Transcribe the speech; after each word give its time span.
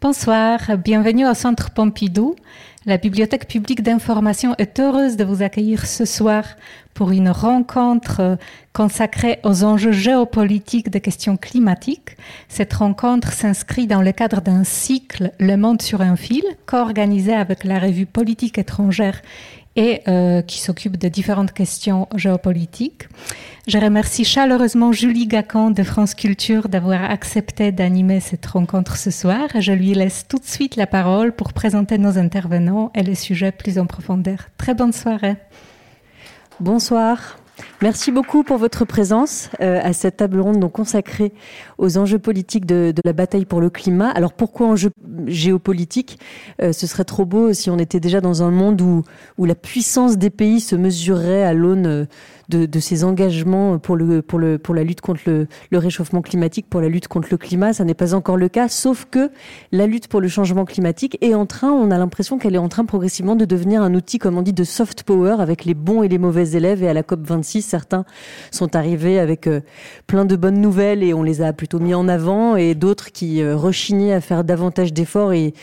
Bonsoir, 0.00 0.60
bienvenue 0.78 1.26
au 1.26 1.34
Centre 1.34 1.72
Pompidou. 1.72 2.36
La 2.86 2.98
Bibliothèque 2.98 3.48
publique 3.48 3.82
d'information 3.82 4.54
est 4.56 4.78
heureuse 4.78 5.16
de 5.16 5.24
vous 5.24 5.42
accueillir 5.42 5.86
ce 5.86 6.04
soir 6.04 6.44
pour 6.94 7.10
une 7.10 7.30
rencontre 7.30 8.38
consacrée 8.72 9.40
aux 9.42 9.64
enjeux 9.64 9.90
géopolitiques 9.90 10.88
des 10.88 11.00
questions 11.00 11.36
climatiques. 11.36 12.16
Cette 12.48 12.74
rencontre 12.74 13.32
s'inscrit 13.32 13.88
dans 13.88 14.00
le 14.00 14.12
cadre 14.12 14.40
d'un 14.40 14.62
cycle 14.62 15.32
Le 15.40 15.56
Monde 15.56 15.82
sur 15.82 16.00
un 16.00 16.14
fil, 16.14 16.44
co-organisé 16.66 17.34
avec 17.34 17.64
la 17.64 17.80
revue 17.80 18.06
Politique 18.06 18.56
étrangère 18.56 19.20
et 19.78 20.02
euh, 20.08 20.42
qui 20.42 20.58
s'occupe 20.58 20.96
de 20.96 21.06
différentes 21.06 21.52
questions 21.52 22.08
géopolitiques. 22.16 23.08
Je 23.68 23.78
remercie 23.78 24.24
chaleureusement 24.24 24.90
Julie 24.90 25.28
Gacan 25.28 25.70
de 25.70 25.84
France 25.84 26.16
Culture 26.16 26.68
d'avoir 26.68 27.08
accepté 27.08 27.70
d'animer 27.70 28.18
cette 28.18 28.44
rencontre 28.44 28.96
ce 28.96 29.12
soir. 29.12 29.48
Je 29.60 29.70
lui 29.70 29.94
laisse 29.94 30.26
tout 30.28 30.38
de 30.38 30.44
suite 30.44 30.74
la 30.74 30.88
parole 30.88 31.30
pour 31.32 31.52
présenter 31.52 31.96
nos 31.96 32.18
intervenants 32.18 32.90
et 32.96 33.04
les 33.04 33.14
sujets 33.14 33.52
plus 33.52 33.78
en 33.78 33.86
profondeur. 33.86 34.48
Très 34.58 34.74
bonne 34.74 34.92
soirée. 34.92 35.36
Bonsoir. 36.58 37.38
Merci 37.80 38.10
beaucoup 38.10 38.42
pour 38.42 38.58
votre 38.58 38.84
présence 38.84 39.50
euh, 39.60 39.78
à 39.80 39.92
cette 39.92 40.16
table 40.16 40.40
ronde 40.40 40.68
consacrée 40.72 41.32
aux 41.78 41.96
enjeux 41.96 42.18
politiques 42.18 42.66
de, 42.66 42.92
de, 42.94 43.00
la 43.04 43.12
bataille 43.12 43.44
pour 43.44 43.60
le 43.60 43.70
climat. 43.70 44.10
Alors 44.10 44.32
pourquoi 44.32 44.66
enjeux 44.66 44.90
géopolitiques 45.26 46.18
euh, 46.60 46.72
Ce 46.72 46.88
serait 46.88 47.04
trop 47.04 47.24
beau 47.24 47.52
si 47.52 47.70
on 47.70 47.78
était 47.78 48.00
déjà 48.00 48.20
dans 48.20 48.42
un 48.42 48.50
monde 48.50 48.80
où, 48.80 49.04
où 49.38 49.44
la 49.44 49.54
puissance 49.54 50.18
des 50.18 50.30
pays 50.30 50.58
se 50.58 50.74
mesurerait 50.74 51.44
à 51.44 51.54
l'aune 51.54 51.86
euh, 51.86 52.04
de, 52.48 52.66
de 52.66 52.80
ces 52.80 53.04
engagements 53.04 53.78
pour, 53.78 53.96
le, 53.96 54.22
pour, 54.22 54.38
le, 54.38 54.58
pour 54.58 54.74
la 54.74 54.82
lutte 54.82 55.00
contre 55.00 55.20
le, 55.26 55.46
le 55.70 55.78
réchauffement 55.78 56.22
climatique, 56.22 56.66
pour 56.68 56.80
la 56.80 56.88
lutte 56.88 57.08
contre 57.08 57.28
le 57.30 57.36
climat. 57.36 57.72
Ça 57.72 57.84
n'est 57.84 57.94
pas 57.94 58.14
encore 58.14 58.36
le 58.36 58.48
cas, 58.48 58.68
sauf 58.68 59.06
que 59.10 59.30
la 59.70 59.86
lutte 59.86 60.08
pour 60.08 60.20
le 60.20 60.28
changement 60.28 60.64
climatique 60.64 61.18
est 61.20 61.34
en 61.34 61.46
train, 61.46 61.70
on 61.70 61.90
a 61.90 61.98
l'impression 61.98 62.38
qu'elle 62.38 62.54
est 62.54 62.58
en 62.58 62.68
train 62.68 62.84
progressivement 62.84 63.36
de 63.36 63.44
devenir 63.44 63.82
un 63.82 63.94
outil, 63.94 64.18
comme 64.18 64.38
on 64.38 64.42
dit, 64.42 64.52
de 64.52 64.64
soft 64.64 65.02
power 65.02 65.36
avec 65.38 65.64
les 65.64 65.74
bons 65.74 66.02
et 66.02 66.08
les 66.08 66.18
mauvais 66.18 66.50
élèves. 66.52 66.82
Et 66.82 66.88
à 66.88 66.94
la 66.94 67.02
COP26, 67.02 67.67
certains 67.68 68.04
sont 68.50 68.74
arrivés 68.74 69.18
avec 69.18 69.46
euh, 69.46 69.60
plein 70.06 70.24
de 70.24 70.36
bonnes 70.36 70.60
nouvelles 70.60 71.02
et 71.02 71.14
on 71.14 71.22
les 71.22 71.42
a 71.42 71.52
plutôt 71.52 71.78
mis 71.78 71.94
en 71.94 72.08
avant, 72.08 72.56
et 72.56 72.74
d'autres 72.74 73.12
qui 73.12 73.42
euh, 73.42 73.56
rechignaient 73.56 74.12
à 74.12 74.20
faire 74.20 74.44
davantage 74.44 74.92
d'efforts 74.92 75.32
et 75.32 75.54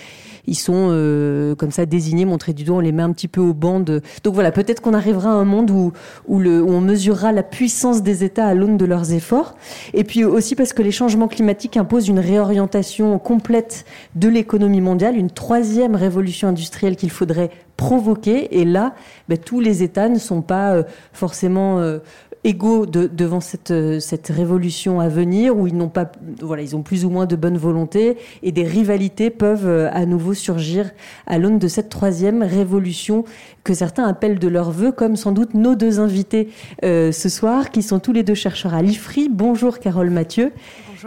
ils 0.48 0.56
sont 0.56 0.90
euh, 0.92 1.56
comme 1.56 1.72
ça 1.72 1.86
désignés, 1.86 2.26
montrés 2.26 2.54
du 2.54 2.64
doigt, 2.64 2.78
on 2.78 2.82
les 2.82 2.92
met 2.92 3.04
un 3.04 3.12
petit 3.12 3.28
peu 3.28 3.42
au 3.42 3.54
banc 3.54 3.80
de... 3.80 4.02
Donc 4.24 4.36
voilà, 4.36 4.52
peut-être 4.52 4.82
qu'on 4.82 4.94
arrivera 4.94 5.30
à 5.30 5.34
un 5.34 5.46
monde 5.46 5.72
où, 5.72 5.92
on 6.28 6.82
mesurera 6.82 7.32
la 7.32 7.44
puissance 7.44 8.04
des 8.04 8.24
États 8.24 8.46
à 8.46 8.54
l'aune 8.54 8.78
de 8.78 8.86
leurs 8.86 9.12
efforts. 9.12 9.56
Et 9.94 10.04
puis 10.04 10.24
aussi 10.24 10.56
parce 10.56 10.74
que 10.74 10.82
les 10.82 10.92
changements 10.92 11.28
climatiques 11.28 11.78
imposent 11.78 12.08
une 12.08 12.20
réorientation 12.20 13.18
complète 13.18 13.86
de 14.16 14.28
l'économie 14.28 14.82
mondiale, 14.82 15.18
une 15.18 15.32
troisième 15.32 15.96
révolution 15.96 16.48
industrielle 16.48 16.96
qu'il 16.96 17.10
faudrait 17.10 17.50
provoquer. 17.78 18.60
Et 18.60 18.66
là, 18.66 18.94
ben, 19.30 19.38
tous 19.38 19.60
les 19.60 19.84
États 19.84 20.10
ne 20.10 20.20
sont 20.20 20.42
pas 20.42 20.74
euh, 20.74 20.84
forcément 21.14 21.80
euh, 21.80 22.00
égaux 22.44 22.86
de, 22.86 23.08
devant 23.08 23.42
cette, 23.42 23.72
euh, 23.72 24.00
cette 24.00 24.28
révolution 24.28 25.00
à 25.00 25.10
venir, 25.10 25.58
où 25.58 25.68
ils 25.68 25.76
n'ont 25.76 25.90
pas, 25.90 26.12
voilà, 26.42 26.62
ils 26.62 26.76
ont 26.76 26.84
plus 26.84 27.06
ou 27.06 27.10
moins 27.10 27.26
de 27.26 27.36
bonne 27.36 27.58
volonté, 27.58 28.18
et 28.44 28.52
des 28.52 28.64
rivalités 28.64 29.30
peuvent 29.30 29.90
à 29.92 30.06
nouveau 30.06 30.34
surgir 30.34 30.92
à 31.28 31.38
l'aune 31.38 31.60
de 31.60 31.68
cette 31.68 31.90
troisième 31.90 32.44
révolution 32.44 33.26
que 33.64 33.74
certains 33.74 34.06
appellent 34.06 34.40
de 34.40 34.48
leur 34.48 34.72
vœu, 34.72 34.92
comme 34.92 35.16
sans 35.16 35.32
doute 35.32 35.54
nos 35.54 35.76
deux 35.76 36.00
invités 36.00 36.50
ce 36.84 37.30
soir, 37.30 37.72
qui 37.72 37.82
sont 37.82 38.00
tous 38.00 38.14
les 38.14 38.22
deux 38.22 38.36
chercheurs 38.36 38.76
à 38.76 38.84
l'IFRI. 38.84 39.30
Bonjour 39.30 39.80
Carole 39.80 40.12
Mathieu. 40.12 40.52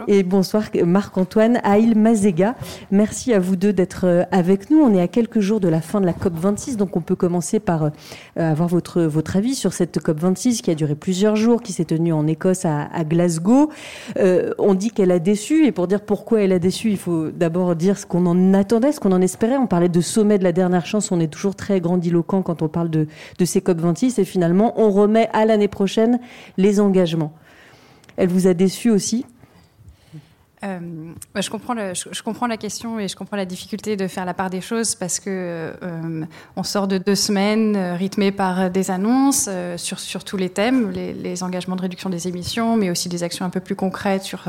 Et 0.07 0.23
bonsoir 0.23 0.65
Marc-Antoine 0.85 1.59
Aïl 1.63 1.97
Mazega. 1.97 2.55
Merci 2.91 3.33
à 3.33 3.39
vous 3.39 3.55
deux 3.55 3.73
d'être 3.73 4.05
euh, 4.05 4.23
avec 4.31 4.69
nous. 4.69 4.79
On 4.79 4.93
est 4.93 5.01
à 5.01 5.07
quelques 5.07 5.39
jours 5.39 5.59
de 5.59 5.67
la 5.67 5.81
fin 5.81 5.99
de 6.01 6.05
la 6.05 6.13
COP26, 6.13 6.75
donc 6.75 6.95
on 6.95 7.01
peut 7.01 7.15
commencer 7.15 7.59
par 7.59 7.83
euh, 7.85 7.89
avoir 8.35 8.69
votre, 8.69 9.35
avis 9.35 9.55
sur 9.55 9.73
cette 9.73 9.99
COP26 9.99 10.61
qui 10.61 10.71
a 10.71 10.75
duré 10.75 10.95
plusieurs 10.95 11.35
jours, 11.35 11.61
qui 11.61 11.73
s'est 11.73 11.85
tenue 11.85 12.13
en 12.13 12.27
Écosse 12.27 12.65
à, 12.65 12.87
Glasgow. 13.03 13.69
Euh, 14.17 14.51
on 14.57 14.73
dit 14.73 14.91
qu'elle 14.91 15.11
a 15.11 15.19
déçu, 15.19 15.65
et 15.65 15.71
pour 15.71 15.87
dire 15.87 16.01
pourquoi 16.01 16.41
elle 16.41 16.51
a 16.51 16.59
déçu, 16.59 16.89
il 16.91 16.97
faut 16.97 17.29
d'abord 17.31 17.75
dire 17.75 17.97
ce 17.97 18.05
qu'on 18.05 18.25
en 18.25 18.53
attendait, 18.53 18.91
ce 18.91 18.99
qu'on 18.99 19.11
en 19.11 19.21
espérait. 19.21 19.57
On 19.57 19.67
parlait 19.67 19.89
de 19.89 20.01
sommet 20.01 20.37
de 20.37 20.43
la 20.43 20.51
dernière 20.51 20.85
chance, 20.85 21.11
on 21.11 21.19
est 21.19 21.31
toujours 21.31 21.55
très 21.55 21.81
grandiloquent 21.81 22.41
quand 22.41 22.61
on 22.61 22.67
parle 22.67 22.89
de, 22.89 23.07
de 23.37 23.45
ces 23.45 23.59
COP26, 23.59 24.19
et 24.19 24.25
finalement 24.25 24.73
on 24.77 24.91
remet 24.91 25.29
à 25.33 25.45
l'année 25.45 25.67
prochaine 25.67 26.19
les 26.57 26.79
engagements. 26.79 27.33
Elle 28.17 28.29
vous 28.29 28.47
a 28.47 28.53
déçu 28.53 28.89
aussi? 28.89 29.25
Euh, 30.63 30.79
bah, 31.33 31.39
je, 31.39 31.49
comprends 31.49 32.47
la 32.47 32.57
question 32.57 32.99
et 32.99 33.07
je 33.07 33.15
comprends 33.15 33.37
la 33.37 33.45
difficulté 33.45 33.95
de 33.95 34.07
faire 34.07 34.25
la 34.25 34.33
part 34.33 34.49
des 34.49 34.59
choses 34.59 34.93
parce 34.93 35.21
que 35.21 35.29
euh, 35.81 36.25
on 36.57 36.63
sort 36.63 36.89
de 36.89 36.97
deux 36.97 37.15
semaines 37.15 37.77
euh, 37.77 37.95
rythmées 37.95 38.33
par 38.33 38.69
des 38.69 38.91
annonces 38.91 39.49
sur, 39.77 40.23
tous 40.25 40.35
les 40.35 40.49
thèmes, 40.49 40.91
les, 40.91 41.43
engagements 41.43 41.77
de 41.77 41.81
réduction 41.81 42.09
des 42.09 42.27
émissions, 42.27 42.75
mais 42.75 42.89
aussi 42.89 43.07
des 43.07 43.23
actions 43.23 43.45
un 43.45 43.49
peu 43.49 43.61
plus 43.61 43.75
concrètes 43.75 44.23
sur 44.23 44.43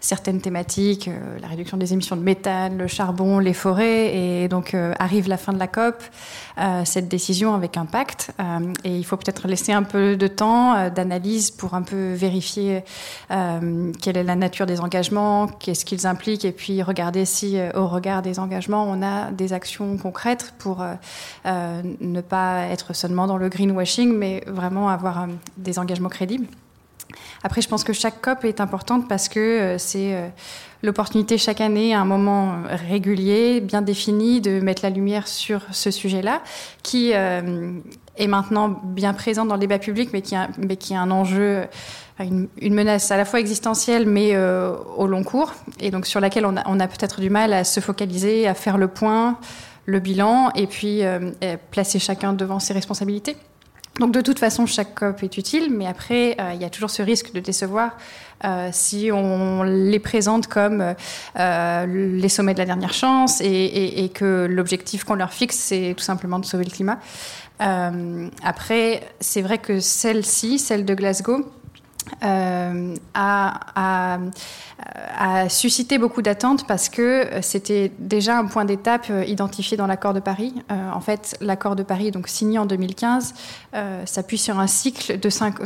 certaines 0.00 0.40
thématiques, 0.40 1.08
la 1.40 1.46
réduction 1.46 1.76
des 1.76 1.92
émissions 1.92 2.16
de 2.16 2.22
méthane, 2.22 2.76
le 2.76 2.88
charbon, 2.88 3.38
les 3.38 3.52
forêts, 3.52 4.16
et 4.16 4.48
donc 4.48 4.74
arrive 4.98 5.28
la 5.28 5.36
fin 5.36 5.52
de 5.52 5.58
la 5.58 5.68
COP, 5.68 6.02
cette 6.84 7.08
décision 7.08 7.54
avec 7.54 7.76
impact, 7.76 8.32
et 8.82 8.96
il 8.96 9.04
faut 9.04 9.16
peut-être 9.16 9.46
laisser 9.46 9.72
un 9.72 9.84
peu 9.84 10.16
de 10.16 10.26
temps 10.26 10.90
d'analyse 10.90 11.52
pour 11.52 11.74
un 11.74 11.82
peu 11.82 12.14
vérifier 12.14 12.82
quelle 13.28 14.16
est 14.16 14.24
la 14.24 14.36
nature 14.36 14.66
des 14.66 14.80
engagements 14.80 15.43
qu'est-ce 15.46 15.84
qu'ils 15.84 16.06
impliquent, 16.06 16.44
et 16.44 16.52
puis 16.52 16.82
regarder 16.82 17.24
si, 17.24 17.58
euh, 17.58 17.70
au 17.74 17.86
regard 17.86 18.22
des 18.22 18.38
engagements, 18.38 18.84
on 18.84 19.02
a 19.02 19.30
des 19.30 19.52
actions 19.52 19.96
concrètes 19.96 20.54
pour 20.58 20.82
euh, 20.82 20.94
euh, 21.46 21.82
ne 22.00 22.20
pas 22.20 22.66
être 22.66 22.94
seulement 22.94 23.26
dans 23.26 23.36
le 23.36 23.48
greenwashing, 23.48 24.12
mais 24.12 24.42
vraiment 24.46 24.88
avoir 24.88 25.26
des 25.56 25.78
engagements 25.78 26.08
crédibles. 26.08 26.46
Après, 27.42 27.60
je 27.60 27.68
pense 27.68 27.84
que 27.84 27.92
chaque 27.92 28.20
COP 28.22 28.44
est 28.44 28.60
importante 28.60 29.08
parce 29.08 29.28
que 29.28 29.76
c'est 29.78 30.32
l'opportunité 30.82 31.36
chaque 31.36 31.60
année, 31.60 31.94
à 31.94 32.00
un 32.00 32.04
moment 32.04 32.62
régulier, 32.66 33.60
bien 33.60 33.82
défini, 33.82 34.40
de 34.40 34.60
mettre 34.60 34.82
la 34.82 34.90
lumière 34.90 35.28
sur 35.28 35.60
ce 35.70 35.90
sujet-là, 35.90 36.42
qui 36.82 37.12
est 38.16 38.26
maintenant 38.26 38.68
bien 38.68 39.12
présent 39.12 39.44
dans 39.44 39.54
le 39.54 39.60
débat 39.60 39.78
public, 39.78 40.10
mais 40.12 40.22
qui 40.22 40.36
a, 40.36 40.48
mais 40.58 40.76
qui 40.76 40.94
a 40.94 41.00
un 41.00 41.10
enjeu 41.10 41.64
une, 42.20 42.48
une, 42.60 42.74
menace 42.74 43.10
à 43.10 43.16
la 43.16 43.24
fois 43.24 43.40
existentielle 43.40 44.06
mais 44.06 44.30
euh, 44.34 44.76
au 44.96 45.06
long 45.06 45.24
cours 45.24 45.52
et 45.80 45.90
donc 45.90 46.06
sur 46.06 46.20
laquelle 46.20 46.46
on 46.46 46.56
a, 46.56 46.62
on 46.66 46.78
a 46.78 46.86
peut-être 46.86 47.20
du 47.20 47.28
mal 47.28 47.52
à 47.52 47.64
se 47.64 47.80
focaliser, 47.80 48.46
à 48.46 48.54
faire 48.54 48.78
le 48.78 48.86
point, 48.86 49.38
le 49.86 49.98
bilan 49.98 50.50
et 50.54 50.66
puis 50.66 51.02
euh, 51.02 51.32
placer 51.72 51.98
chacun 51.98 52.32
devant 52.32 52.60
ses 52.60 52.72
responsabilités. 52.72 53.36
Donc 54.00 54.10
de 54.10 54.20
toute 54.20 54.40
façon, 54.40 54.66
chaque 54.66 54.94
COP 54.96 55.22
est 55.22 55.38
utile, 55.38 55.68
mais 55.70 55.86
après, 55.86 56.36
euh, 56.40 56.50
il 56.54 56.60
y 56.60 56.64
a 56.64 56.70
toujours 56.70 56.90
ce 56.90 57.00
risque 57.00 57.32
de 57.32 57.38
décevoir 57.38 57.96
euh, 58.44 58.68
si 58.72 59.10
on 59.12 59.62
les 59.62 60.00
présente 60.00 60.48
comme 60.48 60.94
euh, 61.38 61.86
les 61.86 62.28
sommets 62.28 62.54
de 62.54 62.58
la 62.58 62.64
dernière 62.64 62.92
chance 62.92 63.40
et, 63.40 63.46
et, 63.46 64.04
et 64.04 64.08
que 64.08 64.46
l'objectif 64.50 65.04
qu'on 65.04 65.14
leur 65.14 65.32
fixe, 65.32 65.56
c'est 65.56 65.94
tout 65.96 66.02
simplement 66.02 66.40
de 66.40 66.44
sauver 66.44 66.64
le 66.64 66.70
climat. 66.70 66.98
Euh, 67.60 68.28
après, 68.42 69.08
c'est 69.20 69.42
vrai 69.42 69.58
que 69.58 69.80
celle-ci, 69.80 70.58
celle 70.58 70.84
de 70.84 70.94
Glasgow, 70.94 71.44
euh, 72.22 72.94
a, 73.14 74.18
suscité 75.48 75.98
beaucoup 75.98 76.22
d'attentes 76.22 76.66
parce 76.66 76.88
que 76.88 77.28
c'était 77.40 77.92
déjà 77.98 78.38
un 78.38 78.46
point 78.46 78.64
d'étape 78.64 79.06
euh, 79.10 79.24
identifié 79.24 79.76
dans 79.76 79.86
l'accord 79.86 80.14
de 80.14 80.20
Paris. 80.20 80.54
En 80.68 81.00
fait, 81.00 81.36
l'accord 81.40 81.76
de 81.76 81.82
Paris, 81.82 82.10
donc 82.10 82.28
signé 82.28 82.58
en 82.58 82.66
2015, 82.66 83.34
euh, 83.74 84.06
s'appuie 84.06 84.38
sur 84.38 84.58
un 84.58 84.66
cycle 84.66 85.18
de 85.18 85.30
cinq, 85.30 85.56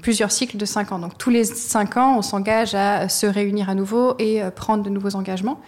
plusieurs 0.00 0.30
cycles 0.30 0.56
de 0.56 0.64
cinq 0.64 0.92
ans. 0.92 0.98
Donc 0.98 1.18
tous 1.18 1.30
les 1.30 1.44
cinq 1.44 1.96
ans, 1.96 2.16
on 2.16 2.22
s'engage 2.22 2.74
à 2.74 3.08
se 3.08 3.26
réunir 3.26 3.68
à 3.68 3.74
nouveau 3.74 4.14
et 4.18 4.42
prendre 4.54 4.82
de 4.82 4.90
nouveaux 4.90 5.16
engagements. 5.16 5.60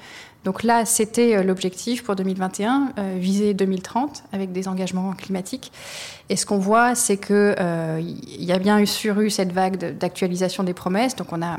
Donc 0.44 0.62
là, 0.62 0.84
c'était 0.84 1.36
euh, 1.36 1.42
l'objectif 1.42 2.04
pour 2.04 2.16
2021, 2.16 2.92
euh, 2.98 3.16
viser 3.18 3.54
2030 3.54 4.24
avec 4.32 4.52
des 4.52 4.68
engagements 4.68 5.12
climatiques. 5.12 5.72
Et 6.30 6.36
ce 6.36 6.46
qu'on 6.46 6.58
voit, 6.58 6.94
c'est 6.94 7.16
que 7.16 7.54
euh, 7.58 8.00
il 8.00 8.44
y 8.44 8.52
a 8.52 8.58
bien 8.58 8.78
eu 8.78 8.86
sur 8.86 9.20
eu 9.20 9.30
cette 9.30 9.52
vague 9.52 9.98
d'actualisation 9.98 10.62
des 10.64 10.72
promesses. 10.72 11.16
Donc 11.16 11.32
on 11.32 11.42
a 11.42 11.58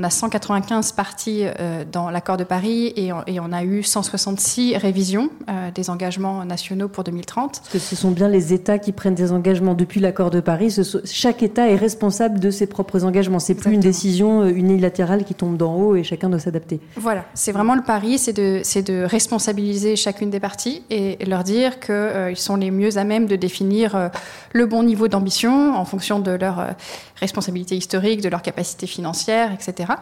on 0.00 0.02
a 0.02 0.10
195 0.10 0.92
parties 0.92 1.42
euh, 1.44 1.84
dans 1.90 2.10
l'accord 2.10 2.36
de 2.36 2.44
Paris 2.44 2.92
et 2.96 3.12
on, 3.12 3.22
et 3.26 3.40
on, 3.40 3.52
a 3.52 3.64
eu 3.64 3.82
166 3.82 4.76
révisions 4.76 5.30
euh, 5.48 5.70
des 5.72 5.90
engagements 5.90 6.44
nationaux 6.44 6.88
pour 6.88 7.04
2030. 7.04 7.60
Parce 7.60 7.68
que 7.68 7.78
ce 7.78 7.96
sont 7.96 8.10
bien 8.10 8.28
les 8.28 8.54
États 8.54 8.78
qui 8.78 8.92
prennent 8.92 9.14
des 9.14 9.32
engagements 9.32 9.74
depuis 9.74 10.00
l'accord 10.00 10.30
de 10.30 10.40
Paris. 10.40 10.70
Ce, 10.70 10.98
chaque 11.04 11.42
État 11.42 11.68
est 11.68 11.76
responsable 11.76 12.38
de 12.38 12.50
ses 12.50 12.66
propres 12.66 13.04
engagements. 13.04 13.40
C'est 13.40 13.54
plus 13.54 13.72
une 13.72 13.80
décision 13.80 14.46
unilatérale 14.46 15.24
qui 15.24 15.34
tombe 15.34 15.56
d'en 15.56 15.74
haut 15.74 15.96
et 15.96 16.04
chacun 16.04 16.30
doit 16.30 16.38
s'adapter. 16.38 16.80
Voilà, 16.96 17.24
c'est 17.34 17.52
vraiment 17.52 17.74
le 17.74 17.82
pari, 17.82 18.18
c'est 18.18 18.32
de, 18.32 18.62
de 18.80 19.04
responsabiliser 19.04 19.96
chacune 19.96 20.30
des 20.30 20.40
parties 20.40 20.82
et 20.88 21.22
leur 21.26 21.44
dire 21.44 21.80
qu'ils 21.80 21.94
euh, 21.94 22.34
sont 22.36 22.56
les 22.56 22.70
mieux 22.70 22.96
à 22.96 23.04
même 23.04 23.26
de 23.26 23.36
définir 23.36 23.99
euh, 24.00 24.08
le 24.52 24.66
bon 24.66 24.82
niveau 24.82 25.08
d'ambition 25.08 25.74
en 25.74 25.84
fonction 25.84 26.18
de 26.18 26.32
leur 26.32 26.58
euh, 26.58 26.70
responsabilité 27.16 27.76
historique, 27.76 28.20
de 28.20 28.28
leur 28.28 28.42
capacité 28.42 28.86
financière, 28.86 29.52
etc. 29.52 29.92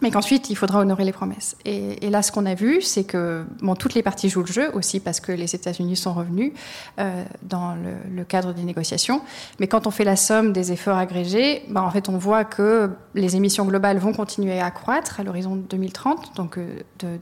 mais 0.00 0.10
qu'ensuite 0.10 0.50
il 0.50 0.56
faudra 0.56 0.80
honorer 0.80 1.04
les 1.04 1.12
promesses. 1.12 1.56
Et, 1.64 2.08
là, 2.10 2.22
ce 2.22 2.30
qu'on 2.30 2.46
a 2.46 2.54
vu, 2.54 2.82
c'est 2.82 3.04
que 3.04 3.44
bon, 3.62 3.74
toutes 3.74 3.94
les 3.94 4.02
parties 4.02 4.28
jouent 4.28 4.44
le 4.44 4.52
jeu 4.52 4.70
aussi 4.74 5.00
parce 5.00 5.20
que 5.20 5.32
les 5.32 5.54
États-Unis 5.54 5.96
sont 5.96 6.12
revenus 6.12 6.52
euh, 6.98 7.24
dans 7.42 7.74
le, 7.74 8.24
cadre 8.24 8.52
des 8.52 8.62
négociations. 8.62 9.22
Mais 9.58 9.66
quand 9.66 9.86
on 9.86 9.90
fait 9.90 10.04
la 10.04 10.16
somme 10.16 10.52
des 10.52 10.72
efforts 10.72 10.98
agrégés, 10.98 11.62
ben, 11.68 11.82
en 11.82 11.90
fait, 11.90 12.08
on 12.08 12.18
voit 12.18 12.44
que 12.44 12.90
les 13.14 13.36
émissions 13.36 13.64
globales 13.64 13.98
vont 13.98 14.12
continuer 14.12 14.60
à 14.60 14.70
croître 14.70 15.20
à 15.20 15.22
l'horizon 15.22 15.56
2030, 15.56 16.36
donc 16.36 16.58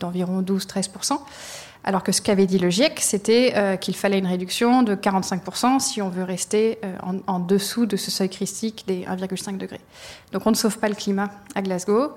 d'environ 0.00 0.42
12-13%. 0.42 1.18
Alors 1.86 2.02
que 2.02 2.12
ce 2.12 2.20
qu'avait 2.20 2.46
dit 2.46 2.58
le 2.58 2.68
GIEC, 2.68 3.00
c'était 3.00 3.54
euh, 3.56 3.76
qu'il 3.76 3.96
fallait 3.96 4.18
une 4.18 4.26
réduction 4.26 4.82
de 4.82 4.94
45% 4.94 5.80
si 5.80 6.02
on 6.02 6.08
veut 6.08 6.24
rester 6.24 6.78
en, 7.02 7.16
en, 7.26 7.38
dessous 7.38 7.86
de 7.86 7.96
ce 7.96 8.10
seuil 8.10 8.28
critique 8.28 8.84
des 8.86 9.04
1,5 9.04 9.56
degrés. 9.56 9.80
Donc 10.32 10.46
on 10.46 10.50
ne 10.50 10.56
sauve 10.56 10.78
pas 10.78 10.88
le 10.88 10.94
climat 10.94 11.30
à 11.54 11.62
Glasgow 11.62 12.12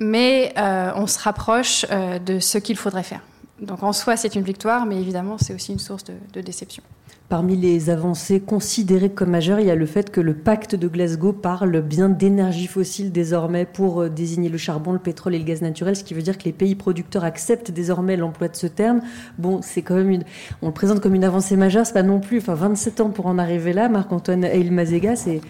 mais 0.00 0.52
euh, 0.58 0.90
on 0.96 1.06
se 1.06 1.18
rapproche 1.18 1.86
euh, 1.90 2.18
de 2.18 2.40
ce 2.40 2.58
qu'il 2.58 2.76
faudrait 2.76 3.02
faire. 3.02 3.20
Donc 3.60 3.82
en 3.82 3.92
soi, 3.92 4.16
c'est 4.16 4.34
une 4.34 4.42
victoire, 4.42 4.86
mais 4.86 4.96
évidemment, 4.96 5.36
c'est 5.38 5.54
aussi 5.54 5.72
une 5.72 5.78
source 5.78 6.04
de, 6.04 6.40
déception. 6.40 6.82
Parmi 7.28 7.56
les 7.56 7.90
avancées 7.90 8.40
considérées 8.40 9.10
comme 9.10 9.30
majeures, 9.30 9.60
il 9.60 9.66
y 9.66 9.70
a 9.70 9.74
le 9.74 9.86
fait 9.86 10.10
que 10.10 10.20
le 10.20 10.34
pacte 10.34 10.74
de 10.74 10.88
Glasgow 10.88 11.32
parle 11.32 11.80
bien 11.80 12.08
d'énergie 12.08 12.66
fossile 12.66 13.12
désormais 13.12 13.66
pour 13.66 14.02
euh, 14.02 14.08
désigner 14.08 14.48
le 14.48 14.58
charbon, 14.58 14.92
le 14.92 14.98
pétrole 14.98 15.34
et 15.34 15.38
le 15.38 15.44
gaz 15.44 15.62
naturel, 15.62 15.94
ce 15.94 16.02
qui 16.02 16.14
veut 16.14 16.22
dire 16.22 16.38
que 16.38 16.44
les 16.44 16.52
pays 16.52 16.74
producteurs 16.74 17.22
acceptent 17.22 17.70
désormais 17.70 18.16
l'emploi 18.16 18.48
de 18.48 18.56
ce 18.56 18.66
terme. 18.66 19.00
Bon, 19.38 19.60
c'est 19.62 19.82
quand 19.82 19.94
même 19.94 20.10
une, 20.10 20.24
on 20.62 20.68
le 20.68 20.72
présente 20.72 21.00
comme 21.00 21.14
une 21.14 21.24
avancée 21.24 21.56
majeure, 21.56 21.86
c'est 21.86 21.92
pas 21.92 22.02
non 22.02 22.18
plus, 22.18 22.38
enfin 22.38 22.54
27 22.54 23.00
ans 23.00 23.10
pour 23.10 23.26
en 23.26 23.38
arriver 23.38 23.72
là. 23.72 23.88
Marc-Antoine 23.88 24.44
Eil-Mazega, 24.44 25.14
c'est 25.14 25.40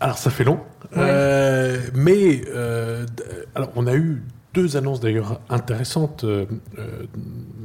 alors 0.00 0.16
ça 0.16 0.30
fait 0.30 0.44
long, 0.44 0.60
euh, 0.96 1.78
mais 1.94 2.40
euh, 2.48 3.04
alors 3.54 3.70
on 3.76 3.86
a 3.86 3.94
eu 3.94 4.22
deux 4.54 4.76
annonces 4.76 5.00
d'ailleurs 5.00 5.40
intéressantes 5.48 6.24
euh, 6.24 6.46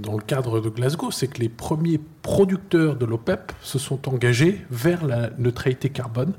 dans 0.01 0.15
le 0.15 0.21
cadre 0.21 0.59
de 0.59 0.69
Glasgow, 0.69 1.11
c'est 1.11 1.27
que 1.27 1.39
les 1.39 1.49
premiers 1.49 1.99
producteurs 2.21 2.95
de 2.95 3.05
l'OPEP 3.05 3.51
se 3.61 3.79
sont 3.79 4.07
engagés 4.07 4.61
vers 4.69 5.05
la 5.05 5.31
neutralité 5.37 5.89
carbone 5.89 6.33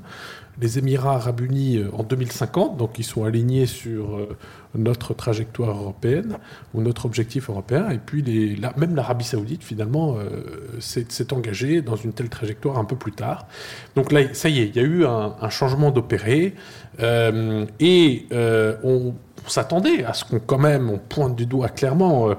les 0.59 0.79
Émirats 0.79 1.15
arabes 1.15 1.41
unis 1.41 1.77
euh, 1.77 1.89
en 1.93 2.03
2050, 2.03 2.77
donc 2.77 2.97
ils 2.97 3.03
sont 3.03 3.23
alignés 3.23 3.65
sur 3.65 4.15
euh, 4.15 4.37
notre 4.75 5.13
trajectoire 5.13 5.77
européenne 5.77 6.37
ou 6.73 6.81
notre 6.81 7.05
objectif 7.05 7.49
européen, 7.49 7.89
et 7.89 7.99
puis 7.99 8.59
même 8.77 8.95
l'Arabie 8.95 9.25
saoudite 9.25 9.63
finalement 9.63 10.17
euh, 10.17 10.79
s'est 10.79 11.33
engagée 11.33 11.81
dans 11.81 11.95
une 11.95 12.13
telle 12.13 12.29
trajectoire 12.29 12.77
un 12.77 12.85
peu 12.85 12.95
plus 12.95 13.11
tard. 13.11 13.47
Donc 13.95 14.11
là, 14.11 14.33
ça 14.33 14.49
y 14.49 14.59
est, 14.59 14.67
il 14.67 14.75
y 14.75 14.79
a 14.79 14.83
eu 14.83 15.05
un, 15.05 15.49
changement 15.49 15.91
d'opéré, 15.91 16.55
et 17.79 18.25
on, 18.83 19.13
s'attendait 19.49 20.03
à 20.03 20.13
ce 20.13 20.25
qu'on 20.25 20.57
même 20.57 20.89
on 20.89 20.97
pointe 20.97 21.35
du 21.35 21.45
doigt 21.45 21.69
clairement 21.69 22.29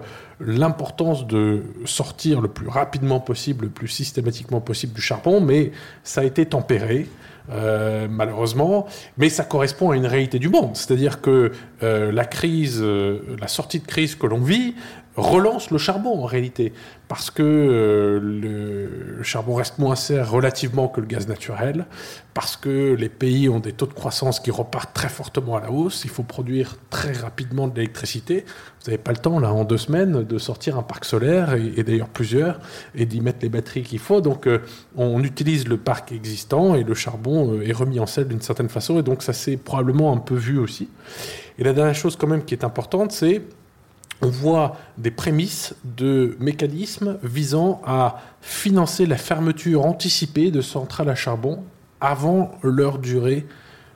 l'importance 0.40 1.26
de 1.26 1.64
sortir 1.84 2.40
le 2.40 2.48
plus 2.48 2.68
rapidement 2.68 3.20
possible, 3.20 3.66
le 3.66 3.70
plus 3.70 3.88
systématiquement 3.88 4.60
possible 4.60 4.92
du 4.92 5.00
charbon, 5.00 5.40
mais 5.40 5.72
ça 6.04 6.20
a 6.20 6.24
été 6.24 6.46
tempéré. 6.46 7.08
Euh, 7.50 8.08
malheureusement, 8.10 8.86
mais 9.16 9.30
ça 9.30 9.42
correspond 9.42 9.90
à 9.90 9.96
une 9.96 10.04
réalité 10.04 10.38
du 10.38 10.50
monde. 10.50 10.76
C'est-à-dire 10.76 11.22
que 11.22 11.52
euh, 11.82 12.12
la 12.12 12.26
crise, 12.26 12.78
euh, 12.82 13.20
la 13.40 13.48
sortie 13.48 13.80
de 13.80 13.86
crise 13.86 14.16
que 14.16 14.26
l'on 14.26 14.40
vit, 14.40 14.74
relance 15.18 15.70
le 15.70 15.78
charbon 15.78 16.22
en 16.22 16.26
réalité, 16.26 16.72
parce 17.08 17.30
que 17.30 17.42
euh, 17.42 18.20
le, 18.20 19.22
charbon 19.22 19.54
reste 19.54 19.78
moins 19.78 19.96
cher 19.96 20.30
relativement 20.30 20.88
que 20.88 21.00
le 21.00 21.06
gaz 21.06 21.26
naturel, 21.26 21.86
parce 22.34 22.56
que 22.56 22.94
les 22.94 23.08
pays 23.08 23.48
ont 23.48 23.58
des 23.58 23.72
taux 23.72 23.86
de 23.86 23.92
croissance 23.92 24.38
qui 24.38 24.50
repartent 24.50 24.94
très 24.94 25.08
fortement 25.08 25.56
à 25.56 25.60
la 25.60 25.70
hausse, 25.70 26.04
il 26.04 26.10
faut 26.10 26.22
produire 26.22 26.76
très 26.88 27.12
rapidement 27.12 27.66
de 27.66 27.74
l'électricité. 27.74 28.44
Vous 28.80 28.90
n'avez 28.90 29.02
pas 29.02 29.10
le 29.10 29.18
temps, 29.18 29.40
là, 29.40 29.52
en 29.52 29.64
deux 29.64 29.76
semaines, 29.76 30.22
de 30.22 30.38
sortir 30.38 30.78
un 30.78 30.82
parc 30.82 31.04
solaire, 31.04 31.54
et, 31.54 31.82
d'ailleurs 31.82 32.08
plusieurs, 32.08 32.60
et 32.94 33.04
d'y 33.04 33.20
mettre 33.20 33.38
les 33.42 33.48
batteries 33.48 33.82
qu'il 33.82 33.98
faut. 33.98 34.20
Donc 34.20 34.46
euh, 34.46 34.60
on 34.96 35.24
utilise 35.24 35.66
le 35.66 35.78
parc 35.78 36.12
existant, 36.12 36.74
et 36.74 36.84
le 36.84 36.94
charbon 36.94 37.54
euh, 37.54 37.68
est 37.68 37.72
remis 37.72 37.98
en 37.98 38.06
selle 38.06 38.28
d'une 38.28 38.40
certaine 38.40 38.68
façon, 38.68 39.00
et 39.00 39.02
donc 39.02 39.22
ça 39.22 39.32
s'est 39.32 39.56
probablement 39.56 40.12
un 40.12 40.18
peu 40.18 40.36
vu 40.36 40.58
aussi. 40.58 40.88
Et 41.58 41.64
la 41.64 41.72
dernière 41.72 41.94
chose 41.94 42.14
quand 42.14 42.28
même 42.28 42.44
qui 42.44 42.54
est 42.54 42.64
importante, 42.64 43.10
c'est 43.10 43.42
on 44.22 44.28
voit 44.28 44.76
des 44.96 45.10
prémices 45.10 45.74
de 45.84 46.36
mécanismes 46.40 47.18
visant 47.22 47.80
à 47.84 48.20
financer 48.40 49.06
la 49.06 49.16
fermeture 49.16 49.84
anticipée 49.84 50.50
de 50.50 50.60
centrales 50.60 51.08
à 51.08 51.14
charbon 51.14 51.62
avant 52.00 52.52
leur 52.62 52.98
durée 52.98 53.46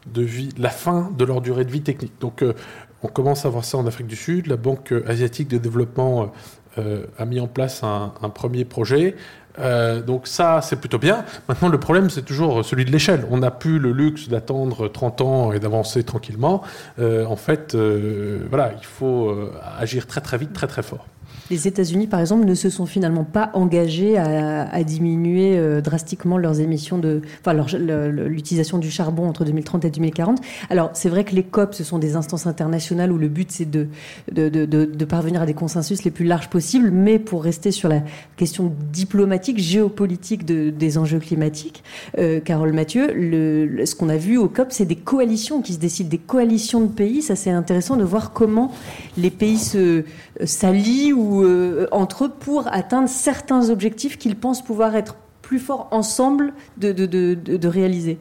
de 0.07 0.23
vie, 0.23 0.51
la 0.59 0.71
fin 0.71 1.11
de 1.17 1.25
leur 1.25 1.41
durée 1.41 1.65
de 1.65 1.71
vie 1.71 1.83
technique. 1.83 2.15
Donc, 2.21 2.43
euh, 2.43 2.55
on 3.03 3.09
commence 3.09 3.45
à 3.47 3.49
voir 3.49 3.65
ça 3.65 3.79
en 3.79 3.87
Afrique 3.87 4.07
du 4.07 4.17
Sud. 4.17 4.47
La 4.47 4.57
Banque 4.57 4.95
asiatique 5.07 5.49
de 5.49 5.59
développement 5.59 6.33
euh, 6.79 7.07
a 7.19 7.25
mis 7.25 7.41
en 7.41 7.49
place 7.49 7.83
un 7.83 8.29
premier 8.33 8.65
projet. 8.65 9.17
Euh, 9.59 10.01
donc 10.01 10.27
ça, 10.27 10.61
c'est 10.63 10.77
plutôt 10.77 10.99
bien. 10.99 11.25
Maintenant, 11.49 11.69
le 11.69 11.79
problème, 11.79 12.11
c'est 12.11 12.23
toujours 12.23 12.65
celui 12.65 12.85
de 12.85 12.91
l'échelle. 12.91 13.27
On 13.31 13.39
n'a 13.39 13.51
plus 13.51 13.79
le 13.79 13.93
luxe 13.93 14.29
d'attendre 14.29 14.89
30 14.89 15.21
ans 15.21 15.53
et 15.53 15.61
d'avancer 15.61 16.05
tranquillement. 16.05 16.63
Euh, 16.99 17.25
en 17.27 17.37
fait, 17.37 17.75
euh, 17.75 18.47
voilà, 18.49 18.73
il 18.79 18.85
faut 18.85 19.35
agir 19.79 20.07
très 20.07 20.21
très 20.21 20.39
vite, 20.39 20.53
très 20.53 20.67
très 20.67 20.83
fort. 20.83 21.07
Les 21.51 21.69
États-Unis, 21.69 22.07
par 22.07 22.21
exemple, 22.21 22.47
ne 22.47 22.55
se 22.55 22.71
sont 22.71 22.87
finalement 22.87 23.25
pas 23.25 23.51
engagés 23.55 24.17
à, 24.17 24.83
diminuer 24.85 25.59
euh, 25.59 25.81
drastiquement 25.81 26.39
leurs 26.39 26.61
émissions 26.61 26.99
de, 26.99 27.21
enfin, 27.41 27.53
l'utilisation 27.53 28.79
du 28.79 28.91
charbon 28.91 29.29
entre 29.29 29.45
2030 29.45 29.85
et 29.85 29.91
2040. 29.91 30.41
Alors, 30.71 30.91
c'est 30.95 31.09
vrai 31.09 31.25
que 31.25 31.35
les 31.35 31.43
COP, 31.43 31.75
ce 31.75 31.85
sont 31.85 31.99
des 31.99 32.17
instances 32.17 32.47
internationales 32.47 33.13
où 33.13 33.19
le 33.19 33.29
but 33.29 33.51
c'est 33.51 33.71
de 33.71 33.89
de, 34.33 35.05
parvenir 35.05 35.43
à 35.43 35.47
des 35.47 35.55
consensus 35.55 36.05
les 36.05 36.11
plus 36.11 36.25
larges 36.25 36.49
possibles, 36.49 36.91
mais 36.91 37.19
pour 37.19 37.45
rester 37.45 37.71
sur 37.71 37.89
la 37.89 38.03
question 38.37 38.73
diplomatique, 38.93 39.59
géopolitique 39.59 40.45
des 40.45 40.99
enjeux 40.99 41.19
climatiques, 41.19 41.83
euh, 42.19 42.41
Carole 42.41 42.73
Mathieu, 42.73 43.09
ce 43.09 43.95
qu'on 43.95 44.09
a 44.09 44.17
vu 44.17 44.39
au 44.39 44.49
COP, 44.49 44.69
c'est 44.71 44.85
des 44.85 44.97
coalitions 44.97 45.63
qui 45.63 45.75
se 45.75 45.79
décident, 45.79 46.09
des 46.09 46.19
coalitions 46.19 46.81
de 46.81 46.93
pays. 46.93 47.23
Ça, 47.23 47.37
c'est 47.37 47.51
intéressant 47.51 47.97
de 47.97 48.05
voir 48.05 48.33
comment 48.33 48.73
les 49.17 49.31
pays 49.31 49.59
se 49.59 50.05
s'allient 50.45 51.13
euh, 51.43 51.87
entre 51.93 52.25
eux 52.25 52.29
pour 52.29 52.67
atteindre 52.69 53.09
certains 53.09 53.71
objectifs 53.71 54.19
qu'ils 54.19 54.37
pensent 54.37 54.63
pouvoir 54.63 54.95
être 54.97 55.17
plus 55.43 55.59
forts 55.59 55.89
ensemble 55.91 56.53
de, 56.77 57.67
réaliser. 57.67 58.19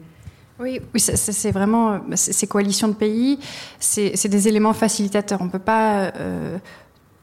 Oui, 0.60 0.80
oui 0.94 1.00
c'est 1.00 1.50
vraiment 1.50 2.00
ces 2.14 2.46
coalitions 2.46 2.88
de 2.88 2.94
pays, 2.94 3.38
c'est 3.78 4.28
des 4.28 4.48
éléments 4.48 4.74
facilitateurs. 4.74 5.40
On 5.40 5.46
ne 5.46 5.50
peut 5.50 5.58
pas 5.58 6.12
euh, 6.16 6.58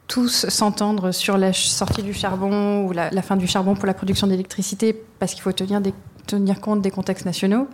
tous 0.08 0.48
s'entendre 0.50 1.12
sur 1.12 1.38
la 1.38 1.54
sortie 1.54 2.04
du 2.04 2.14
charbon 2.14 2.86
ou 2.86 2.92
la, 2.92 3.22
fin 3.22 3.36
du 3.36 3.48
charbon 3.48 3.76
pour 3.76 3.86
la 3.86 3.94
production 3.94 4.28
d'électricité 4.28 4.94
parce 5.20 5.34
qu'il 5.34 5.44
faut 5.44 5.52
tenir 5.52 6.62
compte 6.62 6.82
des 6.82 6.92
contextes 6.92 7.26
nationaux. 7.26 7.68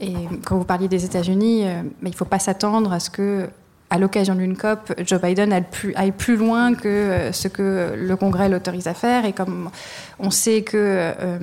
Et 0.00 0.14
quand 0.44 0.56
vous 0.58 0.64
parliez 0.64 0.88
des 0.88 1.04
États-Unis, 1.04 1.66
euh, 1.66 1.82
il 2.02 2.10
ne 2.10 2.14
faut 2.14 2.26
pas 2.26 2.38
s'attendre 2.38 2.92
à 2.92 3.00
ce 3.00 3.10
que 3.10 3.48
à 3.90 3.98
l'occasion 3.98 4.34
d'une 4.34 4.56
COP, 4.56 4.92
Joe 5.04 5.20
Biden 5.20 5.52
aille 5.52 6.12
plus, 6.12 6.36
loin 6.36 6.74
que 6.74 6.88
euh, 6.88 7.32
ce 7.32 7.48
que 7.48 7.94
le 7.96 8.16
Congrès 8.16 8.48
l'autorise 8.48 8.88
à 8.88 8.94
faire. 8.94 9.24
Et 9.24 9.32
comme 9.32 9.70
on 10.18 10.30
sait 10.30 10.62
que 10.62 10.76
euh, 10.76 11.38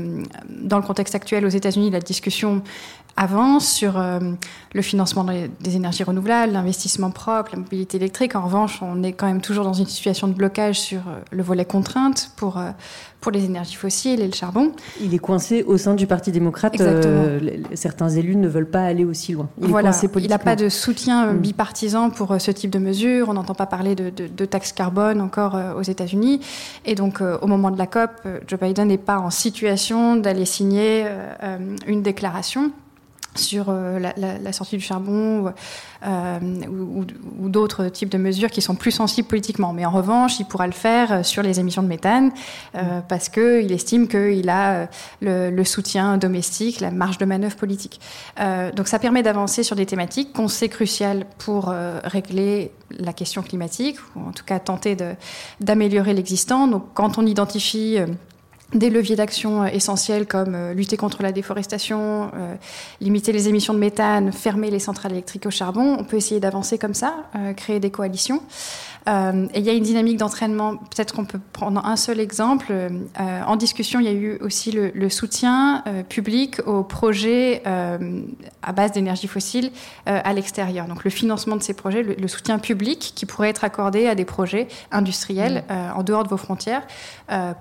dans 0.49 0.77
le 0.77 0.83
contexte 0.83 1.15
actuel 1.15 1.45
aux 1.45 1.49
États-Unis, 1.49 1.89
la 1.89 2.01
discussion 2.01 2.61
avance 3.15 3.69
sur 3.69 3.97
euh, 3.97 4.19
le 4.73 4.81
financement 4.81 5.23
des 5.23 5.75
énergies 5.75 6.03
renouvelables, 6.03 6.51
l'investissement 6.51 7.11
propre, 7.11 7.51
la 7.53 7.59
mobilité 7.59 7.97
électrique. 7.97 8.35
En 8.35 8.41
revanche, 8.41 8.79
on 8.81 9.03
est 9.03 9.13
quand 9.13 9.27
même 9.27 9.41
toujours 9.41 9.63
dans 9.63 9.73
une 9.73 9.85
situation 9.85 10.27
de 10.27 10.33
blocage 10.33 10.79
sur 10.79 11.01
le 11.31 11.43
volet 11.43 11.65
contrainte 11.65 12.31
pour, 12.35 12.59
pour 13.23 13.31
les 13.31 13.45
énergies 13.45 13.75
fossiles 13.75 14.19
et 14.19 14.27
le 14.27 14.33
charbon. 14.33 14.73
Il 15.01 15.13
est 15.13 15.19
coincé 15.19 15.63
au 15.63 15.77
sein 15.77 15.95
du 15.95 16.07
Parti 16.07 16.31
démocrate. 16.31 16.75
certains 17.73 18.09
élus 18.09 18.35
ne 18.35 18.47
veulent 18.47 18.69
pas 18.69 18.83
aller 18.83 19.05
aussi 19.05 19.31
loin. 19.31 19.49
Il 19.61 19.69
voilà, 19.69 19.91
Il 20.17 20.27
n'a 20.27 20.37
pas 20.37 20.57
de 20.57 20.67
soutien 20.67 21.31
mm. 21.31 21.37
bipartisan 21.37 22.09
pour 22.09 22.35
ce 22.39 22.51
type 22.51 22.69
de 22.69 22.79
mesures. 22.79 23.29
On 23.29 23.33
n'entend 23.33 23.55
pas 23.55 23.65
parler 23.65 23.95
de, 23.95 24.09
de, 24.09 24.45
taxes 24.45 24.73
carbone 24.73 25.21
encore 25.21 25.57
aux 25.77 25.81
États-Unis. 25.81 26.41
Et 26.85 26.95
donc, 26.95 27.21
au 27.21 27.47
moment 27.47 27.71
de 27.71 27.77
la 27.77 27.87
COP, 27.87 28.11
Joe 28.47 28.59
Biden 28.59 28.89
n'est 28.89 28.97
pas 28.97 29.19
en 29.19 29.29
situation 29.29 30.17
d'aller 30.17 30.45
signer 30.45 31.05
une 31.87 32.01
déclaration 32.01 32.71
sur 33.35 33.65
euh, 33.69 33.99
la, 33.99 34.53
sortie 34.53 34.77
du 34.77 34.83
charbon 34.83 35.53
euh, 36.05 36.39
ou, 36.67 37.49
d'autres 37.49 37.85
types 37.89 38.09
de 38.09 38.17
mesures 38.17 38.49
qui 38.49 38.61
sont 38.61 38.75
plus 38.75 38.91
sensibles 38.91 39.27
politiquement. 39.27 39.73
Mais 39.73 39.85
en 39.85 39.91
revanche, 39.91 40.39
il 40.39 40.45
pourra 40.45 40.67
le 40.67 40.73
faire 40.73 41.11
euh, 41.11 41.23
sur 41.23 41.43
les 41.43 41.59
émissions 41.59 41.83
de 41.83 41.87
méthane 41.87 42.31
parce 43.07 43.29
qu'il 43.29 43.71
estime 43.71 44.07
qu'il 44.07 44.49
a 44.49 44.87
le, 45.21 45.63
soutien 45.63 46.17
domestique, 46.17 46.79
la 46.79 46.91
marge 46.91 47.17
de 47.17 47.25
manœuvre 47.25 47.55
politique. 47.55 47.99
donc 48.75 48.87
ça 48.87 48.99
permet 48.99 49.23
d'avancer 49.23 49.63
sur 49.63 49.75
des 49.75 49.85
thématiques 49.85 50.33
qu'on 50.33 50.47
sait 50.47 50.69
cruciales 50.69 51.25
pour 51.37 51.73
régler 52.03 52.71
la 52.91 53.13
question 53.13 53.41
climatique, 53.41 53.97
ou 54.15 54.27
en 54.27 54.31
tout 54.31 54.43
cas 54.43 54.59
tenter 54.59 54.97
d'améliorer 55.59 56.13
l'existant. 56.13 56.67
Donc 56.67 56.85
quand 56.93 57.17
on 57.17 57.25
identifie 57.25 57.97
des 58.73 58.89
leviers 58.89 59.15
d'action 59.15 59.65
essentiels 59.65 60.25
comme 60.25 60.71
lutter 60.71 60.97
contre 60.97 61.23
la 61.23 61.31
déforestation, 61.31 62.31
limiter 63.01 63.31
les 63.31 63.47
émissions 63.49 63.73
de 63.73 63.79
méthane, 63.79 64.31
fermer 64.31 64.69
les 64.69 64.79
centrales 64.79 65.11
électriques 65.11 65.45
au 65.45 65.51
charbon. 65.51 65.97
On 65.99 66.03
peut 66.03 66.17
essayer 66.17 66.39
d'avancer 66.39 66.77
comme 66.77 66.93
ça, 66.93 67.13
créer 67.55 67.79
des 67.79 67.91
coalitions. 67.91 68.41
Euh, 69.07 69.47
et 69.53 69.59
il 69.59 69.65
y 69.65 69.69
a 69.69 69.73
une 69.73 69.83
dynamique 69.83 70.17
d'entraînement. 70.17 70.77
Peut-être 70.77 71.13
qu'on 71.13 71.25
peut 71.25 71.39
prendre 71.51 71.85
un 71.85 71.95
seul 71.95 72.19
exemple. 72.19 72.67
Euh, 72.71 72.89
en 73.45 73.55
discussion, 73.55 73.99
il 73.99 74.05
y 74.05 74.09
a 74.09 74.13
eu 74.13 74.37
aussi 74.41 74.71
le, 74.71 74.91
le 74.93 75.09
soutien 75.09 75.83
euh, 75.87 76.03
public 76.03 76.61
aux 76.65 76.83
projets 76.83 77.63
à 77.65 78.71
base 78.73 78.91
d'énergie 78.91 79.27
fossile 79.27 79.71
à 80.05 80.33
l'extérieur. 80.33 80.87
Donc 80.87 81.03
le 81.03 81.09
financement 81.09 81.55
de 81.55 81.63
ces 81.63 81.73
projets, 81.73 82.03
le, 82.03 82.27
soutien 82.27 82.59
public 82.59 83.13
qui 83.15 83.25
pourrait 83.25 83.49
être 83.49 83.63
accordé 83.63 84.07
à 84.07 84.15
des 84.15 84.25
projets 84.25 84.67
industriels 84.91 85.63
mmh. 85.69 85.97
en 85.97 86.03
dehors 86.03 86.23
de 86.23 86.29
vos 86.29 86.37
frontières 86.37 86.83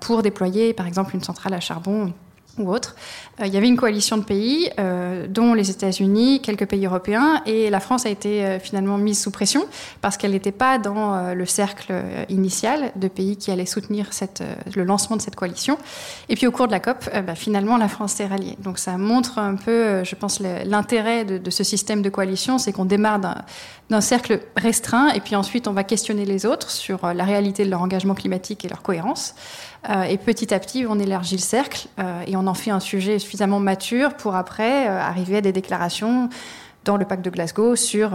pour 0.01 0.23
déployer, 0.23 0.73
par 0.73 0.87
exemple, 0.87 1.02
une 1.11 1.23
centrale 1.23 1.53
à 1.53 1.59
charbon 1.59 2.13
ou 2.57 2.69
autres. 2.69 2.95
Euh, 3.39 3.47
il 3.47 3.53
y 3.53 3.57
avait 3.57 3.67
une 3.67 3.77
coalition 3.77 4.17
de 4.17 4.23
pays, 4.23 4.69
euh, 4.79 5.27
dont 5.27 5.53
les 5.53 5.71
États-Unis, 5.71 6.41
quelques 6.41 6.67
pays 6.67 6.85
européens, 6.85 7.41
et 7.45 7.69
la 7.69 7.79
France 7.79 8.05
a 8.05 8.09
été 8.09 8.45
euh, 8.45 8.59
finalement 8.59 8.97
mise 8.97 9.21
sous 9.21 9.31
pression 9.31 9.65
parce 10.01 10.17
qu'elle 10.17 10.31
n'était 10.31 10.51
pas 10.51 10.77
dans 10.77 11.33
le 11.33 11.45
cercle 11.45 11.93
initial 12.29 12.91
de 12.95 13.07
pays 13.07 13.37
qui 13.37 13.51
allaient 13.51 13.65
soutenir 13.65 14.09
le 14.75 14.83
lancement 14.83 15.15
de 15.15 15.21
cette 15.21 15.35
coalition. 15.35 15.77
Et 16.29 16.35
puis 16.35 16.47
au 16.47 16.51
cours 16.51 16.67
de 16.67 16.71
la 16.71 16.79
COP, 16.79 17.09
bah, 17.25 17.35
finalement, 17.35 17.77
la 17.77 17.87
France 17.87 18.13
s'est 18.13 18.25
ralliée. 18.25 18.57
Donc 18.59 18.79
ça 18.79 18.97
montre 18.97 19.39
un 19.39 19.55
peu, 19.55 20.03
je 20.03 20.15
pense, 20.15 20.39
l'intérêt 20.39 21.25
de, 21.25 21.37
de, 21.37 21.49
ce 21.49 21.63
système 21.63 22.01
de 22.01 22.09
coalition, 22.09 22.57
c'est 22.57 22.71
qu'on 22.71 22.85
démarre 22.85 23.19
d'un 23.93 24.01
cercle 24.01 24.39
restreint, 24.55 25.09
et 25.09 25.19
puis 25.19 25.35
ensuite 25.35 25.67
on 25.67 25.71
va 25.71 25.83
questionner 25.83 26.25
les 26.25 26.47
autres 26.47 26.71
sur 26.71 27.13
la 27.13 27.23
réalité 27.23 27.63
de 27.63 27.69
leur 27.69 27.81
engagement 27.81 28.15
climatique 28.15 28.65
et 28.65 28.67
leur 28.67 28.81
cohérence. 28.81 29.35
Euh, 29.87 30.03
et 30.03 30.17
petit 30.17 30.51
à 30.51 30.59
petit, 30.59 30.85
on 30.89 30.97
élargit 30.97 31.35
le 31.35 31.41
cercle 31.41 31.87
euh, 31.99 32.23
et 32.25 32.35
on 32.35 32.47
en 32.47 32.55
fait 32.55 32.71
un 32.71 32.79
sujet 32.79 33.19
suffisamment 33.19 33.59
mature 33.59 34.15
pour 34.15 34.35
après 34.35 34.87
euh, 34.87 34.99
arriver 34.99 35.37
à 35.37 35.41
des 35.41 35.51
déclarations 35.51 36.29
dans 36.85 36.97
le 36.97 37.05
pacte 37.05 37.23
de 37.23 37.29
Glasgow 37.29 37.75
sur 37.75 38.11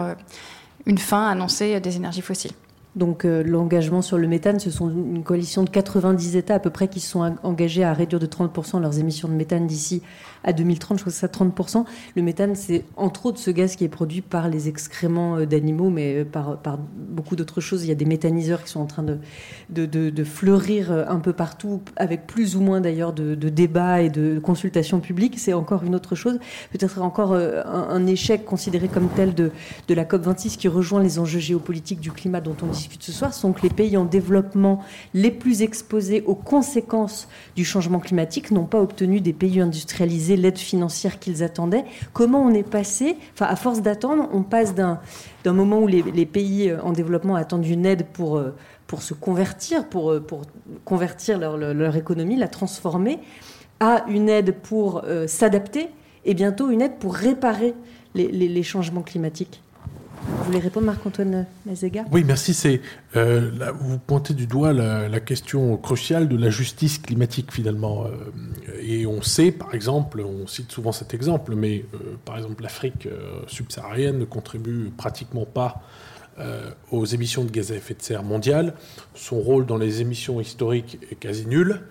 une 0.85 0.99
fin 0.99 1.29
annoncée 1.29 1.79
des 1.81 1.97
énergies 1.97 2.23
fossiles. 2.23 2.53
Donc 2.97 3.25
l'engagement 3.25 4.03
sur 4.03 4.19
le 4.19 4.27
méthane, 4.27 4.59
ce 4.59 4.71
sont 4.71 4.91
une 4.91 5.23
coalition 5.23 5.63
de 5.63 5.71
90 5.71 6.37
États 6.37 6.57
à 6.57 6.59
peu 6.59 6.71
près 6.71 6.89
qui 6.89 7.01
se 7.01 7.09
sont 7.09 7.37
engagés 7.45 7.85
à 7.85 7.93
réduire 7.93 8.21
de 8.21 8.27
30% 8.27 8.81
leurs 8.81 8.99
émissions 8.99 9.29
de 9.29 9.35
méthane 9.35 9.67
d'ici 9.67 10.03
à 10.45 10.53
2030, 10.53 10.99
je 10.99 11.03
crois 11.03 11.13
que 11.13 11.19
c'est 11.19 11.27
à 11.27 11.29
30%. 11.29 11.85
Le 12.17 12.23
méthane, 12.23 12.55
c'est 12.55 12.85
entre 12.97 13.27
autres 13.27 13.39
ce 13.39 13.51
gaz 13.51 13.77
qui 13.77 13.85
est 13.85 13.89
produit 13.89 14.21
par 14.21 14.49
les 14.49 14.69
excréments 14.69 15.37
euh, 15.37 15.47
d'animaux, 15.47 15.91
mais 15.91 16.19
euh, 16.21 16.25
par, 16.25 16.59
beaucoup 16.79 17.37
d'autres 17.37 17.61
choses. 17.61 17.85
Il 17.85 17.89
y 17.89 17.93
a 17.93 17.97
des 17.97 18.05
méthaniseurs 18.05 18.63
qui 18.65 18.71
sont 18.71 18.81
en 18.81 18.87
train 18.87 19.05
de, 19.05 20.25
fleurir 20.25 20.93
euh, 20.93 21.05
un 21.09 21.19
peu 21.19 21.33
partout, 21.33 21.81
avec 21.97 22.27
plus 22.27 22.57
ou 22.57 22.61
moins 22.61 22.81
d'ailleurs 22.81 23.13
de, 23.13 23.35
débats 23.35 24.03
et 24.03 24.11
de 24.11 24.39
consultations 24.39 25.01
publiques. 25.01 25.39
C'est 25.39 25.53
encore 25.53 25.85
une 25.85 25.95
autre 25.95 26.15
chose. 26.15 26.39
Peut-être 26.73 27.01
encore 27.01 27.35
un, 27.35 28.07
échec 28.07 28.45
considéré 28.45 28.89
comme 28.89 29.09
tel 29.09 29.35
de, 29.35 29.51
de 29.89 29.95
la 29.95 30.05
COP26 30.05 30.57
qui 30.57 30.69
rejoint 30.69 31.03
les 31.03 31.19
enjeux 31.19 31.41
géopolitiques 31.41 32.01
du 32.01 32.11
climat 32.11 32.41
dont 32.41 32.57
on 32.63 32.67
discute 32.67 33.03
ce 33.03 33.13
soir, 33.13 33.35
sont 33.35 33.53
que 33.53 33.63
les 33.63 33.71
pays 33.71 33.97
en 33.97 34.05
développement 34.05 34.83
les 35.15 35.31
plus 35.31 35.63
exposés 35.63 36.23
aux 36.27 36.35
conséquences 36.35 37.29
du 37.57 37.65
changement 37.65 38.01
climatique 38.01 38.51
n'ont 38.51 38.65
pas 38.65 38.81
obtenu 38.81 39.21
des 39.21 39.33
pays 39.33 39.61
industrialisés 39.61 40.28
l'aide 40.37 40.59
financière 40.59 41.19
qu'ils 41.19 41.43
attendaient. 41.43 41.85
Comment 42.13 42.41
on 42.41 42.51
est 42.51 42.69
passé, 42.69 43.17
à 43.41 43.57
force 43.57 43.83
d'attendre, 43.83 44.29
on 44.33 44.43
passe 44.43 44.75
d'un 44.75 44.99
moment 45.47 45.81
où 45.81 45.87
les, 45.87 46.27
pays 46.27 46.71
euh, 46.71 46.81
en 46.83 46.93
développement 46.93 47.37
attendent 47.37 47.67
une 47.67 47.87
aide 47.87 48.07
pour, 48.13 48.37
euh, 48.37 48.55
pour 48.87 49.03
se 49.03 49.15
convertir, 49.15 49.89
pour, 49.89 50.13
euh, 50.13 50.21
pour 50.21 50.43
convertir 50.85 51.39
leur, 51.39 51.97
économie, 51.97 52.37
la 52.37 52.49
transformer, 52.49 53.19
à 53.81 54.05
une 54.09 54.29
aide 54.29 54.57
pour 54.57 55.05
s'adapter 55.29 55.89
et 56.25 56.35
bientôt 56.35 56.69
une 56.69 56.83
aide 56.83 56.99
pour 56.99 57.15
réparer 57.15 57.75
les 58.17 58.63
changements 58.65 59.03
climatiques. 59.03 59.63
Vous 60.49 60.55
voulez 60.55 60.65
répondre, 60.65 60.87
Marc-Antoine 60.87 61.45
Mazega 61.67 62.07
Oui, 62.11 62.25
merci. 62.25 62.55
C'est 62.55 62.81
euh, 63.17 63.51
vous 63.81 63.99
pointez 63.99 64.33
du 64.33 64.47
doigt 64.47 64.73
la, 64.73 65.21
question 65.21 65.77
cruciale 65.77 66.27
de 66.27 66.39
la 66.39 66.49
justice 66.49 66.97
climatique 66.97 67.53
finalement. 67.53 68.07
Euh, 68.07 68.73
et 68.81 69.05
on 69.05 69.21
sait, 69.21 69.53
par 69.53 69.75
exemple, 69.75 70.23
on 70.23 70.47
cite 70.47 70.73
souvent 70.73 70.91
cet 70.91 71.13
exemple, 71.13 71.55
mais 71.55 71.85
euh, 71.93 72.17
par 72.25 72.39
exemple 72.39 72.63
l'Afrique 72.63 73.07
subsaharienne 73.47 74.19
ne 74.19 74.25
contribue 74.25 74.91
pratiquement 74.97 75.45
pas 75.45 75.83
aux 76.93 77.05
émissions 77.05 77.45
de 77.45 77.51
gaz 77.51 77.71
à 77.73 77.75
effet 77.75 77.93
de 77.93 78.01
serre 78.01 78.23
mondiales. 78.23 78.73
Son 79.15 79.41
rôle 79.41 79.67
dans 79.67 79.77
les 79.77 80.01
émissions 80.01 80.41
historiques 80.41 80.99
est 81.11 81.17
quasi 81.17 81.47
nul. 81.47 81.83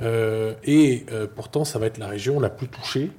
et 0.00 1.06
pourtant, 1.34 1.64
ça 1.64 1.80
va 1.80 1.86
être 1.86 1.98
la 1.98 2.06
région 2.06 2.38
la 2.38 2.50
plus 2.50 2.68
touchée 2.68 3.10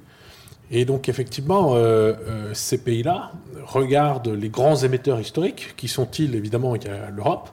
et 0.70 0.84
donc 0.84 1.08
effectivement, 1.08 1.74
euh, 1.74 2.14
euh, 2.28 2.50
ces 2.54 2.78
pays-là 2.78 3.32
regardent 3.64 4.28
les 4.28 4.48
grands 4.48 4.76
émetteurs 4.76 5.20
historiques, 5.20 5.74
qui 5.76 5.88
sont-ils 5.88 6.34
Évidemment, 6.34 6.74
il 6.74 6.84
y 6.84 6.88
a 6.88 7.10
l'Europe, 7.10 7.50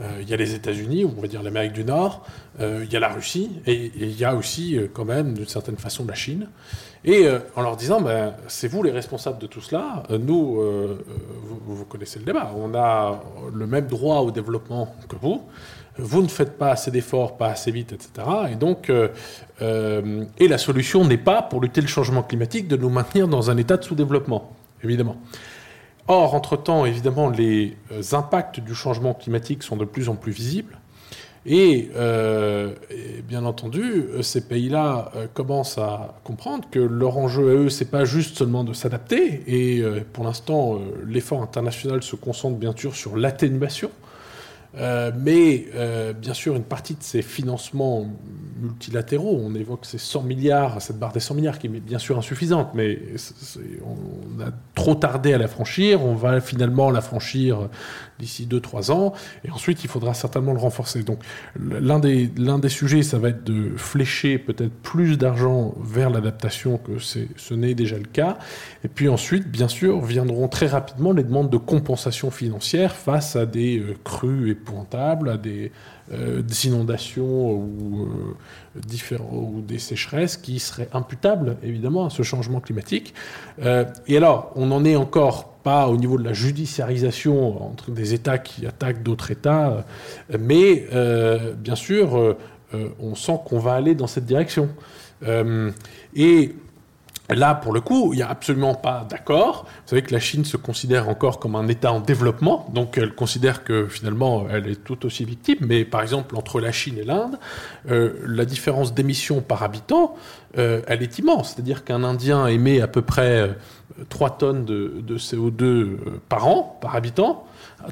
euh, 0.00 0.18
il 0.20 0.28
y 0.28 0.34
a 0.34 0.36
les 0.36 0.54
États-Unis, 0.54 1.04
on 1.04 1.20
va 1.20 1.26
dire 1.26 1.42
l'Amérique 1.42 1.72
du 1.72 1.84
Nord, 1.84 2.24
il 2.60 2.90
y 2.92 2.96
a 2.96 3.00
la 3.00 3.08
Russie, 3.08 3.50
et, 3.66 3.90
il 3.96 4.16
y 4.16 4.24
a 4.24 4.36
aussi 4.36 4.78
quand 4.92 5.04
même 5.04 5.34
d'une 5.34 5.48
certaine 5.48 5.76
façon 5.76 6.04
la 6.06 6.14
Chine. 6.14 6.48
Et 7.04 7.26
en 7.56 7.62
leur 7.62 7.76
disant, 7.76 8.00
ben, 8.00 8.34
c'est 8.46 8.68
vous 8.68 8.82
les 8.82 8.92
responsables 8.92 9.38
de 9.38 9.46
tout 9.46 9.60
cela, 9.60 10.04
nous, 10.10 10.62
vous, 11.42 11.76
vous 11.76 11.84
connaissez 11.84 12.20
le 12.20 12.24
débat, 12.24 12.52
on 12.56 12.72
a 12.74 13.20
le 13.52 13.66
même 13.66 13.88
droit 13.88 14.20
au 14.20 14.30
développement 14.30 14.94
que 15.08 15.16
vous, 15.16 15.42
vous 15.96 16.22
ne 16.22 16.28
faites 16.28 16.58
pas 16.58 16.72
assez 16.72 16.90
d'efforts, 16.90 17.36
pas 17.36 17.48
assez 17.48 17.70
vite, 17.70 17.92
etc. 17.92 18.26
Et 18.50 18.56
donc, 18.56 18.90
euh, 18.90 19.08
euh, 19.62 20.24
la 20.40 20.58
solution 20.58 21.04
n'est 21.04 21.18
pas, 21.18 21.42
pour 21.42 21.60
lutter 21.60 21.80
le 21.80 21.86
changement 21.86 22.22
climatique, 22.22 22.66
de 22.68 22.76
nous 22.76 22.90
maintenir 22.90 23.28
dans 23.28 23.50
un 23.50 23.56
état 23.56 23.76
de 23.76 23.84
sous-développement, 23.84 24.52
évidemment. 24.82 25.16
Or, 26.08 26.34
entre-temps, 26.34 26.84
évidemment, 26.84 27.30
les 27.30 27.76
euh, 27.92 28.02
impacts 28.12 28.60
du 28.60 28.74
changement 28.74 29.14
climatique 29.14 29.62
sont 29.62 29.76
de 29.76 29.84
plus 29.84 30.08
en 30.08 30.16
plus 30.16 30.32
visibles. 30.32 30.78
Et, 31.46 31.90
bien 33.28 33.44
entendu, 33.44 34.06
ces 34.22 34.48
pays-là 34.48 35.12
commencent 35.34 35.76
à 35.76 36.18
comprendre 36.24 36.66
que 36.70 36.78
leur 36.78 37.18
enjeu 37.18 37.50
à 37.50 37.52
eux, 37.52 37.68
c'est 37.68 37.90
pas 37.90 38.06
juste 38.06 38.38
seulement 38.38 38.64
de 38.64 38.72
s'adapter. 38.72 39.42
Et 39.46 39.84
pour 40.14 40.24
l'instant, 40.24 40.78
l'effort 41.06 41.42
international 41.42 42.02
se 42.02 42.16
concentre 42.16 42.56
bien 42.56 42.72
sûr 42.74 42.96
sur 42.96 43.18
l'atténuation 43.18 43.90
euh, 44.78 45.12
mais 45.16 45.66
euh, 45.74 46.12
bien 46.12 46.34
sûr, 46.34 46.56
une 46.56 46.64
partie 46.64 46.94
de 46.94 47.02
ces 47.02 47.22
financements 47.22 48.06
multilatéraux, 48.60 49.40
on 49.40 49.54
évoque 49.54 49.84
ces 49.84 49.98
100 49.98 50.22
milliards, 50.22 50.82
cette 50.82 50.98
barre 50.98 51.12
des 51.12 51.20
100 51.20 51.34
milliards 51.34 51.58
qui 51.58 51.66
est 51.68 51.70
bien 51.70 51.98
sûr 51.98 52.18
insuffisante, 52.18 52.70
mais 52.74 52.98
on 53.84 54.40
a 54.40 54.50
trop 54.74 54.94
tardé 54.94 55.32
à 55.32 55.38
la 55.38 55.48
franchir, 55.48 56.02
on 56.02 56.14
va 56.14 56.40
finalement 56.40 56.90
la 56.90 57.00
franchir 57.00 57.68
d'ici 58.18 58.46
2-3 58.46 58.92
ans, 58.92 59.12
et 59.44 59.50
ensuite 59.50 59.84
il 59.84 59.88
faudra 59.88 60.14
certainement 60.14 60.52
le 60.52 60.58
renforcer. 60.58 61.02
Donc 61.02 61.20
l'un 61.58 61.98
des, 61.98 62.30
l'un 62.36 62.58
des 62.58 62.68
sujets, 62.68 63.02
ça 63.02 63.18
va 63.18 63.30
être 63.30 63.44
de 63.44 63.72
flécher 63.76 64.38
peut-être 64.38 64.72
plus 64.82 65.18
d'argent 65.18 65.74
vers 65.82 66.10
l'adaptation 66.10 66.78
que 66.78 66.98
ce 66.98 67.54
n'est 67.54 67.74
déjà 67.74 67.98
le 67.98 68.04
cas, 68.04 68.38
et 68.84 68.88
puis 68.88 69.08
ensuite, 69.08 69.48
bien 69.48 69.68
sûr, 69.68 70.00
viendront 70.00 70.48
très 70.48 70.66
rapidement 70.66 71.12
les 71.12 71.24
demandes 71.24 71.50
de 71.50 71.56
compensation 71.56 72.30
financière 72.30 72.94
face 72.94 73.36
à 73.36 73.46
des 73.46 73.78
euh, 73.78 73.94
crues 74.04 74.50
épouvantables, 74.50 75.28
à 75.28 75.36
des, 75.36 75.72
euh, 76.12 76.42
inondations 76.64 77.52
ou, 77.52 78.08
euh, 78.76 79.18
ou 79.32 79.60
des 79.62 79.78
sécheresses 79.78 80.36
qui 80.36 80.58
seraient 80.58 80.88
imputables 80.92 81.56
évidemment 81.62 82.06
à 82.06 82.10
ce 82.10 82.22
changement 82.22 82.60
climatique. 82.60 83.14
et 83.58 84.16
alors, 84.16 84.52
on 84.56 84.70
en 84.70 84.84
est 84.84 84.96
encore 84.96 85.54
pas 85.64 85.88
au 85.88 85.96
niveau 85.96 86.18
de 86.18 86.24
la 86.24 86.34
judiciarisation 86.34 87.66
entre 87.66 87.90
des 87.90 88.14
États 88.14 88.38
qui 88.38 88.66
attaquent 88.66 89.02
d'autres 89.02 89.32
États, 89.32 89.84
euh, 90.30 90.38
mais 90.38 90.86
euh, 90.92 91.54
bien 91.54 91.74
sûr, 91.74 92.16
euh, 92.16 92.36
on 93.00 93.14
sent 93.16 93.40
qu'on 93.46 93.58
va 93.58 93.72
aller 93.74 93.96
dans 93.96 94.06
cette 94.06 94.26
direction. 94.26 94.68
et 96.14 96.54
Là, 97.30 97.54
pour 97.54 97.72
le 97.72 97.80
coup, 97.80 98.12
il 98.12 98.16
n'y 98.16 98.22
a 98.22 98.28
absolument 98.28 98.74
pas 98.74 99.06
d'accord. 99.08 99.64
Vous 99.64 99.90
savez 99.90 100.02
que 100.02 100.12
la 100.12 100.20
Chine 100.20 100.44
se 100.44 100.58
considère 100.58 101.08
encore 101.08 101.38
comme 101.38 101.56
un 101.56 101.68
État 101.68 101.90
en 101.90 102.00
développement, 102.00 102.66
donc 102.74 102.98
elle 102.98 103.14
considère 103.14 103.64
que 103.64 103.86
finalement 103.86 104.46
elle 104.50 104.68
est 104.68 104.84
tout 104.84 105.06
aussi 105.06 105.24
victime. 105.24 105.56
Mais 105.60 105.86
par 105.86 106.02
exemple, 106.02 106.36
entre 106.36 106.60
la 106.60 106.70
Chine 106.70 106.98
et 106.98 107.04
l'Inde, 107.04 107.38
la 107.86 108.44
différence 108.44 108.92
d'émissions 108.92 109.40
par 109.40 109.62
habitant, 109.62 110.16
elle 110.54 111.02
est 111.02 111.18
immense. 111.18 111.54
C'est-à-dire 111.54 111.84
qu'un 111.84 112.04
Indien 112.04 112.46
émet 112.46 112.82
à 112.82 112.88
peu 112.88 113.00
près 113.00 113.56
3 114.08 114.38
tonnes 114.38 114.64
de, 114.64 115.18
CO2 115.18 115.62
euh, 115.62 115.98
par 116.28 116.46
an, 116.46 116.78
par 116.80 116.96
habitant, 116.96 117.46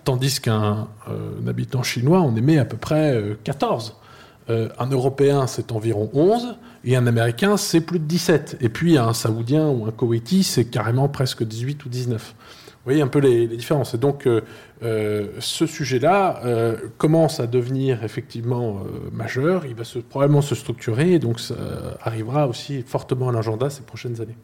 tandis 0.04 0.40
qu'un 0.40 0.88
euh, 1.08 1.48
habitant 1.48 1.82
chinois 1.82 2.20
en 2.20 2.34
émet 2.36 2.58
à 2.58 2.64
peu 2.64 2.76
près 2.76 3.22
14. 3.44 3.96
Euh, 4.50 4.68
un 4.78 4.87
Européen, 4.87 5.46
c'est 5.46 5.72
environ 5.72 6.11
11, 6.12 6.56
et 6.84 6.96
un 6.96 7.06
Américain, 7.06 7.56
c'est 7.56 7.80
plus 7.80 7.99
de 7.99 8.04
17. 8.04 8.58
Et 8.61 8.68
puis 8.68 8.99
un 8.99 9.12
Saoudien 9.12 9.68
ou 9.68 9.87
un 9.87 9.90
Koweïti, 9.90 10.42
c'est 10.42 10.64
carrément 10.64 11.08
presque 11.08 11.44
18 11.44 11.84
ou 11.84 11.88
19. 11.88 12.34
voyez 12.84 13.02
un 13.02 13.08
peu 13.08 13.20
les, 13.20 13.46
différences. 13.46 13.94
Et 13.94 13.99
donc, 13.99 14.28
ce 14.82 15.66
sujet-là 15.66 16.42
commence 16.99 17.38
à 17.38 17.46
devenir 17.46 18.02
effectivement 18.02 18.80
majeur. 19.12 19.64
Il 19.64 19.76
va 19.76 19.84
se, 19.84 20.00
probablement 20.00 20.42
se 20.42 20.56
structurer, 20.56 21.12
et 21.12 21.18
donc 21.20 21.38
ça 21.38 21.54
arrivera 22.02 22.49
aussi 22.49 22.82
fortement 22.82 23.28
à 23.28 23.32
l'agenda 23.32 23.70
ces 23.70 23.82
prochaines 23.82 24.20
années. 24.20 24.37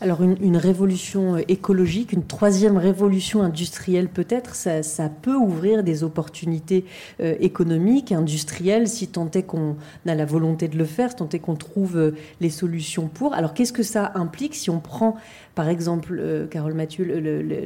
Alors 0.00 0.22
une, 0.22 0.56
révolution 0.56 1.34
euh, 1.34 1.40
écologique, 1.48 2.12
une 2.12 2.22
troisième 2.22 2.76
révolution 2.76 3.42
industrielle 3.42 4.08
peut-être, 4.08 4.54
ça, 4.54 5.08
peut 5.08 5.34
ouvrir 5.34 5.82
des 5.82 6.04
opportunités 6.04 6.84
euh, 7.20 7.34
économiques, 7.40 8.12
industrielles, 8.12 8.86
si 8.86 9.08
tant 9.08 9.28
est 9.32 9.42
qu'on 9.42 9.74
a 10.06 10.14
la 10.14 10.24
volonté 10.24 10.68
de 10.68 10.78
le 10.78 10.84
faire, 10.84 11.16
tant 11.16 11.28
est 11.30 11.40
qu'on 11.40 11.56
trouve 11.56 11.96
euh, 11.96 12.14
les 12.40 12.50
solutions 12.50 13.08
pour. 13.08 13.34
Alors 13.34 13.54
qu'est-ce 13.54 13.72
que 13.72 13.82
ça 13.82 14.12
implique 14.14 14.54
si 14.54 14.70
on 14.70 14.78
prend 14.78 15.16
par 15.56 15.68
exemple, 15.68 16.46
Carole 16.52 16.74
Mathieu, 16.74 17.04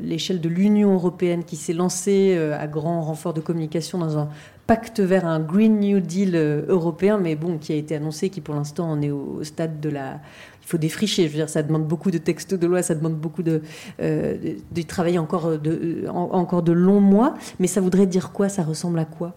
l'échelle 0.02 0.40
de 0.40 0.48
l'Union 0.48 0.94
européenne 0.94 1.44
qui 1.44 1.56
s'est 1.56 1.74
lancée 1.74 2.34
à 2.58 2.66
grand 2.66 3.02
renfort 3.02 3.34
de 3.34 3.42
communication 3.42 3.98
dans 3.98 4.16
un 4.16 4.30
pacte 4.66 5.00
vers 5.00 5.26
un 5.26 5.40
Green 5.40 5.78
New 5.78 6.00
Deal 6.00 6.34
européen, 6.68 7.18
mais 7.18 7.36
bon, 7.36 7.58
qui 7.58 7.70
a 7.74 7.76
été 7.76 7.94
annoncé, 7.94 8.30
qui 8.30 8.40
pour 8.40 8.54
l'instant 8.54 8.90
en 8.90 9.02
est 9.02 9.10
au 9.10 9.44
stade 9.44 9.78
de 9.80 9.90
la 9.90 10.20
faut 10.72 10.78
défricher. 10.78 11.24
Je 11.24 11.28
veux 11.28 11.36
dire, 11.36 11.48
ça 11.48 11.62
demande 11.62 11.86
beaucoup 11.86 12.10
de 12.10 12.18
textes 12.18 12.54
de 12.54 12.66
loi, 12.66 12.82
ça 12.82 12.94
demande 12.94 13.14
beaucoup 13.14 13.42
de, 13.42 13.62
euh, 14.00 14.36
de, 14.70 15.18
encore 15.18 15.58
de, 15.58 16.06
encore 16.08 16.62
de 16.62 16.72
longs 16.72 17.00
mois. 17.00 17.34
Mais 17.60 17.66
ça 17.66 17.80
voudrait 17.80 18.06
dire 18.06 18.32
quoi? 18.32 18.48
Ça 18.48 18.62
ressemble 18.62 18.98
à 18.98 19.04
quoi? 19.04 19.34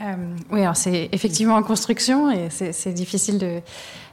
Euh, 0.00 0.14
oui, 0.52 0.60
alors 0.60 0.76
c'est 0.76 1.08
effectivement 1.12 1.54
en 1.54 1.62
construction 1.62 2.30
et 2.30 2.48
c'est 2.50 2.92
difficile 2.92 3.38
de, 3.38 3.60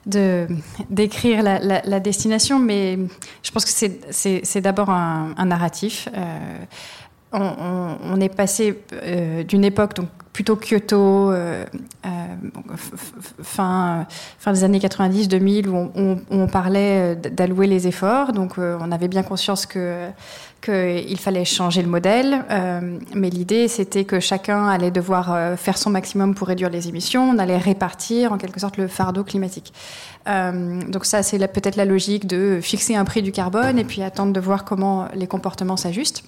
de 0.05 0.47
d'écrire 0.89 1.43
la, 1.43 1.59
la, 1.59 1.99
destination, 1.99 2.57
mais 2.57 2.97
je 3.43 3.51
pense 3.51 3.65
que 3.65 3.89
c'est 4.11 4.61
d'abord 4.61 4.89
un, 4.89 5.33
un, 5.35 5.45
narratif. 5.45 6.07
Euh, 6.15 6.39
on, 7.33 8.19
est 8.21 8.33
passé 8.33 8.79
euh, 8.93 9.43
d'une 9.43 9.65
époque 9.65 9.95
donc 9.95 10.09
plutôt 10.31 10.55
Kyoto, 10.55 11.29
euh, 11.29 11.63
euh, 12.07 12.09
fin, 13.43 14.07
fin 14.39 14.51
des 14.51 14.63
années 14.63 14.79
90-2000, 14.79 15.67
où 15.67 15.91
on, 15.93 16.19
on, 16.31 16.47
parlait 16.47 17.15
d'allouer 17.15 17.67
les 17.67 17.87
efforts. 17.87 18.33
Donc, 18.33 18.53
on 18.57 18.91
avait 18.91 19.07
bien 19.07 19.21
conscience 19.21 19.67
que 19.67 20.07
qu'il 20.59 21.19
fallait 21.19 21.45
changer 21.45 21.81
le 21.81 21.89
modèle, 21.89 22.45
mais 23.13 23.29
l'idée 23.29 23.67
c'était 23.67 24.05
que 24.05 24.21
chacun 24.21 24.65
allait 24.69 24.91
devoir 24.91 25.59
faire 25.59 25.77
son 25.77 25.89
maximum 25.89 26.35
pour 26.35 26.47
réduire 26.47 26.69
les 26.69 26.87
émissions, 26.87 27.31
on 27.31 27.37
allait 27.37 27.57
répartir 27.57 28.31
en 28.31 28.37
quelque 28.37 28.61
sorte 28.61 28.77
le 28.77 28.87
fardeau 28.87 29.25
climatique. 29.25 29.73
donc 30.25 31.03
ça 31.03 31.21
c'est 31.21 31.37
peut-être 31.49 31.75
la 31.75 31.83
logique 31.83 32.27
de 32.27 32.59
fixer 32.61 32.95
un 32.95 33.03
prix 33.03 33.21
du 33.21 33.33
carbone 33.33 33.77
et 33.77 33.83
puis 33.83 34.03
attendre 34.03 34.31
de 34.31 34.39
voir 34.39 34.63
comment 34.63 35.09
les 35.13 35.27
comportements 35.27 35.75
s'ajustent. 35.75 36.23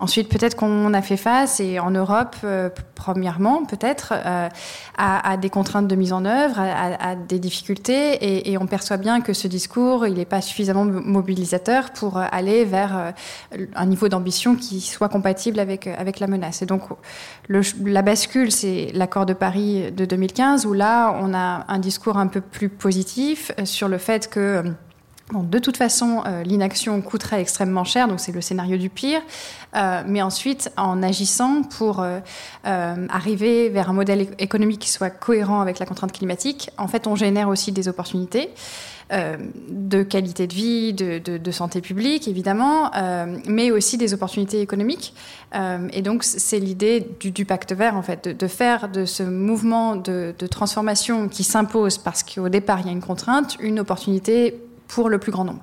Ensuite, 0.00 0.28
peut-être 0.28 0.54
qu'on 0.54 0.94
a 0.94 1.02
fait 1.02 1.16
face, 1.16 1.58
et 1.58 1.80
en 1.80 1.90
Europe, 1.90 2.36
euh, 2.44 2.70
premièrement, 2.94 3.64
peut-être, 3.64 4.14
euh, 4.14 4.48
à, 4.96 5.36
des 5.36 5.50
contraintes 5.50 5.88
de 5.88 5.96
mise 5.96 6.12
en 6.12 6.24
œuvre, 6.24 6.60
à, 6.60 7.16
des 7.16 7.40
difficultés, 7.40 8.50
et, 8.50 8.56
on 8.58 8.66
perçoit 8.66 8.96
bien 8.96 9.20
que 9.20 9.32
ce 9.32 9.48
discours, 9.48 10.06
il 10.06 10.14
n'est 10.14 10.24
pas 10.24 10.40
suffisamment 10.40 10.84
mobilisateur 10.84 11.90
pour 11.90 12.18
aller 12.18 12.64
vers 12.64 12.96
euh, 12.96 13.66
un 13.74 13.86
niveau 13.86 14.08
d'ambition 14.08 14.54
qui 14.54 14.80
soit 14.80 15.08
compatible 15.08 15.58
avec, 15.58 15.88
avec 15.88 16.20
la 16.20 16.28
menace. 16.28 16.62
Et 16.62 16.66
donc, 16.66 16.82
la 17.48 18.02
bascule, 18.02 18.52
c'est 18.52 18.90
l'accord 18.94 19.26
de 19.26 19.32
Paris 19.32 19.90
de 19.90 20.04
2015, 20.04 20.64
où 20.64 20.74
là, 20.74 21.18
on 21.20 21.34
a 21.34 21.64
un 21.66 21.78
discours 21.80 22.18
un 22.18 22.28
peu 22.28 22.40
plus 22.40 22.68
positif 22.68 23.50
sur 23.64 23.88
le 23.88 23.98
fait 23.98 24.28
que 24.28 24.62
de 25.32 25.58
toute 25.58 25.76
façon, 25.76 26.22
euh, 26.26 26.42
l'inaction 26.42 27.00
coûterait 27.02 27.40
extrêmement 27.40 27.84
cher, 27.84 28.08
donc 28.08 28.20
c'est 28.20 28.32
le 28.32 28.40
scénario 28.40 28.78
du 28.78 28.88
pire. 28.88 29.20
Euh, 29.76 30.02
mais 30.06 30.22
ensuite, 30.22 30.72
en 30.78 31.02
agissant 31.02 31.62
pour 31.62 32.00
euh, 32.00 32.20
arriver 32.64 33.68
vers 33.68 33.90
un 33.90 33.92
modèle 33.92 34.28
économique 34.38 34.80
qui 34.80 34.90
soit 34.90 35.10
cohérent 35.10 35.60
avec 35.60 35.78
la 35.78 35.86
contrainte 35.86 36.12
climatique, 36.12 36.70
en 36.78 36.88
fait, 36.88 37.06
on 37.06 37.14
génère 37.14 37.48
aussi 37.48 37.72
des 37.72 37.88
opportunités. 37.88 38.50
de 39.10 40.02
qualité 40.02 40.46
de 40.46 40.52
vie, 40.52 40.92
de, 40.92 41.50
santé 41.50 41.80
publique, 41.80 42.28
évidemment, 42.28 42.90
mais 43.46 43.70
aussi 43.70 43.96
des 43.96 44.12
opportunités 44.12 44.60
économiques. 44.60 45.14
et 45.94 46.02
donc, 46.02 46.24
c'est 46.24 46.58
l'idée 46.58 47.06
du, 47.18 47.46
pacte 47.46 47.72
vert, 47.72 47.96
en 47.96 48.02
fait, 48.02 48.28
de, 48.28 48.32
de 48.32 48.46
faire 48.46 48.90
de 48.90 49.06
ce 49.06 49.22
mouvement 49.22 49.96
de, 49.96 50.34
transformation 50.50 51.30
qui 51.30 51.42
s'impose 51.42 51.96
parce 51.96 52.22
qu'au 52.22 52.50
départ, 52.50 52.80
il 52.80 52.86
y 52.86 52.88
a 52.90 52.92
une 52.92 53.00
contrainte, 53.00 53.56
une 53.60 53.80
opportunité 53.80 54.60
pour 54.88 55.08
le 55.08 55.18
plus 55.18 55.30
grand 55.30 55.44
nombre. 55.44 55.62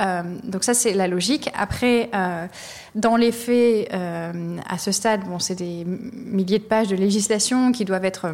Euh, 0.00 0.22
donc 0.44 0.64
ça, 0.64 0.74
c'est 0.74 0.94
la 0.94 1.08
logique. 1.08 1.50
Après, 1.54 2.10
euh, 2.14 2.46
dans 2.94 3.16
les 3.16 3.32
faits, 3.32 3.88
euh, 3.92 4.56
à 4.68 4.78
ce 4.78 4.92
stade, 4.92 5.22
bon, 5.24 5.38
c'est 5.38 5.56
des 5.56 5.84
milliers 5.84 6.58
de 6.58 6.64
pages 6.64 6.88
de 6.88 6.96
législation 6.96 7.72
qui 7.72 7.84
doivent 7.84 8.04
être 8.04 8.32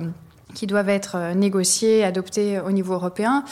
qui 0.55 0.69
doivent 0.69 0.89
être 0.89 1.35
négociées, 1.35 2.05
adoptées 2.05 2.61
au 2.61 2.71
niveau 2.71 2.95
européen. 2.95 3.43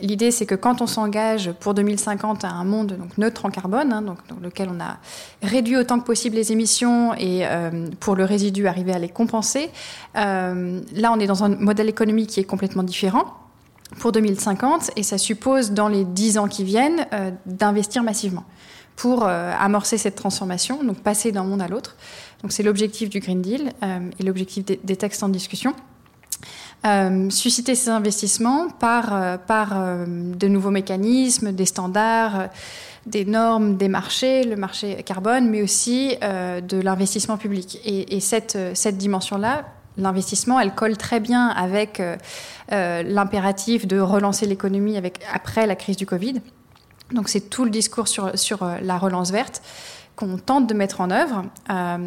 L'idée, 0.00 0.30
c'est 0.30 0.46
que 0.46 0.54
quand 0.54 0.80
on 0.80 0.86
s'engage 0.86 1.50
pour 1.58 1.74
2050 1.74 2.44
à 2.44 2.50
un 2.50 2.62
monde 2.62 2.92
donc, 2.92 3.18
neutre 3.18 3.46
en 3.46 3.50
carbone, 3.50 3.92
hein, 3.92 4.02
donc, 4.02 4.18
dans 4.28 4.36
lequel 4.40 4.68
on 4.70 4.78
a 4.80 4.98
réduit 5.42 5.76
autant 5.76 5.98
que 5.98 6.04
possible 6.04 6.36
les 6.36 6.52
émissions 6.52 7.14
et 7.14 7.42
pour 7.98 8.14
le 8.14 8.22
résidu 8.22 8.68
arriver 8.68 8.92
à 8.92 9.00
les 9.00 9.08
compenser, 9.08 9.70
là, 10.14 11.10
on 11.12 11.18
est 11.18 11.26
dans 11.26 11.42
un 11.42 11.48
modèle 11.48 11.88
économique 11.88 12.28
qui 12.28 12.38
est 12.38 12.44
complètement 12.44 12.84
différent 12.84 13.34
pour 13.96 14.12
2050 14.12 14.92
et 14.96 15.02
ça 15.02 15.18
suppose 15.18 15.72
dans 15.72 15.88
les 15.88 16.04
10 16.04 16.38
ans 16.38 16.48
qui 16.48 16.64
viennent 16.64 17.06
euh, 17.12 17.30
d'investir 17.46 18.02
massivement 18.02 18.44
pour 18.96 19.24
euh, 19.24 19.52
amorcer 19.58 19.96
cette 19.96 20.16
transformation, 20.16 20.82
donc 20.82 20.98
passer 20.98 21.32
d'un 21.32 21.44
monde 21.44 21.62
à 21.62 21.68
l'autre. 21.68 21.96
Donc 22.42 22.52
c'est 22.52 22.62
l'objectif 22.62 23.08
du 23.08 23.20
Green 23.20 23.40
Deal 23.40 23.72
euh, 23.82 24.10
et 24.18 24.22
l'objectif 24.22 24.64
des, 24.64 24.96
textes 24.96 25.22
en 25.22 25.28
discussion. 25.28 25.74
susciter 27.30 27.74
ces 27.74 27.90
investissements 27.90 28.68
par, 28.68 29.38
par 29.40 29.74
de 30.06 30.48
nouveaux 30.48 30.70
mécanismes, 30.70 31.52
des 31.52 31.66
standards, 31.66 32.48
des 33.06 33.24
normes, 33.24 33.76
des 33.76 33.88
marchés, 33.88 34.44
le 34.44 34.56
marché 34.56 35.02
carbone, 35.04 35.48
mais 35.48 35.62
aussi 35.62 36.16
de 36.20 36.80
l'investissement 36.80 37.36
public. 37.36 37.80
Et, 37.84 38.16
et 38.16 38.20
cette, 38.20 38.56
cette 38.74 38.96
dimension-là, 38.96 39.64
l'investissement, 39.98 40.58
elle 40.58 40.74
colle 40.74 40.96
très 40.96 41.20
bien 41.20 41.48
avec 41.48 42.00
euh, 42.00 42.16
euh, 42.72 43.02
l'impératif 43.02 43.86
de 43.86 43.98
relancer 44.00 44.46
l'économie 44.46 44.96
avec, 44.96 45.20
après 45.32 45.66
la 45.66 45.76
crise 45.76 45.96
du 45.96 46.06
Covid. 46.06 46.40
Donc 47.12 47.28
c'est 47.28 47.50
tout 47.50 47.64
le 47.64 47.70
discours 47.70 48.08
sur, 48.08 48.38
sur 48.38 48.62
euh, 48.62 48.76
la 48.80 48.98
relance 48.98 49.30
verte 49.30 49.62
qu'on 50.16 50.36
tente 50.36 50.66
de 50.66 50.74
mettre 50.74 51.00
en 51.00 51.12
œuvre. 51.12 51.44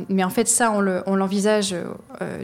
mais 0.10 0.26
en 0.26 0.30
fait, 0.30 0.46
ça, 0.46 0.74
on 0.74 1.16
l'envisage 1.16 1.74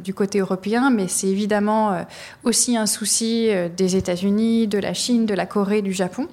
du 0.01 0.13
côté 0.13 0.39
européen, 0.39 0.89
mais 0.91 1.10
c'est 1.10 1.27
évidemment 1.27 2.05
aussi 2.45 2.77
un 2.77 2.86
souci 2.86 3.49
des 3.75 3.97
États-Unis, 3.97 4.67
de 4.67 4.77
la 4.77 4.93
Chine, 4.93 5.25
de 5.25 5.33
la 5.33 5.45
Corée, 5.45 5.81
du 5.81 5.91
Japon. 5.91 6.29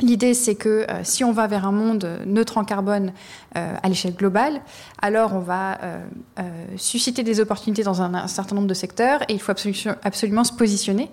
L'idée, 0.00 0.34
c'est 0.34 0.56
que 0.56 0.68
euh, 0.90 1.04
si 1.04 1.24
on 1.24 1.32
va 1.32 1.46
vers 1.46 1.66
un 1.66 1.72
monde 1.72 2.20
neutre 2.26 2.58
en 2.58 2.64
carbone 2.64 3.12
euh, 3.56 3.74
à 3.82 3.88
l'échelle 3.88 4.14
globale, 4.14 4.60
alors 5.00 5.32
on 5.34 5.40
va 5.40 5.78
euh, 5.82 6.04
susciter 6.76 7.22
des 7.22 7.40
opportunités 7.40 7.82
dans 7.82 8.02
un, 8.02 8.28
certain 8.28 8.56
nombre 8.56 8.68
de 8.68 8.74
secteurs 8.74 9.22
et 9.28 9.32
il 9.32 9.40
faut 9.40 9.52
absolument, 9.52 10.44
se 10.44 10.52
positionner 10.52 11.10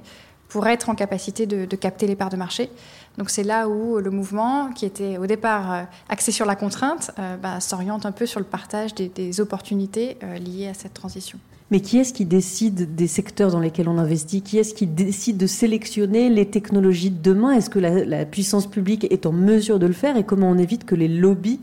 pour 0.50 0.68
être 0.68 0.90
en 0.90 0.96
capacité 0.96 1.46
de, 1.46 1.76
capter 1.78 2.08
les 2.08 2.18
parts 2.18 2.30
de 2.30 2.36
marché. 2.36 2.70
Donc 3.18 3.30
c'est 3.30 3.44
là 3.44 3.70
où 3.70 4.00
le 4.00 4.12
mouvement, 4.12 4.70
qui 4.74 4.86
était 4.86 5.18
au 5.18 5.28
départ 5.28 5.86
axé 6.10 6.32
sur 6.32 6.46
la 6.46 6.56
contrainte, 6.56 7.12
bah, 7.42 7.60
s'oriente 7.60 8.06
un 8.06 8.12
peu 8.12 8.26
sur 8.26 8.40
le 8.40 8.46
partage 8.46 8.94
des 8.94 9.42
opportunités 9.42 10.18
liées 10.40 10.68
à 10.68 10.74
cette 10.74 10.94
transition. 10.94 11.40
Mais 11.72 11.80
qui 11.80 11.98
est-ce 11.98 12.14
qui 12.14 12.26
décide 12.26 12.96
des 12.96 13.08
secteurs 13.08 13.52
dans 13.52 13.60
lesquels 13.60 13.90
on 13.90 13.98
investit? 13.98 14.42
Qui 14.42 14.58
est-ce 14.58 14.74
qui 14.74 14.86
décide 14.86 15.38
de 15.38 15.48
sélectionner 15.48 16.30
les 16.30 16.46
technologies 16.46 17.10
de 17.10 17.22
demain? 17.22 17.52
Est-ce 17.52 17.70
que 17.70 17.80
la, 17.80 18.26
puissance 18.26 18.70
publique 18.70 19.08
est 19.12 19.26
en 19.26 19.32
mesure 19.32 19.80
de 19.80 19.88
le 19.88 19.94
faire? 19.94 20.18
Et 20.18 20.24
comment 20.24 20.50
on 20.50 20.58
évite 20.58 20.86
que 20.86 20.96
les 20.96 21.08
lobbies 21.08 21.60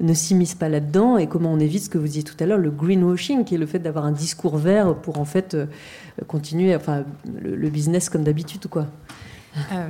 ne 0.00 0.14
s'immiscent 0.14 0.54
pas 0.54 0.68
là-dedans? 0.68 1.18
Et 1.18 1.26
comment 1.26 1.52
on 1.52 1.58
évite 1.58 1.84
ce 1.84 1.90
que 1.90 1.98
vous 1.98 2.06
disiez 2.06 2.22
tout 2.22 2.36
à 2.40 2.46
l'heure, 2.46 2.58
le 2.58 2.70
greenwashing, 2.70 3.44
qui 3.44 3.56
est 3.56 3.58
le 3.58 3.66
fait 3.66 3.78
d'avoir 3.78 4.04
un 4.06 4.12
discours 4.12 4.56
vert 4.56 4.94
pour 4.94 5.18
en 5.18 5.24
fait 5.24 5.54
euh, 5.54 5.66
continuer 6.28 6.74
enfin, 6.74 7.04
le, 7.40 7.68
business 7.68 8.08
comme 8.08 8.22
d'habitude 8.22 8.66
quoi? 8.68 8.86
Euh, 9.72 9.88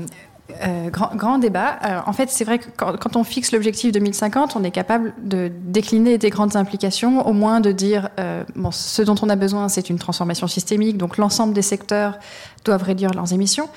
euh, 0.62 0.90
grand, 0.90 1.14
grand, 1.14 1.38
débat. 1.38 1.78
Euh, 1.84 2.00
en 2.04 2.12
fait, 2.12 2.28
c'est 2.28 2.44
vrai 2.44 2.58
que 2.58 2.66
quand, 2.76 3.16
on 3.16 3.24
fixe 3.24 3.52
l'objectif 3.52 3.92
2050, 3.92 4.56
on 4.56 4.64
est 4.64 4.70
capable 4.70 5.14
de 5.22 5.50
décliner 5.64 6.18
des 6.18 6.30
grandes 6.30 6.56
implications, 6.56 7.26
au 7.26 7.32
moins 7.32 7.60
de 7.60 7.72
dire 7.72 8.10
euh, 8.18 8.44
bon, 8.54 8.70
ce 8.70 9.02
dont 9.02 9.14
on 9.22 9.28
a 9.28 9.36
besoin, 9.36 9.68
c'est 9.68 9.88
une 9.88 9.98
transformation 9.98 10.46
systémique, 10.46 10.98
donc 10.98 11.16
l'ensemble 11.16 11.54
des 11.54 11.62
secteurs 11.62 12.18
doivent 12.64 12.82
réduire 12.82 13.12
leurs 13.14 13.32
émissions. 13.32 13.68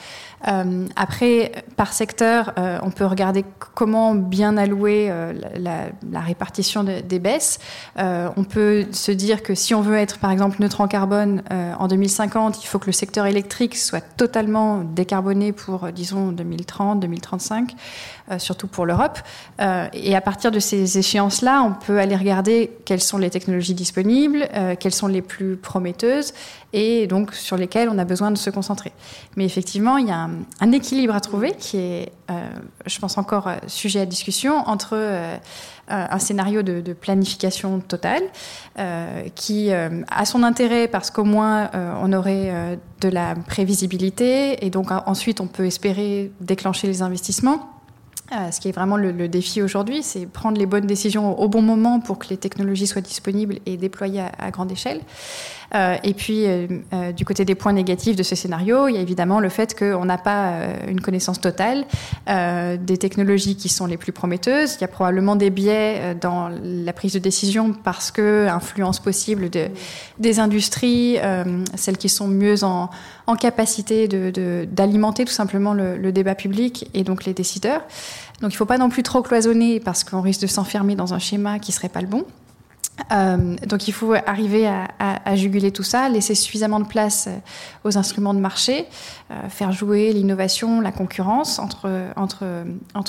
Euh, 0.47 0.87
après, 0.95 1.51
par 1.75 1.93
secteur, 1.93 2.53
euh, 2.57 2.77
on 2.83 2.91
peut 2.91 3.05
regarder 3.05 3.45
comment 3.73 4.15
bien 4.15 4.57
allouer 4.57 5.07
euh, 5.09 5.33
la, 5.57 6.19
répartition 6.19 6.83
des 6.83 7.19
baisses. 7.19 7.59
on 7.97 8.43
peut 8.43 8.85
se 8.91 9.11
dire 9.11 9.43
que 9.43 9.53
si 9.53 9.75
on 9.75 9.81
veut 9.81 9.95
être, 9.95 10.17
par 10.17 10.31
exemple, 10.31 10.57
neutre 10.59 10.81
en 10.81 10.87
carbone 10.87 11.43
en 11.51 11.87
2050, 11.87 12.63
il 12.63 12.67
faut 12.67 12.79
que 12.79 12.87
le 12.87 12.93
secteur 12.93 13.25
électrique 13.25 13.75
soit 13.75 14.01
totalement 14.01 14.79
décarboné 14.79 15.51
pour, 15.51 15.91
disons, 15.91 16.31
2030, 16.31 16.99
2035. 16.99 17.75
Surtout 18.37 18.67
pour 18.67 18.85
l'Europe. 18.85 19.19
et 19.59 20.15
à 20.15 20.21
partir 20.21 20.51
de 20.51 20.59
ces 20.59 20.97
échéances-là, 20.97 21.61
on 21.61 21.73
peut 21.73 21.99
aller 21.99 22.15
regarder 22.15 22.71
quelles 22.85 23.01
sont 23.01 23.17
les 23.17 23.29
technologies 23.29 23.73
disponibles, 23.73 24.47
quelles 24.79 24.93
sont 24.93 25.07
les 25.07 25.21
plus 25.21 25.57
prometteuses, 25.57 26.33
et 26.73 27.07
donc 27.07 27.33
sur 27.33 27.57
lesquelles 27.57 27.89
on 27.89 27.97
a 27.97 28.05
besoin 28.05 28.31
de 28.31 28.37
se 28.37 28.49
concentrer. 28.49 28.91
Mais 29.35 29.45
effectivement, 29.45 29.97
il 29.97 30.07
y 30.07 30.11
a 30.11 30.29
un, 30.59 30.71
équilibre 30.71 31.15
à 31.15 31.19
trouver 31.19 31.53
qui 31.57 31.77
est, 31.77 32.11
je 32.85 32.99
pense, 32.99 33.17
encore 33.17 33.49
sujet 33.67 34.01
à 34.01 34.05
discussion 34.05 34.57
entre 34.67 34.95
un 35.87 36.19
scénario 36.19 36.63
de, 36.63 36.93
planification 36.93 37.79
totale 37.79 38.23
euh, 38.79 39.23
qui 39.35 39.71
euh, 39.71 40.01
a 40.09 40.25
son 40.25 40.43
intérêt 40.43 40.87
parce 40.87 41.11
qu'au 41.11 41.23
moins 41.23 41.69
euh, 41.73 41.93
on 42.01 42.13
aurait 42.13 42.79
de 43.01 43.09
la 43.09 43.35
prévisibilité 43.35 44.65
et 44.65 44.69
donc 44.69 44.87
ensuite 44.91 45.41
on 45.41 45.47
peut 45.47 45.65
espérer 45.65 46.31
déclencher 46.41 46.87
les 46.87 47.01
investissements. 47.01 47.74
Ce 48.31 48.59
qui 48.59 48.69
est 48.69 48.71
vraiment 48.71 48.97
le, 48.97 49.27
défi 49.27 49.61
aujourd'hui, 49.61 50.01
c'est 50.03 50.25
prendre 50.25 50.57
les 50.57 50.65
bonnes 50.65 50.87
décisions 50.87 51.39
au 51.39 51.47
bon 51.47 51.61
moment 51.61 51.99
pour 51.99 52.19
que 52.19 52.27
les 52.29 52.37
technologies 52.37 52.87
soient 52.87 53.01
disponibles 53.01 53.59
et 53.65 53.77
déployées 53.77 54.23
à 54.37 54.51
grande 54.51 54.71
échelle. 54.71 55.01
Euh, 55.73 55.95
et 56.03 56.13
puis, 56.13 56.45
euh, 56.45 56.67
euh, 56.93 57.11
du 57.11 57.25
côté 57.25 57.45
des 57.45 57.55
points 57.55 57.73
négatifs 57.73 58.15
de 58.15 58.23
ce 58.23 58.35
scénario, 58.35 58.87
il 58.87 58.95
y 58.95 58.97
a 58.97 59.01
évidemment 59.01 59.39
le 59.39 59.49
fait 59.49 59.77
qu'on 59.77 60.05
n'a 60.05 60.17
pas 60.17 60.53
une 60.87 61.01
connaissance 61.01 61.41
totale 61.41 61.85
des 62.27 62.97
technologies 62.97 63.55
qui 63.55 63.69
sont 63.69 63.85
les 63.85 63.97
plus 63.97 64.11
prometteuses. 64.11 64.75
Il 64.75 64.81
y 64.81 64.83
a 64.83 64.87
probablement 64.87 65.35
des 65.35 65.49
biais 65.49 66.15
dans 66.19 66.49
la 66.49 66.93
prise 66.93 67.13
de 67.13 67.19
décision 67.19 67.73
parce 67.73 68.11
que 68.11 68.47
influence 68.47 68.99
possible 68.99 69.49
de, 69.49 69.67
des 70.19 70.39
industries, 70.39 71.17
celles 71.75 71.97
qui 71.97 72.09
sont 72.09 72.27
mieux 72.27 72.63
en, 72.63 72.89
capacité 73.39 74.07
d'alimenter 74.07 75.25
tout 75.25 75.33
simplement 75.33 75.73
le, 75.73 75.97
le, 75.97 76.11
débat 76.11 76.35
public 76.35 76.89
et 76.93 77.03
donc 77.03 77.25
les 77.25 77.33
décideurs. 77.33 77.81
Donc 78.41 78.51
il 78.51 78.55
ne 78.55 78.57
faut 78.57 78.65
pas 78.65 78.77
non 78.77 78.89
plus 78.89 79.03
trop 79.03 79.21
cloisonner 79.21 79.79
parce 79.79 80.03
qu'on 80.03 80.21
risque 80.21 80.41
de 80.41 80.47
s'enfermer 80.47 80.95
dans 80.95 81.13
un 81.13 81.19
schéma 81.19 81.59
qui 81.59 81.71
ne 81.71 81.75
serait 81.75 81.89
pas 81.89 82.01
le 82.01 82.07
bon. 82.07 82.25
Euh, 83.11 83.55
donc 83.67 83.87
il 83.87 83.91
faut 83.91 84.13
arriver 84.13 84.67
à, 84.67 85.35
juguler 85.35 85.71
tout 85.71 85.83
ça, 85.83 86.07
laisser 86.07 86.33
suffisamment 86.33 86.79
de 86.79 86.87
place 86.87 87.27
euh, 87.27 87.37
aux 87.83 87.97
instruments 87.97 88.33
de 88.33 88.39
marché, 88.39 88.87
euh, 89.31 89.49
faire 89.49 89.73
jouer 89.73 90.13
l'innovation, 90.13 90.79
la 90.79 90.91
concurrence 90.91 91.59
entre, 91.59 92.65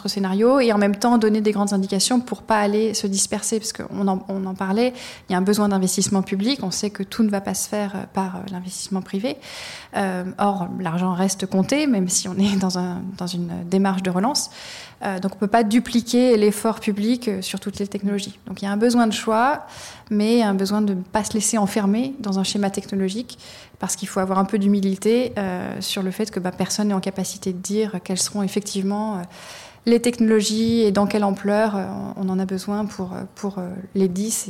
scénarios 0.06 0.60
et 0.60 0.72
en 0.72 0.78
même 0.78 0.96
temps 0.96 1.18
donner 1.18 1.40
des 1.40 1.52
grandes 1.52 1.72
indications 1.72 2.20
pour 2.20 2.42
pas 2.42 2.58
aller 2.58 2.94
se 2.94 3.06
disperser 3.06 3.60
parce 3.60 3.72
qu'on 3.72 4.08
en, 4.08 4.24
on 4.28 4.44
en 4.46 4.54
parlait, 4.54 4.92
il 5.28 5.32
y 5.32 5.34
a 5.34 5.38
un 5.38 5.42
besoin 5.42 5.68
d'investissement 5.68 6.22
public, 6.22 6.60
on 6.62 6.70
sait 6.70 6.90
que 6.90 7.02
tout 7.02 7.22
ne 7.22 7.30
va 7.30 7.40
pas 7.40 7.54
se 7.54 7.68
faire 7.68 8.06
par 8.12 8.40
l'investissement 8.50 9.02
privé. 9.02 9.36
Or, 10.38 10.68
l'argent 10.80 11.14
reste 11.14 11.46
compté 11.46 11.86
même 11.86 12.08
si 12.08 12.28
on 12.28 12.34
est 12.34 12.56
dans 12.56 13.26
une 13.26 13.52
démarche 13.68 14.02
de 14.02 14.10
relance. 14.10 14.50
Euh, 15.02 15.18
donc 15.18 15.32
on 15.32 15.36
ne 15.36 15.40
peut 15.40 15.46
pas 15.46 15.62
dupliquer 15.62 16.36
l'effort 16.36 16.80
public 16.80 17.28
euh, 17.28 17.42
sur 17.42 17.60
toutes 17.60 17.78
les 17.78 17.86
technologies. 17.86 18.38
Donc 18.46 18.62
il 18.62 18.64
y 18.64 18.68
a 18.68 18.72
un 18.72 18.78
besoin 18.78 19.06
de 19.06 19.12
choix, 19.12 19.66
mais 20.10 20.42
un 20.42 20.54
besoin 20.54 20.80
de 20.80 20.94
ne 20.94 21.02
pas 21.02 21.22
se 21.22 21.34
laisser 21.34 21.58
enfermer 21.58 22.14
dans 22.18 22.38
un 22.38 22.44
schéma 22.44 22.70
technologique, 22.70 23.38
parce 23.78 23.94
qu'il 23.94 24.08
faut 24.08 24.20
avoir 24.20 24.38
un 24.38 24.46
peu 24.46 24.58
d'humilité 24.58 25.32
euh, 25.36 25.80
sur 25.80 26.02
le 26.02 26.10
fait 26.10 26.30
que 26.30 26.40
bah, 26.40 26.50
personne 26.50 26.88
n'est 26.88 26.94
en 26.94 27.00
capacité 27.00 27.52
de 27.52 27.58
dire 27.58 28.00
quelles 28.04 28.20
seront 28.20 28.42
effectivement 28.42 29.22
les 29.84 30.00
technologies 30.00 30.80
et 30.80 30.92
dans 30.92 31.06
quelle 31.06 31.24
ampleur 31.24 31.76
on 32.16 32.28
en 32.28 32.38
a 32.38 32.46
besoin 32.46 32.86
pour, 32.86 33.14
pour 33.36 33.62
les 33.94 34.08
10 34.08 34.48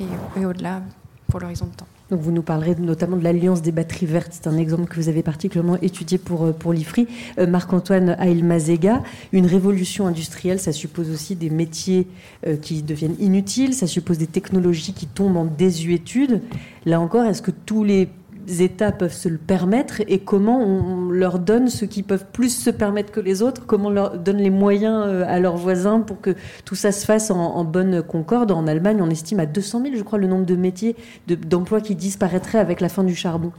et, 0.00 0.40
et 0.40 0.44
au-delà 0.44 0.82
pour 1.28 1.40
l'horizon 1.40 1.66
de 1.66 1.72
temps. 1.72 1.86
Donc 2.10 2.20
vous 2.20 2.32
nous 2.32 2.42
parlerez 2.42 2.74
notamment 2.78 3.16
de 3.16 3.24
l'Alliance 3.24 3.62
des 3.62 3.72
batteries 3.72 4.06
vertes. 4.06 4.30
C'est 4.32 4.46
un 4.46 4.58
exemple 4.58 4.88
que 4.88 4.96
vous 4.96 5.08
avez 5.08 5.22
particulièrement 5.22 5.78
étudié 5.80 6.18
pour, 6.18 6.44
euh, 6.44 6.72
l'IFRI. 6.72 7.06
Euh, 7.38 7.46
Marc-Antoine 7.46 8.16
Ailmazega, 8.18 9.02
une 9.32 9.46
révolution 9.46 10.06
industrielle, 10.06 10.58
ça 10.58 10.72
suppose 10.72 11.10
aussi 11.10 11.34
des 11.34 11.50
métiers 11.50 12.06
euh, 12.46 12.56
qui 12.56 12.82
deviennent 12.82 13.16
inutiles, 13.20 13.74
ça 13.74 13.86
suppose 13.86 14.18
des 14.18 14.26
technologies 14.26 14.92
qui 14.92 15.06
tombent 15.06 15.36
en 15.36 15.44
désuétude. 15.46 16.42
Là 16.84 17.00
encore, 17.00 17.24
est-ce 17.24 17.42
que 17.42 17.50
tous 17.50 17.84
les 17.84 18.08
États 18.46 18.92
peuvent 18.92 19.12
se 19.12 19.28
le 19.28 19.38
permettre 19.38 20.02
et 20.06 20.18
comment 20.18 20.60
on 20.60 21.10
leur 21.10 21.38
donne 21.38 21.68
ce 21.68 21.84
qui 21.84 22.02
peuvent 22.02 22.26
plus 22.32 22.54
se 22.54 22.70
permettre 22.70 23.12
que 23.12 23.20
les 23.20 23.42
autres, 23.42 23.66
comment 23.66 23.88
on 23.88 23.92
leur 23.92 24.18
donne 24.18 24.38
les 24.38 24.50
moyens 24.50 25.04
euh, 25.06 25.24
à 25.26 25.38
leurs 25.40 25.56
voisins 25.56 26.00
pour 26.00 26.20
que 26.20 26.34
tout 26.64 26.74
ça 26.74 26.92
se 26.92 27.04
fasse 27.04 27.30
en, 27.30 27.64
bonne 27.64 28.02
concorde. 28.02 28.50
En 28.50 28.66
Allemagne, 28.66 29.00
on 29.00 29.10
estime 29.10 29.40
à 29.40 29.46
200 29.46 29.82
000, 29.82 29.94
je 29.96 30.02
crois, 30.02 30.18
le 30.18 30.26
nombre 30.26 30.46
de 30.46 30.56
métiers, 30.56 30.96
d'emplois 31.26 31.80
qui 31.80 31.94
disparaîtraient 31.94 32.58
avec 32.58 32.80
la 32.80 32.88
fin 32.88 33.04
du 33.04 33.14
charbon. 33.14 33.52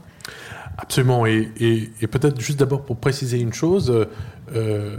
Absolument. 0.78 1.26
Et, 1.26 1.90
peut-être 2.10 2.40
juste 2.40 2.58
d'abord 2.58 2.84
pour 2.84 2.96
préciser 2.96 3.38
une 3.38 3.52
chose, 3.52 4.06
euh, 4.54 4.96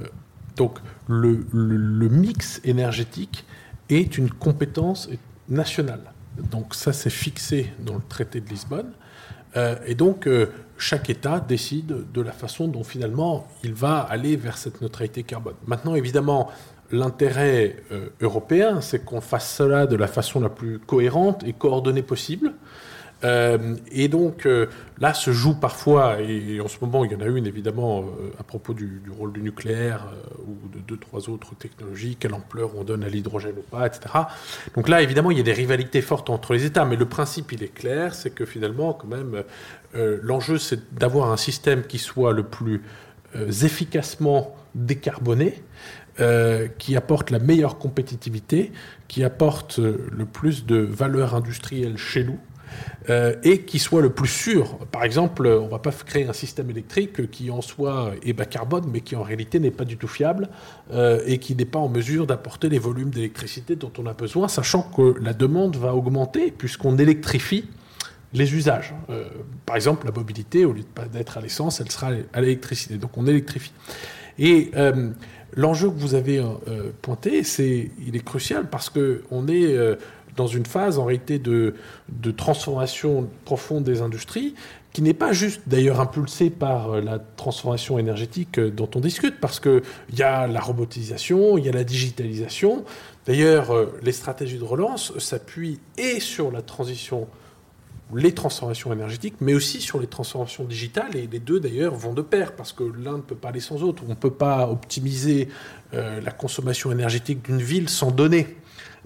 donc 0.55 0.79
le, 1.07 2.09
mix 2.09 2.59
énergétique 2.63 3.45
est 3.89 4.17
une 4.17 4.29
compétence 4.29 5.09
nationale. 5.49 6.01
Donc 6.51 6.75
ça, 6.75 6.93
c'est 6.93 7.09
fixé 7.09 7.71
dans 7.79 7.95
le 7.95 8.01
traité 8.07 8.41
de 8.41 8.49
Lisbonne. 8.49 8.91
Euh, 9.55 9.75
et 9.85 9.95
donc, 9.95 10.27
euh, 10.27 10.47
chaque 10.77 11.09
État 11.09 11.39
décide 11.39 12.11
de 12.11 12.21
la 12.21 12.31
façon 12.31 12.67
dont 12.67 12.83
finalement 12.83 13.47
il 13.63 13.73
va 13.73 13.99
aller 13.99 14.35
vers 14.35 14.57
cette 14.57 14.81
neutralité 14.81 15.23
carbone. 15.23 15.55
Maintenant, 15.65 15.95
évidemment, 15.95 16.49
l'intérêt 16.91 17.77
euh, 17.91 18.09
européen, 18.21 18.81
c'est 18.81 19.03
qu'on 19.03 19.21
fasse 19.21 19.55
cela 19.55 19.87
de 19.87 19.95
la 19.95 20.07
façon 20.07 20.39
la 20.39 20.49
plus 20.49 20.79
cohérente 20.79 21.43
et 21.45 21.53
coordonnée 21.53 22.03
possible. 22.03 22.53
Euh, 23.23 23.75
et 23.91 24.09
donc 24.09 24.45
euh, 24.45 24.67
là 24.99 25.13
se 25.15 25.31
joue 25.31 25.55
parfois, 25.55 26.21
et 26.21 26.61
en 26.61 26.67
ce 26.67 26.77
moment 26.81 27.03
il 27.03 27.11
y 27.11 27.15
en 27.15 27.21
a 27.21 27.25
une 27.25 27.47
évidemment 27.47 28.01
euh, 28.01 28.29
à 28.39 28.43
propos 28.43 28.75
du, 28.75 29.01
rôle 29.17 29.33
du 29.33 29.41
nucléaire 29.41 30.05
ou 30.47 30.67
de 30.67 30.79
deux, 30.79 30.97
trois 30.97 31.27
autres 31.27 31.55
technologies, 31.55 32.15
quelle 32.19 32.35
ampleur 32.35 32.77
on 32.77 32.83
donne 32.83 33.03
à 33.03 33.09
l'hydrogène 33.09 33.55
ou 33.57 33.63
pas, 33.63 33.87
etc. 33.87 34.01
Donc 34.75 34.87
là 34.87 35.01
évidemment 35.01 35.31
il 35.31 35.37
y 35.37 35.39
a 35.39 35.43
des 35.43 35.53
rivalités 35.53 36.01
fortes 36.01 36.29
entre 36.29 36.53
les 36.53 36.65
États, 36.65 36.85
mais 36.85 36.95
le 36.95 37.07
principe 37.07 37.51
il 37.53 37.63
est 37.63 37.73
clair, 37.73 38.13
c'est 38.13 38.29
que 38.29 38.45
finalement 38.45 38.93
quand 38.93 39.07
même 39.07 39.43
l'enjeu 39.95 40.59
c'est 40.59 40.93
d'avoir 40.93 41.31
un 41.31 41.37
système 41.37 41.83
qui 41.83 41.97
soit 41.97 42.33
le 42.33 42.43
plus 42.43 42.83
efficacement 43.33 44.55
décarboné, 44.75 45.63
qui 46.77 46.95
apporte 46.95 47.31
la 47.31 47.39
meilleure 47.39 47.79
compétitivité, 47.79 48.71
qui 49.07 49.23
apporte 49.23 49.79
le 49.79 50.25
plus 50.25 50.67
de 50.67 50.77
valeur 50.77 51.33
industrielle 51.33 51.97
chez 51.97 52.23
nous, 52.23 52.39
euh, 53.09 53.35
et 53.43 53.61
qui 53.61 53.79
soit 53.79 54.01
le 54.01 54.09
plus 54.09 54.27
sûr. 54.27 54.77
Par 54.91 55.03
exemple, 55.03 55.47
on 55.47 55.65
ne 55.65 55.69
va 55.69 55.79
pas 55.79 55.91
créer 55.91 56.27
un 56.27 56.33
système 56.33 56.69
électrique 56.69 57.29
qui 57.31 57.49
en 57.51 57.61
soit 57.61 58.11
est 58.23 58.33
bas 58.33 58.45
carbone, 58.45 58.85
mais 58.91 59.01
qui 59.01 59.15
en 59.15 59.23
réalité 59.23 59.59
n'est 59.59 59.71
pas 59.71 59.85
du 59.85 59.97
tout 59.97 60.09
fiable 60.09 60.49
euh, 60.91 61.21
et 61.25 61.37
qui 61.37 61.55
n'est 61.55 61.65
pas 61.65 61.79
en 61.79 61.87
mesure 61.87 62.27
d'apporter 62.27 62.67
les 62.67 62.79
volumes 62.79 63.09
d'électricité 63.09 63.75
dont 63.75 63.91
on 63.97 64.05
a 64.07 64.13
besoin, 64.13 64.47
sachant 64.47 64.81
que 64.81 65.15
la 65.21 65.33
demande 65.33 65.77
va 65.77 65.95
augmenter 65.95 66.51
puisqu'on 66.51 66.97
électrifie 66.97 67.65
les 68.33 68.53
usages. 68.53 68.93
Euh, 69.09 69.23
par 69.65 69.77
exemple, 69.77 70.05
la 70.05 70.11
mobilité, 70.11 70.65
au 70.65 70.73
lieu 70.73 70.83
d'être 71.13 71.37
à 71.37 71.41
l'essence, 71.41 71.79
elle 71.79 71.89
sera 71.89 72.11
à 72.33 72.41
l'électricité. 72.41 72.97
Donc 72.97 73.17
on 73.17 73.25
électrifie. 73.25 73.71
Et 74.37 74.69
l'enjeu 75.55 75.89
que 75.89 75.97
vous 75.97 76.13
avez 76.13 76.43
pointé, 77.01 77.43
c'est, 77.43 77.89
il 78.05 78.15
est 78.15 78.23
crucial 78.23 78.69
parce 78.69 78.91
que 78.91 79.23
on 79.31 79.47
est 79.47 79.75
dans 80.37 80.47
une 80.47 80.65
phase 80.65 80.99
en 80.99 81.05
réalité 81.05 81.39
de, 81.39 81.73
transformation 82.37 83.27
profonde 83.43 83.83
des 83.83 84.01
industries 84.01 84.53
qui 84.93 85.01
n'est 85.01 85.13
pas 85.13 85.33
juste 85.33 85.61
d'ailleurs 85.67 85.99
impulsée 85.99 86.49
par 86.49 86.91
euh, 86.91 87.01
la 87.01 87.19
transformation 87.19 87.99
énergétique 87.99 88.57
euh, 88.57 88.71
dont 88.71 88.89
on 88.95 88.99
discute, 88.99 89.39
parce 89.39 89.59
qu'il 89.59 89.81
y 90.15 90.23
a 90.23 90.47
la 90.47 90.59
robotisation, 90.59 91.57
il 91.57 91.65
y 91.65 91.69
a 91.69 91.71
la 91.71 91.83
digitalisation. 91.83 92.83
D'ailleurs, 93.25 93.71
euh, 93.71 93.99
les 94.01 94.11
stratégies 94.11 94.57
de 94.57 94.63
relance 94.63 95.15
s'appuient 95.19 95.79
et 95.97 96.19
sur 96.19 96.51
la 96.51 96.63
transition, 96.63 97.27
les 98.15 98.33
transformations 98.33 98.91
énergétiques, 98.91 99.35
mais 99.39 99.53
aussi 99.53 99.81
sur 99.81 99.99
les 99.99 100.07
transformations 100.07 100.63
digitales, 100.63 101.15
et 101.15 101.27
les 101.31 101.39
deux 101.39 101.59
d'ailleurs 101.59 101.93
vont 101.93 102.13
de 102.13 102.23
pair, 102.23 102.55
parce 102.55 102.73
que 102.73 102.83
l'un 102.83 103.17
ne 103.17 103.21
peut 103.21 103.35
pas 103.35 103.49
aller 103.49 103.59
sans 103.59 103.79
l'autre. 103.79 104.03
On 104.05 104.09
ne 104.09 104.15
peut 104.15 104.33
pas 104.33 104.67
optimiser 104.67 105.49
la 105.93 106.31
consommation 106.31 106.91
énergétique 106.91 107.43
d'une 107.43 107.61
ville 107.61 107.87
sans 107.87 108.11
données. 108.11 108.57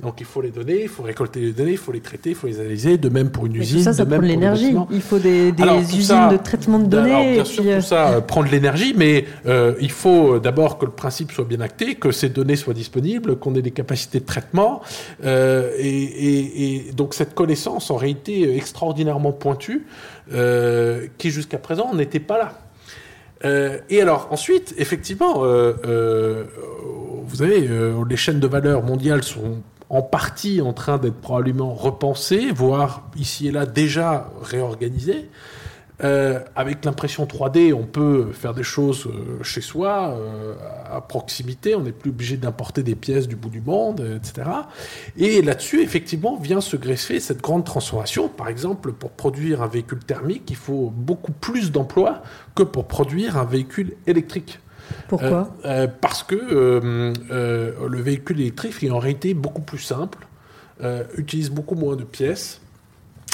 Donc 0.01 0.15
il 0.19 0.25
faut 0.25 0.41
les 0.41 0.49
donner, 0.49 0.83
il 0.83 0.87
faut 0.87 1.03
récolter 1.03 1.39
les 1.39 1.51
données, 1.51 1.71
il 1.71 1.77
faut 1.77 1.91
les 1.91 1.99
traiter, 1.99 2.31
il 2.31 2.35
faut 2.35 2.47
les 2.47 2.59
analyser. 2.59 2.97
De 2.97 3.09
même 3.09 3.29
pour 3.29 3.45
une 3.45 3.55
usine. 3.55 3.77
Tout 3.77 3.83
ça, 3.83 3.93
ça 3.93 4.05
prend 4.05 4.17
de 4.19 4.25
l'énergie. 4.25 4.73
Il 4.91 5.01
faut 5.01 5.19
des, 5.19 5.53
usines 5.95 6.29
de 6.29 6.37
traitement 6.37 6.79
de 6.79 6.85
données. 6.85 7.11
Alors, 7.11 7.33
bien 7.33 7.45
sûr, 7.45 7.63
tout 7.63 7.69
euh, 7.69 7.81
ça 7.81 8.09
euh, 8.09 8.21
prend 8.21 8.43
de 8.43 8.49
l'énergie, 8.49 8.93
mais 8.95 9.25
euh, 9.45 9.75
il 9.79 9.91
faut 9.91 10.39
d'abord 10.39 10.77
que 10.77 10.85
le 10.85 10.91
principe 10.91 11.31
soit 11.31 11.45
bien 11.45 11.61
acté, 11.61 11.95
que 11.95 12.11
ces 12.11 12.29
données 12.29 12.55
soient 12.55 12.73
disponibles, 12.73 13.37
qu'on 13.37 13.53
ait 13.55 13.61
des 13.61 13.71
capacités 13.71 14.19
de 14.19 14.25
traitement. 14.25 14.81
et, 15.23 16.91
donc 16.95 17.13
cette 17.13 17.35
connaissance, 17.35 17.91
en 17.91 17.95
réalité, 17.95 18.55
extraordinairement 18.55 19.31
pointue, 19.31 19.85
qui 21.17 21.29
jusqu'à 21.29 21.57
présent 21.57 21.93
n'était 21.93 22.19
pas 22.19 22.37
là. 22.37 22.53
Et 23.43 24.01
alors 24.01 24.27
ensuite, 24.31 24.73
effectivement, 24.77 25.43
vous 25.43 27.35
savez, 27.35 27.69
les 28.09 28.17
chaînes 28.17 28.39
de 28.39 28.47
valeur 28.47 28.83
mondiales 28.83 29.23
sont 29.23 29.61
en 29.89 30.01
partie 30.01 30.61
en 30.61 30.71
train 30.71 30.97
d'être 30.97 31.19
probablement 31.19 31.73
repensé, 31.73 32.51
voire 32.51 33.03
ici 33.17 33.47
et 33.47 33.51
là 33.51 33.65
déjà 33.65 34.29
réorganisé. 34.41 35.29
Euh, 36.03 36.39
avec 36.55 36.83
l'impression 36.83 37.25
3D, 37.25 37.73
on 37.73 37.85
peut 37.85 38.31
faire 38.33 38.53
des 38.53 38.63
choses 38.63 39.05
euh, 39.05 39.43
chez 39.43 39.61
soi, 39.61 40.15
euh, 40.17 40.55
à 40.89 40.99
proximité, 40.99 41.75
on 41.75 41.83
n'est 41.83 41.91
plus 41.91 42.09
obligé 42.09 42.37
d'importer 42.37 42.81
des 42.81 42.95
pièces 42.95 43.27
du 43.27 43.35
bout 43.35 43.49
du 43.49 43.61
monde, 43.61 43.99
etc. 44.15 44.49
Et 45.15 45.41
là-dessus, 45.41 45.81
effectivement, 45.81 46.37
vient 46.37 46.61
se 46.61 46.75
greffer 46.75 47.19
cette 47.19 47.41
grande 47.41 47.65
transformation. 47.65 48.29
Par 48.29 48.47
exemple, 48.47 48.93
pour 48.93 49.11
produire 49.11 49.61
un 49.61 49.67
véhicule 49.67 49.99
thermique, 49.99 50.49
il 50.49 50.55
faut 50.55 50.91
beaucoup 50.95 51.33
plus 51.33 51.71
d'emplois 51.71 52.23
que 52.55 52.63
pour 52.63 52.85
produire 52.85 53.37
un 53.37 53.45
véhicule 53.45 53.93
électrique. 54.07 54.59
Pourquoi? 55.07 55.55
Parce 56.01 56.23
que 56.23 56.35
le 56.35 58.01
véhicule 58.01 58.41
électrique 58.41 58.83
est 58.83 58.89
en 58.89 58.99
réalité 58.99 59.33
beaucoup 59.33 59.61
plus 59.61 59.79
simple, 59.79 60.27
utilise 61.15 61.49
beaucoup 61.49 61.75
moins 61.75 61.95
de 61.95 62.03
pièces, 62.03 62.59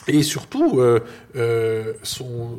et 0.08 0.24
surtout, 0.24 0.80
euh, 0.80 1.00
euh, 1.36 1.94
son, 2.04 2.58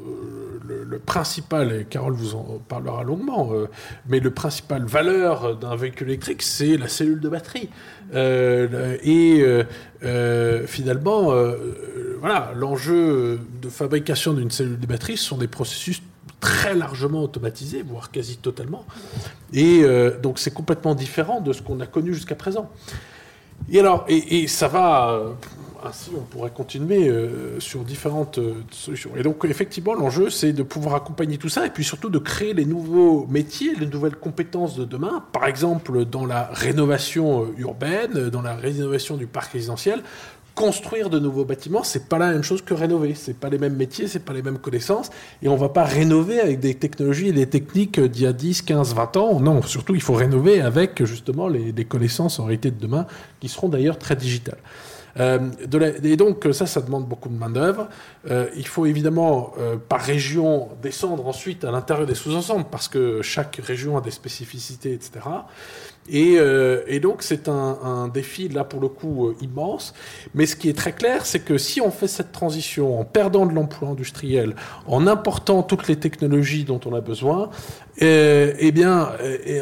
le, 0.66 0.98
principal, 0.98 1.72
et 1.72 1.84
Carole 1.84 2.12
vous 2.12 2.34
en 2.34 2.60
parlera 2.68 3.02
longuement, 3.02 3.50
euh, 3.52 3.68
mais 4.08 4.20
le 4.20 4.30
principal 4.30 4.84
valeur 4.84 5.56
d'un 5.56 5.76
véhicule 5.76 6.08
électrique, 6.08 6.42
c'est 6.42 6.76
la 6.76 6.88
cellule 6.88 7.20
de 7.20 7.28
batterie. 7.28 7.70
et 8.14 9.44
finalement, 10.66 11.32
voilà, 12.20 12.52
l'enjeu 12.54 13.40
de 13.62 13.68
fabrication 13.68 14.34
d'une 14.34 14.50
cellule 14.50 14.78
de 14.78 14.86
batterie, 14.86 15.16
ce 15.16 15.24
sont 15.24 15.38
des 15.38 15.48
processus 15.48 16.02
très 16.40 16.74
largement 16.74 17.22
automatisés, 17.22 17.82
voire 17.82 18.10
quasi 18.10 18.36
totalement. 18.36 18.84
Et 19.52 19.84
donc 20.22 20.38
c'est 20.38 20.52
complètement 20.52 20.94
différent 20.94 21.40
de 21.40 21.52
ce 21.52 21.62
qu'on 21.62 21.80
a 21.80 21.86
connu 21.86 22.12
jusqu'à 22.12 22.34
présent. 22.34 22.70
Et 23.70 23.80
alors, 23.80 24.04
et 24.08 24.46
ça 24.46 24.68
va 24.68 25.36
ainsi, 25.84 26.10
on 26.16 26.22
pourrait 26.22 26.50
continuer 26.50 27.08
euh, 27.08 27.60
sur 27.60 27.84
différentes 27.84 28.38
euh, 28.38 28.54
solutions. 28.70 29.10
Et 29.16 29.22
donc, 29.22 29.44
effectivement, 29.44 29.94
l'enjeu, 29.94 30.30
c'est 30.30 30.52
de 30.52 30.62
pouvoir 30.62 30.94
accompagner 30.94 31.38
tout 31.38 31.48
ça 31.48 31.66
et 31.66 31.70
puis 31.70 31.84
surtout 31.84 32.10
de 32.10 32.18
créer 32.18 32.54
les 32.54 32.64
nouveaux 32.64 33.26
métiers, 33.28 33.74
les 33.78 33.86
nouvelles 33.86 34.16
compétences 34.16 34.76
de 34.76 34.84
demain. 34.84 35.24
Par 35.32 35.46
exemple, 35.46 36.04
dans 36.04 36.26
la 36.26 36.50
rénovation 36.52 37.44
euh, 37.44 37.54
urbaine, 37.58 38.28
dans 38.30 38.42
la 38.42 38.54
rénovation 38.54 39.16
du 39.16 39.26
parc 39.26 39.52
résidentiel, 39.52 40.02
construire 40.54 41.08
de 41.08 41.20
nouveaux 41.20 41.44
bâtiments, 41.44 41.84
c'est 41.84 42.08
pas 42.08 42.18
la 42.18 42.32
même 42.32 42.42
chose 42.42 42.62
que 42.62 42.74
rénover. 42.74 43.14
C'est 43.14 43.38
pas 43.38 43.48
les 43.48 43.58
mêmes 43.58 43.76
métiers, 43.76 44.08
c'est 44.08 44.24
pas 44.24 44.32
les 44.32 44.42
mêmes 44.42 44.58
connaissances. 44.58 45.10
Et 45.40 45.48
on 45.48 45.54
va 45.54 45.68
pas 45.68 45.84
rénover 45.84 46.40
avec 46.40 46.58
des 46.58 46.74
technologies 46.74 47.28
et 47.28 47.32
des 47.32 47.46
techniques 47.48 48.00
d'il 48.00 48.22
y 48.22 48.26
a 48.26 48.32
10, 48.32 48.62
15, 48.62 48.94
20 48.94 49.16
ans. 49.18 49.38
Non, 49.38 49.62
surtout, 49.62 49.94
il 49.94 50.02
faut 50.02 50.14
rénover 50.14 50.60
avec 50.60 51.04
justement 51.04 51.46
les, 51.46 51.70
les 51.70 51.84
connaissances 51.84 52.40
en 52.40 52.44
réalité 52.46 52.72
de 52.72 52.80
demain 52.80 53.06
qui 53.38 53.48
seront 53.48 53.68
d'ailleurs 53.68 53.98
très 53.98 54.16
digitales. 54.16 54.58
Euh, 55.20 55.50
et 56.02 56.16
donc 56.16 56.46
ça, 56.52 56.66
ça 56.66 56.80
demande 56.80 57.06
beaucoup 57.06 57.28
de 57.28 57.34
main-d'œuvre. 57.34 57.88
Euh, 58.30 58.48
il 58.56 58.66
faut 58.66 58.86
évidemment 58.86 59.52
euh, 59.58 59.76
par 59.76 60.00
région 60.00 60.68
descendre 60.82 61.26
ensuite 61.26 61.64
à 61.64 61.70
l'intérieur 61.70 62.06
des 62.06 62.14
sous-ensembles 62.14 62.66
parce 62.70 62.88
que 62.88 63.22
chaque 63.22 63.60
région 63.62 63.96
a 63.96 64.00
des 64.00 64.10
spécificités, 64.10 64.92
etc. 64.92 65.20
Et, 66.10 67.00
donc 67.00 67.22
c'est 67.22 67.48
un, 67.48 68.08
défi 68.08 68.48
là 68.48 68.64
pour 68.64 68.80
le 68.80 68.88
coup 68.88 69.34
immense. 69.42 69.92
Mais 70.34 70.46
ce 70.46 70.56
qui 70.56 70.70
est 70.70 70.76
très 70.76 70.92
clair, 70.92 71.26
c'est 71.26 71.40
que 71.40 71.58
si 71.58 71.80
on 71.80 71.90
fait 71.90 72.06
cette 72.06 72.32
transition 72.32 72.98
en 72.98 73.04
perdant 73.04 73.44
de 73.44 73.52
l'emploi 73.52 73.90
industriel, 73.90 74.54
en 74.86 75.06
important 75.06 75.62
toutes 75.62 75.86
les 75.86 75.96
technologies 75.96 76.64
dont 76.64 76.80
on 76.86 76.94
a 76.94 77.02
besoin, 77.02 77.50
eh 77.98 78.72
bien, 78.72 79.10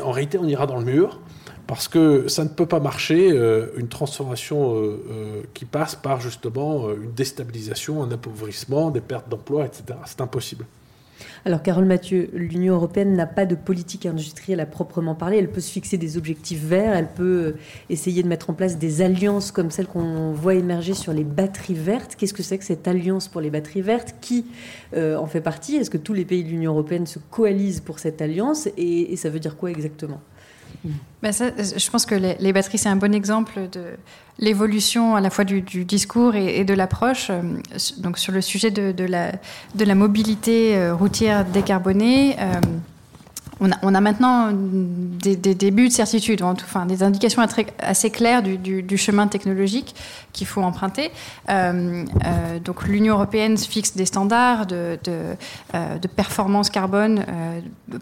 en 0.05 0.11
réalité, 0.13 0.39
on 0.39 0.47
ira 0.47 0.67
dans 0.67 0.79
le 0.79 0.85
mur 0.85 1.19
parce 1.67 1.89
que 1.89 2.29
ça 2.29 2.45
ne 2.45 2.49
peut 2.49 2.67
pas 2.67 2.81
marcher, 2.81 3.31
euh, 3.33 3.67
une 3.77 3.89
transformation 3.89 4.77
euh, 4.77 5.05
euh, 5.11 5.43
qui 5.53 5.65
passe 5.65 5.97
par 5.97 6.21
justement 6.21 6.91
une 6.91 7.13
déstabilisation, 7.13 8.03
un 8.03 8.11
appauvrissement, 8.13 8.91
des 8.91 9.01
pertes 9.01 9.29
d'emplois, 9.29 9.67
etc. 9.67 9.99
C'est 10.05 10.21
impossible. 10.21 10.65
Alors, 11.47 11.63
Carole 11.63 11.87
Mathieu, 11.87 12.29
l'Union 12.35 12.75
européenne 12.75 13.15
n'a 13.15 13.27
pas 13.27 13.47
de 13.47 13.55
politique 13.55 14.05
industrielle 14.05 14.61
à 14.61 14.67
proprement 14.67 15.15
parler. 15.15 15.39
Elle 15.39 15.51
peut 15.51 15.61
se 15.61 15.71
fixer 15.71 15.97
des 15.97 16.19
objectifs 16.19 16.63
verts, 16.63 16.95
elle 16.95 17.09
peut 17.09 17.55
essayer 17.89 18.23
de 18.23 18.29
mettre 18.29 18.51
en 18.51 18.53
place 18.53 18.79
des 18.79 19.01
alliances 19.01 19.51
comme 19.51 19.71
celles 19.71 19.87
qu'on 19.87 20.33
voit 20.33 20.55
émerger 20.55 20.93
sur 20.93 21.13
les 21.13 21.25
batteries 21.25 21.75
vertes. 21.75 22.17
Qu'est-ce 22.17 22.35
que 22.35 22.43
c'est 22.43 22.59
que 22.59 22.65
cette 22.65 22.87
alliance 22.87 23.29
pour 23.29 23.41
les 23.41 23.51
batteries 23.51 23.81
vertes 23.81 24.17
Qui 24.21 24.45
en 24.95 25.27
fait 25.27 25.41
partie? 25.41 25.77
Est-ce 25.77 25.91
que 25.91 25.99
tous 25.99 26.13
les 26.13 26.25
pays 26.25 26.45
de 26.45 26.51
l'Union 26.51 26.73
européenne 26.73 27.07
se 27.07 27.19
coalisent 27.19 27.81
pour 27.81 27.99
cette 27.99 28.21
alliance? 28.21 28.69
Et 28.77 29.17
ça 29.17 29.31
veut 29.31 29.41
dire 29.41 29.57
quoi 29.57 29.71
exactement? 29.71 30.21
Ben 31.23 31.33
je 31.33 31.91
pense 31.91 32.07
que 32.07 32.15
les, 32.15 32.53
batteries, 32.53 32.79
c'est 32.79 32.89
un 32.89 32.97
bon 32.97 33.15
exemple 33.15 33.69
de 33.73 33.97
l'évolution 34.39 35.17
à 35.17 35.21
la 35.21 35.31
fois 35.31 35.45
du, 35.45 35.61
discours 35.61 36.35
et, 36.35 36.65
de 36.65 36.75
l'approche. 36.75 37.31
Euh, 37.31 37.43
donc 37.99 38.19
sur 38.19 38.33
le 38.33 38.41
sujet 38.41 38.71
de, 38.71 39.05
la, 39.05 39.33
de 39.75 39.85
la, 39.85 39.95
mobilité 39.95 40.77
euh, 40.77 40.95
routière 40.95 41.45
décarbonée. 41.45 42.37
Euh, 42.39 42.61
on 43.61 43.95
a, 43.95 44.01
maintenant 44.01 44.51
des, 44.53 45.37
débuts 45.37 45.89
de 45.89 45.93
certitude, 45.93 46.43
enfin 46.43 46.85
des 46.85 47.03
indications 47.03 47.43
assez 47.79 48.11
claires 48.11 48.43
du, 48.43 48.99
chemin 48.99 49.29
technologique 49.29 49.95
qu'il 50.33 50.47
faut 50.47 50.61
emprunter. 50.61 51.11
Euh, 51.49 52.05
euh, 52.27 52.59
donc 52.59 52.87
l'Union 52.87 53.15
européenne 53.15 53.57
fixe 53.57 53.97
des 53.97 54.05
standards 54.05 54.67
de, 54.67 54.99
euh, 55.09 55.99
performance 56.15 56.69
carbone 56.69 57.25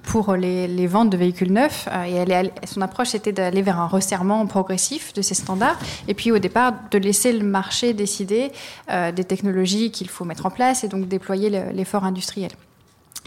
pour 0.02 0.34
les, 0.34 0.86
ventes 0.88 1.10
de 1.10 1.16
véhicules 1.16 1.52
neufs, 1.52 1.88
et 2.06 2.66
son 2.66 2.82
approche 2.82 3.14
était 3.14 3.32
d'aller 3.32 3.62
vers 3.62 3.78
un 3.78 3.86
resserrement 3.86 4.44
progressif 4.46 5.12
de 5.12 5.22
ces 5.22 5.34
standards, 5.34 5.78
et 6.08 6.14
puis 6.14 6.32
au 6.32 6.38
départ 6.38 6.72
de 6.90 6.98
laisser 6.98 7.32
le 7.32 7.44
marché 7.44 7.92
décider 7.92 8.50
des 8.88 9.24
technologies 9.24 9.90
qu'il 9.92 10.08
faut 10.08 10.24
mettre 10.24 10.46
en 10.46 10.50
place 10.50 10.82
et 10.84 10.88
donc 10.88 11.06
déployer 11.06 11.50
l'effort 11.72 12.04
industriel. 12.04 12.50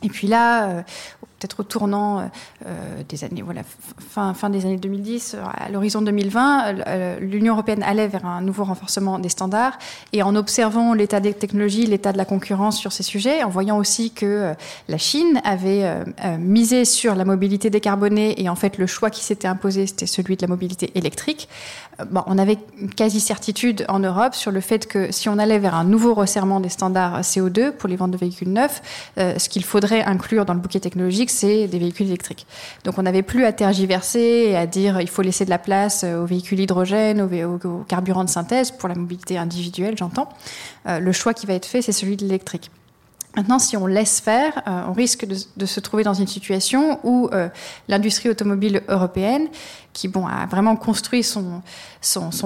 Et 0.03 0.09
puis 0.09 0.27
là, 0.27 0.83
peut-être 1.39 1.59
au 1.59 1.63
tournant 1.63 2.19
euh, 2.19 2.23
euh, 2.65 3.03
des 3.07 3.23
années, 3.23 3.41
voilà, 3.41 3.61
fin, 3.99 4.33
fin 4.33 4.49
des 4.49 4.65
années 4.65 4.77
2010, 4.77 5.35
euh, 5.35 5.43
à 5.45 5.69
l'horizon 5.69 6.01
2020, 6.01 7.19
l'Union 7.19 7.53
européenne 7.53 7.83
allait 7.83 8.07
vers 8.07 8.25
un 8.25 8.41
nouveau 8.41 8.63
renforcement 8.63 9.19
des 9.19 9.29
standards. 9.29 9.77
Et 10.13 10.23
en 10.23 10.35
observant 10.35 10.93
l'état 10.93 11.19
des 11.19 11.33
technologies, 11.33 11.85
l'état 11.85 12.11
de 12.11 12.17
la 12.17 12.25
concurrence 12.25 12.77
sur 12.77 12.91
ces 12.91 13.03
sujets, 13.03 13.43
en 13.43 13.49
voyant 13.49 13.77
aussi 13.77 14.11
que 14.11 14.53
la 14.87 14.97
Chine 14.97 15.41
avait 15.43 16.03
misé 16.39 16.85
sur 16.85 17.15
la 17.15 17.25
mobilité 17.25 17.69
décarbonée 17.69 18.41
et 18.41 18.49
en 18.49 18.55
fait 18.55 18.77
le 18.77 18.87
choix 18.87 19.09
qui 19.09 19.23
s'était 19.23 19.47
imposé, 19.47 19.87
c'était 19.87 20.05
celui 20.05 20.35
de 20.37 20.41
la 20.41 20.47
mobilité 20.47 20.91
électrique, 20.95 21.49
bon, 22.09 22.23
on 22.25 22.37
avait 22.37 22.57
quasi-certitude 22.95 23.85
en 23.89 23.99
Europe 23.99 24.35
sur 24.35 24.51
le 24.51 24.61
fait 24.61 24.87
que 24.87 25.11
si 25.11 25.29
on 25.29 25.37
allait 25.37 25.59
vers 25.59 25.75
un 25.75 25.83
nouveau 25.83 26.13
resserrement 26.13 26.59
des 26.59 26.69
standards 26.69 27.21
CO2 27.21 27.71
pour 27.71 27.89
les 27.89 27.95
ventes 27.95 28.11
de 28.11 28.17
véhicules 28.17 28.51
neufs, 28.51 28.81
ce 29.17 29.49
qu'il 29.49 29.63
faudrait 29.63 30.03
inclure 30.03 30.45
dans 30.45 30.53
le 30.53 30.59
bouquet 30.59 30.79
technologique, 30.79 31.26
c'est 31.31 31.67
des 31.67 31.79
véhicules 31.79 32.07
électriques. 32.07 32.45
Donc 32.83 32.97
on 32.97 33.03
n'avait 33.03 33.23
plus 33.23 33.45
à 33.45 33.51
tergiverser 33.51 34.47
et 34.49 34.57
à 34.57 34.65
dire 34.65 35.01
il 35.01 35.09
faut 35.09 35.21
laisser 35.21 35.45
de 35.45 35.49
la 35.49 35.59
place 35.59 36.03
aux 36.03 36.25
véhicules 36.25 36.59
hydrogène, 36.59 37.21
aux, 37.21 37.83
carburants 37.87 38.23
de 38.23 38.29
synthèse 38.29 38.71
pour 38.71 38.89
la 38.89 38.95
mobilité 38.95 39.37
individuelle, 39.37 39.95
j'entends. 39.97 40.29
Euh, 40.87 40.99
le 40.99 41.11
choix 41.11 41.33
qui 41.33 41.45
va 41.45 41.53
être 41.53 41.65
fait, 41.65 41.81
c'est 41.81 41.91
celui 41.91 42.17
de 42.17 42.23
l'électrique. 42.23 42.71
Maintenant, 43.37 43.59
si 43.59 43.77
on 43.77 43.85
laisse 43.85 44.19
faire, 44.19 44.63
euh, 44.67 44.85
on 44.87 44.93
risque 44.93 45.27
de, 45.27 45.65
se 45.67 45.79
trouver 45.79 46.03
dans 46.03 46.15
une 46.15 46.25
situation 46.25 46.99
où 47.03 47.29
euh, 47.31 47.49
l'industrie 47.87 48.29
automobile 48.29 48.81
européenne, 48.87 49.47
qui 49.93 50.07
bon, 50.07 50.25
a 50.25 50.47
vraiment 50.47 50.75
construit 50.75 51.23
son, 51.23 51.61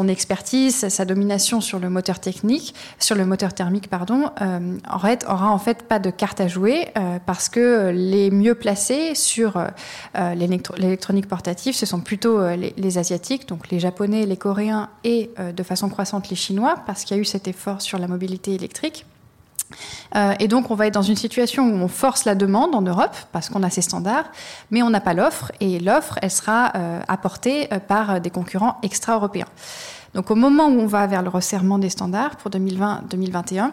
expertise, 0.10 0.90
sa 0.90 1.06
domination 1.06 1.62
sur 1.62 1.80
le 1.80 1.90
moteur 1.90 2.20
technique, 2.20 2.76
sur 3.00 3.16
le 3.16 3.26
moteur 3.26 3.54
thermique, 3.54 3.90
pardon, 3.90 4.32
euh, 4.42 4.78
aura 5.30 5.50
en 5.50 5.60
fait 5.60 5.84
pas 5.84 6.00
de 6.00 6.10
carte 6.10 6.42
à 6.42 6.50
jouer 6.50 6.88
parce 7.26 7.50
que 7.50 7.92
les 7.94 8.32
mieux 8.32 8.56
placés 8.56 9.16
sur 9.16 9.62
l'électronique 10.36 11.28
portative, 11.28 11.76
ce 11.76 11.86
sont 11.86 12.00
plutôt 12.00 12.40
les, 12.56 12.98
asiatiques, 12.98 13.50
donc 13.50 13.70
les 13.70 13.80
japonais, 13.82 14.26
les 14.26 14.38
coréens 14.38 14.90
et 15.04 15.30
de 15.38 15.64
façon 15.64 15.90
croissante 15.90 16.30
les 16.30 16.38
chinois, 16.38 16.76
parce 16.88 17.04
qu'il 17.04 17.18
y 17.18 17.20
a 17.20 17.22
eu 17.22 17.26
cet 17.26 17.50
effort 17.50 17.82
sur 17.82 17.98
la 17.98 18.08
mobilité 18.08 18.54
électrique. 18.54 19.06
Euh, 20.16 20.34
et 20.40 20.48
donc, 20.48 20.72
on 20.72 20.76
va 20.76 20.88
être 20.88 20.94
dans 20.94 21.02
une 21.02 21.16
situation 21.16 21.68
où 21.68 21.76
on 21.76 21.88
force 21.88 22.26
la 22.26 22.36
demande 22.36 22.76
en 22.76 22.82
Europe 22.82 23.16
parce 23.32 23.50
qu'on 23.50 23.64
a 23.64 23.70
ces 23.70 23.82
standards, 23.82 24.32
mais 24.70 24.82
on 24.82 24.90
n'a 24.90 25.02
pas 25.02 25.14
l'offre. 25.14 25.52
Et 25.60 25.80
l'offre, 25.80 26.18
elle 26.22 26.32
sera 26.32 26.74
euh, 26.76 27.00
apportée 27.08 27.72
euh, 27.74 27.80
par 27.80 28.22
des 28.22 28.30
concurrents 28.30 28.78
extra-européens. 28.84 29.48
Donc, 30.14 30.32
au 30.32 30.36
moment 30.36 30.68
où 30.68 30.80
on 30.80 30.88
va 30.88 31.08
vers 31.08 31.22
le 31.22 31.30
resserrement 31.30 31.80
des 31.80 31.90
standards 31.90 32.36
pour 32.38 32.52
2020-2021, 32.52 33.72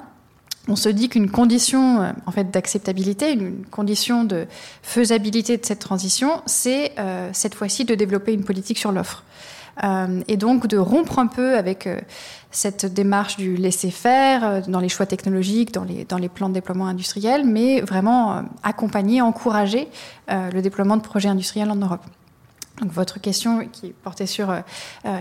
on 0.69 0.77
se 0.77 0.89
dit 0.89 1.09
qu'une 1.09 1.31
condition 1.31 2.15
en 2.27 2.31
fait 2.31 2.51
d'acceptabilité, 2.51 3.33
une 3.33 3.65
condition 3.71 4.25
de 4.25 4.47
faisabilité 4.83 5.57
de 5.57 5.65
cette 5.65 5.79
transition, 5.79 6.43
c'est 6.45 6.95
cette 7.33 7.55
fois-ci 7.55 7.87
de 7.87 7.95
développer 7.95 8.35
une 8.35 8.45
politique 8.45 8.77
sur 8.77 8.93
l'offre. 8.93 9.25
Euh, 9.85 10.23
et 10.29 10.37
donc 10.37 10.67
de 10.67 10.77
rompre 10.77 11.19
un 11.19 11.27
peu 11.27 11.57
avec 11.57 11.87
euh, 11.87 12.01
cette 12.51 12.87
démarche 12.87 13.37
du 13.37 13.57
laisser-faire 13.57 14.45
euh, 14.45 14.61
dans 14.67 14.81
les 14.81 14.89
choix 14.89 15.07
technologiques, 15.07 15.73
dans 15.73 15.85
les, 15.85 16.05
dans 16.05 16.19
les 16.19 16.29
plans 16.29 16.49
de 16.49 16.55
déploiement 16.55 16.87
industriel, 16.87 17.45
mais 17.45 17.81
vraiment 17.81 18.43
accompagner, 18.63 19.21
encourager 19.21 19.89
le 20.29 20.61
déploiement 20.61 20.97
de 20.97 21.03
projets 21.03 21.29
industriels 21.29 21.71
en 21.71 21.77
Europe. 21.77 22.03
Donc 22.81 22.93
votre 22.93 23.21
question 23.21 23.67
qui 23.73 23.91
portait 23.91 24.27
sur 24.27 24.51
euh, 24.51 24.61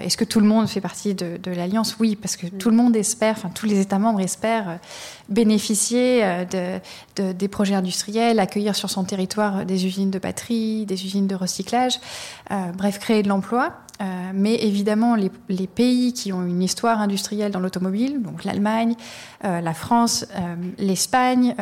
est-ce 0.04 0.18
que 0.18 0.24
tout 0.24 0.40
le 0.40 0.46
monde 0.46 0.68
fait 0.68 0.82
partie 0.82 1.14
de, 1.14 1.52
l'alliance? 1.52 1.98
Oui, 2.00 2.16
parce 2.16 2.38
que 2.38 2.48
tout 2.48 2.70
le 2.70 2.76
monde 2.76 2.96
espère, 2.96 3.36
enfin 3.38 3.50
tous 3.50 3.66
les 3.66 3.80
États 3.80 4.00
membres 4.00 4.20
espèrent 4.20 4.70
euh, 4.70 4.76
bénéficier 5.30 6.24
de, 6.52 7.32
des 7.32 7.48
projets 7.48 7.76
industriels, 7.76 8.40
accueillir 8.40 8.76
sur 8.76 8.90
son 8.90 9.04
territoire 9.04 9.66
des 9.66 9.86
usines 9.86 10.12
de 10.12 10.20
batterie, 10.20 10.86
des 10.86 11.06
usines 11.06 11.28
de 11.28 11.36
recyclage, 11.36 12.00
bref, 12.78 13.00
créer 13.00 13.24
de 13.24 13.28
l'emploi. 13.28 13.74
Mais 14.34 14.56
évidemment, 14.64 15.16
les, 15.16 15.68
pays 15.68 16.14
qui 16.14 16.32
ont 16.32 16.46
une 16.46 16.62
histoire 16.62 17.02
industrielle 17.02 17.52
dans 17.52 17.60
l'automobile, 17.60 18.22
donc 18.22 18.44
l'Allemagne, 18.44 18.96
la 19.44 19.74
France, 19.74 20.26
l'Espagne, 20.78 21.56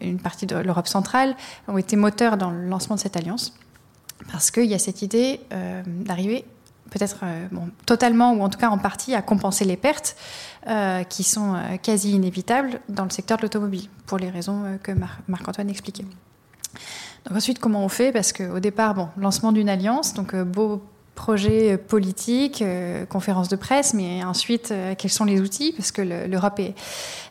une 0.00 0.20
partie 0.20 0.46
de 0.46 0.56
l'Europe 0.56 0.86
centrale, 0.86 1.34
ont 1.66 1.78
été 1.78 1.96
moteurs 1.96 2.36
dans 2.36 2.50
le 2.50 2.68
lancement 2.68 2.96
de 2.96 3.00
cette 3.00 3.16
alliance 3.16 3.52
parce 4.30 4.50
qu'il 4.50 4.64
y 4.66 4.74
a 4.74 4.78
cette 4.78 5.02
idée 5.02 5.40
euh, 5.52 5.82
d'arriver 5.86 6.44
peut-être 6.90 7.20
euh, 7.22 7.46
totalement 7.86 8.34
ou 8.34 8.42
en 8.42 8.50
tout 8.50 8.58
cas 8.58 8.68
en 8.68 8.78
partie 8.78 9.14
à 9.14 9.22
compenser 9.22 9.64
les 9.64 9.78
pertes 9.78 10.14
euh, 10.68 11.04
qui 11.04 11.24
sont 11.24 11.56
quasi 11.82 12.12
inévitables 12.12 12.80
dans 12.88 13.04
le 13.04 13.10
secteur 13.10 13.38
de 13.38 13.42
l'automobile, 13.42 13.88
pour 14.06 14.18
les 14.18 14.28
raisons 14.28 14.78
que 14.82 14.92
Marc-Antoine 15.26 15.70
expliquait. 15.70 16.04
Donc 17.24 17.36
ensuite, 17.36 17.58
comment 17.58 17.82
on 17.84 17.88
fait? 17.88 18.12
Parce 18.12 18.32
qu'au 18.32 18.60
départ, 18.60 18.94
bon, 18.94 19.08
lancement 19.16 19.52
d'une 19.52 19.70
alliance, 19.70 20.12
donc 20.12 20.36
beau 20.36 20.82
projet 21.14 21.76
politique, 21.76 22.64
conférence 23.08 23.48
de 23.48 23.56
presse, 23.56 23.94
mais 23.94 24.24
ensuite, 24.24 24.72
quels 24.98 25.10
sont 25.10 25.24
les 25.24 25.40
outils? 25.40 25.72
Parce 25.76 25.92
que 25.92 26.02
l'Europe 26.02 26.58
est, 26.58 26.74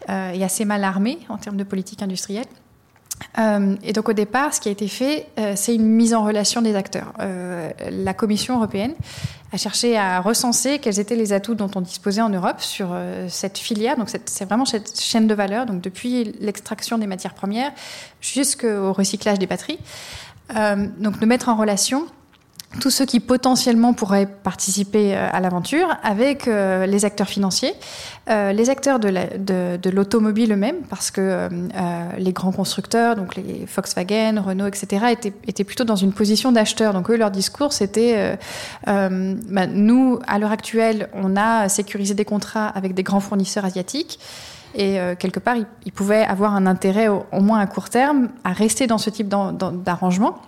est, 0.08 0.44
assez 0.44 0.66
mal 0.66 0.84
armée 0.84 1.20
en 1.30 1.38
termes 1.38 1.58
de 1.58 1.64
politique 1.64 2.02
industrielle. 2.02 2.46
Euh, 3.38 3.76
et 3.84 3.94
donc 3.94 4.10
au 4.10 4.14
départ, 4.14 4.54
ce 4.54 4.60
qui 4.60 4.70
a 4.70 4.72
été 4.72 4.88
fait, 4.88 5.28
euh, 5.40 5.54
c'est 5.56 5.76
une 5.76 5.88
mise 5.88 6.14
en 6.14 6.24
relation 6.24 6.62
des 6.62 6.76
acteurs. 6.76 7.14
Euh, 7.20 7.70
la 7.90 8.14
Commission 8.14 8.58
européenne 8.58 8.94
a 9.54 9.58
cherché 9.58 9.98
à 9.98 10.22
recenser 10.22 10.80
quels 10.80 11.00
étaient 11.00 11.16
les 11.16 11.34
atouts 11.34 11.56
dont 11.56 11.70
on 11.76 11.82
disposait 11.82 12.22
en 12.22 12.30
Europe 12.30 12.62
sur 12.62 12.96
cette 13.28 13.58
filière. 13.58 13.98
Donc 13.98 14.10
c'est 14.26 14.46
vraiment 14.46 14.66
cette 14.66 15.00
chaîne 15.00 15.28
de 15.28 15.34
valeur, 15.34 15.66
donc 15.66 15.82
depuis 15.82 16.34
l'extraction 16.40 16.98
des 16.98 17.08
matières 17.08 17.34
premières 17.34 17.72
jusqu'au 18.22 18.94
recyclage 18.94 19.40
des 19.40 19.48
batteries. 19.48 19.80
donc 21.00 21.20
de 21.20 21.26
mettre 21.26 21.50
en 21.50 21.58
relation 21.58 22.08
tous 22.80 22.90
ceux 22.90 23.06
qui 23.06 23.20
potentiellement 23.20 23.94
pourraient 23.94 24.26
participer 24.26 25.16
euh, 25.16 25.28
à 25.32 25.40
l'aventure 25.42 25.88
avec 26.04 26.48
euh, 26.48 26.86
les 26.86 27.04
acteurs 27.04 27.28
financiers, 27.28 27.74
euh, 28.30 28.54
les 28.54 28.70
acteurs 28.70 29.00
de 29.00 29.90
l'automobile 29.90 30.54
eux-mêmes, 30.54 30.82
parce 30.90 31.12
que 31.12 31.50
les 32.18 32.32
grands 32.32 32.52
constructeurs, 32.52 33.16
donc 33.16 33.36
les 33.36 33.66
Volkswagen, 33.66 34.42
Renault, 34.42 34.68
etc., 34.68 35.16
étaient, 35.46 35.64
plutôt 35.64 35.84
dans 35.84 35.96
une 35.96 36.14
position 36.14 36.52
d'acheteur. 36.52 36.94
Donc 36.94 37.10
eux, 37.10 37.18
leur 37.18 37.32
discours, 37.32 37.74
c'était 37.74 38.38
bah, 38.86 39.68
nous, 39.68 40.20
à 40.28 40.40
l'heure 40.40 40.52
actuelle, 40.52 41.10
on 41.14 41.36
a 41.36 41.68
sécurisé 41.70 42.14
des 42.14 42.26
contrats 42.26 42.68
avec 42.68 42.94
des 42.94 43.04
grands 43.04 43.20
fournisseurs 43.20 43.66
asiatiques. 43.66 44.20
Et 44.76 44.98
quelque 45.20 45.40
part, 45.40 45.56
ils, 45.86 45.92
pouvaient 45.92 46.24
avoir 46.24 46.56
un 46.56 46.66
intérêt, 46.66 47.08
au, 47.08 47.26
moins 47.42 47.60
à 47.60 47.68
court 47.68 47.90
terme, 47.90 48.30
à 48.44 48.54
rester 48.54 48.88
dans 48.88 48.98
ce 48.98 49.10
type 49.10 49.28
d'arrangement 49.28 50.40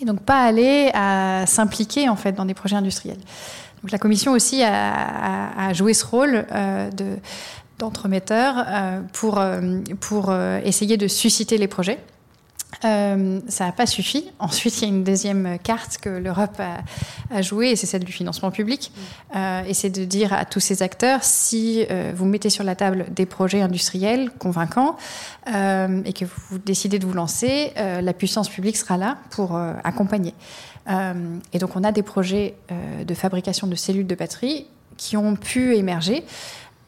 et 0.00 0.04
donc 0.04 0.20
pas 0.20 0.42
aller 0.42 0.90
à 0.94 1.44
s'impliquer 1.46 2.08
en 2.08 2.16
fait 2.16 2.32
dans 2.32 2.44
des 2.44 2.54
projets 2.54 2.76
industriels. 2.76 3.18
Donc 3.82 3.92
la 3.92 3.98
commission 3.98 4.32
aussi 4.32 4.62
a, 4.62 5.72
joué 5.72 5.94
ce 5.94 6.04
rôle 6.04 6.46
euh, 6.52 6.90
de 6.90 7.16
d'entremetteur 7.78 8.56
euh, 8.58 9.00
pour, 9.14 9.38
euh, 9.38 9.78
pour 10.00 10.34
essayer 10.64 10.98
de 10.98 11.08
susciter 11.08 11.56
les 11.56 11.66
projets. 11.66 11.98
Euh, 12.84 13.40
ça 13.48 13.66
n'a 13.66 13.72
pas 13.72 13.86
suffi. 13.86 14.30
Ensuite, 14.38 14.80
il 14.80 14.82
y 14.82 14.84
a 14.86 14.88
une 14.88 15.04
deuxième 15.04 15.58
carte 15.58 15.98
que 15.98 16.08
l'Europe 16.08 16.58
a, 16.58 16.78
a, 17.34 17.42
jouée, 17.42 17.70
et 17.70 17.76
c'est 17.76 17.86
celle 17.86 18.04
du 18.04 18.12
financement 18.12 18.50
public. 18.50 18.92
Mm. 18.94 19.00
Euh, 19.36 19.62
et 19.66 19.74
c'est 19.74 19.90
de 19.90 20.04
dire 20.04 20.32
à 20.32 20.44
tous 20.44 20.60
ces 20.60 20.82
acteurs, 20.82 21.22
si 21.22 21.84
euh, 21.90 22.12
vous 22.14 22.24
mettez 22.24 22.50
sur 22.50 22.64
la 22.64 22.74
table 22.74 23.06
des 23.10 23.26
projets 23.26 23.60
industriels 23.60 24.30
convaincants 24.30 24.96
euh, 25.52 26.02
et 26.04 26.12
que 26.12 26.24
vous 26.24 26.58
décidez 26.58 26.98
de 26.98 27.06
vous 27.06 27.12
lancer, 27.12 27.72
la 27.76 28.12
puissance 28.12 28.48
publique 28.48 28.76
sera 28.76 28.96
là 28.96 29.18
pour 29.30 29.58
accompagner. 29.84 30.34
et 30.88 31.58
donc, 31.58 31.76
on 31.76 31.84
a 31.84 31.92
des 31.92 32.02
projets 32.02 32.54
de 33.04 33.14
fabrication 33.14 33.66
de 33.66 33.74
cellules 33.74 34.06
de 34.06 34.14
batterie 34.14 34.66
qui 34.96 35.16
ont 35.16 35.36
pu 35.36 35.76
émerger 35.76 36.24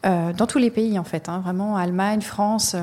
dans 0.03 0.47
tous 0.47 0.59
les 0.59 0.69
pays, 0.69 0.97
en 0.99 1.03
fait, 1.03 1.29
hein, 1.29 1.39
vraiment 1.39 1.77
Allemagne, 1.77 2.21
France. 2.21 2.75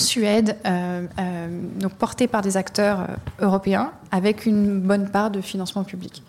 Suède, 0.00 0.56
euh, 0.66 1.06
euh, 1.18 1.48
donc 1.78 1.94
porté 1.94 2.26
par 2.26 2.42
des 2.42 2.56
acteurs 2.56 3.00
euh, 3.00 3.46
européens, 3.46 3.92
avec 4.10 4.46
une 4.46 4.80
bonne 4.80 5.08
part 5.08 5.30
de 5.30 5.40
financement 5.40 5.84
public. 5.84 6.22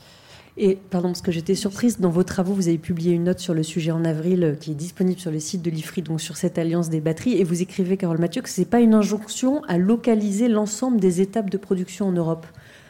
Et 0.57 0.77
pardon, 0.89 1.09
parce 1.09 1.21
que 1.21 1.31
j'étais 1.31 1.55
surprise, 1.55 1.99
dans 1.99 2.09
vos 2.09 2.23
travaux, 2.23 2.53
vous 2.53 2.67
avez 2.67 2.77
publié 2.77 3.13
une 3.13 3.23
note 3.23 3.39
sur 3.39 3.53
le 3.53 3.63
sujet 3.63 3.91
en 3.91 4.03
avril 4.03 4.57
qui 4.59 4.71
est 4.71 4.75
disponible 4.75 5.19
sur 5.19 5.31
le 5.31 5.39
site 5.39 5.61
de 5.61 5.71
l'IFRI, 5.71 6.01
donc 6.01 6.21
sur 6.21 6.35
cette 6.37 6.57
alliance 6.57 6.89
des 6.89 6.99
batteries, 6.99 7.37
et 7.37 7.43
vous 7.43 7.61
écrivez, 7.61 7.97
Carole 7.97 8.19
Mathieu, 8.19 8.41
que 8.41 8.49
ce 8.49 8.61
n'est 8.61 8.65
pas 8.65 8.81
une 8.81 8.93
injonction 8.93 9.63
à 9.63 9.77
localiser 9.77 10.49
l'ensemble 10.49 10.99
des 10.99 11.21
étapes 11.21 11.49
de 11.49 11.57
production 11.57 12.09
en 12.09 12.11
Europe. 12.11 12.45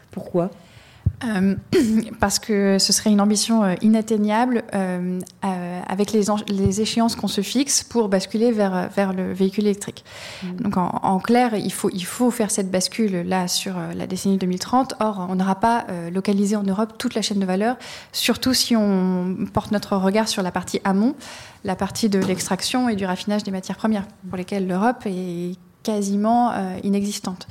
Pourquoi? 0.10 0.50
Euh, 1.24 1.56
parce 2.20 2.40
que 2.40 2.78
ce 2.80 2.94
serait 2.94 3.12
une 3.12 3.22
ambition 3.22 3.64
euh, 3.64 3.76
inatteignable 3.82 4.64
euh, 4.74 5.20
avec 5.88 6.12
les, 6.12 6.26
les 6.48 6.82
échéances 6.82 7.16
qu'on 7.16 7.28
se 7.28 7.42
fixe 7.42 7.84
pour 7.84 8.10
basculer 8.10 8.52
vers, 8.52 8.90
vers 8.90 9.14
le 9.14 9.34
véhicule 9.34 9.66
électrique. 9.66 10.04
Mm. 10.44 10.56
Donc 10.58 10.78
en, 10.78 11.20
clair, 11.20 11.56
il 11.56 11.72
faut, 11.72 11.90
il 11.92 12.06
faut 12.06 12.32
faire 12.32 12.52
cette 12.52 12.72
bascule 12.72 13.22
là 13.28 13.48
sur 13.48 13.76
la 13.96 14.08
décennie 14.08 14.38
2030. 14.38 14.96
Or, 15.00 15.28
on 15.30 15.36
n'aura 15.36 15.56
pas 15.56 15.86
localisé 16.12 16.56
en 16.56 16.64
Europe 16.64 16.94
toute 16.98 17.16
la 17.16 17.22
chaîne 17.22 17.40
de 17.40 17.46
valeur, 17.46 17.78
surtout 18.12 18.54
si 18.54 18.76
on 18.76 19.36
porte 19.54 19.72
notre 19.72 19.98
regard 19.98 20.28
sur 20.28 20.44
la 20.44 20.52
partie 20.52 20.80
amont, 20.84 21.16
la 21.64 21.76
partie 21.76 22.10
de 22.10 22.20
l'extraction 22.20 22.90
et 22.90 22.96
du 22.96 23.06
raffinage 23.06 23.44
des 23.44 23.52
matières 23.52 23.78
premières, 23.78 24.08
pour 24.28 24.38
lesquelles 24.38 24.68
l'Europe 24.68 25.04
est 25.06 25.56
quasiment 25.84 26.54
inexistante. 26.84 27.48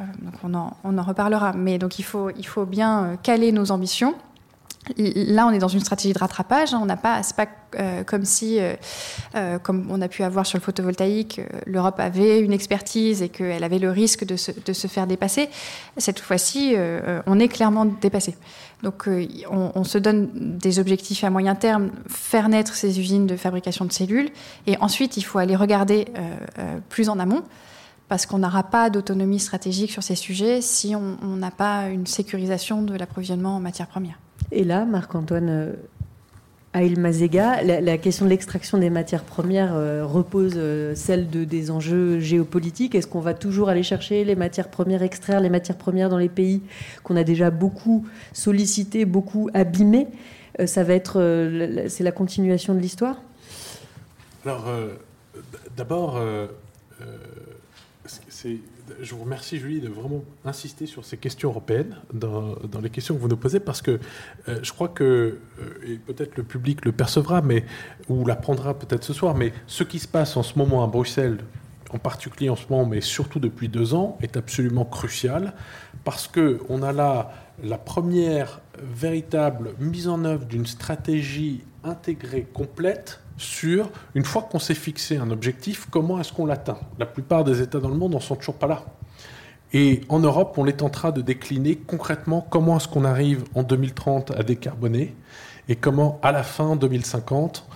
Euh, 0.00 0.04
donc 0.22 0.34
on 0.84 0.98
en, 0.98 1.02
reparlera. 1.02 1.52
Mais 1.52 1.78
donc 1.78 1.98
il 1.98 2.04
faut, 2.04 2.30
bien 2.66 3.04
euh, 3.04 3.16
caler 3.16 3.52
nos 3.52 3.70
ambitions. 3.70 4.14
Là, 4.96 5.46
on 5.46 5.50
est 5.50 5.58
dans 5.58 5.68
une 5.68 5.80
stratégie 5.80 6.14
de 6.14 6.18
rattrapage. 6.18 6.72
Hein. 6.72 6.80
On 6.82 6.86
n'a 6.86 6.96
pas, 6.96 7.22
c'est 7.22 7.36
pas 7.36 7.46
euh, 7.78 8.02
comme 8.02 8.24
si, 8.24 8.58
comme 9.62 9.86
on 9.90 10.00
a 10.00 10.08
pu 10.08 10.22
avoir 10.22 10.46
sur 10.46 10.56
le 10.56 10.62
photovoltaïque, 10.62 11.40
l'Europe 11.66 12.00
avait 12.00 12.40
une 12.40 12.52
expertise 12.52 13.20
et 13.22 13.28
qu'elle 13.28 13.62
avait 13.62 13.78
le 13.78 13.90
risque 13.90 14.24
de 14.24 14.36
se, 14.36 14.86
faire 14.88 15.06
dépasser. 15.06 15.50
Cette 15.98 16.18
fois-ci, 16.18 16.74
on 17.26 17.38
est 17.38 17.48
clairement 17.48 17.84
dépassé. 17.84 18.36
Donc, 18.82 19.06
on, 19.06 19.72
on, 19.74 19.84
se 19.84 19.98
donne 19.98 20.30
des 20.34 20.78
objectifs 20.78 21.24
à 21.24 21.30
moyen 21.30 21.54
terme, 21.54 21.90
faire 22.08 22.48
naître 22.48 22.74
ces 22.74 22.98
usines 22.98 23.26
de 23.26 23.36
fabrication 23.36 23.84
de 23.84 23.92
cellules, 23.92 24.30
et 24.66 24.78
ensuite, 24.80 25.18
il 25.18 25.22
faut 25.22 25.38
aller 25.38 25.56
regarder 25.56 26.06
plus 26.88 27.10
en 27.10 27.18
amont 27.18 27.44
parce 28.10 28.26
qu'on 28.26 28.38
n'aura 28.38 28.64
pas 28.64 28.90
d'autonomie 28.90 29.38
stratégique 29.38 29.92
sur 29.92 30.02
ces 30.02 30.16
sujets 30.16 30.60
si 30.60 30.96
on 30.96 31.36
n'a 31.36 31.52
pas 31.52 31.88
une 31.90 32.08
sécurisation 32.08 32.82
de 32.82 32.96
l'approvisionnement 32.96 33.54
en 33.54 33.60
matières 33.60 33.86
premières. 33.86 34.18
Et 34.50 34.64
là, 34.64 34.84
Marc-Antoine 34.84 35.48
euh, 35.48 35.72
Ailmazega, 36.74 37.62
la, 37.62 37.80
la, 37.80 37.98
question 37.98 38.24
de 38.24 38.30
l'extraction 38.30 38.78
des 38.78 38.90
matières 38.90 39.22
premières 39.22 39.76
euh, 39.76 40.04
repose 40.04 40.54
euh, 40.56 40.92
celle 40.96 41.30
de, 41.30 41.44
des 41.44 41.70
enjeux 41.70 42.18
géopolitiques. 42.18 42.96
Est-ce 42.96 43.06
qu'on 43.06 43.20
va 43.20 43.32
toujours 43.32 43.68
aller 43.68 43.84
chercher 43.84 44.24
les 44.24 44.34
matières 44.34 44.70
premières, 44.70 45.04
extraire 45.04 45.38
les 45.38 45.48
matières 45.48 45.78
premières 45.78 46.08
dans 46.08 46.18
les 46.18 46.28
pays 46.28 46.62
qu'on 47.04 47.14
a 47.14 47.22
déjà 47.22 47.52
beaucoup 47.52 48.04
sollicités, 48.32 49.04
beaucoup 49.04 49.50
abîmés 49.54 50.08
Ça 50.66 50.82
va 50.82 50.94
être, 50.94 51.86
c'est 51.86 52.02
la 52.02 52.12
continuation 52.12 52.74
de 52.74 52.80
l'histoire? 52.80 53.22
Alors, 54.44 54.64
d'abord 55.76 56.20
je 59.00 59.14
vous 59.14 59.22
remercie, 59.22 59.58
Julie, 59.58 59.80
de 59.80 59.88
vraiment 59.88 60.22
insister 60.44 60.86
sur 60.86 61.04
ces 61.04 61.16
questions 61.16 61.50
européennes 61.50 61.96
dans, 62.12 62.56
les 62.82 62.90
questions 62.90 63.14
que 63.14 63.20
vous 63.20 63.28
nous 63.28 63.36
posez, 63.36 63.60
parce 63.60 63.82
que 63.82 63.98
euh, 64.48 64.58
je 64.62 64.72
crois 64.72 64.88
que, 64.88 65.04
euh, 65.04 65.86
et 65.86 65.96
peut-être 65.96 66.36
le 66.36 66.42
public 66.42 66.84
le 66.84 66.92
percevra, 66.92 67.40
mais, 67.42 67.64
ou 68.08 68.24
l'apprendra 68.24 68.78
peut-être 68.78 69.04
ce 69.04 69.12
soir, 69.12 69.34
mais 69.34 69.52
ce 69.66 69.84
qui 69.84 69.98
se 69.98 70.08
passe 70.08 70.36
en 70.36 70.42
ce 70.42 70.58
moment 70.58 70.84
à 70.84 70.86
Bruxelles, 70.86 71.38
en 71.92 71.98
particulier 71.98 72.50
en 72.50 72.56
ce 72.56 72.66
moment, 72.70 72.86
mais 72.86 73.00
surtout 73.00 73.40
depuis 73.40 73.68
deux 73.68 73.94
ans, 73.94 74.18
est 74.20 74.36
absolument 74.36 74.84
crucial, 74.84 75.54
parce 76.04 76.28
qu'on 76.28 76.82
a 76.82 76.92
là 76.92 77.32
la 77.62 77.78
première 77.78 78.60
véritable 78.78 79.74
mise 79.78 80.08
en 80.08 80.24
œuvre 80.24 80.44
d'une 80.44 80.66
stratégie 80.66 81.62
intégrée 81.84 82.46
complète 82.52 83.20
sur, 83.36 83.90
une 84.14 84.24
fois 84.24 84.42
qu'on 84.42 84.58
s'est 84.58 84.74
fixé 84.74 85.16
un 85.16 85.30
objectif, 85.30 85.86
comment 85.90 86.20
est-ce 86.20 86.32
qu'on 86.32 86.46
l'atteint? 86.46 86.78
La 86.98 87.06
plupart 87.06 87.44
des 87.44 87.62
États 87.62 87.78
dans 87.78 87.88
le 87.88 87.96
monde 87.96 88.12
n'en 88.12 88.20
sont 88.20 88.36
toujours 88.36 88.56
pas 88.56 88.66
là. 88.66 88.84
Et 89.72 90.02
en 90.08 90.18
Europe, 90.18 90.54
on 90.58 90.66
est 90.66 90.82
train 90.90 91.12
de 91.12 91.22
décliner 91.22 91.76
concrètement 91.76 92.46
comment 92.50 92.76
est-ce 92.76 92.88
qu'on 92.88 93.04
arrive 93.04 93.44
en 93.54 93.62
2030 93.62 94.32
à 94.32 94.42
décarboner 94.42 95.14
et 95.68 95.76
comment, 95.76 96.18
à 96.22 96.32
la 96.32 96.42
fin 96.42 96.76
2050, 96.76 97.66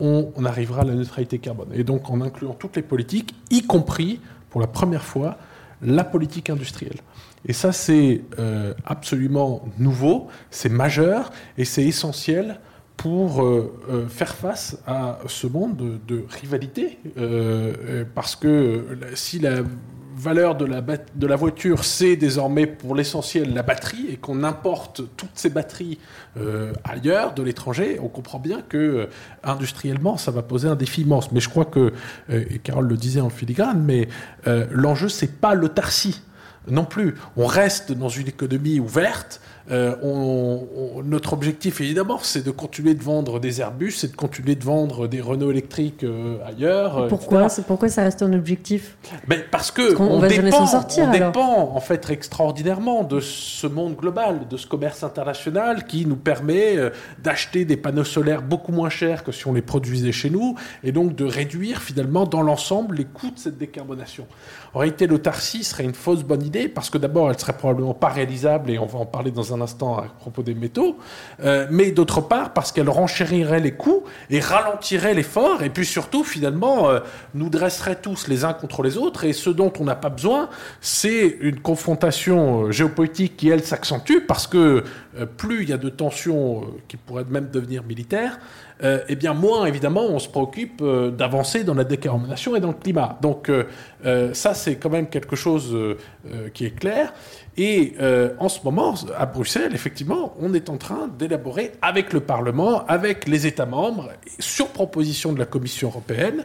on, 0.00 0.32
on, 0.34 0.44
arrivera 0.44 0.82
à 0.82 0.84
la 0.84 0.94
neutralité 0.94 1.38
carbone. 1.38 1.68
Et 1.72 1.84
donc 1.84 2.10
en 2.10 2.20
incluant 2.20 2.52
toutes 2.54 2.76
les 2.76 2.82
politiques, 2.82 3.34
y 3.50 3.62
compris, 3.62 4.20
pour 4.50 4.60
la 4.60 4.66
première 4.66 5.04
fois, 5.04 5.38
la 5.80 6.02
politique 6.02 6.50
industrielle. 6.50 6.98
Et 7.46 7.52
ça, 7.52 7.72
c'est 7.72 8.22
absolument 8.86 9.64
nouveau, 9.78 10.28
c'est 10.50 10.70
majeur 10.70 11.30
et 11.58 11.64
c'est 11.64 11.84
essentiel 11.84 12.58
pour 12.96 13.44
faire 14.08 14.34
face 14.34 14.78
à 14.86 15.18
ce 15.26 15.46
monde 15.46 16.00
de, 16.06 16.24
rivalité. 16.40 16.98
parce 18.14 18.34
que 18.34 18.98
si 19.14 19.40
la 19.40 19.62
valeur 20.16 20.56
de 20.56 21.26
la, 21.26 21.36
voiture, 21.36 21.84
c'est 21.84 22.16
désormais 22.16 22.66
pour 22.66 22.94
l'essentiel 22.94 23.52
la 23.52 23.62
batterie, 23.62 24.06
et 24.10 24.16
qu'on 24.16 24.44
importe 24.44 25.02
toutes 25.16 25.34
ces 25.34 25.50
batteries 25.50 25.98
euh, 26.36 26.72
ailleurs, 26.84 27.34
de 27.34 27.42
l'étranger, 27.42 27.98
on 28.00 28.08
comprend 28.08 28.38
bien 28.38 28.62
que 28.62 28.76
euh, 28.76 29.06
industriellement, 29.42 30.16
ça 30.16 30.30
va 30.30 30.42
poser 30.42 30.68
un 30.68 30.76
défi 30.76 31.02
immense. 31.02 31.32
Mais 31.32 31.40
je 31.40 31.48
crois 31.48 31.64
que, 31.64 31.92
euh, 32.30 32.44
et 32.50 32.58
Carole 32.58 32.86
le 32.86 32.96
disait 32.96 33.20
en 33.20 33.30
filigrane, 33.30 33.82
mais 33.82 34.08
l'enjeu, 34.70 35.08
c'est 35.08 35.40
pas 35.40 35.54
l'autarcie 35.54 36.22
non 36.68 36.84
plus. 36.84 37.14
On 37.36 37.46
reste 37.46 37.92
dans 37.92 38.08
une 38.08 38.28
économie 38.28 38.80
ouverte 38.80 39.40
euh, 39.70 39.96
on, 40.02 41.02
notre 41.04 41.32
objectif, 41.32 41.80
évidemment, 41.80 42.18
c'est 42.22 42.44
de 42.44 42.50
continuer 42.50 42.94
de 42.94 43.02
vendre 43.02 43.40
des 43.40 43.62
Airbus, 43.62 43.92
c'est 43.92 44.12
de 44.12 44.16
continuer 44.16 44.56
de 44.56 44.64
vendre 44.64 45.06
des 45.06 45.22
Renault 45.22 45.50
électriques 45.50 46.04
euh, 46.04 46.36
ailleurs. 46.46 46.98
Euh, 46.98 47.08
pourquoi, 47.08 47.46
pourquoi 47.66 47.88
ça 47.88 48.02
reste 48.02 48.22
un 48.22 48.32
objectif? 48.34 48.98
Mais 49.26 49.38
Parce 49.38 49.70
que 49.70 49.98
on, 49.98 50.20
dépend, 50.20 50.66
sortir, 50.66 51.04
on 51.08 51.10
dépend, 51.10 51.72
en 51.74 51.80
fait, 51.80 52.10
extraordinairement 52.10 53.04
de 53.04 53.20
ce 53.20 53.66
monde 53.66 53.96
global, 53.96 54.48
de 54.50 54.56
ce 54.58 54.66
commerce 54.66 55.02
international 55.02 55.86
qui 55.86 56.04
nous 56.04 56.16
permet 56.16 56.76
d'acheter 57.22 57.64
des 57.64 57.78
panneaux 57.78 58.04
solaires 58.04 58.42
beaucoup 58.42 58.72
moins 58.72 58.90
chers 58.90 59.24
que 59.24 59.32
si 59.32 59.46
on 59.46 59.54
les 59.54 59.62
produisait 59.62 60.12
chez 60.12 60.28
nous, 60.28 60.56
et 60.82 60.92
donc 60.92 61.14
de 61.14 61.24
réduire 61.24 61.80
finalement 61.80 62.26
dans 62.26 62.42
l'ensemble 62.42 62.96
les 62.96 63.04
coûts 63.04 63.30
de 63.30 63.38
cette 63.38 63.56
décarbonation. 63.56 64.26
En 64.74 64.80
réalité, 64.80 65.06
l'autarcie 65.06 65.62
serait 65.62 65.84
une 65.84 65.94
fausse 65.94 66.24
bonne 66.24 66.42
idée 66.42 66.68
parce 66.68 66.90
que 66.90 66.98
d'abord, 66.98 67.30
elle 67.30 67.38
serait 67.38 67.52
probablement 67.56 67.94
pas 67.94 68.08
réalisable 68.08 68.72
et 68.72 68.78
on 68.80 68.86
va 68.86 68.98
en 68.98 69.06
parler 69.06 69.30
dans 69.30 69.54
un 69.54 69.60
instant 69.60 69.98
à 69.98 70.02
propos 70.02 70.42
des 70.42 70.54
métaux, 70.54 70.98
euh, 71.44 71.68
mais 71.70 71.92
d'autre 71.92 72.20
part 72.20 72.52
parce 72.52 72.72
qu'elle 72.72 72.90
renchérirait 72.90 73.60
les 73.60 73.70
coûts 73.70 74.02
et 74.30 74.40
ralentirait 74.40 75.14
l'effort 75.14 75.62
et 75.62 75.70
puis 75.70 75.86
surtout 75.86 76.24
finalement 76.24 76.90
euh, 76.90 76.98
nous 77.34 77.50
dresserait 77.50 77.94
tous 77.94 78.26
les 78.26 78.44
uns 78.44 78.52
contre 78.52 78.82
les 78.82 78.98
autres 78.98 79.22
et 79.22 79.32
ce 79.32 79.48
dont 79.48 79.72
on 79.78 79.84
n'a 79.84 79.94
pas 79.94 80.08
besoin, 80.08 80.48
c'est 80.80 81.36
une 81.40 81.60
confrontation 81.60 82.64
euh, 82.64 82.72
géopolitique 82.72 83.36
qui 83.36 83.50
elle 83.50 83.62
s'accentue 83.62 84.24
parce 84.26 84.48
que 84.48 84.82
plus 85.36 85.62
il 85.62 85.68
y 85.68 85.72
a 85.72 85.76
de 85.76 85.88
tensions 85.88 86.64
qui 86.88 86.96
pourraient 86.96 87.24
même 87.30 87.48
devenir 87.48 87.84
militaires, 87.84 88.40
eh 88.82 89.14
bien 89.14 89.32
moins 89.32 89.64
évidemment 89.66 90.02
on 90.02 90.18
se 90.18 90.28
préoccupe 90.28 90.82
d'avancer 90.82 91.62
dans 91.62 91.74
la 91.74 91.84
décarbonation 91.84 92.56
et 92.56 92.60
dans 92.60 92.68
le 92.68 92.74
climat. 92.74 93.16
Donc 93.22 93.48
ça 94.32 94.54
c'est 94.54 94.76
quand 94.76 94.90
même 94.90 95.08
quelque 95.08 95.36
chose 95.36 95.76
qui 96.52 96.66
est 96.66 96.78
clair. 96.78 97.12
Et 97.56 97.94
en 98.38 98.48
ce 98.48 98.60
moment, 98.64 98.94
à 99.16 99.26
Bruxelles, 99.26 99.74
effectivement, 99.74 100.34
on 100.40 100.54
est 100.54 100.68
en 100.68 100.76
train 100.76 101.08
d'élaborer 101.08 101.72
avec 101.82 102.12
le 102.12 102.20
Parlement, 102.20 102.84
avec 102.86 103.26
les 103.28 103.46
États 103.46 103.66
membres, 103.66 104.10
sur 104.38 104.68
proposition 104.68 105.32
de 105.32 105.38
la 105.38 105.46
Commission 105.46 105.88
européenne, 105.88 106.44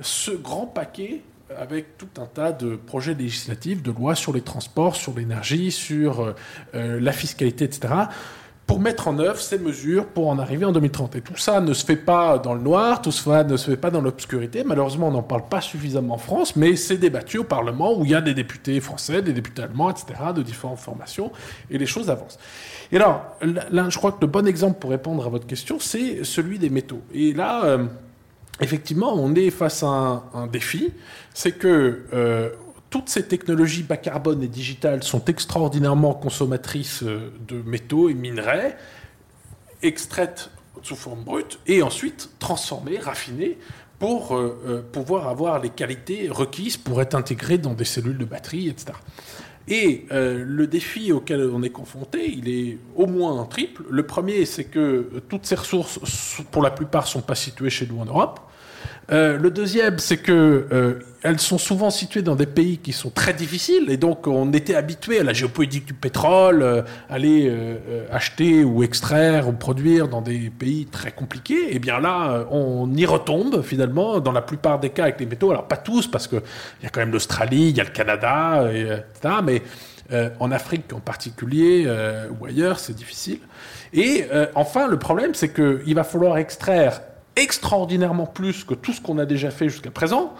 ce 0.00 0.30
grand 0.30 0.66
paquet 0.66 1.22
avec 1.58 1.98
tout 1.98 2.22
un 2.22 2.26
tas 2.26 2.52
de 2.52 2.76
projets 2.76 3.14
législatifs, 3.14 3.82
de 3.82 3.90
lois 3.90 4.14
sur 4.14 4.32
les 4.32 4.40
transports, 4.40 4.94
sur 4.94 5.14
l'énergie, 5.16 5.72
sur 5.72 6.34
la 6.72 7.12
fiscalité, 7.12 7.64
etc 7.64 7.88
pour 8.70 8.78
mettre 8.78 9.08
en 9.08 9.18
œuvre 9.18 9.40
ces 9.40 9.58
mesures 9.58 10.06
pour 10.06 10.28
en 10.28 10.38
arriver 10.38 10.64
en 10.64 10.70
2030. 10.70 11.16
Et 11.16 11.20
tout 11.22 11.36
ça 11.36 11.60
ne 11.60 11.74
se 11.74 11.84
fait 11.84 11.96
pas 11.96 12.38
dans 12.38 12.54
le 12.54 12.60
noir, 12.60 13.02
tout 13.02 13.10
ça 13.10 13.42
ne 13.42 13.56
se 13.56 13.68
fait 13.68 13.76
pas 13.76 13.90
dans 13.90 14.00
l'obscurité. 14.00 14.62
Malheureusement, 14.62 15.08
on 15.08 15.10
n'en 15.10 15.24
parle 15.24 15.48
pas 15.48 15.60
suffisamment 15.60 16.14
en 16.14 16.18
France, 16.18 16.54
mais 16.54 16.76
c'est 16.76 16.96
débattu 16.96 17.38
au 17.38 17.42
Parlement 17.42 17.98
où 17.98 18.04
il 18.04 18.12
y 18.12 18.14
a 18.14 18.20
des 18.20 18.32
députés 18.32 18.78
français, 18.78 19.22
des 19.22 19.32
députés 19.32 19.62
allemands, 19.62 19.90
etc., 19.90 20.06
de 20.36 20.42
différentes 20.42 20.78
formations, 20.78 21.32
et 21.68 21.78
les 21.78 21.86
choses 21.86 22.10
avancent. 22.10 22.38
Et 22.92 22.96
alors, 22.96 23.24
je 23.42 23.98
crois 23.98 24.12
que 24.12 24.20
le 24.20 24.28
bon 24.28 24.46
exemple 24.46 24.78
pour 24.78 24.90
répondre 24.90 25.26
à 25.26 25.28
votre 25.28 25.48
question, 25.48 25.80
c'est 25.80 26.22
celui 26.22 26.60
des 26.60 26.70
métaux. 26.70 27.02
Et 27.12 27.32
là, 27.32 27.64
euh, 27.64 27.86
effectivement, 28.60 29.14
on 29.16 29.34
est 29.34 29.50
face 29.50 29.82
à 29.82 30.22
un, 30.32 30.46
défi, 30.46 30.92
c'est 31.34 31.58
que 31.58 32.04
euh, 32.14 32.50
toutes 32.90 33.08
ces 33.08 33.26
technologies 33.26 33.84
bas 33.84 33.96
carbone 33.96 34.42
et 34.42 34.48
digitales 34.48 35.04
sont 35.04 35.24
extraordinairement 35.26 36.12
consommatrices 36.12 37.04
euh, 37.04 37.32
de 37.46 37.62
métaux 37.62 38.10
et 38.10 38.14
minerais, 38.14 38.76
extraites 39.82 40.50
sous 40.82 40.96
forme 40.96 41.22
brute 41.22 41.60
et 41.66 41.82
ensuite 41.82 42.30
transformées, 42.40 42.98
raffinées 42.98 43.58
pour 43.98 44.34
euh, 44.34 44.60
euh, 44.66 44.82
pouvoir 44.82 45.28
avoir 45.28 45.60
les 45.60 45.70
qualités 45.70 46.28
requises 46.28 46.76
pour 46.76 47.00
être 47.00 47.14
intégrées 47.14 47.58
dans 47.58 47.74
des 47.74 47.84
cellules 47.84 48.18
de 48.18 48.24
batterie, 48.24 48.68
etc. 48.68 48.92
Et 49.68 50.06
le 50.10 50.66
défi 50.66 51.12
auquel 51.12 51.42
on 51.42 51.62
est 51.62 51.70
confronté, 51.70 52.28
il 52.28 52.48
est 52.48 52.78
au 52.96 53.06
moins 53.06 53.40
un 53.40 53.44
triple. 53.44 53.84
Le 53.88 54.04
premier, 54.04 54.44
c'est 54.44 54.64
que 54.64 55.22
toutes 55.28 55.46
ces 55.46 55.54
ressources, 55.54 56.42
pour 56.50 56.62
la 56.62 56.72
plupart, 56.72 57.06
sont 57.06 57.20
pas 57.20 57.36
situées 57.36 57.70
chez 57.70 57.86
nous 57.86 58.00
en 58.00 58.06
Europe. 58.06 58.40
Euh, 59.12 59.38
le 59.38 59.50
deuxième, 59.50 59.98
c'est 59.98 60.18
que 60.18 60.66
euh, 60.72 61.00
elles 61.22 61.40
sont 61.40 61.58
souvent 61.58 61.90
situées 61.90 62.22
dans 62.22 62.36
des 62.36 62.46
pays 62.46 62.78
qui 62.78 62.92
sont 62.92 63.10
très 63.10 63.34
difficiles, 63.34 63.90
et 63.90 63.96
donc 63.96 64.28
on 64.28 64.52
était 64.52 64.76
habitué 64.76 65.18
à 65.18 65.24
la 65.24 65.32
géopolitique 65.32 65.84
du 65.84 65.94
pétrole, 65.94 66.62
euh, 66.62 66.82
aller 67.08 67.52
acheter 68.10 68.62
ou 68.62 68.82
extraire 68.82 69.48
ou 69.48 69.52
produire 69.52 70.08
dans 70.08 70.22
des 70.22 70.50
pays 70.50 70.86
très 70.86 71.10
compliqués. 71.10 71.74
Et 71.74 71.78
bien 71.78 71.98
là, 71.98 72.46
on 72.50 72.90
y 72.94 73.04
retombe 73.04 73.62
finalement 73.62 74.20
dans 74.20 74.32
la 74.32 74.42
plupart 74.42 74.78
des 74.78 74.90
cas 74.90 75.04
avec 75.04 75.20
les 75.20 75.26
métaux. 75.26 75.50
Alors 75.50 75.66
pas 75.66 75.76
tous, 75.76 76.06
parce 76.06 76.28
qu'il 76.28 76.40
y 76.82 76.86
a 76.86 76.88
quand 76.90 77.00
même 77.00 77.12
l'Australie, 77.12 77.70
il 77.70 77.76
y 77.76 77.80
a 77.80 77.84
le 77.84 77.90
Canada, 77.90 78.70
etc. 78.72 79.34
Mais 79.44 79.62
en 80.38 80.50
Afrique 80.50 80.92
en 80.92 81.00
particulier 81.00 81.86
ou 82.40 82.46
ailleurs, 82.46 82.78
c'est 82.78 82.94
difficile. 82.94 83.40
Et 83.92 84.26
enfin, 84.54 84.88
le 84.88 84.98
problème, 84.98 85.34
c'est 85.34 85.52
qu'il 85.52 85.94
va 85.94 86.04
falloir 86.04 86.38
extraire 86.38 87.00
extraordinairement 87.40 88.26
plus 88.26 88.64
que 88.64 88.74
tout 88.74 88.92
ce 88.92 89.00
qu'on 89.00 89.18
a 89.18 89.26
déjà 89.26 89.50
fait 89.50 89.68
jusqu'à 89.68 89.90
présent, 89.90 90.34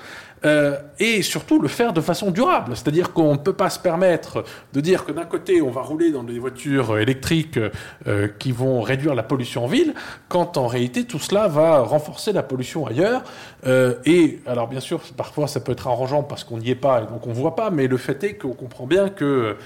euh, 0.44 0.78
et 0.98 1.20
surtout 1.20 1.60
le 1.60 1.68
faire 1.68 1.92
de 1.92 2.00
façon 2.00 2.30
durable. 2.30 2.72
C'est-à-dire 2.74 3.12
qu'on 3.12 3.32
ne 3.32 3.38
peut 3.38 3.52
pas 3.52 3.68
se 3.68 3.78
permettre 3.78 4.44
de 4.72 4.80
dire 4.80 5.04
que 5.04 5.12
d'un 5.12 5.24
côté, 5.24 5.60
on 5.60 5.70
va 5.70 5.82
rouler 5.82 6.10
dans 6.10 6.22
des 6.22 6.38
voitures 6.38 6.98
électriques 6.98 7.58
euh, 8.06 8.28
qui 8.38 8.52
vont 8.52 8.80
réduire 8.80 9.14
la 9.14 9.22
pollution 9.22 9.64
en 9.64 9.66
ville, 9.66 9.94
quand 10.28 10.56
en 10.56 10.66
réalité, 10.66 11.04
tout 11.04 11.18
cela 11.18 11.46
va 11.48 11.80
renforcer 11.80 12.32
la 12.32 12.42
pollution 12.42 12.86
ailleurs. 12.86 13.22
Euh, 13.66 13.96
et 14.06 14.40
alors, 14.46 14.68
bien 14.68 14.80
sûr, 14.80 15.00
parfois, 15.16 15.46
ça 15.46 15.60
peut 15.60 15.72
être 15.72 15.88
arrangeant 15.88 16.22
parce 16.22 16.44
qu'on 16.44 16.58
n'y 16.58 16.70
est 16.70 16.74
pas 16.74 17.02
et 17.02 17.06
donc 17.06 17.26
on 17.26 17.30
ne 17.30 17.34
voit 17.34 17.54
pas, 17.54 17.70
mais 17.70 17.86
le 17.86 17.98
fait 17.98 18.22
est 18.24 18.34
qu'on 18.34 18.54
comprend 18.54 18.86
bien 18.86 19.08
que 19.10 19.56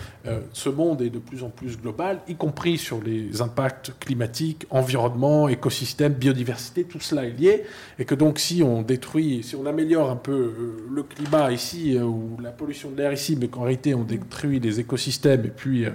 ce 0.52 0.68
monde 0.70 1.02
est 1.02 1.10
de 1.10 1.18
plus 1.18 1.44
en 1.44 1.50
plus 1.50 1.78
global, 1.78 2.20
y 2.28 2.34
compris 2.34 2.78
sur 2.78 3.00
les 3.02 3.42
impacts 3.42 3.92
climatiques, 4.00 4.66
environnement, 4.70 5.48
écosystème, 5.48 6.14
biodiversité, 6.14 6.84
tout 6.84 7.00
cela 7.00 7.24
est 7.24 7.38
lié, 7.38 7.64
et 7.98 8.04
que 8.04 8.14
donc 8.14 8.38
si 8.38 8.62
on 8.62 8.82
détruit, 8.82 9.42
si 9.42 9.54
on 9.54 9.66
améliore 9.66 10.10
un 10.10 10.16
peu 10.16 10.63
le 10.90 11.02
climat 11.02 11.52
ici, 11.52 11.96
euh, 11.96 12.02
ou 12.04 12.36
la 12.42 12.50
pollution 12.50 12.90
de 12.90 12.96
l'air 12.96 13.12
ici, 13.12 13.36
mais 13.40 13.48
qu'en 13.48 13.62
réalité 13.62 13.94
on 13.94 14.04
détruit 14.04 14.60
les 14.60 14.80
écosystèmes 14.80 15.44
et 15.44 15.50
puis 15.50 15.84
euh, 15.84 15.90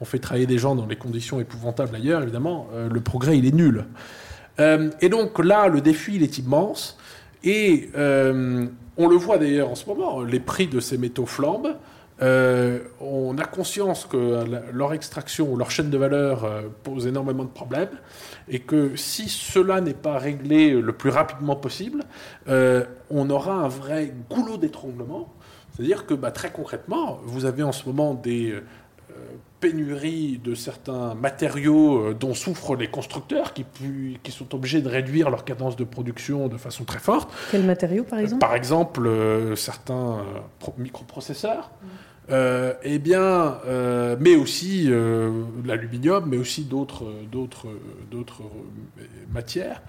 on 0.00 0.04
fait 0.04 0.18
travailler 0.18 0.46
des 0.46 0.58
gens 0.58 0.74
dans 0.74 0.86
des 0.86 0.96
conditions 0.96 1.40
épouvantables 1.40 1.94
ailleurs, 1.94 2.22
évidemment, 2.22 2.68
euh, 2.72 2.88
le 2.88 3.00
progrès 3.00 3.38
il 3.38 3.46
est 3.46 3.54
nul. 3.54 3.84
et 4.58 5.08
donc 5.08 5.38
là, 5.38 5.66
le 5.68 5.80
défi 5.80 6.16
il 6.16 6.22
est 6.22 6.38
immense. 6.38 6.96
Et 7.42 7.90
on 7.94 9.08
le 9.08 9.16
voit 9.16 9.38
d'ailleurs 9.38 9.70
en 9.70 9.74
ce 9.74 9.86
moment, 9.86 10.22
les 10.22 10.38
prix 10.38 10.68
de 10.68 10.78
ces 10.78 10.98
métaux 10.98 11.26
flambent. 11.26 11.74
On 12.22 13.36
a 13.36 13.44
conscience 13.44 14.06
que 14.06 14.44
leur 14.72 14.94
extraction 14.94 15.52
ou 15.52 15.56
leur 15.56 15.70
chaîne 15.70 15.90
de 15.90 15.98
valeur 15.98 16.48
pose 16.84 17.06
énormément 17.06 17.44
de 17.44 17.50
problèmes 17.50 17.88
et 18.48 18.60
que 18.60 18.96
si 18.96 19.28
cela 19.28 19.80
n'est 19.80 19.94
pas 19.94 20.18
réglé 20.18 20.70
le 20.72 20.92
plus 20.92 21.10
rapidement 21.10 21.56
possible, 21.56 22.04
euh, 22.48 22.84
on 23.10 23.30
aura 23.30 23.54
un 23.54 23.68
vrai 23.68 24.12
goulot 24.30 24.56
d'étranglement. 24.56 25.32
C'est-à-dire 25.74 26.06
que 26.06 26.14
bah, 26.14 26.30
très 26.30 26.50
concrètement, 26.50 27.18
vous 27.24 27.44
avez 27.44 27.62
en 27.62 27.72
ce 27.72 27.86
moment 27.86 28.14
des 28.14 28.50
euh, 28.50 28.60
pénuries 29.60 30.38
de 30.42 30.54
certains 30.54 31.14
matériaux 31.14 31.98
euh, 31.98 32.14
dont 32.14 32.34
souffrent 32.34 32.76
les 32.76 32.88
constructeurs 32.88 33.54
qui, 33.54 33.64
qui, 34.22 34.32
sont 34.32 34.54
obligés 34.54 34.82
de 34.82 34.88
réduire 34.88 35.30
leur 35.30 35.44
cadence 35.44 35.76
de 35.76 35.84
production 35.84 36.48
de 36.48 36.56
façon 36.56 36.84
très 36.84 36.98
forte. 36.98 37.32
Quels 37.50 37.64
matériaux 37.64 38.04
par 38.04 38.18
exemple? 38.18 38.40
Par 38.40 38.54
exemple, 38.54 39.08
certains 39.56 40.24
microprocesseurs. 40.76 41.70
Mmh. 41.70 41.86
Euh, 42.30 42.74
eh 42.84 43.00
bien, 43.00 43.58
euh, 43.66 44.16
mais 44.20 44.36
aussi 44.36 44.86
euh, 44.88 45.42
l'aluminium, 45.64 46.24
mais 46.28 46.36
aussi 46.36 46.62
d'autres, 46.62 47.12
d'autres, 47.30 47.66
d'autres 48.10 48.42
matières. 49.34 49.82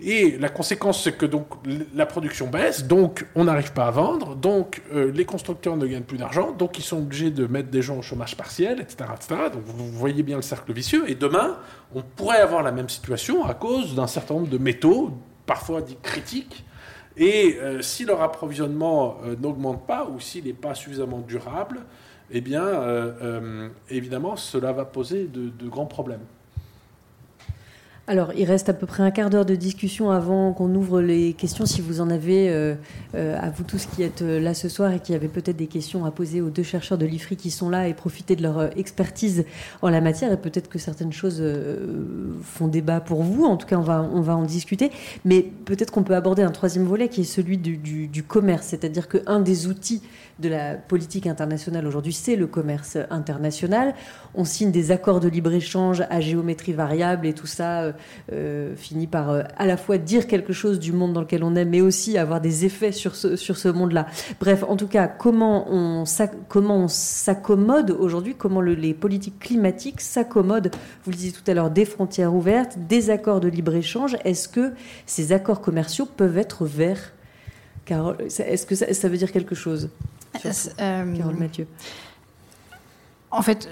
Et 0.00 0.38
la 0.38 0.48
conséquence, 0.48 1.02
c'est 1.02 1.12
que 1.12 1.26
donc 1.26 1.46
la 1.94 2.06
production 2.06 2.46
baisse, 2.46 2.84
donc 2.84 3.26
on 3.34 3.44
n'arrive 3.44 3.72
pas 3.72 3.86
à 3.86 3.90
vendre, 3.90 4.34
donc 4.34 4.80
les 4.94 5.26
constructeurs 5.26 5.76
ne 5.76 5.86
gagnent 5.86 6.04
plus 6.04 6.16
d'argent, 6.16 6.52
donc 6.52 6.78
ils 6.78 6.82
sont 6.82 6.98
obligés 6.98 7.30
de 7.30 7.46
mettre 7.46 7.68
des 7.68 7.82
gens 7.82 7.98
au 7.98 8.02
chômage 8.02 8.34
partiel, 8.34 8.80
etc., 8.80 9.10
etc. 9.14 9.40
Donc 9.52 9.62
vous 9.66 9.90
voyez 9.90 10.22
bien 10.22 10.36
le 10.36 10.42
cercle 10.42 10.72
vicieux. 10.72 11.04
Et 11.10 11.16
demain, 11.16 11.58
on 11.94 12.00
pourrait 12.00 12.40
avoir 12.40 12.62
la 12.62 12.72
même 12.72 12.88
situation 12.88 13.44
à 13.44 13.52
cause 13.52 13.94
d'un 13.94 14.06
certain 14.06 14.34
nombre 14.34 14.48
de 14.48 14.56
métaux, 14.56 15.10
parfois 15.44 15.82
dits 15.82 15.98
critiques, 16.02 16.64
Et 17.20 17.58
si 17.82 18.04
leur 18.06 18.22
approvisionnement 18.22 19.18
n'augmente 19.40 19.86
pas 19.86 20.08
ou 20.08 20.18
s'il 20.18 20.44
n'est 20.46 20.54
pas 20.54 20.74
suffisamment 20.74 21.20
durable, 21.20 21.82
eh 22.30 22.40
bien, 22.40 22.82
évidemment, 23.90 24.36
cela 24.36 24.72
va 24.72 24.86
poser 24.86 25.26
de 25.26 25.68
grands 25.68 25.86
problèmes. 25.86 26.24
Alors, 28.10 28.32
il 28.36 28.44
reste 28.44 28.68
à 28.68 28.72
peu 28.72 28.88
près 28.88 29.04
un 29.04 29.12
quart 29.12 29.30
d'heure 29.30 29.46
de 29.46 29.54
discussion 29.54 30.10
avant 30.10 30.52
qu'on 30.52 30.74
ouvre 30.74 31.00
les 31.00 31.32
questions. 31.32 31.64
Si 31.64 31.80
vous 31.80 32.00
en 32.00 32.10
avez, 32.10 32.50
euh, 32.50 32.74
euh, 33.14 33.38
à 33.40 33.50
vous 33.50 33.62
tous 33.62 33.86
qui 33.86 34.02
êtes 34.02 34.22
euh, 34.22 34.40
là 34.40 34.52
ce 34.52 34.68
soir 34.68 34.90
et 34.90 34.98
qui 34.98 35.14
avez 35.14 35.28
peut-être 35.28 35.56
des 35.56 35.68
questions 35.68 36.04
à 36.04 36.10
poser 36.10 36.40
aux 36.40 36.50
deux 36.50 36.64
chercheurs 36.64 36.98
de 36.98 37.06
l'IFRI 37.06 37.36
qui 37.36 37.52
sont 37.52 37.70
là 37.70 37.86
et 37.86 37.94
profiter 37.94 38.34
de 38.34 38.42
leur 38.42 38.76
expertise 38.76 39.44
en 39.80 39.90
la 39.90 40.00
matière. 40.00 40.32
Et 40.32 40.36
peut-être 40.36 40.68
que 40.68 40.80
certaines 40.80 41.12
choses 41.12 41.40
font 42.42 42.66
débat 42.66 43.00
pour 43.00 43.22
vous. 43.22 43.44
En 43.44 43.56
tout 43.56 43.68
cas, 43.68 43.76
on 43.76 43.82
va, 43.82 44.02
on 44.12 44.22
va 44.22 44.34
en 44.34 44.42
discuter. 44.42 44.90
Mais 45.24 45.42
peut-être 45.42 45.92
qu'on 45.92 46.02
peut 46.02 46.16
aborder 46.16 46.42
un 46.42 46.50
troisième 46.50 46.86
volet 46.86 47.08
qui 47.08 47.20
est 47.20 47.22
celui 47.22 47.58
du, 47.58 47.76
du 48.08 48.22
commerce. 48.24 48.66
C'est-à-dire 48.66 49.06
qu'un 49.06 49.38
des 49.38 49.68
outils 49.68 50.02
de 50.40 50.48
la 50.48 50.74
politique 50.74 51.26
internationale 51.26 51.86
aujourd'hui, 51.86 52.12
c'est 52.12 52.36
le 52.36 52.46
commerce 52.46 52.98
international. 53.10 53.94
On 54.34 54.44
signe 54.44 54.70
des 54.70 54.90
accords 54.90 55.20
de 55.20 55.28
libre-échange 55.28 56.02
à 56.10 56.20
géométrie 56.20 56.72
variable 56.72 57.26
et 57.26 57.32
tout 57.32 57.46
ça 57.46 57.92
euh, 58.32 58.74
finit 58.76 59.06
par 59.06 59.30
euh, 59.30 59.42
à 59.56 59.66
la 59.66 59.76
fois 59.76 59.98
dire 59.98 60.26
quelque 60.26 60.52
chose 60.52 60.78
du 60.78 60.92
monde 60.92 61.12
dans 61.12 61.20
lequel 61.20 61.44
on 61.44 61.54
est, 61.56 61.64
mais 61.64 61.80
aussi 61.80 62.18
avoir 62.18 62.40
des 62.40 62.64
effets 62.64 62.92
sur 62.92 63.16
ce, 63.16 63.36
sur 63.36 63.56
ce 63.56 63.68
monde-là. 63.68 64.06
Bref, 64.40 64.64
en 64.66 64.76
tout 64.76 64.88
cas, 64.88 65.08
comment 65.08 65.66
on, 65.70 66.04
comment 66.48 66.88
s'accommode 66.88 67.90
aujourd'hui, 67.90 68.34
comment 68.34 68.60
les 68.60 68.94
politiques 68.94 69.38
climatiques 69.38 70.00
s'accommodent, 70.00 70.70
vous 71.04 71.10
le 71.10 71.16
disiez 71.16 71.32
tout 71.32 71.48
à 71.50 71.54
l'heure, 71.54 71.70
des 71.70 71.84
frontières 71.84 72.34
ouvertes, 72.34 72.78
des 72.88 73.10
accords 73.10 73.40
de 73.40 73.48
libre-échange. 73.48 74.16
Est-ce 74.24 74.48
que 74.48 74.72
ces 75.06 75.32
accords 75.32 75.60
commerciaux 75.60 76.06
peuvent 76.06 76.38
être 76.38 76.64
verts? 76.64 77.12
Est-ce 77.88 78.66
que 78.66 78.74
ça, 78.74 79.08
veut 79.08 79.16
dire 79.16 79.32
quelque 79.32 79.54
chose? 79.54 79.90
Euh, 80.80 81.16
Carole 81.16 81.36
Mathieu. 81.36 81.66
En 83.30 83.42
fait, 83.42 83.68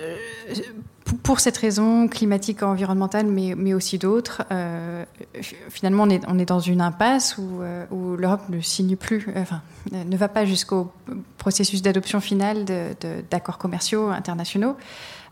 pour 1.23 1.41
cette 1.41 1.57
raison 1.57 2.09
climatique, 2.09 2.63
environnementale, 2.63 3.27
mais, 3.27 3.55
mais 3.57 3.75
aussi 3.75 3.99
d'autres, 3.99 4.43
euh, 4.53 5.05
finalement, 5.69 6.05
on 6.05 6.11
est, 6.11 6.23
on 6.29 6.39
est, 6.39 6.45
dans 6.45 6.61
une 6.61 6.81
impasse 6.81 7.39
où, 7.39 7.63
euh, 7.63 7.85
où 7.91 8.17
l'Europe 8.17 8.49
ne 8.49 8.61
signe 8.61 8.97
plus, 8.97 9.27
euh, 9.29 9.43
enfin, 9.43 9.63
ne 9.93 10.17
va 10.17 10.29
pas 10.29 10.45
jusqu'au 10.45 10.93
processus 11.39 11.83
d'adoption 11.83 12.21
finale 12.21 12.65
d'accords 13.31 13.59
commerciaux 13.59 14.09
internationaux. 14.09 14.77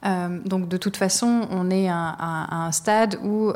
Euh, 0.04 0.40
donc, 0.44 0.68
de 0.68 0.76
toute 0.76 0.96
façon, 0.96 1.46
on 1.50 1.70
est 1.70 1.88
à, 1.88 2.16
à 2.18 2.66
un 2.66 2.72
stade 2.72 3.18
où 3.22 3.52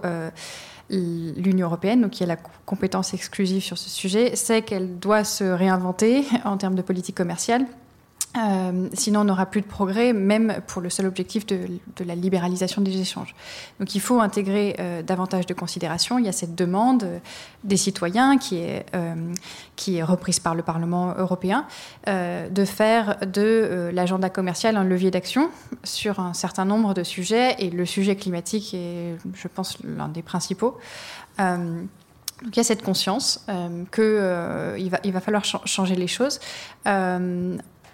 l'Union 0.91 1.67
européenne, 1.67 2.11
qui 2.11 2.23
a 2.23 2.27
la 2.27 2.37
compétence 2.37 3.15
exclusive 3.15 3.63
sur 3.63 3.79
ce 3.79 3.89
sujet, 3.89 4.37
sait 4.37 4.63
qu'elle 4.63 4.99
doit 4.99 5.25
se 5.25 5.45
réinventer 5.45 6.25
en 6.45 6.57
termes 6.57 6.75
de 6.75 6.83
politique 6.83 7.17
commerciale 7.17 7.67
euh, 8.39 8.89
sinon, 8.93 9.21
on 9.21 9.25
n'aura 9.25 9.47
plus 9.47 9.61
de 9.61 9.67
progrès, 9.67 10.13
même 10.13 10.61
pour 10.69 10.81
le 10.81 10.89
seul 10.89 11.07
objectif 11.07 11.47
de, 11.47 11.67
la 12.05 12.15
libéralisation 12.15 12.81
des 12.81 13.01
échanges. 13.01 13.35
Donc, 13.81 13.95
il 13.95 14.01
faut 14.01 14.21
intégrer 14.21 14.77
euh, 14.79 15.03
davantage 15.03 15.47
de 15.47 15.55
considérations. 15.55 16.19
Il 16.19 16.27
y 16.27 16.29
a 16.29 16.33
cette 16.33 16.55
demande 16.55 17.03
euh, 17.03 17.19
des 17.65 17.77
citoyens 17.77 18.39
qui 18.39 18.59
est, 18.59 18.87
qui 19.77 19.99
est 19.99 20.03
reprise 20.03 20.39
par 20.39 20.55
le 20.55 20.63
Parlement 20.63 21.15
européen 21.19 21.67
de 22.07 22.65
faire 22.65 23.19
de 23.27 23.91
l'agenda 23.93 24.31
commercial 24.31 24.79
un 24.79 24.85
levier 24.85 25.11
d'action 25.11 25.51
sur 25.85 26.21
un 26.21 26.33
certain 26.33 26.65
nombre 26.65 26.95
de 26.95 27.03
sujets, 27.03 27.57
et 27.59 27.69
le 27.69 27.85
sujet 27.85 28.17
climatique 28.17 28.73
est, 28.73 29.17
je 29.35 29.49
pense, 29.49 29.77
l'un 29.85 30.09
des 30.09 30.23
principaux. 30.23 30.79
donc 31.39 31.89
il 32.47 32.57
y 32.57 32.61
a 32.61 32.65
cette 32.65 32.83
conscience 32.83 33.45
euh, 33.51 33.85
qu'il 33.95 34.91
va, 34.91 35.01
il 35.05 35.13
va 35.13 35.21
falloir 35.21 35.45
changer 35.45 35.97
les 35.97 36.07
choses 36.07 36.41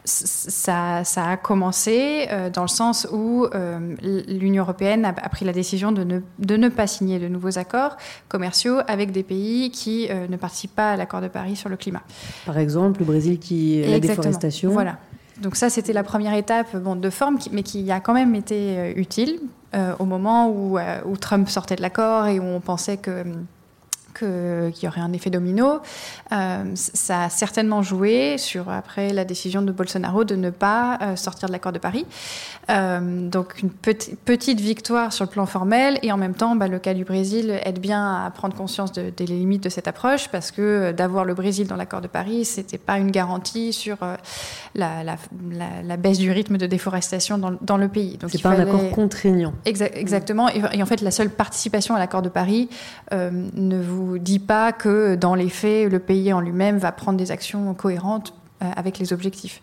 ça, 0.06 1.02
a 1.16 1.36
commencé 1.36 2.28
euh, 2.30 2.50
dans 2.50 2.62
le 2.62 2.68
sens 2.68 3.06
où 3.12 3.46
euh, 3.54 3.94
l'Union 4.28 4.62
européenne 4.62 5.04
a, 5.04 5.28
pris 5.28 5.44
la 5.44 5.52
décision 5.52 5.92
de 5.92 6.04
ne, 6.04 6.20
de 6.38 6.56
ne, 6.56 6.68
pas 6.68 6.86
signer 6.86 7.18
de 7.18 7.28
nouveaux 7.28 7.58
accords 7.58 7.96
commerciaux 8.28 8.78
avec 8.86 9.10
des 9.10 9.22
pays 9.22 9.70
qui 9.70 10.08
euh, 10.10 10.28
ne 10.28 10.36
participent 10.36 10.74
pas 10.74 10.92
à 10.92 10.96
l'accord 10.96 11.20
de 11.20 11.28
Paris 11.28 11.56
sur 11.56 11.68
le 11.68 11.76
climat. 11.76 12.02
Par 12.44 12.58
exemple, 12.58 13.00
le 13.00 13.06
Brésil 13.06 13.38
qui 13.38 13.82
la 13.82 13.98
déforestation. 13.98 14.70
Voilà. 14.70 14.98
Donc 15.42 15.56
ça, 15.56 15.68
c'était 15.68 15.92
la 15.92 16.02
première 16.02 16.34
étape 16.34 16.76
bon, 16.76 16.96
de 16.96 17.10
forme, 17.10 17.38
mais 17.52 17.62
qui 17.62 17.90
a 17.90 18.00
quand 18.00 18.14
même 18.14 18.34
été 18.34 18.94
utile 18.96 19.40
au 19.98 20.06
moment 20.06 20.48
où, 20.48 20.78
où, 20.78 21.16
Trump 21.18 21.50
sortait 21.50 21.76
de 21.76 21.82
l'accord 21.82 22.26
et 22.26 22.40
où 22.40 22.44
on 22.44 22.60
pensait 22.60 22.96
que 22.96 23.24
qu'il 24.18 24.84
y 24.84 24.86
aurait 24.86 25.00
un 25.00 25.12
effet 25.12 25.30
domino. 25.30 25.80
Euh, 26.32 26.64
ça 26.74 27.24
a 27.24 27.30
certainement 27.30 27.82
joué 27.82 28.38
sur, 28.38 28.68
après, 28.70 29.12
la 29.12 29.24
décision 29.24 29.62
de 29.62 29.72
Bolsonaro 29.72 30.24
de 30.24 30.36
ne 30.36 30.50
pas 30.50 30.98
euh, 31.02 31.16
sortir 31.16 31.48
de 31.48 31.52
l'accord 31.52 31.72
de 31.72 31.78
Paris. 31.78 32.06
Euh, 32.70 33.28
donc, 33.28 33.62
une 33.62 33.70
petite 33.70 34.60
victoire 34.60 35.12
sur 35.12 35.24
le 35.24 35.30
plan 35.30 35.46
formel. 35.46 35.98
Et 36.02 36.12
en 36.12 36.16
même 36.16 36.34
temps, 36.34 36.56
bah, 36.56 36.68
le 36.68 36.78
cas 36.78 36.94
du 36.94 37.04
Brésil 37.04 37.60
aide 37.64 37.78
bien 37.78 38.24
à 38.24 38.30
prendre 38.30 38.56
conscience 38.56 38.92
des 38.92 39.26
limites 39.26 39.62
de 39.62 39.68
cette 39.68 39.88
approche 39.88 40.28
parce 40.28 40.50
que 40.50 40.92
d'avoir 40.92 41.24
le 41.24 41.34
Brésil 41.34 41.66
dans 41.66 41.76
l'accord 41.76 42.00
de 42.00 42.08
Paris, 42.08 42.44
c'était 42.44 42.78
pas 42.78 42.98
une 42.98 43.10
garantie 43.10 43.72
sur 43.72 43.98
la, 44.74 45.02
la, 45.04 45.96
baisse 45.96 46.18
du 46.18 46.30
rythme 46.30 46.58
de 46.58 46.66
déforestation 46.66 47.38
dans, 47.38 47.52
dans 47.60 47.76
le 47.76 47.88
pays. 47.88 48.16
Donc, 48.18 48.30
c'est 48.30 48.42
pas 48.42 48.50
un 48.50 48.60
accord 48.60 48.90
contraignant. 48.90 49.52
exactement. 49.64 50.48
Et, 50.48 50.62
et, 50.72 50.82
en 50.82 50.86
fait, 50.86 51.00
la 51.00 51.10
seule 51.10 51.30
participation 51.30 51.94
à 51.94 51.98
l'accord 51.98 52.22
de 52.22 52.28
Paris 52.28 52.68
ne 53.12 53.80
vous 53.80 54.05
dit 54.18 54.38
pas 54.38 54.72
que 54.72 55.14
dans 55.14 55.34
les 55.34 55.48
faits, 55.48 55.90
le 55.90 55.98
pays 55.98 56.32
en 56.32 56.40
lui-même 56.40 56.78
va 56.78 56.92
prendre 56.92 57.18
des 57.18 57.30
actions 57.30 57.74
cohérentes 57.74 58.34
euh, 58.62 58.70
avec 58.74 58.98
les 58.98 59.12
objectifs. 59.12 59.60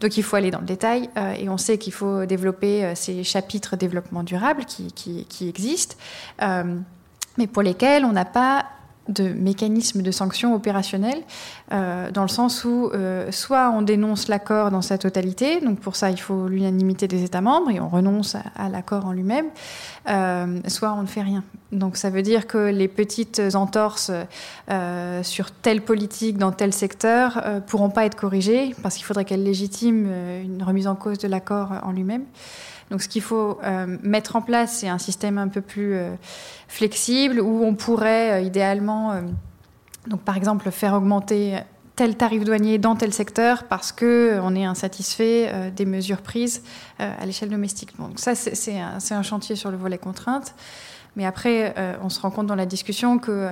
Donc 0.00 0.16
il 0.16 0.24
faut 0.24 0.34
aller 0.34 0.50
dans 0.50 0.58
le 0.58 0.66
détail 0.66 1.08
euh, 1.16 1.32
et 1.34 1.48
on 1.48 1.58
sait 1.58 1.78
qu'il 1.78 1.92
faut 1.92 2.26
développer 2.26 2.84
euh, 2.84 2.94
ces 2.96 3.22
chapitres 3.22 3.76
développement 3.76 4.24
durable 4.24 4.64
qui 4.64 5.24
existent, 5.40 5.94
mais 7.38 7.46
pour 7.46 7.62
lesquels 7.62 8.04
on 8.04 8.10
n'a 8.10 8.24
pas 8.24 8.66
de 9.08 9.28
mécanismes 9.28 10.02
de 10.02 10.10
sanctions 10.10 10.54
opérationnels, 10.54 11.22
euh, 11.72 12.10
dans 12.10 12.22
le 12.22 12.28
sens 12.28 12.64
où 12.64 12.90
euh, 12.94 13.32
soit 13.32 13.70
on 13.70 13.82
dénonce 13.82 14.28
l'accord 14.28 14.70
dans 14.70 14.82
sa 14.82 14.96
totalité, 14.96 15.60
donc 15.60 15.80
pour 15.80 15.96
ça 15.96 16.10
il 16.10 16.20
faut 16.20 16.46
l'unanimité 16.46 17.08
des 17.08 17.24
États 17.24 17.40
membres 17.40 17.70
et 17.70 17.80
on 17.80 17.88
renonce 17.88 18.36
à, 18.56 18.68
l'accord 18.68 19.06
en 19.06 19.12
lui-même, 19.12 19.46
euh, 20.08 20.60
soit 20.68 20.92
on 20.92 21.02
ne 21.02 21.06
fait 21.06 21.22
rien. 21.22 21.42
Donc 21.72 21.96
ça 21.96 22.10
veut 22.10 22.22
dire 22.22 22.46
que 22.46 22.70
les 22.70 22.88
petites 22.88 23.40
entorses 23.54 24.10
sur 25.22 25.50
telle 25.50 25.80
politique 25.80 26.36
dans 26.36 26.52
tel 26.52 26.72
secteur 26.72 27.42
pourront 27.66 27.88
pas 27.88 28.04
être 28.04 28.14
corrigées 28.14 28.74
parce 28.82 28.96
qu'il 28.96 29.06
faudrait 29.06 29.24
qu'elles 29.24 29.42
légitiment 29.42 30.10
une 30.42 30.62
remise 30.62 30.86
en 30.86 30.94
cause 30.94 31.18
de 31.18 31.28
l'accord 31.28 31.70
en 31.82 31.92
lui-même. 31.92 32.24
Donc 32.92 33.00
ce 33.00 33.08
qu'il 33.08 33.22
faut 33.22 33.58
euh, 33.64 33.96
mettre 34.02 34.36
en 34.36 34.42
place, 34.42 34.76
c'est 34.76 34.88
un 34.88 34.98
système 34.98 35.38
un 35.38 35.48
peu 35.48 35.62
plus 35.62 35.94
euh, 35.94 36.14
flexible 36.68 37.40
où 37.40 37.64
on 37.64 37.74
pourrait 37.74 38.32
euh, 38.32 38.40
idéalement, 38.42 39.14
donc 40.06 40.20
par 40.20 40.36
exemple, 40.36 40.70
faire 40.70 40.92
augmenter 40.92 41.58
tel 41.96 42.18
tarif 42.18 42.44
douanier 42.44 42.76
dans 42.76 42.94
tel 42.94 43.10
secteur 43.14 43.64
parce 43.64 43.92
que 43.92 44.38
on 44.42 44.54
est 44.54 44.66
insatisfait 44.66 45.70
des 45.74 45.86
mesures 45.86 46.20
prises 46.20 46.62
à 46.98 47.24
l'échelle 47.24 47.48
domestique. 47.48 47.96
Donc 47.98 48.18
ça, 48.18 48.34
c'est 48.34 48.78
un, 48.78 48.98
un, 49.10 49.22
chantier 49.22 49.56
sur 49.56 49.70
le 49.70 49.78
volet 49.78 49.98
contrainte. 49.98 50.54
Mais 51.16 51.26
après, 51.26 51.74
on 52.02 52.08
se 52.08 52.18
rend 52.20 52.30
compte 52.30 52.46
dans 52.46 52.54
la 52.54 52.64
discussion 52.64 53.18
que 53.18 53.50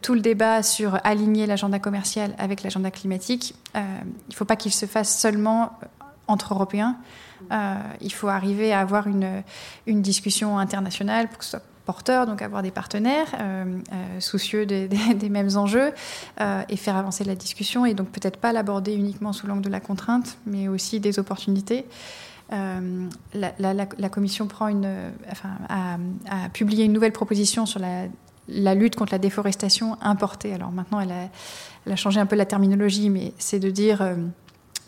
tout 0.00 0.14
le 0.14 0.20
débat 0.20 0.62
sur 0.62 0.98
aligner 1.04 1.46
l'agenda 1.46 1.78
commercial 1.78 2.34
avec 2.38 2.62
l'agenda 2.62 2.90
climatique, 2.90 3.54
il 3.74 3.82
ne 4.30 4.34
faut 4.34 4.46
pas 4.46 4.56
qu'il 4.56 4.72
se 4.72 4.86
fasse 4.86 5.18
seulement 5.18 5.78
entre 6.28 6.54
Européens. 6.54 6.96
Euh, 7.52 7.74
il 8.00 8.12
faut 8.12 8.28
arriver 8.28 8.72
à 8.72 8.80
avoir 8.80 9.06
une, 9.06 9.42
discussion 9.86 10.58
internationale 10.58 11.28
pour 11.28 11.38
que 11.38 11.44
ce 11.44 11.52
soit 11.52 11.62
porteur, 11.84 12.26
donc 12.26 12.42
avoir 12.42 12.62
des 12.62 12.72
partenaires 12.72 13.28
euh, 13.38 13.64
euh, 13.92 14.20
soucieux 14.20 14.66
des, 14.66 14.88
mêmes 15.30 15.56
enjeux 15.56 15.92
et 16.68 16.76
faire 16.76 16.96
avancer 16.96 17.22
la 17.24 17.36
discussion 17.36 17.86
et 17.86 17.94
donc 17.94 18.08
peut-être 18.08 18.38
pas 18.38 18.52
l'aborder 18.52 18.94
uniquement 18.94 19.32
sous 19.32 19.46
l'angle 19.46 19.62
de 19.62 19.68
la 19.68 19.80
contrainte, 19.80 20.38
mais 20.46 20.68
aussi 20.68 20.98
des 21.00 21.18
opportunités. 21.18 21.86
La, 22.50 24.08
Commission 24.10 24.46
prend 24.46 24.68
une, 24.68 24.88
enfin, 25.30 25.50
a, 25.68 26.48
publié 26.48 26.84
une 26.84 26.92
nouvelle 26.92 27.12
proposition 27.12 27.66
sur 27.66 27.80
la, 27.80 28.74
lutte 28.74 28.96
contre 28.96 29.12
la 29.12 29.18
déforestation 29.18 29.96
importée. 30.02 30.52
Alors 30.54 30.72
maintenant, 30.72 31.00
elle 31.00 31.92
a 31.92 31.96
changé 31.96 32.18
un 32.18 32.26
peu 32.26 32.36
la 32.36 32.46
terminologie, 32.46 33.10
mais 33.10 33.32
c'est 33.38 33.60
de 33.60 33.70
dire 33.70 34.02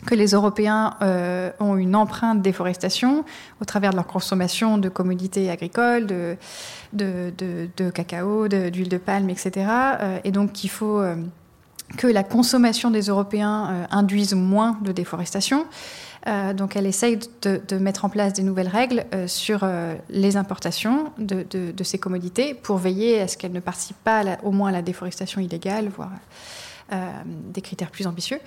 que 0.05 0.15
les 0.15 0.27
Européens 0.27 0.95
euh, 1.01 1.51
ont 1.59 1.75
une 1.75 1.95
empreinte 1.95 2.41
déforestation 2.41 3.25
au 3.61 3.65
travers 3.65 3.91
de 3.91 3.95
leur 3.97 4.07
consommation 4.07 4.77
de 4.77 4.89
commodités 4.89 5.49
agricoles, 5.49 6.07
de, 6.07 6.37
cacao, 7.93 8.47
d'huile 8.47 8.89
de, 8.89 8.97
palme, 8.97 9.29
etc. 9.29 9.67
Euh, 9.67 10.19
et 10.23 10.31
donc 10.31 10.53
qu'il 10.53 10.69
faut 10.69 10.99
euh, 10.99 11.15
que 11.97 12.07
la 12.07 12.23
consommation 12.23 12.91
des 12.91 13.03
Européens 13.07 13.87
induise 13.89 14.35
moins 14.35 14.77
de 14.83 14.91
déforestation. 14.91 15.65
donc 16.53 16.75
elle 16.75 16.85
essaye 16.85 17.17
de, 17.41 17.77
mettre 17.79 18.05
en 18.05 18.09
place 18.09 18.33
des 18.33 18.43
nouvelles 18.43 18.67
règles 18.67 19.05
sur 19.25 19.67
les 20.11 20.37
importations 20.37 21.11
de, 21.17 21.83
ces 21.83 21.97
commodités 21.97 22.53
pour 22.53 22.77
veiller 22.77 23.21
à 23.21 23.27
ce 23.27 23.37
qu'elles 23.37 23.53
ne 23.53 23.59
participent 23.59 24.03
pas 24.03 24.23
au 24.43 24.51
moins 24.51 24.69
à 24.69 24.71
la 24.71 24.83
déforestation 24.83 25.41
illégale, 25.41 25.89
voire 25.89 26.11
des 27.25 27.61
critères 27.61 27.91
plus 27.91 28.07
ambitieux. 28.07 28.39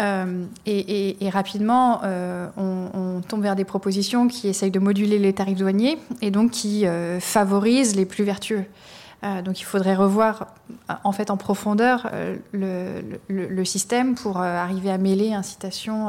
Euh, 0.00 0.44
et, 0.66 1.30
rapidement, 1.30 2.00
euh, 2.04 2.48
on, 2.56 3.20
tombe 3.28 3.42
vers 3.42 3.56
des 3.56 3.64
propositions 3.64 4.28
qui 4.28 4.48
essayent 4.48 4.70
de 4.70 4.78
moduler 4.78 5.18
les 5.18 5.32
tarifs 5.32 5.58
douaniers 5.58 5.98
et 6.22 6.30
donc 6.30 6.50
qui 6.50 6.84
favorisent 7.20 7.94
les 7.94 8.06
plus 8.06 8.24
vertueux. 8.24 8.64
donc 9.44 9.60
il 9.60 9.64
faudrait 9.64 9.94
revoir 9.94 10.46
en 11.04 11.12
fait 11.12 11.30
en 11.30 11.36
profondeur 11.36 12.10
le, 12.52 13.64
système 13.64 14.14
pour 14.14 14.38
arriver 14.38 14.90
à 14.90 14.98
mêler 14.98 15.32
incitation 15.34 16.08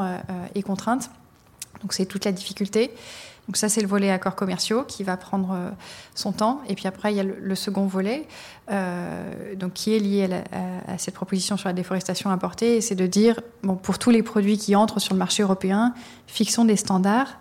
et 0.54 0.62
contrainte. 0.62 1.10
Donc 1.82 1.92
c'est 1.92 2.06
toute 2.06 2.24
la 2.24 2.32
difficulté. 2.32 2.92
Donc 3.48 3.56
ça, 3.56 3.68
c'est 3.68 3.80
le 3.80 3.88
volet 3.88 4.10
accords 4.10 4.36
commerciaux 4.36 4.84
qui 4.84 5.02
va 5.02 5.16
prendre 5.16 5.52
euh, 5.52 5.70
son 6.14 6.32
temps. 6.32 6.60
Et 6.68 6.74
puis 6.74 6.86
après, 6.86 7.12
il 7.12 7.16
y 7.16 7.20
a 7.20 7.24
le, 7.24 7.54
second 7.54 7.86
volet, 7.86 8.28
euh, 8.70 9.56
donc 9.56 9.72
qui 9.72 9.94
est 9.94 9.98
lié 9.98 10.28
à, 10.86 10.96
cette 10.98 11.14
proposition 11.14 11.56
sur 11.56 11.68
la 11.68 11.72
déforestation 11.72 12.30
importée. 12.30 12.80
C'est 12.80 12.94
de 12.94 13.06
dire, 13.06 13.40
bon, 13.62 13.74
pour 13.74 13.98
tous 13.98 14.10
les 14.10 14.22
produits 14.22 14.58
qui 14.58 14.76
entrent 14.76 15.00
sur 15.00 15.14
le 15.14 15.18
marché 15.18 15.42
européen, 15.42 15.92
fixons 16.26 16.64
des 16.64 16.76
standards. 16.76 17.38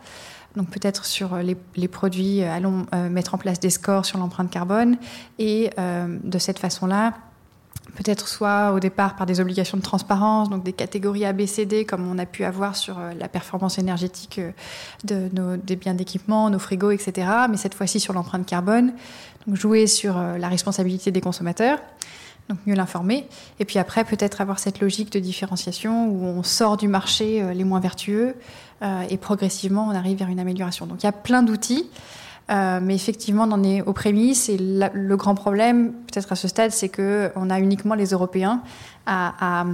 Donc 0.55 0.69
peut-être 0.69 1.05
sur 1.05 1.37
les, 1.37 1.87
produits, 1.87 2.43
euh, 2.43 2.51
allons 2.51 2.87
mettre 3.09 3.35
en 3.35 3.37
place 3.37 3.59
des 3.59 3.69
scores 3.69 4.05
sur 4.05 4.17
l'empreinte 4.17 4.49
carbone. 4.49 4.97
Et 5.37 5.69
de 5.77 6.39
cette 6.39 6.59
façon-là, 6.59 7.13
peut-être 7.95 8.27
soit 8.27 8.71
au 8.71 8.79
départ 8.79 9.15
par 9.15 9.25
des 9.25 9.39
obligations 9.39 9.77
de 9.77 9.81
transparence, 9.81 10.49
donc 10.49 10.63
des 10.63 10.73
catégories 10.73 11.25
ABCD 11.25 11.85
comme 11.85 12.07
on 12.07 12.17
a 12.17 12.25
pu 12.25 12.43
avoir 12.43 12.75
sur 12.75 12.99
euh, 12.99 13.13
la 13.17 13.27
performance 13.27 13.77
énergétique 13.77 14.39
euh, 14.39 15.57
des 15.57 15.75
biens 15.75 15.93
d'équipement, 15.93 16.49
nos 16.49 16.59
frigos, 16.59 16.91
etc. 16.91 17.27
Mais 17.49 17.57
cette 17.57 17.73
fois-ci 17.73 17.99
sur 17.99 18.13
l'empreinte 18.13 18.45
carbone, 18.45 18.93
donc 19.47 19.55
jouer 19.55 19.87
sur 19.87 20.17
euh, 20.17 20.37
la 20.37 20.47
responsabilité 20.47 21.11
des 21.11 21.21
consommateurs, 21.21 21.79
donc 22.49 22.59
mieux 22.65 22.75
l'informer. 22.75 23.27
Et 23.59 23.65
puis 23.65 23.79
après, 23.79 24.03
peut-être 24.03 24.41
avoir 24.41 24.59
cette 24.59 24.79
logique 24.79 25.11
de 25.11 25.19
différenciation 25.19 26.07
où 26.07 26.25
on 26.25 26.43
sort 26.43 26.77
du 26.77 26.87
marché 26.87 27.53
les 27.53 27.63
moins 27.63 27.79
vertueux 27.79 28.35
et 29.09 29.17
progressivement 29.17 29.87
on 29.87 29.95
arrive 29.95 30.17
vers 30.17 30.27
une 30.27 30.39
amélioration. 30.39 30.87
Donc 30.87 31.03
il 31.03 31.05
y 31.05 31.09
a 31.09 31.13
plein 31.13 31.43
d'outils. 31.43 31.89
Euh, 32.49 32.79
mais 32.81 32.95
effectivement, 32.95 33.43
on 33.43 33.51
en 33.51 33.63
est 33.63 33.81
aux 33.81 33.93
prémices. 33.93 34.49
Et 34.49 34.57
le 34.57 35.15
grand 35.15 35.35
problème, 35.35 35.93
peut-être 36.11 36.31
à 36.31 36.35
ce 36.35 36.47
stade, 36.47 36.71
c'est 36.71 36.89
qu'on 36.89 37.49
a 37.49 37.59
uniquement 37.59 37.95
les 37.95 38.07
Européens 38.07 38.61
à, 39.05 39.65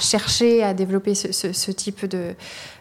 chercher 0.00 0.62
à 0.62 0.74
développer 0.74 1.14
ce, 1.14 1.70
type 1.70 2.06
de, 2.06 2.34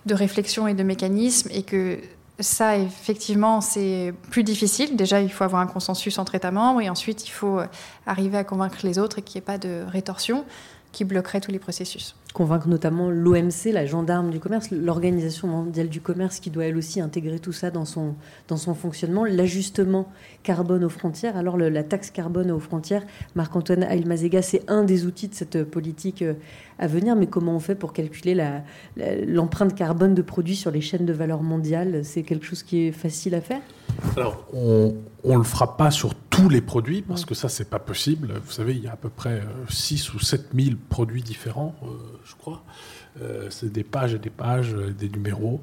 réflexion 0.10 0.68
et 0.68 0.74
de 0.74 0.84
mécanisme. 0.84 1.50
Et 1.54 1.64
que 1.64 2.00
ça, 2.40 2.78
effectivement, 2.78 3.62
c'est 3.62 4.14
plus 4.32 4.44
difficile. 4.44 4.96
Déjà, 4.96 5.22
il 5.22 5.32
faut 5.32 5.44
avoir 5.44 5.62
un 5.62 5.68
consensus 5.68 6.18
entre 6.20 6.36
États 6.36 6.52
membres. 6.52 6.82
Et 6.82 6.90
ensuite, 6.90 7.28
il 7.28 7.32
faut 7.32 7.60
arriver 8.06 8.38
à 8.38 8.44
convaincre 8.44 8.80
les 8.84 8.98
autres 8.98 9.20
et 9.20 9.22
qu'il 9.22 9.40
n'y 9.40 9.44
ait 9.44 9.46
pas 9.46 9.58
de 9.58 9.84
rétorsion 9.88 10.46
qui 10.92 11.04
bloquerait 11.04 11.42
tous 11.42 11.52
les 11.52 11.60
processus 11.60 12.16
convaincre 12.38 12.68
notamment 12.68 13.10
l'OMC, 13.10 13.72
la 13.74 13.88
gendarme 13.88 14.30
du 14.30 14.40
commerce, 14.40 14.70
l'Organisation 14.70 15.48
mondiale 15.48 15.90
du 15.90 16.02
commerce, 16.02 16.40
qui 16.40 16.52
doit 16.52 16.66
elle 16.66 16.78
aussi 16.78 17.02
intégrer 17.02 17.40
tout 17.40 17.52
ça 17.52 17.72
dans 17.72 17.84
son, 17.84 18.14
dans 18.48 18.58
son 18.58 18.76
fonctionnement, 18.76 19.26
l'ajustement 19.26 20.08
carbone 20.44 20.84
aux 20.84 20.90
frontières. 20.90 21.36
Alors 21.36 21.58
la 21.58 21.84
taxe 21.84 22.12
carbone 22.12 22.52
aux 22.52 22.60
frontières, 22.60 23.02
Marc-Antoine 23.34 23.82
Ailmazega, 23.82 24.44
c'est 24.44 24.62
un 24.68 24.84
des 24.84 25.08
outils 25.08 25.30
de 25.30 25.34
cette 25.34 25.64
politique 25.64 26.22
euh, 26.22 26.36
à 26.78 26.86
venir, 26.86 27.16
mais 27.16 27.26
comment 27.26 27.56
on 27.56 27.60
fait 27.60 27.74
pour 27.74 27.92
calculer 27.92 28.40
l'empreinte 29.26 29.74
carbone 29.74 30.14
de 30.14 30.22
produits 30.22 30.56
sur 30.56 30.70
les 30.70 30.82
chaînes 30.82 31.08
de 31.08 31.14
valeur 31.14 31.42
mondiale 31.42 32.02
C'est 32.06 32.22
quelque 32.22 32.46
chose 32.46 32.62
qui 32.62 32.86
est 32.86 32.92
facile 32.92 33.34
à 33.34 33.42
faire? 33.42 33.62
Alors, 34.16 34.46
on 34.54 34.94
ne 35.24 35.38
le 35.38 35.44
fera 35.44 35.78
pas 35.78 35.92
sur 35.92 36.14
tous 36.16 36.50
les 36.50 36.62
produits, 36.62 37.02
parce 37.02 37.26
que 37.26 37.34
ça, 37.34 37.50
c'est 37.50 37.70
pas 37.70 37.80
possible. 37.80 38.34
Vous 38.46 38.52
savez, 38.52 38.74
il 38.74 38.84
y 38.84 38.88
a 38.88 38.94
à 38.94 38.96
peu 38.96 39.10
près 39.10 39.42
6 39.70 40.10
euh, 40.10 40.14
ou 40.16 40.20
7 40.20 40.50
000 40.54 40.76
produits 40.90 41.24
différents. 41.24 41.76
Euh, 41.84 41.88
je 42.26 42.36
crois. 42.36 42.64
Euh, 43.22 43.48
c'est 43.50 43.72
des 43.72 43.84
pages 43.84 44.14
et 44.14 44.20
des 44.20 44.30
pages, 44.30 44.74
des 44.74 45.10
numéros. 45.10 45.62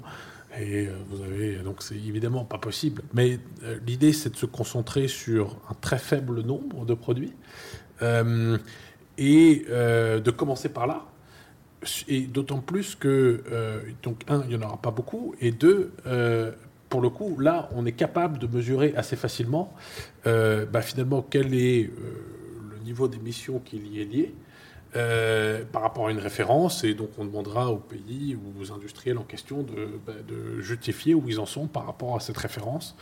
Et 0.61 0.89
vous 1.09 1.20
avez 1.24 1.57
donc 1.57 1.82
c'est 1.82 1.97
évidemment 1.97 2.45
pas 2.45 2.59
possible. 2.59 3.03
Mais 3.12 3.41
l'idée 3.85 4.12
c'est 4.12 4.30
de 4.30 4.37
se 4.37 4.47
concentrer 4.47 5.09
sur 5.09 5.57
un 5.68 5.74
très 5.74 5.99
faible 5.99 6.43
nombre 6.43 6.85
de 6.85 6.95
produits 6.95 7.32
et 8.01 9.64
de 9.68 10.30
commencer 10.30 10.68
par 10.68 10.87
là. 10.87 11.07
Et 12.07 12.20
d'autant 12.20 12.61
plus 12.61 12.95
que 12.95 13.43
donc 14.05 14.22
un 14.28 14.45
il 14.45 14.53
y 14.53 14.57
en 14.57 14.62
aura 14.62 14.76
pas 14.76 14.93
beaucoup 14.93 15.35
et 15.41 15.51
deux 15.51 15.93
pour 16.95 17.03
le 17.03 17.11
coup 17.11 17.40
là 17.40 17.68
on 17.74 17.86
est 17.86 17.99
capable 18.05 18.38
de 18.38 18.47
mesurer 18.47 18.95
assez 18.97 19.16
facilement 19.16 19.72
bah, 20.24 20.80
finalement 20.80 21.26
quel 21.28 21.53
est 21.53 21.90
le 22.72 22.78
niveau 22.84 23.09
d'émission 23.09 23.59
qui 23.59 23.78
y 23.78 24.01
est 24.01 24.05
lié 24.05 24.34
euh, 24.97 25.64
par 25.72 25.82
rapport 25.82 26.07
à 26.07 26.12
une 26.12 26.20
référence, 26.20 26.84
et 26.84 26.95
donc 26.95 27.11
on 27.18 27.24
demandera 27.24 27.68
aux 27.68 27.78
pays 27.78 28.36
ou 28.36 28.62
aux 28.62 28.70
industriels 28.70 29.18
en 29.18 29.24
question 29.24 29.66
bah, 30.07 30.12
de, 30.26 30.61
justifier 30.61 31.14
où 31.14 31.28
ils 31.28 31.40
en 31.40 31.47
sont 31.47 31.66
par 31.66 31.84
rapport 31.84 32.14
à 32.14 32.20
cette 32.20 32.36
référence. 32.38 32.95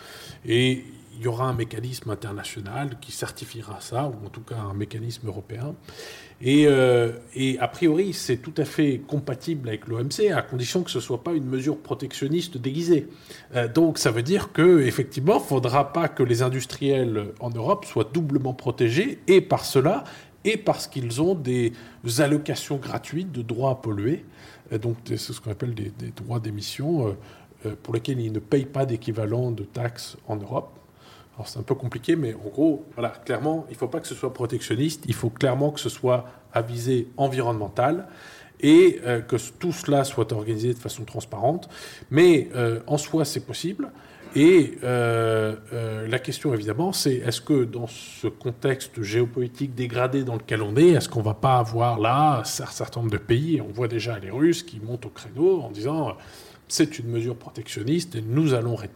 Et 0.47 0.87
il 1.15 1.21
y 1.21 1.27
aura 1.27 1.45
un 1.45 1.53
mécanisme 1.53 2.09
international 2.09 2.97
qui 2.99 3.13
certifiera 3.13 3.83
ça, 3.83 4.07
ou 4.07 4.27
en 4.27 4.31
tout 4.31 4.41
cas 4.41 4.57
un 4.57 4.73
mécanisme 4.73 5.27
européen. 5.27 5.75
Et, 6.45 6.67
euh, 6.67 7.13
a 7.61 7.69
priori, 7.69 8.13
c'est 8.13 8.37
tout 8.37 8.55
à 8.57 8.65
fait 8.65 9.01
compatible 9.07 9.69
avec 9.69 9.87
l'OMC, 9.87 10.33
à 10.35 10.43
condition 10.43 10.83
que 10.83 10.91
ce 10.91 10.99
ne 10.99 11.03
soit 11.03 11.23
pas 11.23 11.35
une 11.35 11.47
mesure 11.47 11.79
protectionniste 11.79 12.59
déguisée. 12.59 13.07
Euh, 13.55 13.69
donc 13.69 13.99
ça 13.99 14.11
veut 14.11 14.25
dire 14.25 14.53
qu'effectivement, 14.53 15.35
il 15.35 15.43
ne 15.43 15.47
faudra 15.47 15.93
pas 15.93 16.09
que 16.09 16.25
les 16.25 16.43
industriels 16.43 17.27
en 17.39 17.51
Europe 17.51 17.85
soient 17.85 18.11
doublement 18.13 18.55
protégés, 18.55 19.21
et 19.29 19.41
par 19.41 19.65
cela, 19.65 20.03
et 20.45 20.57
parce 20.57 20.87
qu'ils 20.87 21.23
ont 21.23 21.35
des 21.35 21.73
allocations 22.19 22.77
gratuites 22.77 23.31
de 23.31 23.43
droits 23.43 23.71
à 23.71 23.75
polluer. 23.77 24.25
donc, 24.81 24.97
c'est 25.07 25.17
ce 25.19 25.41
qu'on 25.41 25.53
appelle 25.53 25.75
des, 25.75 25.93
droits 26.17 26.41
d'émission 26.41 27.09
euh, 27.09 27.13
euh, 27.67 27.75
pour 27.81 27.95
lesquels 27.95 28.21
ils 28.21 28.33
ne 28.33 28.41
payent 28.41 28.67
pas 28.67 28.87
d'équivalent 28.87 29.53
de 29.53 29.63
taxes 29.63 30.17
en 30.27 30.37
Europe. 30.37 30.79
C'est 31.47 31.59
un 31.59 31.63
peu 31.63 31.75
compliqué, 31.75 32.17
mais 32.17 32.35
en 32.35 32.49
gros, 32.49 32.87
voilà, 32.95 33.11
clairement, 33.11 33.67
il 33.69 33.73
ne 33.73 33.79
faut 33.79 33.89
pas 33.89 34.01
que 34.01 34.07
ce 34.07 34.15
soit 34.15 34.33
protectionniste, 34.33 35.05
il 35.07 35.15
faut 35.15 35.31
clairement 35.31 35.71
que 35.71 35.81
ce 35.81 35.89
soit 35.89 36.27
à 36.53 36.63
visée 36.63 37.09
environnementale 37.17 38.07
et 38.61 39.01
euh, 39.05 39.21
que 39.21 39.37
tout 39.59 39.73
cela 39.73 40.05
soit 40.05 40.33
organisé 40.33 40.75
de 40.75 40.79
façon 40.79 41.05
transparente. 41.05 41.69
Mais 42.11 42.49
en 42.87 42.99
soi, 42.99 43.25
c'est 43.25 43.47
possible. 43.47 43.91
Et 44.35 44.79
euh, 44.83 45.57
euh, 45.75 46.09
la 46.09 46.19
question, 46.19 46.55
évidemment, 46.55 46.93
c'est 46.93 47.17
est-ce 47.17 47.43
que 47.43 47.65
dans 47.65 47.87
ce 47.87 48.29
contexte 48.29 49.03
géopolitique 49.03 49.75
dégradé 49.75 50.25
dans 50.25 50.37
lequel 50.37 50.63
on 50.63 50.75
est, 50.77 50.91
est-ce 50.91 51.09
qu'on 51.09 51.21
ne 51.21 51.25
va 51.25 51.35
pas 51.35 51.59
avoir 51.59 51.99
là 52.01 52.41
un 52.41 52.45
certain 52.45 53.01
nombre 53.01 53.13
de 53.13 53.19
pays, 53.19 53.61
on 53.61 53.71
voit 53.73 53.89
déjà 53.89 54.19
les 54.19 54.31
Russes 54.31 54.63
qui 54.63 54.81
montent 54.81 55.05
au 55.05 55.11
créneau 55.11 55.61
en 55.61 55.71
disant 55.71 56.17
c'est 56.67 56.99
une 56.99 57.09
mesure 57.09 57.37
protectionniste 57.37 58.15
et 58.15 58.23
nous 58.23 58.55
allons 58.55 58.79
euh, 58.79 58.87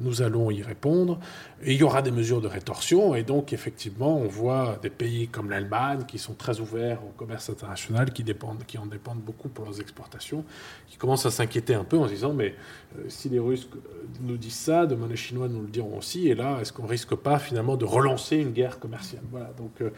nous 0.00 0.22
allons 0.22 0.50
y 0.50 0.62
répondre. 0.62 1.18
Et 1.62 1.74
il 1.74 1.78
y 1.78 1.82
aura 1.82 2.02
des 2.02 2.10
mesures 2.10 2.40
de 2.40 2.48
rétorsion. 2.48 3.14
Et 3.14 3.22
donc, 3.22 3.52
effectivement, 3.52 4.16
on 4.16 4.26
voit 4.26 4.78
des 4.82 4.90
pays 4.90 5.28
comme 5.28 5.50
l'Allemagne 5.50 6.04
qui 6.08 6.18
sont 6.18 6.34
très 6.34 6.60
ouverts 6.60 7.00
au 7.04 7.10
commerce 7.10 7.50
international, 7.50 8.12
qui, 8.12 8.24
dépendent, 8.24 8.64
qui 8.66 8.78
en 8.78 8.86
dépendent 8.86 9.20
beaucoup 9.20 9.48
pour 9.48 9.66
leurs 9.66 9.80
exportations, 9.80 10.44
qui 10.88 10.96
commencent 10.96 11.26
à 11.26 11.30
s'inquiéter 11.30 11.74
un 11.74 11.84
peu 11.84 11.98
en 11.98 12.06
se 12.06 12.12
disant 12.12 12.32
Mais 12.32 12.54
euh, 12.98 13.02
si 13.08 13.28
les 13.28 13.38
Russes 13.38 13.68
euh, 13.74 13.78
nous 14.22 14.36
disent 14.36 14.54
ça, 14.54 14.86
demain 14.86 15.06
les 15.08 15.16
Chinois 15.16 15.48
nous 15.48 15.62
le 15.62 15.68
diront 15.68 15.98
aussi. 15.98 16.28
Et 16.28 16.34
là, 16.34 16.58
est-ce 16.60 16.72
qu'on 16.72 16.86
risque 16.86 17.14
pas 17.14 17.38
finalement 17.38 17.76
de 17.76 17.84
relancer 17.84 18.36
une 18.36 18.52
guerre 18.52 18.78
commerciale? 18.78 19.22
Voilà. 19.30 19.50
Donc, 19.58 19.82
euh, 19.82 19.90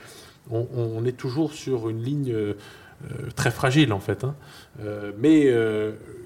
on, 0.50 1.04
est 1.04 1.16
toujours 1.16 1.52
sur 1.52 1.88
une 1.88 2.02
ligne. 2.02 2.34
très 3.36 3.50
fragile 3.50 3.92
en 3.92 4.00
fait. 4.00 4.24
Hein. 4.24 4.34
mais 5.18 5.46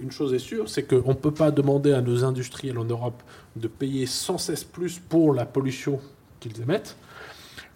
une 0.00 0.10
chose 0.10 0.32
est 0.32 0.38
sûre, 0.38 0.68
c'est 0.68 0.84
qu'on 0.84 1.10
ne 1.10 1.20
peut 1.20 1.34
pas 1.34 1.50
demander 1.50 1.92
à 1.92 2.00
nos 2.00 2.24
industriels 2.24 2.78
en 2.78 2.84
Europe 2.84 3.22
de 3.56 3.68
payer 3.68 4.06
sans 4.06 4.38
cesse 4.38 4.64
plus 4.64 4.98
pour 4.98 5.34
la 5.34 5.46
pollution 5.46 6.00
qu'ils 6.40 6.60
émettent, 6.60 6.96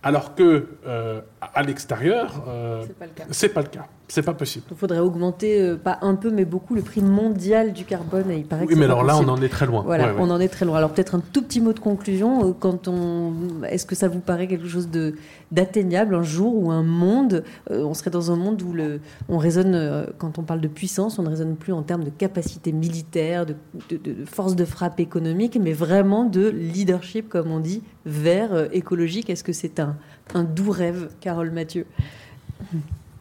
alors 0.03 0.35
que 0.35 0.69
euh, 0.87 1.21
à 1.41 1.63
l'extérieur, 1.63 2.45
euh, 2.49 2.85
c'est 3.31 3.49
pas 3.49 3.63
le 3.63 3.69
cas. 3.69 3.87
C'est 4.11 4.23
pas 4.23 4.35
possible. 4.35 4.65
Il 4.73 4.77
faudrait 4.77 4.99
augmenter, 4.99 5.63
euh, 5.63 5.77
pas 5.77 5.99
un 6.03 6.17
peu, 6.17 6.31
mais 6.31 6.45
beaucoup, 6.45 6.75
le 6.75 6.83
prix 6.83 7.01
mondial 7.01 7.73
du 7.73 7.85
carbone. 7.85 8.25
il 8.37 8.45
paraît 8.45 8.67
oui, 8.67 8.75
mais 8.77 8.87
alors 8.87 9.05
là, 9.05 9.17
on 9.17 9.29
en 9.29 9.41
est 9.41 9.49
très 9.49 9.67
loin. 9.67 9.83
Voilà, 9.83 10.15
on 10.19 10.29
en 10.31 10.41
est 10.41 10.49
très 10.49 10.65
loin. 10.65 10.79
Alors 10.79 10.91
peut-être 10.91 11.15
un 11.15 11.21
tout 11.21 11.43
petit 11.43 11.61
mot 11.61 11.73
de 11.73 11.79
conclusion. 11.79 12.49
Euh, 12.49 12.53
quand 12.59 12.89
on, 12.89 13.63
est-ce 13.69 13.87
que 13.87 13.95
ça 13.95 14.09
vous 14.09 14.19
paraît 14.19 14.49
quelque 14.49 14.67
chose 14.67 14.91
de 14.91 15.15
d'atteignable 15.53 16.17
un 16.17 16.25
jour 16.25 16.57
où 16.57 16.73
un 16.73 16.83
monde, 16.83 17.45
euh, 17.71 17.85
on 17.85 17.95
serait 17.95 18.11
dans 18.11 18.33
un 18.33 18.37
monde 18.37 18.61
où 18.63 18.73
le, 18.73 19.01
on 19.29 19.39
raisonne, 19.39 20.07
quand 20.19 20.39
on 20.39 20.43
parle 20.43 20.61
de 20.61 20.69
puissance, 20.69 21.21
on 21.21 21.23
ne 21.23 21.29
raisonne 21.29 21.55
plus 21.55 21.73
en 21.73 21.83
termes 21.83 22.05
de 22.05 22.11
capacité 22.11 22.73
militaire, 22.73 23.47
de, 23.47 23.55
de 23.91 24.25
force 24.25 24.57
de 24.57 24.65
frappe 24.65 24.99
économique, 24.99 25.57
mais 25.61 25.73
vraiment 25.73 26.25
de 26.25 26.49
leadership, 26.49 27.29
comme 27.29 27.53
on 27.53 27.61
dit, 27.61 27.83
vers 28.07 28.75
écologique. 28.75 29.31
Est-ce 29.31 29.45
que 29.45 29.53
c'est 29.53 29.79
un, 29.79 29.97
un 30.35 30.43
doux 30.43 30.71
rêve, 30.71 31.11
Carole 31.21 31.51
Mathieu? 31.51 31.87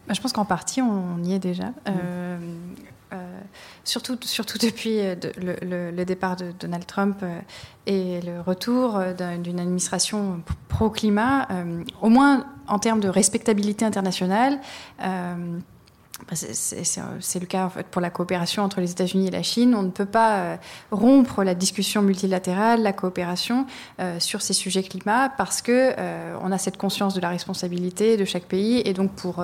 Bah, 0.10 0.14
Je 0.14 0.20
pense 0.22 0.34
qu'en 0.34 0.44
partie, 0.44 0.82
on 0.82 1.24
y 1.24 1.34
est 1.34 1.40
déjà. 1.40 1.72
Euh, 1.88 2.38
surtout, 3.84 4.18
surtout 4.22 4.58
depuis 4.58 5.00
le, 5.38 6.04
départ 6.04 6.36
de 6.36 6.52
Donald 6.60 6.86
Trump 6.86 7.24
et 7.88 8.20
le 8.22 8.42
retour 8.42 9.00
d'une 9.42 9.60
administration 9.60 10.44
pro-climat, 10.68 11.48
au 12.02 12.10
moins 12.10 12.46
en 12.68 12.78
termes 12.78 13.00
de 13.00 13.10
respectabilité 13.10 13.86
internationale. 13.86 14.60
Bah, 16.28 16.36
c'est 16.36 17.40
le 17.40 17.46
cas 17.46 17.66
en 17.66 17.70
fait, 17.70 17.88
pour 17.88 18.02
la 18.02 18.10
coopération 18.10 18.64
entre 18.64 18.82
les 18.82 18.92
États-Unis 18.92 19.28
et 19.28 19.32
la 19.32 19.42
Chine. 19.42 19.74
On 19.74 19.84
ne 19.84 19.90
peut 19.90 20.06
pas 20.06 20.38
euh, 20.38 20.58
rompre 20.92 21.44
la 21.44 21.56
discussion 21.56 22.02
multilatérale, 22.02 22.84
la 22.84 22.94
coopération 22.94 23.66
euh, 24.00 24.20
sur 24.20 24.42
ces 24.42 24.54
sujets 24.54 24.84
climat 24.84 25.30
parce 25.30 25.62
que 25.62 25.94
euh, 25.98 26.36
on 26.42 26.52
a 26.52 26.58
cette 26.58 26.78
conscience 26.78 27.14
de 27.14 27.22
la 27.22 27.30
responsabilité 27.30 28.18
de 28.18 28.26
chaque 28.26 28.44
pays 28.44 28.82
et 28.86 28.94
donc 28.94 29.12
pour 29.14 29.44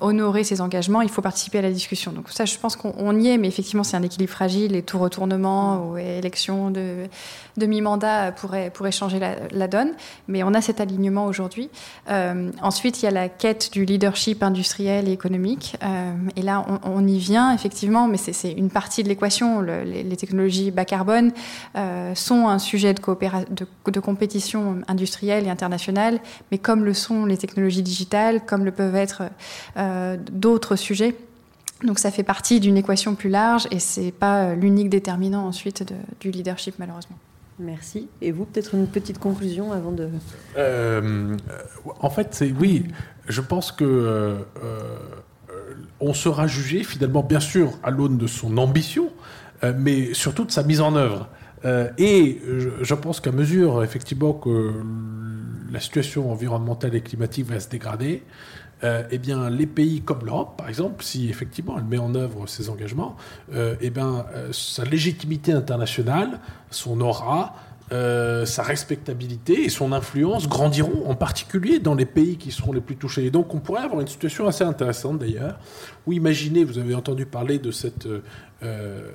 honorer 0.00 0.44
ses 0.44 0.60
engagements, 0.60 1.02
il 1.02 1.08
faut 1.08 1.22
participer 1.22 1.58
à 1.58 1.62
la 1.62 1.70
discussion. 1.70 2.12
Donc 2.12 2.30
ça, 2.30 2.44
je 2.44 2.56
pense 2.58 2.76
qu'on 2.76 3.18
y 3.18 3.28
est, 3.28 3.38
mais 3.38 3.48
effectivement, 3.48 3.84
c'est 3.84 3.96
un 3.96 4.02
équilibre 4.02 4.32
fragile 4.32 4.74
et 4.76 4.82
tout 4.82 4.98
retournement 4.98 5.88
ou 5.88 5.96
élection 5.96 6.70
de 6.70 7.06
demi-mandat 7.56 8.32
pourrait, 8.32 8.70
pourrait 8.70 8.92
changer 8.92 9.18
la, 9.18 9.36
la, 9.50 9.68
donne. 9.68 9.92
Mais 10.28 10.42
on 10.42 10.54
a 10.54 10.60
cet 10.60 10.80
alignement 10.80 11.26
aujourd'hui. 11.26 11.70
ensuite, 12.08 13.02
il 13.02 13.06
y 13.06 13.08
a 13.08 13.12
la 13.12 13.28
quête 13.28 13.72
du 13.72 13.84
leadership 13.84 14.42
industriel 14.42 15.08
et 15.08 15.12
économique. 15.12 15.23
Euh, 15.24 16.14
et 16.36 16.42
là, 16.42 16.64
on, 16.84 17.06
y 17.06 17.18
vient 17.18 17.52
effectivement, 17.52 18.08
mais 18.08 18.16
c'est 18.16 18.52
une 18.52 18.70
partie 18.70 19.02
de 19.02 19.08
l'équation. 19.08 19.60
les, 19.60 20.16
technologies 20.16 20.70
bas 20.70 20.84
carbone 20.84 21.32
euh, 21.76 22.14
sont 22.14 22.48
un 22.48 22.58
sujet 22.58 22.94
de, 22.94 23.00
de, 23.50 23.66
de, 23.90 24.00
compétition 24.00 24.78
industrielle 24.86 25.46
et 25.46 25.50
internationale, 25.50 26.20
mais 26.50 26.58
comme 26.58 26.84
le 26.84 26.94
sont 26.94 27.26
les 27.26 27.36
technologies 27.36 27.82
digitales, 27.82 28.44
comme 28.44 28.64
le 28.64 28.70
peuvent 28.70 28.94
être 28.94 29.24
euh, 29.76 30.16
d'autres 30.30 30.76
sujets. 30.76 31.16
Donc 31.82 31.98
ça 31.98 32.10
fait 32.10 32.22
partie 32.22 32.60
d'une 32.60 32.76
équation 32.76 33.14
plus 33.14 33.28
large 33.28 33.66
et 33.70 33.78
c'est 33.78 34.12
pas 34.12 34.54
l'unique 34.54 34.88
déterminant 34.88 35.46
ensuite 35.46 35.84
du 36.20 36.30
leadership 36.30 36.76
malheureusement. 36.78 37.16
Merci. 37.58 38.08
Et 38.20 38.32
vous, 38.32 38.44
peut-être 38.46 38.74
une 38.74 38.88
petite 38.88 39.18
conclusion 39.18 39.72
avant 39.72 39.92
de... 39.92 40.08
en 40.56 42.10
fait, 42.10 42.44
oui, 42.58 42.84
je 43.28 43.40
pense 43.40 43.72
que 43.72 43.84
euh, 43.84 44.38
euh, 44.62 44.96
on 46.00 46.14
sera 46.14 46.46
jugé 46.46 46.82
finalement, 46.82 47.22
bien 47.22 47.40
sûr, 47.40 47.72
à 47.82 47.90
l'aune 47.90 48.18
de 48.18 48.26
son 48.26 48.56
ambition, 48.58 49.10
euh, 49.62 49.72
mais 49.76 50.14
surtout 50.14 50.44
de 50.44 50.50
sa 50.50 50.62
mise 50.62 50.80
en 50.80 50.94
œuvre. 50.96 51.28
et 51.96 52.42
je, 52.82 52.94
pense 52.94 53.20
qu'à 53.20 53.32
mesure, 53.32 53.82
effectivement, 53.82 54.34
que 54.34 54.72
la 55.72 55.80
situation 55.80 56.30
environnementale 56.30 56.94
et 56.94 57.00
climatique 57.00 57.46
va 57.46 57.58
se 57.58 57.70
dégrader, 57.70 58.22
eh 59.10 59.18
bien, 59.18 59.48
les 59.50 59.66
pays 59.66 60.02
comme 60.02 60.24
l'Europe, 60.24 60.56
par 60.58 60.68
exemple, 60.68 61.02
si 61.02 61.30
effectivement 61.30 61.76
elle 61.78 61.84
met 61.84 61.98
en 61.98 62.14
œuvre 62.14 62.46
ses 62.46 62.68
engagements, 62.68 63.16
eh 63.54 63.90
bien, 63.90 64.26
sa 64.52 64.84
légitimité 64.84 65.52
internationale, 65.52 66.40
son 66.70 67.00
aura, 67.00 67.54
euh, 67.92 68.46
sa 68.46 68.62
respectabilité 68.62 69.64
et 69.64 69.68
son 69.68 69.92
influence 69.92 70.48
grandiront, 70.48 71.06
en 71.06 71.14
particulier 71.14 71.80
dans 71.80 71.94
les 71.94 72.06
pays 72.06 72.38
qui 72.38 72.50
seront 72.50 72.72
les 72.72 72.80
plus 72.80 72.96
touchés. 72.96 73.26
Et 73.26 73.30
donc 73.30 73.54
on 73.54 73.58
pourrait 73.58 73.82
avoir 73.82 74.00
une 74.00 74.06
situation 74.08 74.46
assez 74.46 74.64
intéressante 74.64 75.18
d'ailleurs, 75.18 75.58
où 76.06 76.14
imaginez, 76.14 76.64
vous 76.64 76.78
avez 76.78 76.94
entendu 76.94 77.26
parler 77.26 77.58
de 77.58 77.70
cette, 77.70 78.06
euh, 78.06 78.22
euh, 78.62 79.10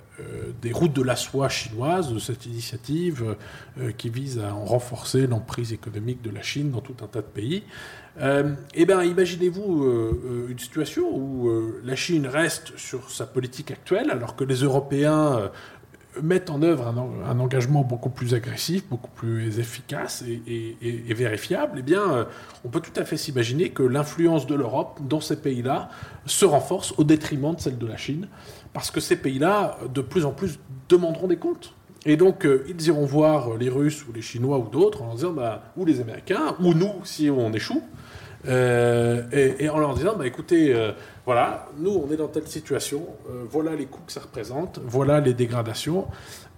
des 0.62 0.72
routes 0.72 0.94
de 0.94 1.02
la 1.02 1.16
soie 1.16 1.50
chinoise, 1.50 2.14
de 2.14 2.20
cette 2.20 2.46
initiative 2.46 3.36
qui 3.98 4.10
vise 4.10 4.38
à 4.38 4.54
en 4.54 4.66
renforcer 4.66 5.26
l'emprise 5.26 5.74
économique 5.74 6.22
de 6.22 6.30
la 6.30 6.44
Chine 6.44 6.70
dans 6.70 6.82
tout 6.82 6.96
un 7.04 7.08
tas 7.08 7.22
de 7.22 7.26
pays. 7.26 7.64
Eh 8.22 8.86
bien, 8.86 9.04
imaginez-vous 9.04 10.48
une 10.50 10.60
situation 10.60 11.10
où 11.16 11.52
la 11.84 11.96
Chine 11.96 12.28
reste 12.28 12.78
sur 12.78 13.10
sa 13.12 13.26
politique 13.26 13.72
actuelle, 13.72 14.12
alors 14.12 14.36
que 14.36 14.44
les 14.44 14.58
Européens 14.64 15.50
mettent 16.22 16.50
en 16.50 16.62
œuvre 16.62 16.88
un, 16.88 17.40
engagement 17.40 17.84
beaucoup 17.84 18.10
plus 18.10 18.34
agressif, 18.34 18.88
beaucoup 18.90 19.12
plus 19.12 19.60
efficace 19.60 20.24
et, 20.48 21.14
vérifiable, 21.14 21.78
eh 21.80 21.82
bien, 21.82 22.02
euh, 22.02 22.26
on 22.66 22.70
peut 22.70 22.82
tout 22.82 22.98
à 23.00 23.06
fait 23.06 23.18
s'imaginer 23.18 23.70
que 23.70 23.84
l'influence 23.84 24.48
de 24.48 24.56
l'Europe 24.56 25.00
dans 25.08 25.22
ces 25.22 25.38
pays-là 25.38 25.90
se 26.26 26.46
renforce 26.46 26.94
au 26.98 27.04
détriment 27.04 27.56
de 27.56 27.60
celle 27.60 27.78
de 27.78 27.88
la 27.88 27.98
Chine, 27.98 28.28
parce 28.74 28.92
que 28.92 29.00
ces 29.00 29.16
pays-là, 29.16 29.78
de 29.94 30.02
plus 30.02 30.26
en 30.26 30.32
plus, 30.32 30.60
demanderont 30.90 31.28
des 31.28 31.38
comptes. 31.38 31.74
Et 32.06 32.18
donc, 32.18 32.46
euh, 32.46 32.66
ils 32.70 32.88
iront 32.88 33.06
voir 33.06 33.58
les 33.58 33.70
Russes 33.70 34.06
ou 34.08 34.14
les 34.14 34.22
Chinois 34.22 34.58
ou 34.58 34.70
d'autres 34.70 35.02
en 35.02 35.14
disant, 35.14 35.32
bah, 35.32 35.64
ou 35.76 35.86
les 35.86 36.02
Américains, 36.02 36.56
ou 36.60 36.74
nous, 36.74 36.94
si 37.04 37.30
on 37.30 37.52
échoue, 37.54 37.84
euh, 38.48 39.56
et, 39.60 39.70
en 39.70 39.80
leur 39.80 39.94
disant, 39.94 40.16
bah, 40.18 40.26
écoutez, 40.26 40.74
voilà, 41.30 41.68
nous, 41.78 41.92
on 41.92 42.12
est 42.12 42.18
dans 42.18 42.28
telle 42.28 42.48
situation, 42.48 43.06
euh, 43.30 43.44
voilà 43.52 43.76
les 43.76 43.86
coûts 43.86 44.02
que 44.04 44.12
ça 44.12 44.22
représente, 44.22 44.80
voilà 44.84 45.20
les 45.20 45.36
dégradations. 45.36 46.08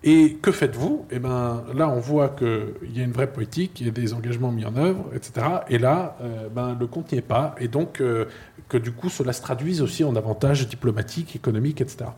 Et 0.01 0.37
que 0.41 0.53
faites-vous? 0.53 1.07
Eh 1.11 1.19
bien, 1.19 1.65
là, 1.75 1.89
on 1.89 1.99
voit 1.99 2.29
qu'il 2.29 2.95
y 2.95 3.01
a 3.01 3.03
une 3.03 3.11
vraie 3.11 3.29
politique, 3.33 3.81
il 3.81 3.87
y 3.87 3.89
a 3.89 3.91
des 3.91 4.13
engagements 4.13 4.49
mis 4.49 4.63
en 4.63 4.77
œuvre, 4.77 5.07
etc. 5.13 5.45
Et 5.67 5.77
là, 5.77 6.15
euh, 6.21 6.47
ben, 6.47 6.77
le 6.79 6.87
compte 6.87 7.11
n'y 7.11 7.17
est 7.17 7.21
pas. 7.21 7.53
Et 7.59 7.67
donc, 7.67 7.99
euh, 7.99 8.27
que 8.69 8.77
du 8.77 8.93
coup, 8.93 9.09
cela 9.09 9.33
se 9.33 9.41
traduise 9.41 9.81
aussi 9.81 10.05
en 10.05 10.15
avantages 10.15 10.65
diplomatiques, 10.69 11.35
économiques, 11.35 11.81
etc. 11.81 12.11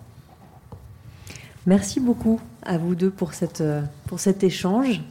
Merci 1.66 2.00
beaucoup 2.00 2.40
à 2.62 2.78
vous 2.78 2.94
deux 2.94 3.10
pour, 3.10 3.34
cette, 3.34 3.64
pour 4.06 4.20
cet 4.20 4.44
échange. 4.44 5.02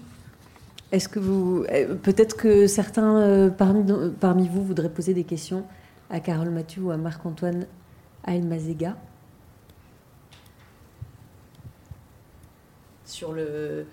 Est-ce 0.93 1.09
que 1.09 1.19
vous. 1.19 1.65
Peut-être 2.03 2.37
que 2.37 2.67
certains 2.67 3.51
parmi, 3.57 3.91
parmi 4.21 4.47
vous 4.47 4.63
voudraient 4.63 4.91
poser 4.91 5.15
des 5.15 5.25
questions 5.25 5.65
à 6.11 6.21
Carole 6.21 6.51
Mathieu 6.51 6.83
ou 6.83 6.91
à 6.91 6.99
Marc-Antoine 6.99 7.67
Aelmazega. 8.25 8.97
Sur 13.07 13.33
le. 13.33 13.87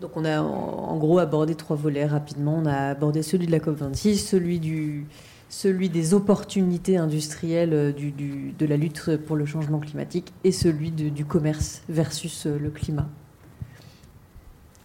Donc 0.00 0.16
on 0.16 0.24
a 0.24 0.40
en 0.40 0.96
gros 0.98 1.18
abordé 1.18 1.56
trois 1.56 1.76
volets 1.76 2.06
rapidement. 2.06 2.58
On 2.58 2.66
a 2.66 2.90
abordé 2.90 3.22
celui 3.22 3.46
de 3.46 3.52
la 3.52 3.58
COP26, 3.58 4.16
celui, 4.18 5.06
celui 5.48 5.88
des 5.88 6.14
opportunités 6.14 6.96
industrielles 6.96 7.92
du, 7.92 8.12
de 8.56 8.66
la 8.66 8.76
lutte 8.76 9.16
pour 9.18 9.34
le 9.34 9.46
changement 9.46 9.80
climatique 9.80 10.32
et 10.44 10.52
celui 10.52 10.92
du 10.92 11.24
commerce 11.24 11.82
versus 11.88 12.46
le 12.46 12.70
climat. 12.70 13.08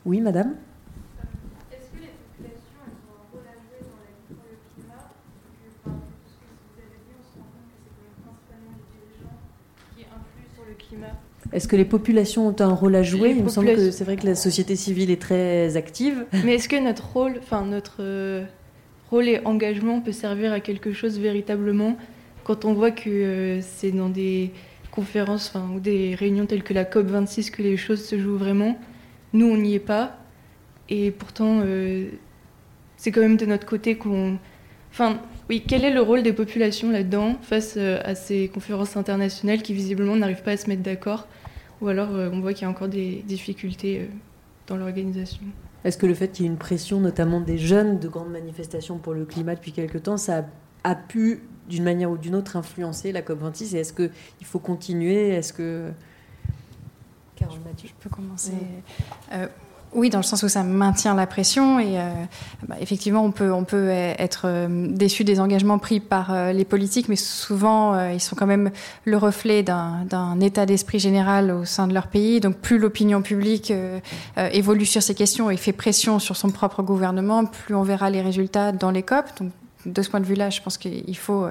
Oui, 0.05 0.21
madame? 0.21 0.55
Est-ce 11.51 11.67
que 11.67 11.75
les 11.75 11.85
populations 11.85 12.47
ont 12.47 12.55
un 12.59 12.73
rôle 12.73 12.95
à 12.95 13.03
jouer 13.03 13.33
Il 13.35 13.43
me 13.43 13.49
semble 13.49 13.73
que 13.73 13.91
c'est 13.91 14.03
vrai 14.03 14.17
que 14.17 14.25
la 14.25 14.35
société 14.35 14.75
civile 14.75 15.09
est 15.09 15.21
très 15.21 15.77
active. 15.77 16.25
Mais 16.45 16.55
est-ce 16.55 16.69
que 16.69 16.75
notre 16.75 17.11
rôle, 17.11 17.35
enfin 17.39 17.65
notre 17.65 17.97
euh, 18.01 18.43
rôle 19.09 19.27
et 19.27 19.41
engagement 19.45 19.99
peut 19.99 20.11
servir 20.11 20.53
à 20.53 20.59
quelque 20.59 20.93
chose 20.93 21.19
véritablement 21.19 21.97
quand 22.43 22.65
on 22.65 22.73
voit 22.73 22.91
que 22.91 23.09
euh, 23.09 23.61
c'est 23.61 23.91
dans 23.91 24.09
des 24.09 24.51
conférences 24.91 25.53
ou 25.75 25.79
des 25.79 26.15
réunions 26.15 26.45
telles 26.45 26.63
que 26.63 26.73
la 26.73 26.85
COP 26.85 27.07
26 27.07 27.51
que 27.51 27.63
les 27.63 27.77
choses 27.77 28.03
se 28.03 28.19
jouent 28.19 28.37
vraiment? 28.37 28.77
Nous, 29.33 29.47
on 29.47 29.57
n'y 29.57 29.73
est 29.73 29.79
pas. 29.79 30.17
Et 30.87 31.11
pourtant, 31.11 31.61
euh, 31.63 32.09
c'est 32.97 33.11
quand 33.11 33.21
même 33.21 33.37
de 33.37 33.45
notre 33.45 33.65
côté 33.65 33.95
qu'on. 33.95 34.37
Enfin, 34.91 35.19
oui, 35.49 35.63
quel 35.67 35.83
est 35.83 35.93
le 35.93 36.01
rôle 36.01 36.21
des 36.21 36.33
populations 36.33 36.91
là-dedans 36.91 37.37
face 37.41 37.77
à 37.77 38.15
ces 38.15 38.47
conférences 38.47 38.97
internationales 38.97 39.61
qui 39.61 39.73
visiblement 39.73 40.15
n'arrivent 40.15 40.43
pas 40.43 40.51
à 40.51 40.57
se 40.57 40.67
mettre 40.67 40.81
d'accord? 40.81 41.27
Ou 41.81 41.87
alors 41.87 42.13
euh, 42.13 42.29
on 42.31 42.41
voit 42.41 42.53
qu'il 42.53 42.63
y 42.63 42.65
a 42.65 42.69
encore 42.69 42.87
des 42.87 43.23
difficultés 43.27 44.01
euh, 44.01 44.05
dans 44.67 44.77
l'organisation. 44.77 45.41
Est-ce 45.83 45.97
que 45.97 46.05
le 46.05 46.13
fait 46.13 46.29
qu'il 46.29 46.45
y 46.45 46.47
ait 46.47 46.51
une 46.51 46.57
pression, 46.57 46.99
notamment 46.99 47.39
des 47.39 47.57
jeunes, 47.57 47.99
de 47.99 48.07
grandes 48.07 48.31
manifestations 48.31 48.97
pour 48.97 49.13
le 49.13 49.25
climat 49.25 49.55
depuis 49.55 49.71
quelque 49.71 49.97
temps, 49.97 50.17
ça 50.17 50.45
a, 50.83 50.95
pu, 50.95 51.41
d'une 51.69 51.83
manière 51.83 52.11
ou 52.11 52.17
d'une 52.17 52.35
autre, 52.35 52.57
influencer 52.57 53.11
la 53.11 53.21
COP26 53.21 53.75
Et 53.75 53.79
est-ce 53.79 53.93
qu'il 53.93 54.11
faut 54.43 54.59
continuer? 54.59 55.29
Est-ce 55.29 55.53
que... 55.53 55.91
Carole 57.37 57.59
Mathieu, 57.65 57.87
je 57.87 57.93
peux 58.03 58.13
commencer. 58.13 58.51
Euh, 59.31 59.47
oui, 59.93 60.09
dans 60.09 60.19
le 60.19 60.23
sens 60.23 60.43
où 60.43 60.49
ça 60.49 60.63
maintient 60.63 61.15
la 61.15 61.25
pression 61.25 61.79
et 61.79 61.99
euh, 61.99 62.11
bah, 62.67 62.75
effectivement, 62.79 63.23
on 63.23 63.31
peut, 63.31 63.51
on 63.51 63.63
peut 63.63 63.89
être 63.89 64.43
euh, 64.45 64.87
déçu 64.89 65.23
des 65.23 65.39
engagements 65.39 65.79
pris 65.79 65.99
par 65.99 66.31
euh, 66.31 66.51
les 66.53 66.65
politiques, 66.65 67.09
mais 67.09 67.15
souvent, 67.15 68.09
ils 68.09 68.19
sont 68.19 68.35
quand 68.35 68.45
même 68.45 68.71
le 69.05 69.17
reflet 69.17 69.63
d'un 69.63 70.39
état 70.41 70.65
d'esprit 70.65 70.99
général 70.99 71.51
au 71.51 71.65
sein 71.65 71.87
de 71.87 71.93
leur 71.93 72.07
pays. 72.07 72.39
Donc, 72.39 72.57
plus 72.57 72.77
l'opinion 72.77 73.21
publique 73.21 73.73
évolue 74.37 74.85
sur 74.85 75.01
ces 75.01 75.15
questions 75.15 75.49
et 75.49 75.57
fait 75.57 75.73
pression 75.73 76.19
sur 76.19 76.35
son 76.35 76.49
propre 76.49 76.83
gouvernement, 76.83 77.45
plus 77.45 77.75
on 77.75 77.83
verra 77.83 78.09
les 78.09 78.21
résultats 78.21 78.71
dans 78.71 78.91
les 78.91 79.03
COP. 79.03 79.25
De 79.85 80.01
ce 80.01 80.09
point 80.09 80.19
de 80.19 80.25
vue-là, 80.25 80.49
je 80.49 80.61
pense 80.61 80.77
qu'il 80.77 81.17
faut, 81.17 81.47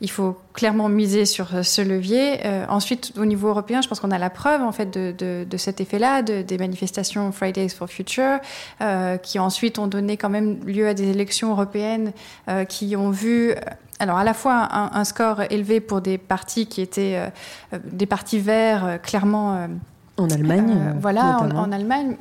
il 0.00 0.10
faut 0.10 0.36
clairement 0.54 0.88
miser 0.88 1.24
sur 1.24 1.64
ce 1.64 1.82
levier. 1.82 2.44
Euh, 2.44 2.66
ensuite, 2.68 3.12
au 3.16 3.24
niveau 3.24 3.48
européen, 3.48 3.80
je 3.80 3.88
pense 3.88 4.00
qu'on 4.00 4.10
a 4.10 4.18
la 4.18 4.30
preuve 4.30 4.62
en 4.62 4.72
fait 4.72 4.90
de, 4.92 5.44
de, 5.44 5.56
cet 5.56 5.80
effet-là, 5.80 6.22
de, 6.22 6.42
des 6.42 6.58
manifestations 6.58 7.30
Fridays 7.32 7.68
for 7.68 7.88
Future, 7.88 8.38
euh, 8.80 9.16
qui 9.18 9.38
ensuite 9.38 9.78
ont 9.78 9.86
donné 9.86 10.16
quand 10.16 10.30
même 10.30 10.64
lieu 10.64 10.88
à 10.88 10.94
des 10.94 11.08
élections 11.08 11.50
européennes 11.52 12.12
euh, 12.48 12.64
qui 12.64 12.96
ont 12.96 13.10
vu 13.10 13.54
alors 13.98 14.16
à 14.16 14.24
la 14.24 14.32
fois 14.32 14.68
un, 14.72 15.04
score 15.04 15.42
élevé 15.50 15.80
pour 15.80 16.00
des 16.00 16.16
partis 16.16 16.66
qui 16.66 16.80
étaient 16.80 17.30
euh, 17.72 17.78
des 17.84 18.06
partis 18.06 18.38
verts 18.38 18.98
clairement 19.02 19.68
en 20.16 20.30
Allemagne 20.30 20.74
euh, 20.76 20.92
Voilà, 21.00 21.38
en, 21.40 21.50
en, 21.50 21.72
Allemagne. 21.72 22.16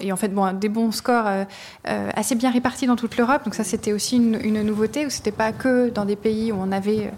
Et 0.00 0.12
en 0.12 0.16
fait, 0.16 0.28
bon, 0.28 0.52
des 0.52 0.68
bons 0.68 0.92
scores 0.92 1.26
euh, 1.26 1.44
euh, 1.88 2.10
assez 2.14 2.34
bien 2.34 2.50
répartis 2.50 2.86
dans 2.86 2.96
toute 2.96 3.16
l'Europe. 3.16 3.44
Donc 3.44 3.54
ça, 3.54 3.64
c'était 3.64 3.92
aussi 3.92 4.16
une, 4.16 4.38
une, 4.42 4.62
nouveauté, 4.62 5.06
où 5.06 5.10
c'était 5.10 5.32
pas 5.32 5.52
que 5.52 5.90
dans 5.90 6.04
des 6.04 6.16
pays 6.16 6.52
où 6.52 6.56
on 6.58 6.72
avait 6.72 7.12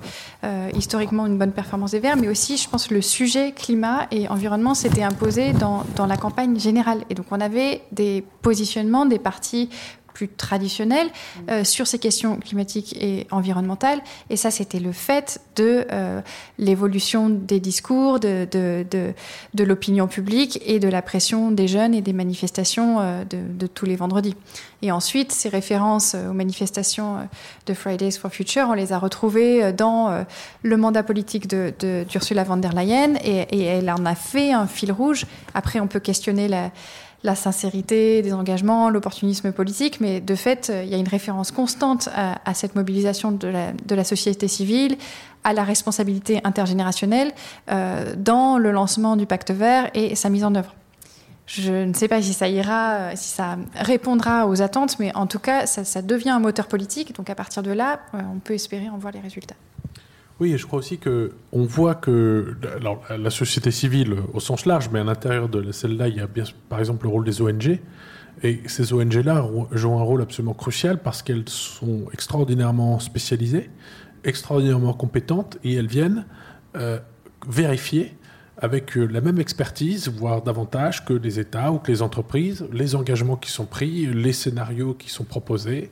historiquement 0.76 1.26
une 1.26 1.38
bonne 1.38 1.50
performance 1.50 1.90
des 1.90 1.98
Verts, 1.98 2.16
mais 2.16 2.28
aussi, 2.28 2.56
je 2.56 2.68
pense, 2.68 2.90
le 2.90 3.00
sujet 3.00 3.50
climat 3.50 4.06
et 4.12 4.28
environnement 4.28 4.74
s'était 4.74 5.02
imposé 5.02 5.52
dans, 5.52 5.82
dans 5.96 6.06
la 6.06 6.16
campagne 6.16 6.56
générale. 6.58 7.00
Et 7.10 7.14
donc 7.14 7.26
on 7.32 7.40
avait 7.40 7.82
des 7.90 8.24
positionnements 8.42 9.06
des 9.06 9.18
partis 9.18 9.70
plus 10.16 10.28
traditionnelle 10.28 11.08
euh, 11.50 11.62
sur 11.62 11.86
ces 11.86 11.98
questions 11.98 12.36
climatiques 12.36 12.96
et 12.98 13.26
environnementales. 13.30 14.00
Et 14.30 14.36
ça, 14.36 14.50
c'était 14.50 14.80
le 14.80 14.92
fait 14.92 15.42
de 15.56 15.86
euh, 15.92 16.22
l'évolution 16.58 17.28
des 17.28 17.60
discours, 17.60 18.18
de, 18.18 18.48
de, 18.50 18.86
de, 18.90 19.12
de 19.52 19.64
l'opinion 19.64 20.06
publique 20.06 20.58
et 20.64 20.78
de 20.78 20.88
la 20.88 21.02
pression 21.02 21.50
des 21.50 21.68
jeunes 21.68 21.92
et 21.92 22.00
des 22.00 22.14
manifestations 22.14 23.00
euh, 23.00 23.24
de, 23.24 23.36
de, 23.46 23.66
tous 23.66 23.84
les 23.84 23.96
vendredis. 23.96 24.34
Et 24.80 24.90
ensuite, 24.90 25.32
ces 25.32 25.50
références 25.50 26.14
aux 26.14 26.32
manifestations 26.32 27.28
de 27.66 27.74
Fridays 27.74 28.12
for 28.12 28.30
Future, 28.30 28.68
on 28.70 28.74
les 28.74 28.92
a 28.92 28.98
retrouvées 28.98 29.72
dans 29.72 30.24
le 30.62 30.76
mandat 30.76 31.02
politique 31.02 31.48
d'Ursula 31.48 32.44
von 32.44 32.58
der 32.58 32.74
Leyen 32.74 33.14
et, 33.24 33.46
et 33.50 33.62
elle 33.64 33.90
en 33.90 34.04
a 34.04 34.14
fait 34.14 34.52
un 34.52 34.66
fil 34.66 34.92
rouge. 34.92 35.24
Après, 35.54 35.80
on 35.80 35.86
peut 35.86 35.98
questionner 35.98 36.46
la 36.46 36.70
la 37.26 37.34
sincérité 37.34 38.22
des 38.22 38.32
engagements, 38.32 38.88
l'opportunisme 38.88 39.52
politique, 39.52 40.00
mais 40.00 40.20
de 40.20 40.34
fait, 40.34 40.72
il 40.82 40.88
y 40.88 40.94
a 40.94 40.96
une 40.96 41.08
référence 41.08 41.50
constante 41.50 42.08
à, 42.14 42.54
cette 42.54 42.74
mobilisation 42.76 43.32
de 43.32 43.48
la, 43.94 44.04
société 44.04 44.48
civile, 44.48 44.96
à 45.44 45.52
la 45.52 45.64
responsabilité 45.64 46.40
intergénérationnelle 46.44 47.32
euh, 47.70 48.14
dans 48.16 48.58
le 48.58 48.70
lancement 48.70 49.16
du 49.16 49.26
pacte 49.26 49.50
vert 49.50 49.90
et 49.94 50.14
sa 50.14 50.30
mise 50.30 50.44
en 50.44 50.54
œuvre. 50.54 50.74
Je 51.46 51.72
ne 51.72 51.94
sais 51.94 52.08
pas 52.08 52.22
si 52.22 52.32
ça 52.32 52.48
ira, 52.48 53.14
si 53.14 53.28
ça 53.28 53.56
répondra 53.74 54.46
aux 54.46 54.62
attentes, 54.62 54.98
mais 54.98 55.14
en 55.14 55.26
tout 55.26 55.38
cas, 55.38 55.66
ça, 55.66 55.84
ça 55.84 56.02
devient 56.02 56.30
un 56.30 56.40
moteur 56.40 56.66
politique. 56.66 57.14
Donc 57.14 57.28
à 57.28 57.34
partir 57.34 57.62
de 57.62 57.70
là, 57.70 58.00
on 58.12 58.38
peut 58.38 58.54
espérer 58.54 58.88
en 58.88 58.98
voir 58.98 59.12
les 59.12 59.20
résultats. 59.20 59.54
Oui, 60.38 60.52
et 60.52 60.58
je 60.58 60.66
crois 60.66 60.80
aussi 60.80 60.98
que 60.98 61.32
on 61.52 61.64
voit 61.64 61.94
que 61.94 62.56
la 63.18 63.30
société 63.30 63.70
civile 63.70 64.16
au 64.34 64.40
sens 64.40 64.66
large, 64.66 64.90
mais 64.92 65.00
à 65.00 65.04
l'intérieur 65.04 65.48
de 65.48 65.72
celle-là, 65.72 66.08
il 66.08 66.16
y 66.16 66.20
a 66.20 66.26
bien, 66.26 66.44
par 66.68 66.78
exemple 66.78 67.06
le 67.06 67.10
rôle 67.10 67.24
des 67.24 67.40
ONG. 67.40 67.80
Et 68.42 68.60
ces 68.66 68.92
ONG-là 68.92 69.46
jouent 69.72 69.98
un 69.98 70.02
rôle 70.02 70.20
absolument 70.20 70.52
crucial 70.52 71.00
parce 71.02 71.22
qu'elles 71.22 71.48
sont 71.48 72.04
extraordinairement 72.12 72.98
spécialisées, 72.98 73.70
extraordinairement 74.24 74.92
compétentes, 74.92 75.56
et 75.64 75.74
elles 75.74 75.86
viennent 75.86 76.26
euh, 76.76 76.98
vérifier 77.48 78.14
avec 78.58 78.94
la 78.94 79.20
même 79.20 79.38
expertise, 79.38 80.08
voire 80.08 80.42
davantage 80.42 81.04
que 81.04 81.12
les 81.12 81.38
États 81.38 81.72
ou 81.72 81.78
que 81.78 81.92
les 81.92 82.00
entreprises, 82.00 82.66
les 82.72 82.94
engagements 82.94 83.36
qui 83.36 83.50
sont 83.50 83.66
pris, 83.66 84.06
les 84.06 84.32
scénarios 84.32 84.94
qui 84.94 85.10
sont 85.10 85.24
proposés. 85.24 85.90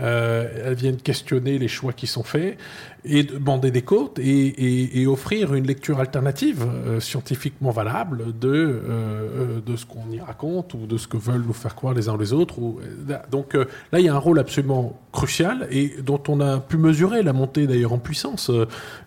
Euh, 0.00 0.48
elles 0.66 0.74
viennent 0.74 0.96
questionner 0.96 1.58
les 1.58 1.68
choix 1.68 1.92
qui 1.92 2.08
sont 2.08 2.24
faits 2.24 2.58
et 3.04 3.22
demander 3.22 3.70
des 3.70 3.82
côtes 3.82 4.18
et, 4.18 5.06
offrir 5.06 5.54
une 5.54 5.66
lecture 5.66 6.00
alternative 6.00 6.64
euh, 6.64 6.98
scientifiquement 6.98 7.70
valable 7.70 8.36
de, 8.38 8.48
euh, 8.48 9.60
de 9.64 9.76
ce 9.76 9.84
qu'on 9.84 10.10
y 10.10 10.18
raconte 10.18 10.74
ou 10.74 10.86
de 10.86 10.96
ce 10.96 11.06
que 11.06 11.18
veulent 11.18 11.44
nous 11.46 11.52
faire 11.52 11.74
croire 11.74 11.94
les 11.94 12.08
uns 12.08 12.16
les 12.16 12.32
autres. 12.32 12.56
Donc 13.30 13.54
là, 13.54 14.00
il 14.00 14.06
y 14.06 14.08
a 14.08 14.14
un 14.14 14.18
rôle 14.18 14.38
absolument 14.38 14.98
crucial 15.12 15.68
et 15.70 15.96
dont 16.02 16.22
on 16.28 16.40
a 16.40 16.58
pu 16.58 16.76
mesurer 16.76 17.22
la 17.22 17.32
montée 17.32 17.66
d'ailleurs 17.66 17.92
en 17.92 17.98
puissance 17.98 18.50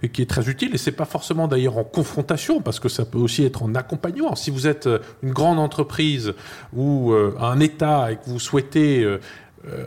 et 0.04 0.10
qui 0.10 0.22
est 0.22 0.30
très 0.30 0.50
utile. 0.50 0.74
Et 0.74 0.78
c'est 0.78 0.92
pas 0.92 1.06
forcément 1.06 1.48
d'ailleurs 1.48 1.78
en 1.78 1.84
confrontation 1.84 2.62
parce 2.62 2.80
que 2.80 2.90
ça 2.90 3.06
peut 3.06 3.18
aussi 3.18 3.44
être 3.44 3.64
en 3.64 3.74
accompagnement. 3.76 4.36
Si 4.36 4.52
vous 4.52 4.68
êtes 4.68 4.88
une 5.24 5.32
grande 5.32 5.60
entreprise 5.60 6.34
ou 6.76 7.14
un 7.14 7.60
État 7.60 8.12
et 8.12 8.18
que 8.18 8.30
vous 8.30 8.40
souhaitez 8.40 9.18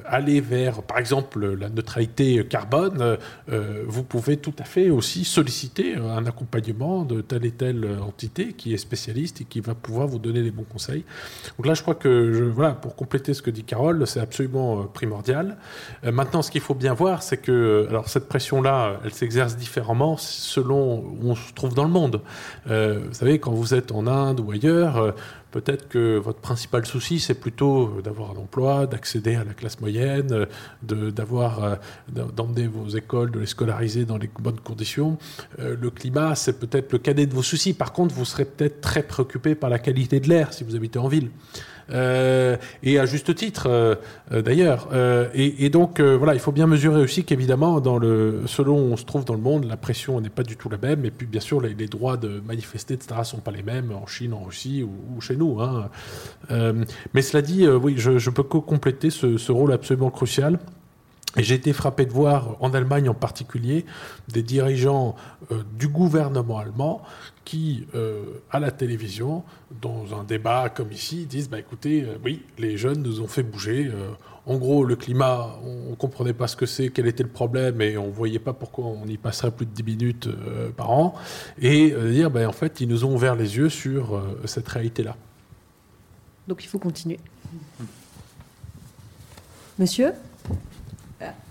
aller 0.07 0.41
vers, 0.41 0.83
par 0.83 0.99
exemple, 0.99 1.55
la 1.55 1.69
neutralité 1.69 2.45
carbone, 2.47 3.19
euh, 3.51 3.85
vous 3.87 4.03
pouvez 4.03 4.37
tout 4.37 4.55
à 4.59 4.65
fait 4.65 4.91
aussi 4.91 5.25
solliciter 5.25 5.95
un 5.97 6.27
accompagnement 6.27 7.05
de 7.05 7.21
telle 7.21 7.45
et 7.45 7.51
telle 7.51 7.87
entité 8.01 8.53
qui 8.53 8.75
est 8.75 8.79
spécialiste 8.79 9.41
et 9.41 9.45
qui 9.45 9.61
va 9.61 9.75
pouvoir 9.75 10.07
vous 10.07 10.19
donner 10.19 10.43
les 10.43 10.51
bons 10.51 10.65
conseils. 10.65 11.05
Donc 11.57 11.67
là, 11.67 11.75
je 11.75 11.83
crois 11.83 11.95
que, 11.95 12.51
voilà, 12.55 12.73
pour 12.73 12.97
compléter 12.97 13.35
ce 13.35 13.43
que 13.43 13.51
dit 13.51 13.65
Carole, 13.65 14.07
c'est 14.07 14.21
absolument 14.21 14.85
primordial. 14.85 15.57
Euh, 16.05 16.13
maintenant, 16.13 16.43
ce 16.43 16.51
qu'il 16.51 16.61
faut 16.61 16.75
bien 16.75 16.95
voir, 16.95 17.23
c'est 17.23 17.39
que, 17.39 17.87
alors 17.89 18.09
cette 18.09 18.29
pression-là, 18.29 19.01
elle 19.05 19.13
s'exerce 19.13 19.57
différemment 19.57 20.17
selon 20.17 21.01
où 21.01 21.31
on 21.31 21.35
se 21.35 21.53
trouve 21.53 21.75
dans 21.75 21.85
le 21.85 21.91
monde. 21.91 22.21
Euh, 22.69 23.01
vous 23.09 23.15
savez, 23.15 23.39
quand 23.39 23.53
vous 23.53 23.75
êtes 23.75 23.93
en 23.93 24.07
Inde 24.07 24.41
ou 24.41 24.51
ailleurs, 24.51 25.15
Peut-être 25.51 25.89
que 25.89 26.17
votre 26.19 26.41
principal 26.41 26.87
souci, 26.87 27.19
c'est 27.21 27.35
plutôt 27.35 28.01
d'avoir 28.03 28.31
un 28.33 28.37
emploi, 28.37 28.87
d'accéder 28.87 29.35
à 29.35 29.45
la 29.45 29.55
classe 29.55 29.81
moyenne, 29.81 30.47
d'avoir, 30.83 31.79
d'emmener 32.09 32.67
vos 32.67 32.89
écoles, 32.89 33.31
de 33.31 33.41
les 33.41 33.47
scolariser 33.47 34.05
dans 34.05 34.19
les 34.19 34.31
bonnes 34.39 34.61
conditions. 34.61 35.19
Euh, 35.59 35.77
le 35.81 35.91
climat, 35.91 36.35
c'est 36.35 36.59
peut-être 36.59 36.93
le 36.93 36.99
cadet 36.99 37.27
de 37.27 37.35
vos 37.35 37.43
soucis. 37.43 37.75
Par 37.75 37.93
contre, 37.93 38.15
vous 38.15 38.25
serez 38.25 38.45
peut-être 38.45 38.81
très 38.81 39.03
préoccupé 39.03 39.55
par 39.55 39.71
la 39.71 39.79
qualité 39.79 40.21
de 40.21 40.29
l'air 40.29 40.53
si 40.53 40.65
vous 40.65 40.77
habitez 40.77 40.99
en 40.99 41.09
ville. 41.09 41.31
Euh, 41.93 42.57
et 42.83 42.99
à 42.99 43.07
juste 43.07 43.35
titre 43.35 43.67
euh, 43.69 43.97
d'ailleurs. 44.31 44.89
Euh, 44.93 45.29
et, 45.35 45.65
et, 45.65 45.71
donc 45.71 46.01
voilà, 46.01 46.35
il 46.35 46.41
faut 46.41 46.53
bien 46.53 46.67
mesurer 46.67 47.01
aussi 47.01 47.25
qu'évidemment, 47.25 47.83
selon 48.47 48.79
où 48.79 48.93
on 48.93 48.97
se 48.97 49.05
trouve 49.05 49.25
dans 49.25 49.35
le 49.35 49.41
monde, 49.41 49.65
la 49.65 49.77
pression 49.77 50.21
n'est 50.21 50.31
pas 50.31 50.43
du 50.43 50.57
tout 50.57 50.69
la 50.69 50.79
même. 50.79 51.05
Et 51.05 51.11
puis 51.11 51.27
bien 51.27 51.41
sûr, 51.41 51.61
les, 51.61 51.75
droits 51.87 52.17
de 52.17 52.41
manifester, 52.47 52.95
etc., 52.95 53.21
sont 53.25 53.39
pas 53.39 53.51
les 53.51 53.63
mêmes 53.63 53.93
en 53.93 54.07
Chine, 54.07 54.33
en 54.33 54.45
Russie 54.45 54.85
ou, 54.85 55.21
chez 55.21 55.37
nous. 55.37 55.61
Hein. 55.61 55.91
Mais 57.15 57.23
cela 57.23 57.43
dit, 57.43 57.67
oui, 57.69 57.95
je, 57.97 58.19
je 58.19 58.31
peux 58.31 58.43
compléter 58.43 59.11
ce 59.11 59.53
rôle 59.53 59.73
absolument 59.73 60.11
crucial. 60.11 60.59
Et 61.37 61.45
j'ai 61.45 61.55
été 61.55 61.73
frappé 61.73 62.07
de 62.07 62.13
voir, 62.13 62.57
en 62.61 62.75
Allemagne 62.75 63.09
en 63.09 63.15
particulier, 63.15 63.85
des 64.29 64.43
dirigeants 64.43 65.15
euh, 65.53 65.63
du 65.79 65.87
gouvernement 65.87 66.59
allemand 66.59 67.03
qui, 67.45 67.87
euh, 67.95 68.25
à 68.51 68.59
la 68.59 68.73
télévision, 68.73 69.45
dans 69.81 70.19
un 70.19 70.25
débat 70.25 70.69
comme 70.71 70.91
ici, 70.91 71.27
disent 71.27 71.49
bah, 71.49 71.61
écoutez, 71.61 72.03
euh, 72.03 72.17
oui, 72.25 72.43
les 72.59 72.77
jeunes 72.77 73.03
nous 73.03 73.21
ont 73.21 73.29
fait 73.29 73.45
bouger. 73.45 73.93
En 74.45 74.57
gros, 74.57 74.85
le 74.85 74.97
climat, 74.97 75.57
on 75.65 75.91
ne 75.91 75.95
comprenait 75.95 76.33
pas 76.33 76.49
ce 76.49 76.57
que 76.57 76.67
c'est, 76.67 76.89
quel 76.89 77.07
était 77.07 77.23
le 77.23 77.29
problème, 77.29 77.81
et 77.81 77.97
on 77.97 78.09
ne 78.09 78.13
voyait 78.13 78.41
pas 78.41 78.53
pourquoi 78.53 78.87
on 78.87 79.07
y 79.07 79.17
passerait 79.17 79.53
plus 79.53 79.67
de 79.67 79.71
10 79.71 79.83
minutes 79.85 80.29
par 80.77 80.91
an. 80.91 81.15
Et 81.61 81.91
dire 82.11 82.31
bah, 82.31 82.49
en 82.49 82.53
fait, 82.53 82.81
ils 82.81 82.89
nous 82.89 83.05
ont 83.05 83.15
ouvert 83.15 83.37
les 83.37 83.57
yeux 83.57 83.69
sur 83.69 84.21
cette 84.47 84.67
réalité-là. 84.67 85.17
Donc 86.49 86.65
il 86.65 86.67
faut 86.67 86.81
continuer. 86.81 87.21
Monsieur? 89.79 90.13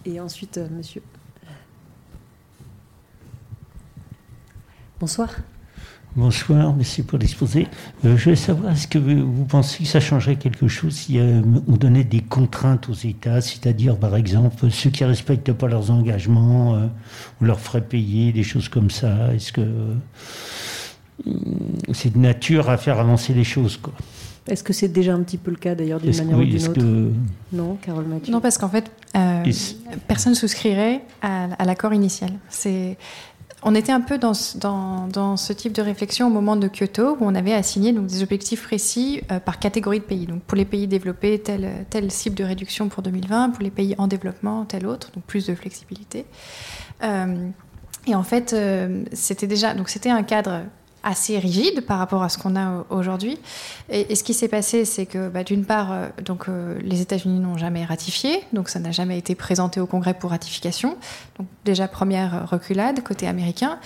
Et 0.09 0.19
ensuite, 0.19 0.57
euh, 0.57 0.67
monsieur. 0.75 1.03
Bonsoir. 4.99 5.29
Bonsoir, 6.15 6.75
merci 6.75 7.03
pour 7.03 7.19
l'exposé. 7.19 7.67
Euh, 8.03 8.17
je 8.17 8.23
voulais 8.23 8.35
savoir, 8.35 8.73
est-ce 8.73 8.87
que 8.87 8.97
vous 8.97 9.45
pensez 9.45 9.83
que 9.83 9.89
ça 9.89 9.99
changerait 9.99 10.37
quelque 10.37 10.67
chose 10.67 10.95
si 10.95 11.19
euh, 11.19 11.43
on 11.67 11.77
donnait 11.77 12.03
des 12.03 12.21
contraintes 12.21 12.89
aux 12.89 12.93
États, 12.93 13.39
c'est-à-dire, 13.41 13.97
par 13.97 14.15
exemple, 14.15 14.71
ceux 14.71 14.89
qui 14.89 15.03
ne 15.03 15.09
respectent 15.09 15.53
pas 15.53 15.67
leurs 15.67 15.91
engagements, 15.91 16.75
euh, 16.75 16.87
on 17.39 17.45
leur 17.45 17.59
ferait 17.59 17.85
payer, 17.85 18.31
des 18.31 18.41
choses 18.41 18.67
comme 18.67 18.89
ça? 18.89 19.31
Est-ce 19.35 19.53
que 19.53 19.61
euh, 19.61 19.93
c'est 21.93 22.13
de 22.13 22.17
nature 22.17 22.71
à 22.71 22.77
faire 22.77 22.99
avancer 22.99 23.35
les 23.35 23.43
choses 23.43 23.79
Est-ce 24.47 24.63
que 24.63 24.73
c'est 24.73 24.87
déjà 24.87 25.13
un 25.13 25.21
petit 25.21 25.37
peu 25.37 25.51
le 25.51 25.57
cas 25.57 25.75
d'ailleurs 25.75 25.99
d'une 25.99 26.11
que- 26.11 26.17
manière 26.17 26.37
oui, 26.37 26.45
ou 26.45 26.57
d'une 26.57 26.67
autre 26.67 26.73
que 26.81 27.11
Non, 27.53 27.75
Carole 27.81 28.05
Mathieu. 28.05 28.31
Non, 28.33 28.41
parce 28.41 28.57
qu'en 28.57 28.69
fait, 28.69 28.89
euh, 29.15 29.43
personne 30.07 30.33
souscrirait 30.35 31.01
à, 31.21 31.45
à 31.57 31.65
l'accord 31.65 31.93
initial. 31.93 32.31
C'est 32.49 32.97
on 33.61 33.75
était 33.75 33.91
un 33.91 33.99
peu 33.99 34.17
dans 34.17 34.33
ce, 34.33 34.57
dans, 34.57 35.07
dans 35.07 35.35
ce 35.35 35.51
type 35.51 35.73
de 35.73 35.81
réflexion 35.81 36.27
au 36.27 36.29
moment 36.29 36.55
de 36.55 36.69
Kyoto, 36.69 37.17
où 37.19 37.25
on 37.25 37.35
avait 37.35 37.53
assigné 37.53 37.91
donc, 37.91 38.07
des 38.07 38.23
objectifs 38.23 38.63
précis 38.63 39.19
euh, 39.33 39.41
par 39.41 39.59
catégorie 39.59 39.99
de 39.99 40.05
pays. 40.05 40.25
Donc, 40.27 40.41
pour 40.43 40.55
les 40.55 40.63
pays 40.63 40.87
développés, 40.87 41.39
telle, 41.39 41.69
telle 41.89 42.09
cible 42.09 42.37
de 42.37 42.45
réduction 42.45 42.87
pour 42.87 43.03
2020, 43.03 43.49
pour 43.49 43.61
les 43.61 43.69
pays 43.69 43.95
en 43.97 44.07
développement, 44.07 44.63
telle 44.63 44.87
autre, 44.87 45.11
donc 45.13 45.25
plus 45.25 45.45
de 45.45 45.55
flexibilité. 45.55 46.25
Euh, 47.03 47.49
et 48.07 48.15
en 48.15 48.23
fait, 48.23 48.53
euh, 48.53 49.03
c'était 49.11 49.45
déjà 49.47 49.73
donc 49.73 49.89
c'était 49.89 50.09
un 50.09 50.23
cadre 50.23 50.61
assez 51.03 51.39
rigide 51.39 51.81
par 51.81 51.99
rapport 51.99 52.23
à 52.23 52.29
ce 52.29 52.37
qu'on 52.37 52.55
a 52.55 52.85
aujourd'hui. 52.89 53.37
Et, 53.89 54.15
ce 54.15 54.23
qui 54.23 54.33
s'est 54.33 54.47
passé, 54.47 54.85
c'est 54.85 55.05
que 55.05 55.29
bah, 55.29 55.43
d'une 55.43 55.65
part, 55.65 55.91
euh, 55.91 56.07
donc, 56.23 56.49
euh, 56.49 56.77
les 56.81 57.01
États-Unis 57.01 57.39
n'ont 57.39 57.57
jamais 57.57 57.85
ratifié, 57.85 58.43
donc 58.53 58.69
ça 58.69 58.79
n'a 58.79 58.91
jamais 58.91 59.17
été 59.17 59.35
présenté 59.35 59.79
au 59.79 59.85
Congrès 59.85 60.13
pour 60.13 60.31
ratification. 60.31 60.97
Donc 61.37 61.47
déjà 61.65 61.87
première 61.87 62.49
reculade 62.49 63.01
côté 63.03 63.27
américain. 63.27 63.79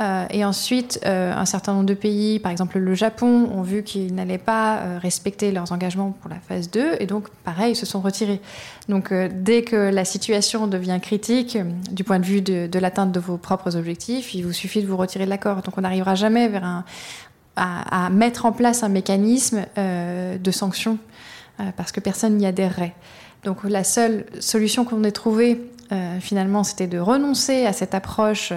Euh, 0.00 0.26
et 0.30 0.44
ensuite, 0.44 1.00
euh, 1.06 1.32
un 1.32 1.44
certain 1.44 1.72
nombre 1.72 1.86
de 1.86 1.94
pays, 1.94 2.40
par 2.40 2.50
exemple 2.50 2.78
le 2.78 2.94
Japon, 2.94 3.48
ont 3.52 3.62
vu 3.62 3.84
qu'ils 3.84 4.14
n'allaient 4.14 4.38
pas 4.38 4.78
euh, 4.78 4.98
respecter 5.00 5.52
leurs 5.52 5.70
engagements 5.70 6.10
pour 6.20 6.28
la 6.28 6.40
phase 6.40 6.70
2, 6.70 6.96
et 6.98 7.06
donc, 7.06 7.28
pareil, 7.44 7.72
ils 7.72 7.76
se 7.76 7.86
sont 7.86 8.00
retirés. 8.00 8.40
Donc, 8.88 9.12
dès 9.12 9.62
que 9.62 9.76
la 9.76 10.04
situation 10.04 10.66
devient 10.66 10.98
critique 11.00 11.58
du 11.92 12.02
point 12.02 12.18
de 12.18 12.24
vue 12.24 12.42
de, 12.42 12.78
l'atteinte 12.78 13.12
de 13.12 13.20
vos 13.20 13.36
propres 13.36 13.76
objectifs, 13.76 14.34
il 14.34 14.44
vous 14.44 14.52
suffit 14.52 14.82
de 14.82 14.86
vous 14.86 14.96
retirer 14.96 15.24
de 15.24 15.30
l'accord. 15.30 15.62
Donc, 15.62 15.78
on 15.78 15.82
n'arrivera 15.82 16.16
jamais 16.16 16.50
un, 16.56 16.84
à, 17.56 18.10
mettre 18.10 18.46
en 18.46 18.52
place 18.52 18.82
un 18.82 18.88
mécanisme 18.88 19.64
de 19.76 20.50
sanction, 20.50 20.98
parce 21.76 21.92
que 21.92 22.00
personne 22.00 22.36
n'y 22.36 22.46
adhérerait. 22.46 22.94
Donc, 23.44 23.64
la 23.64 23.84
seule 23.84 24.26
solution 24.40 24.84
qu'on 24.84 25.02
ait 25.04 25.12
trouvée, 25.12 25.60
finalement, 26.20 26.64
c'était 26.64 26.88
de 26.88 26.98
renoncer 26.98 27.64
à 27.64 27.72
cette 27.72 27.94
approche 27.94 28.52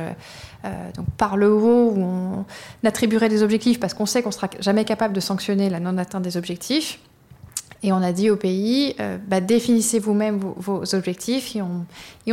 donc 0.95 1.05
par 1.17 1.37
le 1.37 1.51
haut, 1.51 1.91
où 1.95 2.01
on 2.01 2.45
attribuerait 2.83 3.29
des 3.29 3.43
objectifs 3.43 3.79
parce 3.79 3.93
qu'on 3.93 4.05
sait 4.05 4.21
qu'on 4.21 4.29
ne 4.29 4.33
sera 4.33 4.49
jamais 4.59 4.85
capable 4.85 5.13
de 5.13 5.19
sanctionner 5.19 5.69
la 5.69 5.79
non-atteinte 5.79 6.23
des 6.23 6.37
objectifs. 6.37 6.99
Et 7.83 7.91
on 7.91 8.01
a 8.01 8.11
dit 8.11 8.29
au 8.29 8.35
pays, 8.35 8.95
euh, 8.99 9.17
bah, 9.27 9.39
définissez 9.39 9.99
vous-même 9.99 10.39
vos, 10.39 10.95
objectifs 10.95 11.55
et 11.55 11.61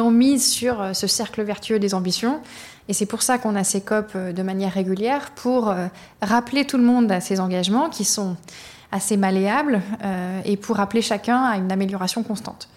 on, 0.00 0.10
mise 0.10 0.50
sur 0.50 0.80
euh, 0.80 0.92
ce 0.94 1.06
cercle 1.06 1.42
vertueux 1.42 1.78
des 1.78 1.94
ambitions. 1.94 2.40
Et 2.88 2.92
c'est 2.92 3.06
pour 3.06 3.22
ça 3.22 3.38
qu'on 3.38 3.54
a 3.54 3.64
ces 3.64 3.80
COP 3.80 4.16
de 4.16 4.42
manière 4.42 4.72
régulière, 4.72 5.30
pour 5.30 5.74
rappeler 6.20 6.66
tout 6.66 6.76
le 6.76 6.84
monde 6.84 7.10
à 7.10 7.22
ces 7.22 7.40
engagements 7.40 7.88
qui 7.88 8.04
sont 8.04 8.36
assez 8.92 9.16
malléables 9.16 9.80
et 10.44 10.58
pour 10.58 10.76
rappeler 10.76 11.00
chacun 11.00 11.44
à 11.44 11.56
une 11.56 11.72
amélioration 11.72 12.22
constante 12.22 12.68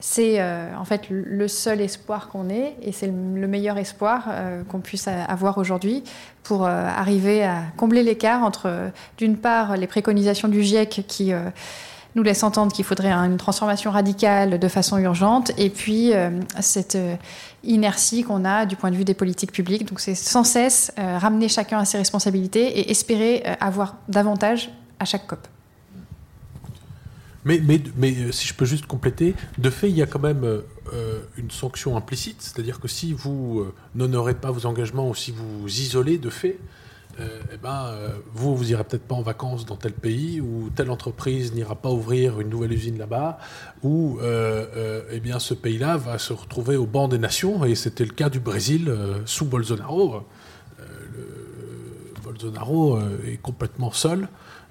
c'est 0.00 0.40
euh, 0.40 0.74
en 0.76 0.84
fait 0.84 1.08
le 1.08 1.48
seul 1.48 1.80
espoir 1.80 2.28
qu'on 2.28 2.50
ait 2.50 2.76
et 2.82 2.92
c'est 2.92 3.06
le 3.06 3.48
meilleur 3.48 3.78
espoir 3.78 4.26
euh, 4.28 4.62
qu'on 4.64 4.80
puisse 4.80 5.08
avoir 5.08 5.56
aujourd'hui 5.56 6.02
pour 6.42 6.66
euh, 6.66 6.68
arriver 6.68 7.44
à 7.44 7.62
combler 7.76 8.02
l'écart 8.02 8.42
entre, 8.42 8.90
d'une 9.16 9.36
part, 9.36 9.76
les 9.76 9.86
préconisations 9.86 10.48
du 10.48 10.62
GIEC 10.62 11.04
qui 11.08 11.32
nous 12.14 12.22
laissent 12.22 12.42
entendre 12.42 12.70
qu'il 12.70 12.84
faudrait 12.84 13.12
une 13.12 13.38
transformation 13.38 13.90
radicale 13.90 14.58
de 14.58 14.68
façon 14.68 14.98
urgente 14.98 15.52
et 15.56 15.70
puis 15.70 16.12
cette 16.60 16.98
inertie 17.62 18.24
qu'on 18.24 18.44
a 18.44 18.66
du 18.66 18.76
point 18.76 18.90
de 18.90 18.96
vue 18.96 19.04
des 19.04 19.14
politiques 19.14 19.52
publiques. 19.52 19.86
Donc 19.88 20.00
c'est 20.00 20.14
sans 20.14 20.44
cesse 20.44 20.92
ramener 20.96 21.48
chacun 21.48 21.78
à 21.78 21.84
ses 21.84 21.98
responsabilités 21.98 22.78
et 22.78 22.90
espérer 22.90 23.42
avoir 23.58 23.96
davantage 24.08 24.70
à 25.00 25.06
chaque 25.06 25.26
COP. 25.26 25.48
Mais, 27.44 27.60
mais, 27.62 27.80
mais, 27.96 28.14
euh, 28.16 28.32
si 28.32 28.46
je 28.46 28.54
peux 28.54 28.64
juste 28.64 28.86
compléter, 28.86 29.34
de 29.58 29.70
fait, 29.70 29.88
il 29.90 29.96
y 29.96 30.02
a 30.02 30.06
quand 30.06 30.20
même 30.20 30.44
euh, 30.44 30.62
euh, 30.92 31.20
une 31.36 31.50
sanction 31.50 31.96
implicite, 31.96 32.40
c'est-à-dire 32.40 32.80
que 32.80 32.88
si 32.88 33.12
vous 33.12 33.66
n'honorez 33.94 34.34
pas 34.34 34.50
vos 34.50 34.66
engagements 34.66 35.08
ou 35.08 35.14
si 35.14 35.30
vous 35.30 35.60
vous 35.60 35.80
isolez 35.80 36.18
de 36.18 36.30
fait, 36.30 36.58
eh 37.20 37.56
ben, 37.62 37.92
vous, 38.34 38.56
vous 38.56 38.72
irez 38.72 38.82
peut-être 38.82 39.04
pas 39.04 39.14
en 39.14 39.22
vacances 39.22 39.64
dans 39.66 39.76
tel 39.76 39.92
pays, 39.92 40.40
ou 40.40 40.70
telle 40.74 40.90
entreprise 40.90 41.54
n'ira 41.54 41.76
pas 41.76 41.90
ouvrir 41.90 42.40
une 42.40 42.48
nouvelle 42.48 42.72
usine 42.72 42.98
là-bas, 42.98 43.38
ou 43.84 44.18
eh 44.20 45.20
bien, 45.20 45.38
ce 45.38 45.54
pays-là 45.54 45.96
va 45.96 46.18
se 46.18 46.32
retrouver 46.32 46.74
au 46.74 46.86
banc 46.86 47.06
des 47.06 47.18
nations, 47.18 47.64
et 47.64 47.76
c'était 47.76 48.04
le 48.04 48.10
cas 48.10 48.30
du 48.30 48.40
Brésil 48.40 48.92
sous 49.26 49.44
Bolsonaro. 49.44 50.22
Bolsonaro 52.24 52.98
est 53.28 53.40
complètement 53.40 53.92
seul. 53.92 54.26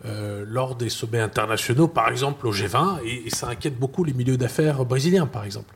Euh, 0.05 0.43
lors 0.45 0.75
des 0.75 0.89
sommets 0.89 1.21
internationaux, 1.21 1.87
par 1.87 2.09
exemple 2.09 2.45
au 2.45 2.51
G20, 2.51 2.99
et, 3.05 3.29
ça 3.29 3.47
inquiète 3.47 3.79
beaucoup 3.79 4.03
les 4.03 4.11
milieux 4.11 4.35
d'affaires 4.35 4.83
brésiliens, 4.83 5.27
par 5.27 5.45
exemple. 5.45 5.73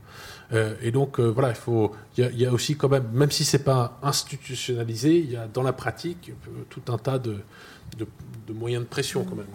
Euh, 0.51 0.75
et 0.81 0.91
donc 0.91 1.19
euh, 1.19 1.27
voilà, 1.27 1.49
il 1.49 1.55
faut, 1.55 1.93
il 2.17 2.37
y, 2.37 2.45
a 2.45 2.51
aussi 2.51 2.75
quand 2.75 2.89
même, 2.89 3.07
même 3.13 3.31
si 3.31 3.45
c'est 3.45 3.63
pas 3.63 3.97
institutionnalisé, 4.03 5.17
il 5.17 5.31
y 5.31 5.37
a 5.37 5.47
dans 5.47 5.63
la 5.63 5.71
pratique 5.71 6.31
tout 6.69 6.81
un 6.89 6.97
tas 6.97 7.19
de, 7.19 7.37
de, 7.97 8.53
moyens 8.53 8.83
de 8.83 8.89
pression 8.89 9.23
quand 9.23 9.35
même. 9.35 9.45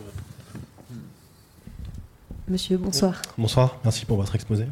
Monsieur, 2.49 2.79
bonsoir. 2.79 3.21
Bonsoir, 3.37 3.79
merci 3.85 4.07
pour 4.07 4.17
votre 4.17 4.35
exposé. 4.35 4.65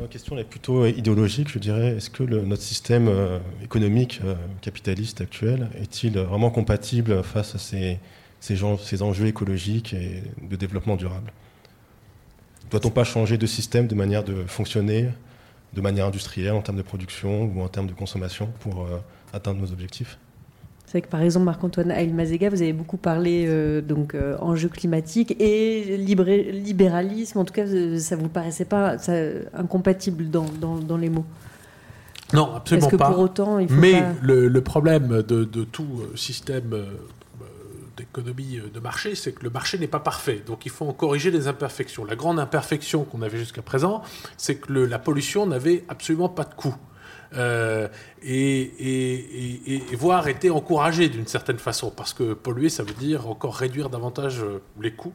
ma 0.00 0.08
question 0.08 0.36
est 0.36 0.44
plutôt 0.44 0.84
idéologique, 0.86 1.48
je 1.48 1.60
dirais. 1.60 1.96
Est-ce 1.96 2.10
que 2.10 2.24
le, 2.24 2.42
notre 2.42 2.62
système 2.62 3.08
économique 3.62 4.20
capitaliste 4.62 5.20
actuel 5.20 5.70
est-il 5.80 6.18
vraiment 6.18 6.50
compatible 6.50 7.22
face 7.22 7.54
à 7.54 7.58
ces 7.58 8.00
ces, 8.42 8.56
gens, 8.56 8.76
ces 8.76 9.02
enjeux 9.02 9.26
écologiques 9.26 9.94
et 9.94 10.24
de 10.42 10.56
développement 10.56 10.96
durable. 10.96 11.32
Doit-on 12.72 12.90
pas 12.90 13.04
changer 13.04 13.38
de 13.38 13.46
système, 13.46 13.86
de 13.86 13.94
manière 13.94 14.24
de 14.24 14.34
fonctionner, 14.48 15.10
de 15.74 15.80
manière 15.80 16.06
industrielle, 16.06 16.54
en 16.54 16.60
termes 16.60 16.76
de 16.76 16.82
production 16.82 17.44
ou 17.44 17.62
en 17.62 17.68
termes 17.68 17.86
de 17.86 17.92
consommation 17.92 18.48
pour 18.58 18.82
euh, 18.82 18.98
atteindre 19.32 19.60
nos 19.60 19.70
objectifs? 19.70 20.18
C'est 20.86 20.98
vrai 20.98 21.02
que 21.02 21.08
par 21.08 21.22
exemple, 21.22 21.46
Marc-Antoine 21.46 21.92
Ailmazega, 21.92 22.50
vous 22.50 22.60
avez 22.60 22.72
beaucoup 22.72 22.96
parlé 22.96 23.44
euh, 23.46 23.80
donc 23.80 24.14
euh, 24.16 24.36
enjeux 24.40 24.68
climatiques 24.68 25.36
et 25.40 25.96
libéralisme. 25.96 27.38
En 27.38 27.44
tout 27.44 27.54
cas, 27.54 27.64
ça 27.96 28.16
vous 28.16 28.28
paraissait 28.28 28.64
pas 28.64 28.96
incompatible 29.54 30.30
dans, 30.30 30.46
dans, 30.50 30.96
les 30.96 31.10
mots 31.10 31.24
Non, 32.32 32.56
absolument 32.56 32.88
que 32.88 32.96
pas. 32.96 33.12
Pour 33.12 33.20
autant, 33.20 33.60
il 33.60 33.68
faut 33.68 33.74
Mais 33.76 34.02
le, 34.20 34.48
le, 34.48 34.60
problème 34.62 35.22
de, 35.22 35.44
de 35.44 35.64
tout 35.64 36.02
système 36.16 36.74
d'économie 38.02 38.58
euh, 38.58 38.68
de 38.68 38.80
marché, 38.80 39.14
c'est 39.14 39.32
que 39.32 39.44
le 39.44 39.50
marché 39.50 39.78
n'est 39.78 39.88
pas 39.88 40.00
parfait. 40.00 40.42
Donc 40.46 40.66
il 40.66 40.70
faut 40.70 40.86
en 40.86 40.92
corriger 40.92 41.30
les 41.30 41.46
imperfections. 41.46 42.04
La 42.04 42.16
grande 42.16 42.38
imperfection 42.38 43.04
qu'on 43.04 43.22
avait 43.22 43.38
jusqu'à 43.38 43.62
présent, 43.62 44.02
c'est 44.36 44.56
que 44.56 44.72
la 44.72 44.98
pollution 44.98 45.46
n'avait 45.46 45.84
absolument 45.88 46.28
pas 46.28 46.44
de 46.44 46.54
coût. 46.54 46.74
Euh, 47.34 47.88
et, 48.22 49.80
voire 49.96 50.28
était 50.28 50.50
encouragée 50.50 51.08
d'une 51.08 51.26
certaine 51.26 51.58
façon, 51.58 51.90
parce 51.90 52.12
que 52.12 52.34
polluer, 52.34 52.68
ça 52.68 52.82
veut 52.82 52.92
dire 52.92 53.28
encore 53.28 53.54
réduire 53.54 53.88
davantage 53.88 54.42
euh, 54.42 54.60
les 54.80 54.92
coûts. 54.92 55.14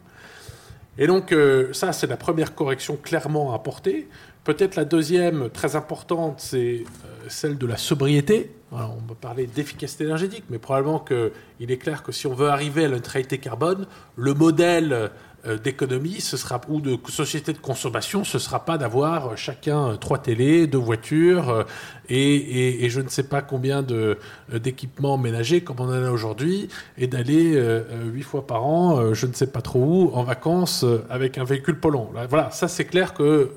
Et 1.00 1.06
donc 1.06 1.32
ça, 1.74 1.94
c'est 1.94 2.08
la 2.08 2.18
première 2.18 2.56
correction 2.56 2.98
clairement 2.98 3.52
à 3.52 3.58
apporter. 3.58 4.08
Peut-être 4.44 4.76
la 4.76 4.84
deuxième, 4.84 5.52
très 5.52 5.76
importante, 5.76 6.40
c'est 6.40 6.86
celle 7.28 7.60
de 7.60 7.68
la 7.68 7.78
sobriété 7.78 8.57
on 8.72 9.02
peut 9.08 9.16
parler 9.16 9.48
d'efficacité 9.48 10.04
énergétique, 10.04 10.44
mais 10.50 10.58
probablement 10.58 11.00
qu'il 11.00 11.72
est 11.72 11.78
clair 11.78 12.04
que 12.04 12.12
si 12.12 12.28
on 12.28 12.34
veut 12.34 12.50
arriver 12.50 12.86
à 12.86 12.88
la 12.90 12.96
neutralité 12.96 13.38
carbone, 13.38 13.86
le 14.16 14.34
modèle 14.34 15.12
euh, 15.46 15.58
d'économie, 15.58 16.20
ce 16.20 16.36
sera 16.36 16.60
ou 16.68 16.82
de 16.82 16.98
société 17.08 17.54
de 17.54 17.60
consommation, 17.60 18.24
ce 18.24 18.40
sera 18.40 18.66
pas 18.66 18.78
d'avoir 18.78 19.38
chacun 19.38 19.96
trois 19.96 20.18
télés, 20.18 20.68
deux 20.68 20.78
voitures 20.78 21.66
euh, 22.12 22.84
et, 22.84 22.90
je 22.90 23.02
ne 23.02 23.10
sais 23.10 23.24
pas 23.24 23.42
combien 23.42 23.86
euh, 23.92 24.16
d'équipements 24.52 25.18
ménagers 25.18 25.62
comme 25.62 25.78
on 25.80 25.90
en 25.90 26.04
a 26.04 26.12
aujourd'hui 26.12 26.70
et 26.98 27.08
d'aller 27.08 27.60
huit 28.06 28.24
fois 28.24 28.48
par 28.48 28.66
an, 28.66 29.14
je 29.14 29.26
ne 29.26 29.34
sais 29.34 29.48
pas 29.48 29.62
trop 29.62 29.80
où, 29.80 30.12
en 30.14 30.24
vacances 30.24 30.86
avec 31.10 31.38
un 31.38 31.44
véhicule 31.44 31.80
polluant. 31.80 32.12
Voilà, 32.30 32.52
ça 32.52 32.68
c'est 32.68 32.86
clair 32.86 33.14
que 33.14 33.52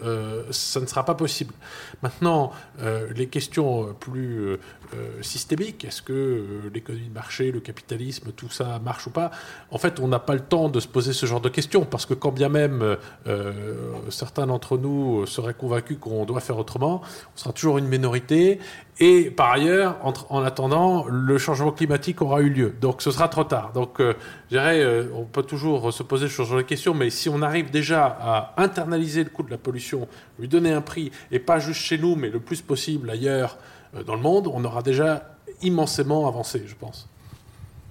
ça 0.50 0.80
ne 0.80 0.86
sera 0.86 1.04
pas 1.04 1.14
possible. 1.14 1.54
Maintenant, 2.02 2.52
les 3.14 3.26
questions 3.26 3.94
plus 3.98 4.58
systémiques, 5.22 5.84
est-ce 5.84 6.02
que 6.02 6.44
l'économie 6.72 7.08
de 7.08 7.14
marché, 7.14 7.52
le 7.52 7.60
capitalisme, 7.60 8.32
tout 8.32 8.50
ça 8.50 8.80
marche 8.84 9.06
ou 9.06 9.10
pas 9.10 9.30
En 9.70 9.78
fait, 9.78 10.00
on 10.00 10.08
n'a 10.08 10.18
pas 10.18 10.34
le 10.34 10.40
temps 10.40 10.68
de 10.68 10.80
se 10.80 10.88
poser 10.88 11.12
ce 11.12 11.26
genre 11.26 11.40
de 11.40 11.48
questions 11.48 11.84
parce 11.84 12.06
que 12.06 12.14
quand 12.14 12.32
bien 12.32 12.48
même 12.48 12.82
euh, 12.82 12.96
euh, 13.26 13.92
certains 14.10 14.46
d'entre 14.46 14.78
nous 14.78 15.26
seraient 15.26 15.54
convaincus 15.54 15.98
qu'on 16.00 16.24
doit 16.24 16.40
faire 16.40 16.58
autrement, 16.58 17.02
on 17.34 17.38
sera 17.38 17.52
toujours 17.52 17.78
une 17.78 17.88
minorité. 17.88 18.39
Et 19.02 19.30
par 19.30 19.52
ailleurs, 19.52 19.98
en, 20.28 20.42
attendant, 20.42 21.06
le 21.08 21.38
changement 21.38 21.72
climatique 21.72 22.20
aura 22.20 22.42
eu 22.42 22.50
lieu. 22.50 22.74
Donc 22.80 23.00
ce 23.00 23.10
sera 23.10 23.28
trop 23.28 23.44
tard. 23.44 23.72
Donc 23.72 23.98
euh, 23.98 24.12
je 24.50 24.56
dirais, 24.56 25.06
on 25.14 25.24
peut 25.24 25.42
toujours 25.42 25.92
se 25.92 26.02
poser 26.02 26.28
ce 26.28 26.42
genre 26.42 26.58
de 26.58 26.62
questions, 26.62 26.92
mais 26.92 27.08
si 27.08 27.30
on 27.30 27.40
arrive 27.40 27.70
déjà 27.70 28.04
à 28.06 28.54
internaliser 28.58 29.24
le 29.24 29.30
coût 29.30 29.42
de 29.42 29.50
la 29.50 29.56
pollution, 29.56 30.06
lui 30.38 30.48
donner 30.48 30.72
un 30.72 30.82
prix, 30.82 31.12
et 31.30 31.38
pas 31.38 31.58
juste 31.58 31.80
chez 31.80 31.96
nous, 31.96 32.14
mais 32.14 32.28
le 32.28 32.40
plus 32.40 32.60
possible 32.60 33.08
ailleurs 33.08 33.56
dans 34.06 34.14
le 34.14 34.22
monde, 34.22 34.50
on 34.52 34.62
aura 34.64 34.82
déjà 34.82 35.34
immensément 35.62 36.28
avancé, 36.28 36.62
je 36.66 36.74
pense. 36.74 37.08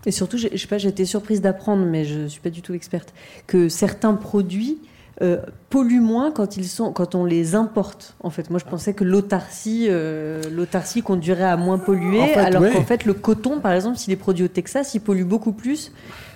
Et 0.06 0.12
surtout, 0.12 0.38
je, 0.38 0.56
sais 0.56 0.68
pas, 0.68 0.78
j'ai 0.78 0.90
été 0.90 1.06
surprise 1.06 1.42
d'apprendre, 1.42 1.86
mais 1.86 2.06
je 2.06 2.20
ne 2.20 2.28
suis 2.28 2.40
pas 2.40 2.50
du 2.50 2.62
tout 2.62 2.74
experte, 2.74 3.14
que 3.48 3.68
certains 3.68 4.14
produits 4.14 4.78
euh, 5.22 5.38
polluent 5.70 6.02
moins 6.02 6.32
quand 6.32 6.58
ils 6.58 6.68
sont, 6.68 6.94
quand 6.94 7.16
on 7.16 7.26
les 7.26 7.56
importe. 7.56 8.16
En 8.22 8.30
fait, 8.30 8.50
moi, 8.50 8.60
je 8.60 8.70
pensais 8.70 8.94
que 8.94 9.04
l'autarcie, 9.04 9.88
euh, 9.90 10.42
l'autarcie 10.52 11.02
conduirait 11.02 11.44
à 11.44 11.58
moins 11.58 11.78
polluer, 11.78 12.34
alors 12.36 12.64
qu'en 12.72 12.84
fait, 12.84 13.06
le 13.06 13.14
coton, 13.14 13.60
par 13.60 13.74
exemple, 13.74 13.98
s'il 13.98 14.14
est 14.14 14.18
produit 14.18 14.46
au 14.46 14.48
Texas, 14.48 14.94
il 14.94 15.02
pollue 15.02 15.26
beaucoup 15.26 15.54
plus 15.54 15.92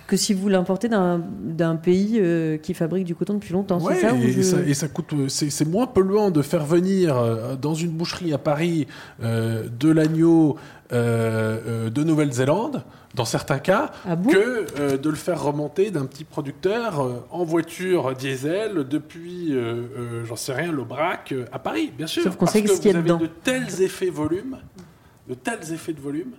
que 0.08 0.18
si 0.18 0.34
vous 0.34 0.50
l'importez 0.50 0.90
d'un 0.90 1.76
pays 1.76 2.20
euh, 2.20 2.58
qui 2.58 2.74
fabrique 2.74 3.06
du 3.06 3.16
coton 3.16 3.36
depuis 3.36 3.54
longtemps. 3.54 3.80
Ouais, 3.80 3.96
ça, 3.96 4.14
et, 4.16 4.44
ça, 4.44 4.58
et, 4.66 4.74
ça, 4.74 4.88
coûte, 4.88 5.14
c'est 5.30 5.68
moins 5.68 5.88
polluant 5.88 6.30
de 6.30 6.42
faire 6.42 6.66
venir 6.66 7.18
euh, 7.18 7.56
dans 7.56 7.74
une 7.74 7.92
boucherie 7.92 8.34
à 8.34 8.38
Paris 8.38 8.88
euh, 9.24 9.68
de 9.80 9.90
l'agneau 9.90 10.58
de 10.94 12.04
Nouvelle-Zélande, 12.04 12.84
dans 13.16 13.26
certains 13.26 13.60
cas, 13.60 13.92
ah 14.06 14.16
que 14.16 14.96
de 14.96 15.10
le 15.10 15.16
faire 15.16 15.42
remonter 15.44 15.92
d'un 15.92 16.06
petit 16.06 16.24
producteur 16.24 17.24
en 17.32 17.44
voiture 17.44 18.14
diesel 18.16 18.88
depuis, 18.88 19.56
j'en 20.26 20.36
sais 20.36 20.54
rien, 20.54 20.72
l'Aubrac 20.72 21.34
à 21.52 21.60
Paris, 21.60 21.92
bien 21.96 22.08
sûr. 22.08 22.24
Sauf 22.24 22.36
qu'on 22.36 22.46
sait 22.46 22.62
que 22.64 22.72
vous 22.72 22.88
avez 22.88 23.02
de 23.02 23.28
tels 23.28 23.82
effets 23.82 24.10
volume, 24.10 24.58
de 25.28 25.34
tels 25.34 25.74
effets 25.74 25.94
de 25.94 26.02
volume 26.02 26.34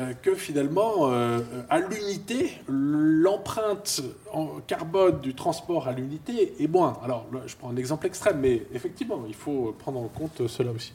euh, 0.00 0.14
que 0.14 0.34
finalement, 0.34 1.10
euh, 1.10 1.40
à 1.68 1.78
l'unité, 1.80 2.52
l'empreinte 2.68 4.00
en 4.32 4.60
carbone 4.66 5.20
du 5.20 5.34
transport 5.34 5.88
à 5.88 5.92
l'unité 5.92 6.54
est 6.62 6.68
moindre. 6.68 7.00
Alors, 7.04 7.26
je 7.46 7.54
prends 7.56 7.70
un 7.70 7.76
exemple 7.76 8.06
extrême, 8.06 8.38
mais 8.40 8.62
effectivement, 8.72 9.24
il 9.26 9.34
faut 9.34 9.74
prendre 9.78 10.00
en 10.00 10.08
compte 10.08 10.46
cela 10.46 10.70
aussi. 10.70 10.92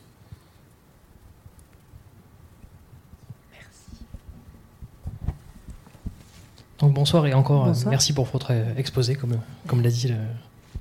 Donc 6.80 6.93
bonsoir 6.93 7.26
et 7.28 7.34
encore 7.34 7.67
euh, 7.67 7.73
merci 7.88 8.13
pour 8.13 8.26
votre 8.26 8.51
exposé, 8.78 9.15
comme, 9.15 9.39
comme 9.67 9.82
l'a 9.82 9.89
dit 9.89 10.13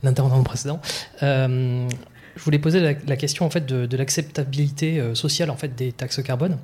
l'intervenant 0.03 0.43
précédent. 0.43 0.81
Je 2.37 2.43
voulais 2.43 2.59
poser 2.59 2.81
la, 2.81 3.17
question 3.17 3.47
en 3.47 3.51
fait 3.51 3.65
de, 3.67 3.97
l'acceptabilité 3.97 5.03
sociale 5.15 5.51
en 5.51 5.57
fait 5.57 5.75
des 5.75 5.93
taxes 5.93 6.23
carbone. 6.23 6.59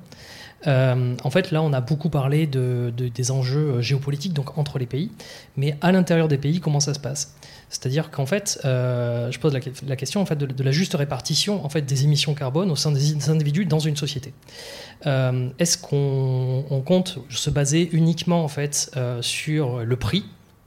Euh, 0.67 1.17
en 1.25 1.31
fait, 1.31 1.51
là, 1.51 1.63
on 1.63 1.73
a 1.73 1.81
beaucoup 1.81 2.11
parlé 2.11 2.47
de, 2.47 2.93
des 2.97 3.31
enjeux 3.31 3.77
euh, 3.77 3.83
géopolitiques, 3.83 4.35
donc 4.35 4.59
entre 4.59 4.79
les 4.79 4.87
pays, 4.87 5.11
mais 5.57 5.77
à 5.81 5.91
l'intérieur 5.93 6.29
des 6.29 6.39
pays, 6.39 6.61
comment 6.61 6.81
ça 6.81 6.93
se 6.93 7.01
passe? 7.01 7.35
C'est-à-dire 7.71 8.11
qu'en 8.11 8.27
fait, 8.27 8.61
euh, 8.65 9.31
je 9.31 9.39
pose 9.39 9.55
la, 9.55 9.97
question 9.97 10.21
en 10.21 10.27
fait 10.27 10.37
de, 10.37 10.63
la 10.63 10.73
juste 10.73 10.95
répartition 10.95 11.65
en 11.65 11.69
fait 11.69 11.83
des 11.83 12.05
émissions 12.05 12.35
carbone 12.35 12.71
au 12.71 12.77
sein 12.77 12.91
des 12.91 13.31
individus 13.31 13.65
dans 13.65 13.79
une 13.79 13.97
société. 13.97 14.35
Est-ce 15.05 15.79
qu'on 15.79 16.83
compte 16.85 17.21
se 17.31 17.49
baser 17.49 17.89
uniquement 17.93 18.43
en 18.43 18.49
fait 18.49 18.91
sur 19.21 19.85
le 19.85 19.97
prix, 19.97 20.25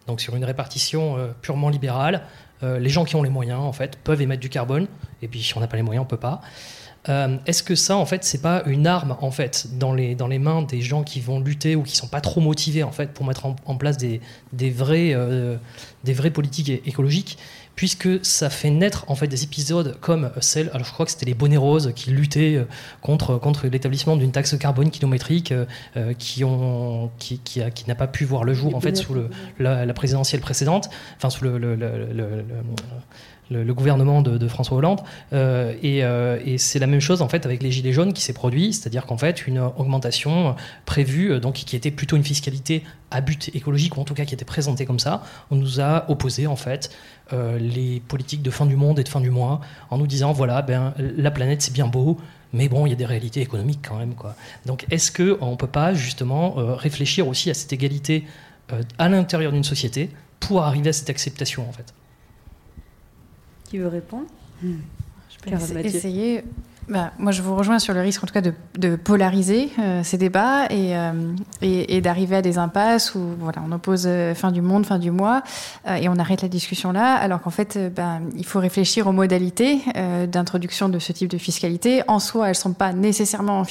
donc 0.08 0.22
sur 0.22 0.38
une 0.38 0.46
répartition 0.46 1.18
purement 1.42 1.68
libérale 1.68 2.24
Les 2.64 2.90
gens 2.90 3.04
qui 3.04 3.16
ont 3.16 3.24
les 3.24 3.30
moyens 3.30 3.60
en 3.60 3.74
fait 3.74 3.98
peuvent 3.98 4.22
émettre 4.22 4.42
du 4.42 4.50
carbone, 4.50 4.88
et 5.22 5.28
puis 5.28 5.42
si 5.42 5.58
on 5.58 5.60
n'a 5.60 5.68
pas 5.68 5.78
les 5.78 5.84
moyens, 5.84 6.04
on 6.04 6.08
peut 6.08 6.18
pas. 6.18 6.42
Euh, 7.10 7.38
est-ce 7.46 7.64
que 7.64 7.76
ça, 7.76 7.98
en 7.98 8.06
fait, 8.06 8.24
c'est 8.24 8.42
pas 8.42 8.64
une 8.66 8.88
arme, 8.88 9.18
en 9.20 9.32
fait, 9.32 9.78
dans 9.78 9.94
les, 9.94 10.16
dans 10.16 10.28
les 10.28 10.40
mains 10.40 10.62
des 10.62 10.82
gens 10.82 11.04
qui 11.04 11.20
vont 11.20 11.40
lutter 11.40 11.76
ou 11.76 11.84
qui 11.84 11.96
sont 11.96 12.08
pas 12.08 12.22
trop 12.22 12.40
motivés, 12.40 12.84
en 12.84 12.92
fait, 12.92 13.14
pour 13.14 13.26
mettre 13.26 13.46
en, 13.46 13.76
place 13.76 13.98
des, 13.98 14.22
des, 14.54 14.74
euh, 14.80 15.58
des 16.04 16.14
vraies 16.14 16.32
politiques 16.32 16.70
écologiques? 16.86 17.38
Puisque 17.76 18.24
ça 18.26 18.50
fait 18.50 18.70
naître 18.70 19.06
en 19.08 19.16
fait 19.16 19.28
des 19.28 19.44
épisodes 19.44 19.98
comme 20.00 20.32
celle, 20.42 20.70
alors 20.74 20.86
je 20.86 20.92
crois 20.92 21.06
que 21.06 21.12
c'était 21.12 21.26
les 21.26 21.34
bonnets 21.34 21.58
roses 21.58 21.92
qui 21.96 22.12
luttaient 22.12 22.56
euh, 22.56 22.66
contre, 23.02 23.38
contre 23.38 23.68
l'établissement 23.68 24.16
d'une 24.16 24.32
taxe 24.32 24.58
carbone 24.58 24.90
kilométrique 24.90 25.54
qui, 26.18 26.44
ont, 26.44 27.12
qui, 27.20 27.40
qui, 27.40 27.62
qui 27.74 27.86
n'a 27.88 27.96
pas 27.96 28.08
pu 28.08 28.26
voir 28.26 28.44
le 28.44 28.54
jour 28.54 28.76
en 28.76 28.82
fait 28.82 28.96
sous 28.96 29.14
le, 29.14 29.30
la, 29.60 29.94
présidentielle 29.94 30.42
précédente, 30.42 30.90
enfin 31.18 31.30
sous 31.30 31.44
le, 31.44 31.58
le 31.58 31.76
le, 31.76 32.46
gouvernement 33.52 34.22
de, 34.22 34.48
François 34.48 34.78
Hollande. 34.78 35.02
Euh, 35.34 35.74
euh, 35.84 36.40
et, 36.46 36.58
c'est 36.58 36.80
la 36.80 36.88
même 36.88 37.00
chose 37.00 37.22
en 37.22 37.28
fait 37.28 37.46
avec 37.46 37.64
les 37.64 37.72
gilets 37.72 37.94
jaunes 37.94 38.14
qui 38.14 38.22
s'est 38.22 38.34
produit, 38.34 38.74
c'est-à-dire 38.74 39.06
qu'en 39.06 39.18
fait 39.18 39.48
une 39.48 39.60
augmentation 39.60 40.56
prévue, 40.86 41.34
euh, 41.34 41.40
donc 41.40 41.56
qui 41.56 41.76
était 41.76 41.92
plutôt 41.92 42.16
une 42.16 42.24
fiscalité 42.24 42.84
à 43.12 43.22
but 43.22 43.50
écologique 43.54 43.98
ou 43.98 44.02
en 44.02 44.06
tout 44.06 44.14
cas 44.14 44.26
qui 44.26 44.34
était 44.34 44.46
présentée 44.46 44.86
comme 44.86 45.00
ça, 45.00 45.24
on 45.52 45.56
nous 45.56 45.80
a 45.80 46.10
opposé 46.10 46.48
en 46.48 46.56
fait 46.56 46.92
les 47.32 48.00
politiques 48.08 48.44
de 48.44 48.52
fin 48.52 48.68
du 48.68 48.76
monde 48.76 49.00
et 49.00 49.04
de 49.04 49.10
fin 49.10 49.22
du 49.22 49.32
mois 49.32 49.62
en 49.90 49.98
nous 49.98 50.06
disant 50.06 50.34
voilà 50.34 50.62
ben 50.62 50.94
la 50.98 51.32
planète 51.32 51.64
c'est 51.64 51.74
bien 51.74 51.88
beau, 51.88 52.20
mais 52.52 52.70
bon, 52.70 52.86
il 52.86 52.90
y 52.90 52.94
a 52.94 52.96
des 52.96 53.06
réalités 53.06 53.42
économiques 53.42 53.80
quand 53.88 53.98
même. 53.98 54.14
Quoi. 54.14 54.36
Donc 54.68 54.86
est-ce 54.92 55.12
qu'on 55.12 55.52
ne 55.52 55.56
peut 55.56 55.68
pas 55.68 55.94
justement 55.94 56.54
réfléchir 56.76 57.28
aussi 57.28 57.50
à 57.50 57.54
cette 57.54 57.74
égalité 57.74 58.26
à 58.98 59.10
l'intérieur 59.10 59.52
d'une 59.52 59.64
société 59.64 60.10
pour 60.40 60.62
arriver 60.64 60.90
à 60.90 60.94
cette 60.94 61.10
acceptation 61.10 61.68
en 61.68 61.72
fait? 61.72 61.94
Qui 63.74 63.80
veut 63.80 63.88
répondre 63.88 64.28
Je 64.62 64.68
peux 65.42 65.80
essayer. 65.80 66.44
Bah, 66.90 67.12
moi, 67.18 67.32
je 67.32 67.42
vous 67.42 67.56
rejoins 67.56 67.80
sur 67.80 67.94
le 67.94 68.02
risque, 68.02 68.24
en 68.24 68.28
tout 68.28 68.34
cas, 68.34 68.42
de, 68.42 68.96
polariser 68.96 69.70
euh, 69.80 70.02
ces 70.04 70.18
débats 70.18 70.68
euh, 70.72 71.34
et, 71.62 72.02
d'arriver 72.02 72.36
à 72.36 72.42
des 72.42 72.58
impasses 72.58 73.16
où 73.16 73.22
voilà, 73.40 73.62
on 73.66 73.72
oppose 73.72 74.04
euh, 74.06 74.36
fin 74.36 74.52
du 74.52 74.62
monde, 74.62 74.86
fin 74.86 75.00
du 75.00 75.12
mois, 75.12 75.44
et 75.88 76.10
on 76.10 76.18
arrête 76.18 76.42
la 76.42 76.48
discussion 76.48 76.92
là, 76.92 77.16
alors 77.16 77.42
qu'en 77.42 77.50
fait, 77.50 77.80
ben, 77.94 78.22
il 78.36 78.46
faut 78.46 78.60
réfléchir 78.60 79.08
aux 79.08 79.12
modalités 79.12 79.82
d'introduction 80.28 80.90
de 80.90 81.00
ce 81.00 81.12
type 81.12 81.30
de 81.30 81.38
fiscalité. 81.38 82.02
En 82.08 82.20
soi, 82.20 82.46
elles 82.46 82.52
ne 82.52 82.56
sont 82.56 82.74
pas 82.74 82.94
nécessairement 82.94 83.64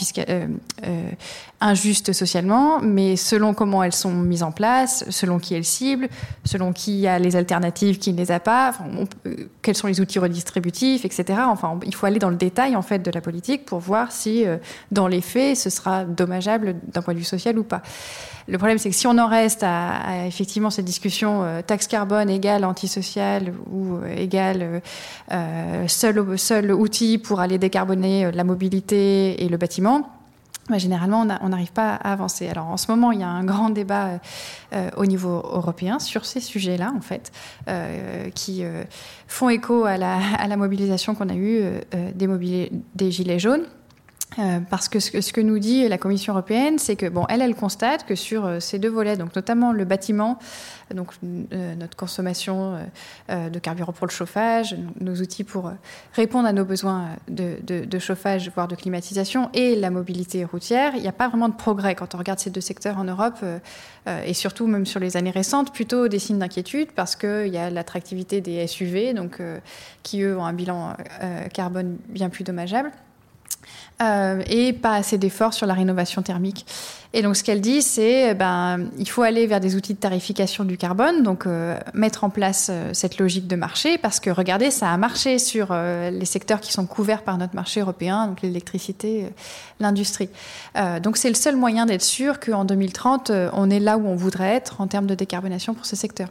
injustes 1.62 2.12
socialement, 2.12 2.80
mais 2.80 3.16
selon 3.16 3.54
comment 3.54 3.82
elles 3.82 3.94
sont 3.94 4.12
mises 4.12 4.42
en 4.42 4.52
place, 4.52 5.04
selon 5.08 5.38
qui 5.38 5.54
elles 5.54 5.64
ciblent, 5.64 6.08
selon 6.44 6.72
qui 6.72 7.06
a 7.06 7.18
les 7.18 7.36
alternatives, 7.36 7.98
qui 7.98 8.12
ne 8.12 8.18
les 8.18 8.32
a 8.32 8.40
pas, 8.40 8.74
quels 9.62 9.76
sont 9.76 9.86
les 9.86 10.00
outils 10.00 10.18
redistributifs, 10.18 11.04
etc. 11.04 11.40
Enfin, 11.46 11.78
il 11.86 11.94
faut 11.94 12.06
aller 12.06 12.18
dans 12.18 12.30
le 12.30 12.36
détail, 12.36 12.76
en 12.76 12.82
fait, 12.82 13.01
de 13.03 13.11
la 13.11 13.20
politique 13.20 13.64
pour 13.64 13.78
voir 13.80 14.12
si, 14.12 14.46
euh, 14.46 14.57
dans 14.90 15.09
les 15.09 15.20
faits, 15.20 15.57
ce 15.57 15.70
sera 15.70 16.05
dommageable 16.05 16.76
d'un 16.88 17.03
point 17.03 17.14
de 17.14 17.18
vue 17.18 17.24
social 17.24 17.59
ou 17.59 17.64
pas. 17.64 17.82
Le 18.48 18.59
problème, 18.59 18.78
c'est 18.78 18.90
que 18.90 18.96
si 18.96 19.07
on 19.07 19.18
en 19.18 19.28
reste 19.28 19.62
à, 19.62 20.26
effectivement 20.26 20.70
cette 20.70 20.84
discussion 20.84 21.42
euh, 21.44 21.62
taxe 21.62 21.86
carbone 21.86 22.28
égale 22.28 22.64
antisocial 22.64 23.53
ou 23.70 23.96
euh, 23.96 24.14
égale 24.16 24.82
seul, 25.86 26.38
seul 26.38 26.72
outil 26.72 27.18
pour 27.18 27.40
aller 27.40 27.59
décarboner 27.59 28.30
la 28.32 28.44
mobilité 28.44 29.42
et 29.44 29.48
le 29.48 29.57
bâtiment, 29.57 30.22
bah, 30.68 30.78
généralement, 30.78 31.26
on 31.40 31.48
n'arrive 31.48 31.72
pas 31.72 31.94
à 31.94 32.12
avancer. 32.12 32.48
Alors, 32.48 32.66
en 32.66 32.76
ce 32.76 32.90
moment, 32.90 33.12
il 33.12 33.20
y 33.20 33.24
a 33.24 33.28
un 33.28 33.44
grand 33.44 33.70
débat 33.70 34.20
au 34.96 35.06
niveau 35.06 35.42
européen 35.44 35.98
sur 35.98 36.24
ces 36.24 36.40
sujets-là, 36.40 36.92
en 36.96 37.00
fait, 37.00 37.32
qui 38.34 38.64
font 39.32 39.48
écho 39.48 39.84
à 39.84 39.96
la, 39.96 40.56
mobilisation 40.56 41.14
qu'on 41.14 41.28
a 41.30 41.34
eue 41.34 41.60
euh, 41.62 41.80
euh, 41.94 42.70
des 42.94 43.10
Gilets 43.10 43.38
jaunes. 43.38 43.66
Euh, 44.39 44.61
parce 44.70 44.89
que 44.89 44.99
ce, 44.99 45.33
que 45.33 45.41
nous 45.41 45.59
dit 45.59 45.87
la 45.89 45.99
Commission 45.99 46.33
européenne, 46.33 46.78
c'est 46.78 46.97
que 46.97 47.09
bon, 47.09 47.26
elle, 47.28 47.43
elle 47.43 47.55
constate 47.55 48.07
que 48.07 48.14
sur 48.14 48.62
ces 48.62 48.78
deux 48.78 48.89
volets, 48.89 49.16
donc 49.16 49.35
notamment 49.37 49.72
le 49.72 49.85
bâtiment, 49.85 50.39
donc 50.95 51.12
notre 51.22 51.97
consommation 51.97 52.78
de 53.28 53.59
carburant 53.59 53.93
pour 53.93 54.07
le 54.07 54.12
chauffage, 54.12 54.76
nos 55.01 55.14
outils 55.16 55.45
pour 55.45 55.72
répondre 56.14 56.47
à 56.49 56.53
nos 56.53 56.64
besoins 56.64 57.09
de, 57.28 57.99
chauffage, 57.99 58.51
voire 58.55 58.68
de 58.68 58.74
climatisation, 58.74 59.51
et 59.55 59.76
la 59.76 59.91
mobilité 59.91 60.45
routière, 60.45 60.93
il 60.95 61.03
n'y 61.03 61.09
a 61.09 61.12
pas 61.12 61.28
vraiment 61.28 61.49
de 61.49 61.55
progrès 61.55 61.95
quand 61.95 62.14
on 62.14 62.18
regarde 62.18 62.39
ces 62.39 62.51
deux 62.51 62.61
secteurs 62.61 62.99
en 62.99 63.05
Europe. 63.05 63.39
Euh, 64.09 64.24
et 64.24 64.35
surtout 64.35 64.66
même 64.66 64.85
sur 64.85 64.99
les 64.99 65.16
années 65.16 65.30
récentes, 65.30 65.72
plutôt 65.72 66.09
des 66.09 66.18
signes 66.18 66.39
d'inquiétude 66.39 66.91
parce 66.93 67.14
qu'il 67.14 67.49
y 67.49 67.59
a 67.59 67.70
l'attractivité 67.70 68.41
des 68.41 68.66
SUV, 68.66 69.14
donc, 69.14 69.41
euh, 69.41 69.59
qui 70.03 70.22
eux 70.22 70.37
ont 70.37 70.45
un 70.45 70.53
bilan 70.53 70.97
euh, 71.22 71.47
carbone 71.49 71.99
bien 72.09 72.28
plus 72.28 72.43
dommageable. 72.43 72.91
Et 74.46 74.72
pas 74.72 74.94
assez 74.94 75.18
d'efforts 75.18 75.55
sur 75.55 75.66
la 75.66 75.74
rénovation 75.74 76.22
thermique. 76.22 76.66
Et 77.14 77.20
donc, 77.20 77.36
ce 77.36 77.44
qu'elle 77.44 77.61
dit, 77.61 77.82
c'est 77.82 78.34
ben, 78.34 78.86
il 78.98 79.09
faut 79.09 79.22
aller 79.22 79.46
vers 79.46 79.61
des 79.61 79.76
outils 79.76 79.92
de 79.92 79.98
tarification 79.98 80.64
du 80.64 80.78
carbone, 80.78 81.22
donc 81.22 81.46
euh, 81.46 81.76
mettre 81.92 82.24
en 82.24 82.30
place 82.30 82.68
euh, 82.70 82.90
cette 82.94 83.18
logique 83.18 83.46
de 83.46 83.57
marché, 83.57 83.98
parce 83.98 84.18
que 84.18 84.30
regardez, 84.30 84.70
ça 84.70 84.90
a 84.90 84.96
marché 84.96 85.38
sur 85.38 85.68
euh, 85.70 86.11
les 86.11 86.24
secteurs 86.24 86.61
qui 86.61 86.72
sont 86.72 86.86
couverts 86.86 87.22
par 87.22 87.36
notre 87.36 87.55
marché 87.55 87.80
européen, 87.80 88.28
donc 88.28 88.40
l'électricité, 88.40 89.26
l'industrie. 89.80 90.30
donc, 91.03 91.16
c'est 91.16 91.28
le 91.28 91.34
seul 91.34 91.57
moyen 91.57 91.86
d'être 91.86 92.03
sûr 92.03 92.40
qu'en 92.40 92.64
2030, 92.64 93.30
on 93.53 93.70
est 93.70 93.80
là 93.80 93.98
où 93.98 94.07
on 94.07 94.16
voudrait 94.16 94.55
être 94.55 94.80
en 94.80 94.86
termes 94.86 95.07
de 95.07 95.14
décarbonation 95.14 95.74
pour 95.74 95.86
ce 95.86 95.96
secteur. 95.96 96.28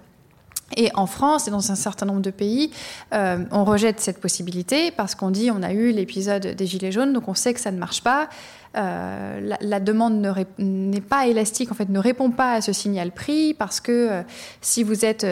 Et 0.78 0.90
en 0.96 1.06
France 1.06 1.48
et 1.48 1.52
dans 1.52 1.72
un 1.72 1.76
certain 1.76 2.06
nombre 2.06 2.22
de 2.22 2.32
pays, 2.32 2.72
on 3.12 3.64
rejette 3.64 4.00
cette 4.00 4.20
possibilité 4.20 4.92
parce 4.92 5.16
qu'on 5.16 5.32
dit 5.32 5.52
on 5.52 5.64
a 5.64 5.74
eu 5.74 5.92
l'épisode 5.92 6.48
des 6.48 6.66
Gilets 6.66 6.92
jaunes, 6.92 7.14
donc 7.14 7.28
on 7.28 7.34
sait 7.34 7.54
que 7.54 7.60
ça 7.60 7.72
ne 7.72 7.78
marche 7.78 8.02
pas. 8.02 8.30
La, 8.74 9.58
la, 9.60 9.80
demande 9.80 10.26
n'est 10.58 11.02
pas 11.02 11.28
élastique, 11.28 11.72
en 11.72 11.76
fait, 11.76 11.90
ne 11.90 12.00
répond 12.00 12.32
pas 12.32 12.54
à 12.54 12.62
ce 12.62 12.74
signal 12.74 13.12
prix 13.12 13.54
parce 13.54 13.80
que 13.80 14.24
si 14.62 14.84
vous 14.84 15.06
êtes 15.06 15.26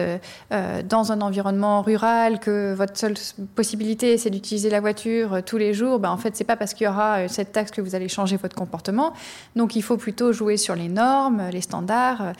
dans 0.50 1.12
un 1.12 1.20
environnement 1.20 1.82
rural, 1.82 2.38
que 2.38 2.74
votre 2.74 2.96
seule 2.96 3.14
possibilité 3.54 4.18
c'est 4.18 4.30
d'utiliser 4.30 4.70
la 4.70 4.80
voiture 4.80 5.42
tous 5.44 5.58
les 5.58 5.72
jours, 5.72 5.98
ben, 5.98 6.10
en 6.10 6.16
fait, 6.16 6.36
c'est 6.36 6.44
pas 6.44 6.56
parce 6.56 6.74
qu'il 6.74 6.86
y 6.86 6.88
aura 6.88 7.28
cette 7.28 7.52
taxe 7.52 7.70
que 7.70 7.80
vous 7.80 7.94
allez 7.94 8.08
changer 8.08 8.36
votre 8.36 8.56
comportement. 8.56 9.12
Donc, 9.56 9.76
il 9.76 9.82
faut 9.82 9.96
plutôt 9.96 10.32
jouer 10.32 10.56
sur 10.56 10.74
les 10.74 10.88
normes, 10.88 11.42
les 11.52 11.60
standards, 11.60 12.32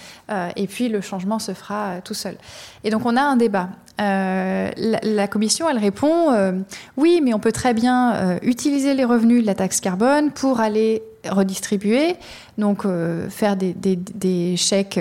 et 0.57 0.67
puis 0.67 0.89
le 0.89 1.01
changement 1.01 1.39
se 1.39 1.53
fera 1.53 2.01
tout 2.05 2.15
seul. 2.15 2.37
Et 2.85 2.91
donc, 2.91 3.07
on 3.07 3.17
a 3.17 3.23
un 3.23 3.37
débat. 3.37 3.71
Euh, 4.01 4.71
la, 4.77 5.29
commission, 5.29 5.67
répond 5.67 6.33
euh, 6.33 6.53
oui, 6.97 7.21
mais 7.23 7.35
on 7.35 7.39
peut 7.39 7.53
très 7.53 7.75
bien 7.75 8.15
euh, 8.15 8.39
utiliser 8.43 8.95
les 8.95 9.05
revenus 9.05 9.43
de 9.43 9.47
la 9.47 9.55
taxe 9.55 9.81
carbone 9.81 10.31
pour 10.31 10.61
aller 10.61 11.03
redistribuer, 11.29 12.17
donc 12.57 12.87
faire 13.29 13.55
des, 13.55 13.75
des 13.75 14.57
chèques 14.57 14.99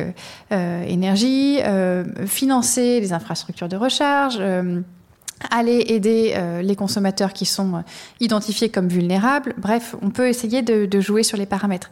énergie, 0.52 1.60
financer 2.26 3.00
les 3.00 3.14
infrastructures 3.14 3.70
de 3.70 3.78
recharge 3.78 4.42
aller 5.52 5.86
aider 5.88 6.34
euh, 6.36 6.62
les 6.62 6.76
consommateurs 6.76 7.34
qui 7.34 7.46
sont 7.46 7.76
euh, 7.76 7.82
identifiés 8.20 8.70
comme 8.70 8.88
vulnérables. 8.88 9.54
Bref, 9.58 9.96
on 10.02 10.10
peut 10.10 10.28
essayer 10.28 10.62
de, 10.62 11.00
jouer 11.00 11.24
sur 11.24 11.38
les 11.38 11.46
paramètres. 11.46 11.92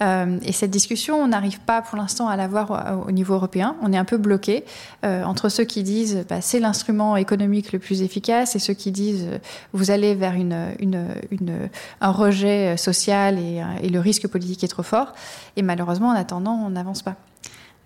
Euh, 0.00 0.38
et 0.42 0.52
cette 0.52 0.70
discussion, 0.70 1.16
on 1.16 1.28
n'arrive 1.28 1.60
pas 1.60 1.80
pour 1.80 1.96
l'instant 1.96 2.28
à 2.28 2.36
l'avoir 2.36 3.06
au, 3.06 3.12
niveau 3.12 3.34
européen. 3.34 3.76
On 3.82 3.92
est 3.92 3.96
un 3.96 4.04
peu 4.04 4.16
bloqué 4.16 4.64
entre 5.04 5.48
ceux 5.48 5.64
qui 5.64 5.82
disent 5.82 6.24
bah, 6.28 6.40
c'est 6.40 6.58
l'instrument 6.58 7.16
économique 7.16 7.72
le 7.72 7.78
plus 7.78 8.02
efficace 8.02 8.56
et 8.56 8.58
ceux 8.58 8.74
qui 8.74 8.90
disent 8.90 9.26
vous 9.72 9.90
allez 9.90 10.14
vers 10.14 10.34
une, 10.34 10.56
un 12.00 12.10
rejet 12.10 12.76
social 12.76 13.38
et, 13.38 13.62
et 13.82 13.88
le 13.88 14.00
risque 14.00 14.26
politique 14.26 14.64
est 14.64 14.68
trop 14.68 14.82
fort. 14.82 15.12
Et 15.56 15.62
malheureusement, 15.62 16.08
en 16.08 16.16
attendant, 16.16 16.54
on 16.54 16.70
n'avance 16.70 17.02
pas. 17.02 17.14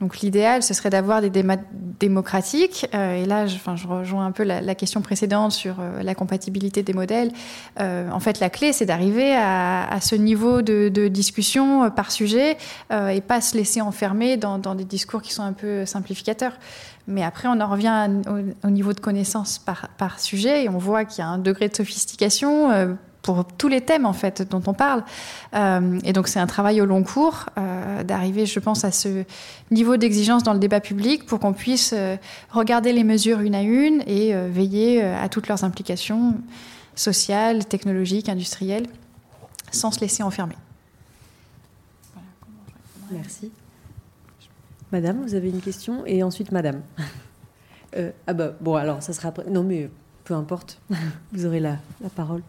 Donc 0.02 0.18
l'idéal, 0.18 0.64
ce 0.64 0.74
serait 0.74 0.90
d'avoir 0.90 1.22
des 1.22 1.30
démocratiques. 1.30 2.88
Euh, 2.92 3.22
et 3.22 3.24
là, 3.24 3.46
je, 3.46 3.56
rejoins 3.86 4.26
un 4.26 4.32
peu 4.32 4.42
la, 4.42 4.74
question 4.74 5.00
précédente 5.00 5.52
sur 5.52 5.76
euh, 5.78 6.02
la 6.02 6.16
compatibilité 6.16 6.82
des 6.82 6.92
modèles. 6.92 7.30
Euh, 7.78 8.10
en 8.10 8.18
fait, 8.18 8.40
la 8.40 8.50
clé, 8.50 8.72
c'est 8.72 8.84
d'arriver 8.84 9.32
à, 9.36 9.96
ce 10.00 10.16
niveau 10.16 10.60
de, 10.60 11.06
discussion 11.06 11.88
par 11.90 12.10
sujet 12.10 12.56
et 12.90 13.20
pas 13.20 13.40
se 13.40 13.56
laisser 13.56 13.80
enfermer 13.80 14.36
dans, 14.36 14.74
des 14.74 14.84
discours 14.84 15.22
qui 15.22 15.32
sont 15.32 15.44
un 15.44 15.52
peu 15.52 15.86
simplificateurs. 15.86 16.54
Mais 17.06 17.22
après, 17.22 17.46
on 17.46 17.60
en 17.60 17.68
revient 17.68 18.08
au, 18.64 18.70
niveau 18.70 18.92
de 18.92 19.00
connaissance 19.00 19.60
par, 19.60 19.88
par 19.98 20.18
sujet 20.18 20.64
et 20.64 20.68
on 20.68 20.78
voit 20.78 21.04
qu'il 21.04 21.20
y 21.20 21.24
a 21.24 21.28
un 21.28 21.38
degré 21.38 21.68
de 21.68 21.76
sophistication 21.76 22.96
pour 23.22 23.46
tous 23.46 23.68
les 23.68 23.80
thèmes 23.80 24.04
en 24.04 24.12
fait 24.12 24.42
dont 24.42 24.62
on 24.66 24.74
parle. 24.74 25.04
Euh, 25.54 25.98
et 26.04 26.12
donc 26.12 26.28
c'est 26.28 26.40
un 26.40 26.46
travail 26.46 26.80
au 26.80 26.84
long 26.84 27.04
cours 27.04 27.46
euh, 27.56 28.02
d'arriver, 28.02 28.46
je 28.46 28.58
pense, 28.58 28.84
à 28.84 28.90
ce 28.90 29.24
niveau 29.70 29.96
d'exigence 29.96 30.42
dans 30.42 30.52
le 30.52 30.58
débat 30.58 30.80
public 30.80 31.24
pour 31.24 31.38
qu'on 31.38 31.52
puisse 31.52 31.92
euh, 31.94 32.16
regarder 32.50 32.92
les 32.92 33.04
mesures 33.04 33.40
une 33.40 33.54
à 33.54 33.62
une 33.62 34.02
et 34.06 34.34
veiller 34.48 35.02
à 35.02 35.28
toutes 35.28 35.48
leurs 35.48 35.64
implications 35.64 36.34
sociales, 36.94 37.64
technologiques, 37.64 38.28
industrielles, 38.28 38.86
sans 39.70 39.90
se 39.90 40.00
laisser 40.00 40.22
enfermer. 40.22 40.56
Merci. 43.10 43.50
Madame, 44.90 45.22
vous 45.22 45.34
avez 45.34 45.48
une 45.48 45.60
question 45.60 46.04
et 46.06 46.22
ensuite 46.22 46.50
Madame. 46.52 46.82
ah 48.26 48.32
bah 48.32 48.52
bon 48.60 48.74
alors 48.74 49.02
ça 49.02 49.12
sera 49.12 49.28
après. 49.28 49.48
Non 49.48 49.62
mais 49.62 49.90
peu 50.24 50.34
importe, 50.34 50.80
vous 51.32 51.46
aurez 51.46 51.60
la, 51.60 51.76
la 52.02 52.08
parole. 52.08 52.42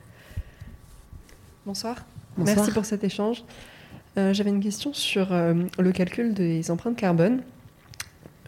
Bonsoir. 1.66 1.96
Merci 2.38 2.72
pour 2.72 2.84
cet 2.84 3.06
échange. 3.06 3.44
Euh, 4.18 4.34
j'avais 4.34 4.50
une 4.50 4.60
question 4.60 4.94
sur 4.94 5.32
euh, 5.32 5.54
le 5.80 5.92
calcul 5.94 6.34
des 6.34 6.70
empreintes 6.70 6.98
carbone. 6.98 7.42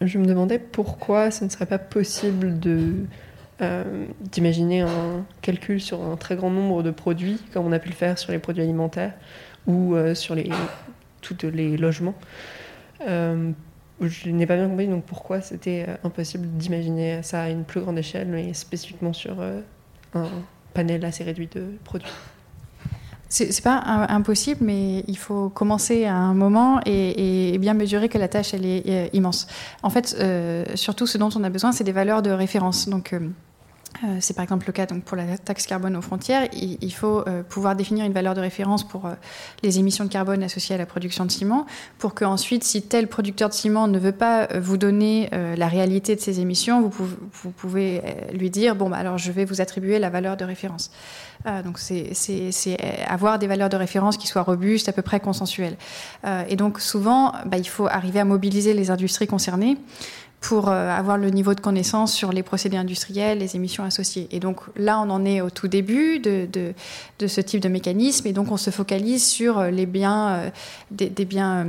Je 0.02 0.18
me 0.18 0.26
demandais 0.26 0.58
pourquoi 0.58 1.30
ce 1.30 1.44
ne 1.44 1.48
serait 1.48 1.66
pas 1.66 1.78
possible 1.78 2.60
euh, 3.62 4.06
d'imaginer 4.20 4.82
un 4.82 5.24
calcul 5.40 5.80
sur 5.80 6.02
un 6.02 6.16
très 6.16 6.36
grand 6.36 6.50
nombre 6.50 6.82
de 6.82 6.90
produits, 6.90 7.40
comme 7.54 7.64
on 7.64 7.72
a 7.72 7.78
pu 7.78 7.88
le 7.88 7.94
faire 7.94 8.18
sur 8.18 8.32
les 8.32 8.38
produits 8.38 8.62
alimentaires 8.62 9.14
ou 9.66 9.96
sur 10.14 10.36
les, 10.36 10.50
tous 11.22 11.36
les 11.42 11.76
logements. 11.76 12.14
je 13.00 14.30
n'ai 14.30 14.46
pas 14.46 14.54
bien 14.54 14.68
compris 14.68 14.86
donc 14.86 15.04
pourquoi 15.04 15.40
c'était 15.40 15.86
impossible 16.04 16.46
d'imaginer 16.46 17.22
ça 17.24 17.42
à 17.42 17.48
une 17.48 17.64
plus 17.64 17.80
grande 17.80 17.98
échelle, 17.98 18.28
mais 18.28 18.52
spécifiquement 18.54 19.12
sur 19.12 19.40
un 20.14 20.28
panel 20.74 21.04
assez 21.04 21.24
réduit 21.24 21.48
de 21.52 21.64
produits. 21.82 22.12
C'est 23.28 23.62
pas 23.62 23.82
impossible, 24.08 24.60
mais 24.64 25.04
il 25.08 25.18
faut 25.18 25.48
commencer 25.48 26.04
à 26.04 26.14
un 26.14 26.34
moment 26.34 26.80
et, 26.86 27.56
bien 27.58 27.74
mesurer 27.74 28.08
que 28.08 28.18
la 28.18 28.28
tâche 28.28 28.54
elle 28.54 28.64
est, 28.64 28.84
euh, 28.88 29.08
immense. 29.12 29.48
En 29.82 29.90
fait, 29.90 30.16
euh, 30.20 30.64
surtout 30.74 31.06
ce 31.06 31.18
dont 31.18 31.30
on 31.34 31.42
a 31.42 31.50
besoin, 31.50 31.72
c'est 31.72 31.84
des 31.84 31.92
valeurs 31.92 32.22
de 32.22 32.30
référence. 32.30 32.88
Euh, 32.88 33.18
c'est 34.20 34.34
par 34.34 34.42
exemple 34.42 34.66
le 34.66 34.72
cas 34.72 34.86
donc, 34.86 35.02
pour 35.04 35.16
la 35.16 35.38
taxe 35.38 35.66
carbone 35.66 35.96
aux 35.96 36.02
frontières. 36.02 36.48
Il, 36.52 36.92
faut 36.92 37.26
euh, 37.26 37.42
pouvoir 37.42 37.76
définir 37.76 38.04
une 38.04 38.12
valeur 38.12 38.34
de 38.34 38.40
référence 38.40 38.86
pour 38.86 39.06
euh, 39.06 39.14
les 39.62 39.78
émissions 39.78 40.04
de 40.04 40.10
carbone 40.10 40.42
associées 40.42 40.74
à 40.74 40.78
la 40.78 40.86
production 40.86 41.24
de 41.24 41.30
ciment, 41.30 41.66
pour 41.98 42.14
que 42.14 42.24
ensuite, 42.24 42.64
si 42.64 42.82
tel 42.82 43.08
producteur 43.08 43.48
de 43.48 43.54
ciment 43.54 43.88
ne 43.88 43.98
veut 43.98 44.12
pas 44.12 44.48
vous 44.58 44.76
donner 44.76 45.30
la 45.56 45.68
réalité 45.68 46.16
de 46.16 46.20
ces 46.20 46.40
émissions, 46.40 46.80
vous 46.80 46.88
pouvez, 46.88 47.16
vous 47.32 47.50
pouvez 47.50 48.02
lui 48.32 48.50
dire 48.50 48.74
bon, 48.74 48.90
bah, 48.90 48.98
alors 48.98 49.18
je 49.18 49.32
vais 49.32 49.44
vous 49.44 49.60
attribuer 49.60 49.98
la 49.98 50.10
valeur 50.10 50.36
de 50.36 50.44
référence. 50.44 50.90
donc 51.64 51.78
c'est 51.78 52.76
avoir 53.06 53.38
des 53.38 53.46
valeurs 53.46 53.68
de 53.68 53.76
référence 53.76 54.16
qui 54.16 54.26
soient 54.26 54.42
robustes, 54.42 54.88
à 54.88 54.92
peu 54.92 55.02
près 55.02 55.20
consensuelles. 55.20 55.76
et 56.48 56.56
donc 56.56 56.80
souvent, 56.80 57.32
bah, 57.46 57.58
il 57.58 57.68
faut 57.68 57.86
arriver 57.86 58.20
à 58.20 58.24
mobiliser 58.24 58.74
les 58.74 58.90
industries 58.90 59.26
concernées 59.26 59.76
pour 60.40 60.68
euh, 60.68 60.90
avoir 60.90 61.18
le 61.18 61.30
niveau 61.30 61.54
de 61.54 61.60
connaissance 61.60 62.12
sur 62.12 62.32
les 62.32 62.42
procédés 62.42 62.76
industriels, 62.76 63.38
les 63.38 63.56
émissions 63.56 63.84
associées. 63.84 64.28
Et 64.30 64.40
donc 64.40 64.60
là, 64.76 65.00
on 65.00 65.10
en 65.10 65.24
est 65.24 65.40
au 65.40 65.50
tout 65.50 65.68
début 65.68 66.18
de, 66.18 66.74
ce 67.26 67.40
type 67.40 67.60
de 67.60 67.68
mécanisme, 67.68 68.26
et 68.26 68.32
donc 68.32 68.52
on 68.52 68.56
se 68.56 68.70
focalise 68.70 69.24
sur 69.24 69.58
euh, 69.58 69.70
les 69.70 69.86
biens, 69.86 70.28
euh, 70.28 70.50
des, 70.90 71.24
biens 71.24 71.66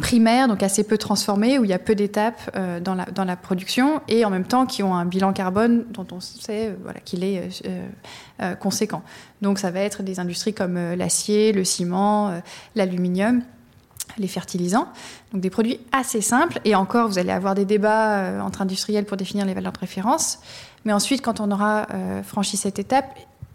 primaires, 0.00 0.48
donc 0.48 0.62
assez 0.62 0.82
peu 0.82 0.98
transformés, 0.98 1.58
où 1.58 1.64
il 1.64 1.70
y 1.70 1.74
a 1.74 1.78
peu 1.78 1.94
d'étapes 1.94 2.50
dans, 2.82 3.24
la, 3.24 3.36
production, 3.36 4.00
et 4.08 4.24
en 4.24 4.30
même 4.30 4.44
temps 4.44 4.66
qui 4.66 4.82
ont 4.82 4.94
un 4.94 5.04
bilan 5.04 5.32
carbone 5.32 5.84
dont 5.90 6.06
on 6.10 6.18
sait 6.18 6.74
qu'il 7.04 7.22
est 7.22 7.48
conséquent. 8.58 9.02
Donc 9.40 9.60
ça 9.60 9.70
va 9.70 9.78
être 9.78 10.02
des 10.02 10.18
industries 10.18 10.52
comme 10.52 10.94
l'acier, 10.94 11.52
le 11.52 11.62
ciment, 11.62 12.42
l'aluminium 12.74 13.44
les 14.18 14.28
fertilisants, 14.28 14.88
donc 15.32 15.40
des 15.40 15.50
produits 15.50 15.80
assez 15.92 16.20
simples. 16.20 16.60
Et 16.64 16.74
encore, 16.74 17.08
vous 17.08 17.18
allez 17.18 17.32
avoir 17.32 17.54
des 17.54 17.64
débats 17.64 18.18
euh, 18.18 18.40
entre 18.40 18.62
industriels 18.62 19.04
pour 19.04 19.16
définir 19.16 19.44
les 19.46 19.54
valeurs 19.54 19.72
de 19.72 19.78
référence. 19.78 20.38
Mais 20.84 20.92
ensuite, 20.92 21.22
quand 21.22 21.40
on 21.40 21.50
aura 21.50 21.86
euh, 21.92 22.22
franchi 22.22 22.56
cette 22.56 22.78
étape, 22.78 23.06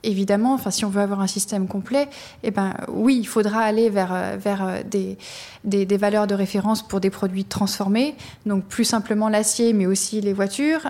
évidemment, 0.04 0.54
enfin, 0.54 0.72
si 0.72 0.86
on 0.86 0.90
veut 0.90 1.02
avoir 1.02 1.22
un 1.22 1.28
système 1.28 1.68
complet, 1.68 2.10
eh 2.44 2.52
ben, 2.52 2.74
oui, 2.88 3.18
il 3.20 3.28
faudra 3.28 3.60
aller 3.62 3.90
vers, 3.90 4.14
euh, 4.14 4.38
vers 4.38 4.84
des, 4.86 5.18
des, 5.64 5.98
valeurs 5.98 6.28
de 6.28 6.36
référence 6.36 6.88
pour 6.88 7.00
des 7.00 7.10
produits 7.10 7.46
transformés, 7.46 8.16
donc 8.46 8.66
plus 8.66 8.86
simplement 8.86 9.30
l'acier, 9.30 9.74
mais 9.74 9.86
aussi 9.86 10.22
les 10.22 10.34
voitures. 10.34 10.90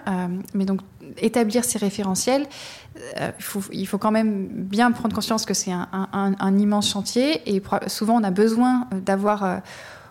mais 0.53 0.65
donc, 0.65 0.81
établir 1.17 1.63
ces 1.63 1.77
référentiels, 1.77 2.47
il, 2.95 3.43
faut, 3.43 3.61
il, 3.71 3.87
faut, 3.87 3.97
quand 3.97 4.11
même 4.11 4.47
bien 4.47 4.91
prendre 4.91 5.13
conscience 5.13 5.45
que 5.45 5.53
c'est 5.53 5.71
un, 5.71 6.57
immense 6.57 6.89
chantier 6.89 7.41
et 7.45 7.61
souvent 7.87 8.19
on 8.19 8.23
a 8.23 8.31
besoin 8.31 8.87
d'avoir 8.91 9.61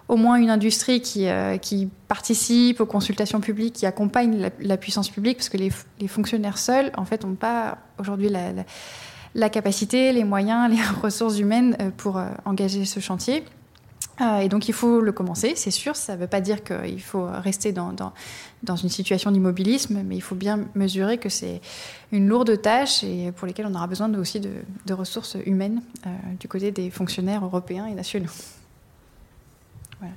au 0.09 0.17
moins 0.17 0.37
une 0.37 0.51
industrie 0.51 1.01
qui, 1.01 1.29
euh, 1.29 1.59
qui, 1.59 1.89
participe 2.09 2.81
aux 2.81 2.87
consultations 2.87 3.41
publiques, 3.41 3.75
qui 3.75 3.87
accompagne 3.87 4.51
la, 4.59 4.77
puissance 4.79 5.11
publique, 5.11 5.37
parce 5.37 5.51
que 5.51 5.59
les, 5.59 6.09
fonctionnaires 6.09 6.57
seuls, 6.57 6.91
en 6.97 7.05
fait, 7.05 7.23
n'ont 7.25 7.35
pas 7.35 7.77
aujourd'hui 7.99 8.31
la, 8.31 8.53
la, 9.35 9.51
capacité, 9.51 10.13
les 10.13 10.25
moyens, 10.25 10.71
les 10.75 10.83
ressources 11.03 11.39
humaines 11.39 11.77
euh, 11.81 11.91
pour 11.95 12.17
euh, 12.17 12.29
engager 12.47 12.87
ce 12.87 13.01
chantier. 13.01 13.45
Et 14.21 14.49
donc 14.49 14.69
il 14.69 14.75
faut 14.75 15.01
le 15.01 15.13
commencer, 15.13 15.53
c'est 15.57 15.71
sûr. 15.71 15.97
Ça 15.97 16.17
ne 16.17 16.21
veut 16.21 16.27
pas 16.27 16.41
dire 16.41 16.65
qu'il 16.65 17.01
faut 17.01 17.27
rester 17.27 17.73
dans, 17.73 17.93
dans, 17.93 18.13
dans 18.63 18.77
une 18.77 18.89
situation 18.89 19.31
d'immobilisme, 19.31 20.03
mais 20.05 20.17
il 20.17 20.23
faut 20.23 20.35
bien 20.35 20.67
mesurer 20.75 21.19
que 21.19 21.29
c'est 21.29 21.61
une 22.11 22.29
lourde 22.29 22.61
tâche 22.61 23.05
et 23.05 23.33
pour 23.33 23.47
lesquelles 23.47 23.67
on 23.67 23.75
aura 23.75 23.87
besoin 23.87 24.13
aussi 24.15 24.41
de, 24.41 24.51
de 24.87 24.95
ressources 24.95 25.37
humaines 25.47 25.83
du 26.41 26.49
côté 26.49 26.71
des 26.71 26.91
fonctionnaires 26.91 27.45
européens 27.45 27.87
et 27.87 27.95
nationaux 27.95 28.31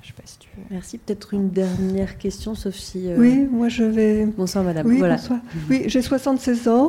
je 0.02 0.08
sais 0.08 0.12
pas 0.12 0.22
si 0.24 0.38
tu 0.38 0.48
veux. 0.56 0.62
Merci. 0.70 0.98
Peut-être 0.98 1.34
une 1.34 1.50
dernière 1.50 2.18
question, 2.18 2.54
sauf 2.54 2.74
si. 2.74 3.08
Euh, 3.08 3.16
oui, 3.18 3.48
moi 3.50 3.68
je 3.68 3.84
vais. 3.84 4.26
Bonsoir, 4.26 4.64
madame. 4.64 4.86
Oui, 4.86 4.98
voilà. 4.98 5.16
bonsoir. 5.16 5.40
Oui, 5.68 5.84
j'ai 5.86 6.02
76 6.02 6.68
ans. 6.68 6.86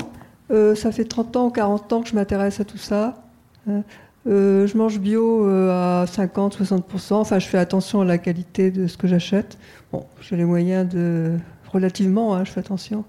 Euh, 0.52 0.76
ça 0.76 0.92
fait 0.92 1.06
30 1.06 1.36
ans 1.38 1.48
ou 1.48 1.50
40 1.50 1.94
ans 1.94 2.02
que 2.02 2.10
je 2.10 2.16
m'intéresse 2.16 2.60
à 2.60 2.66
tout 2.66 2.78
ça. 2.78 3.24
Euh, 4.26 4.68
je 4.68 4.78
mange 4.78 5.00
bio 5.00 5.46
à 5.46 6.06
50-60%. 6.06 7.14
Enfin, 7.14 7.40
je 7.40 7.48
fais 7.48 7.58
attention 7.58 8.02
à 8.02 8.06
la 8.06 8.18
qualité 8.18 8.72
de 8.72 8.88
ce 8.88 8.98
que 8.98 9.08
j'achète. 9.08 9.58
Bon, 9.92 10.06
j'ai 10.22 10.36
les 10.36 10.46
moyens 10.46 10.88
de. 10.88 11.38
Relativement, 11.72 12.36
hein, 12.36 12.46
je 12.46 12.52
fais 12.52 12.60
attention. 12.60 13.04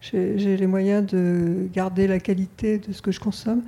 J'ai 0.00 0.56
les 0.56 0.66
moyens 0.66 1.06
de 1.06 1.68
garder 1.72 2.08
la 2.08 2.18
qualité 2.18 2.78
de 2.78 2.92
ce 2.92 3.00
que 3.00 3.12
je 3.12 3.20
consomme. 3.20 3.62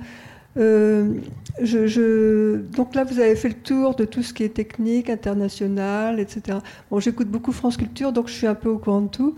je, 0.57 2.57
donc 2.75 2.93
là, 2.93 3.05
vous 3.05 3.21
avez 3.21 3.37
fait 3.37 3.47
le 3.47 3.55
tour 3.55 3.95
de 3.95 4.03
tout 4.03 4.21
ce 4.21 4.33
qui 4.33 4.43
est 4.43 4.53
technique, 4.53 5.09
international, 5.09 6.19
etc. 6.19 6.57
Bon, 6.91 6.99
j'écoute 6.99 7.29
beaucoup 7.29 7.53
France 7.53 7.77
Culture, 7.77 8.11
donc 8.11 8.27
je 8.27 8.33
suis 8.33 8.47
un 8.47 8.55
peu 8.55 8.67
au 8.67 8.77
courant 8.77 9.01
de 9.01 9.07
tout. 9.07 9.35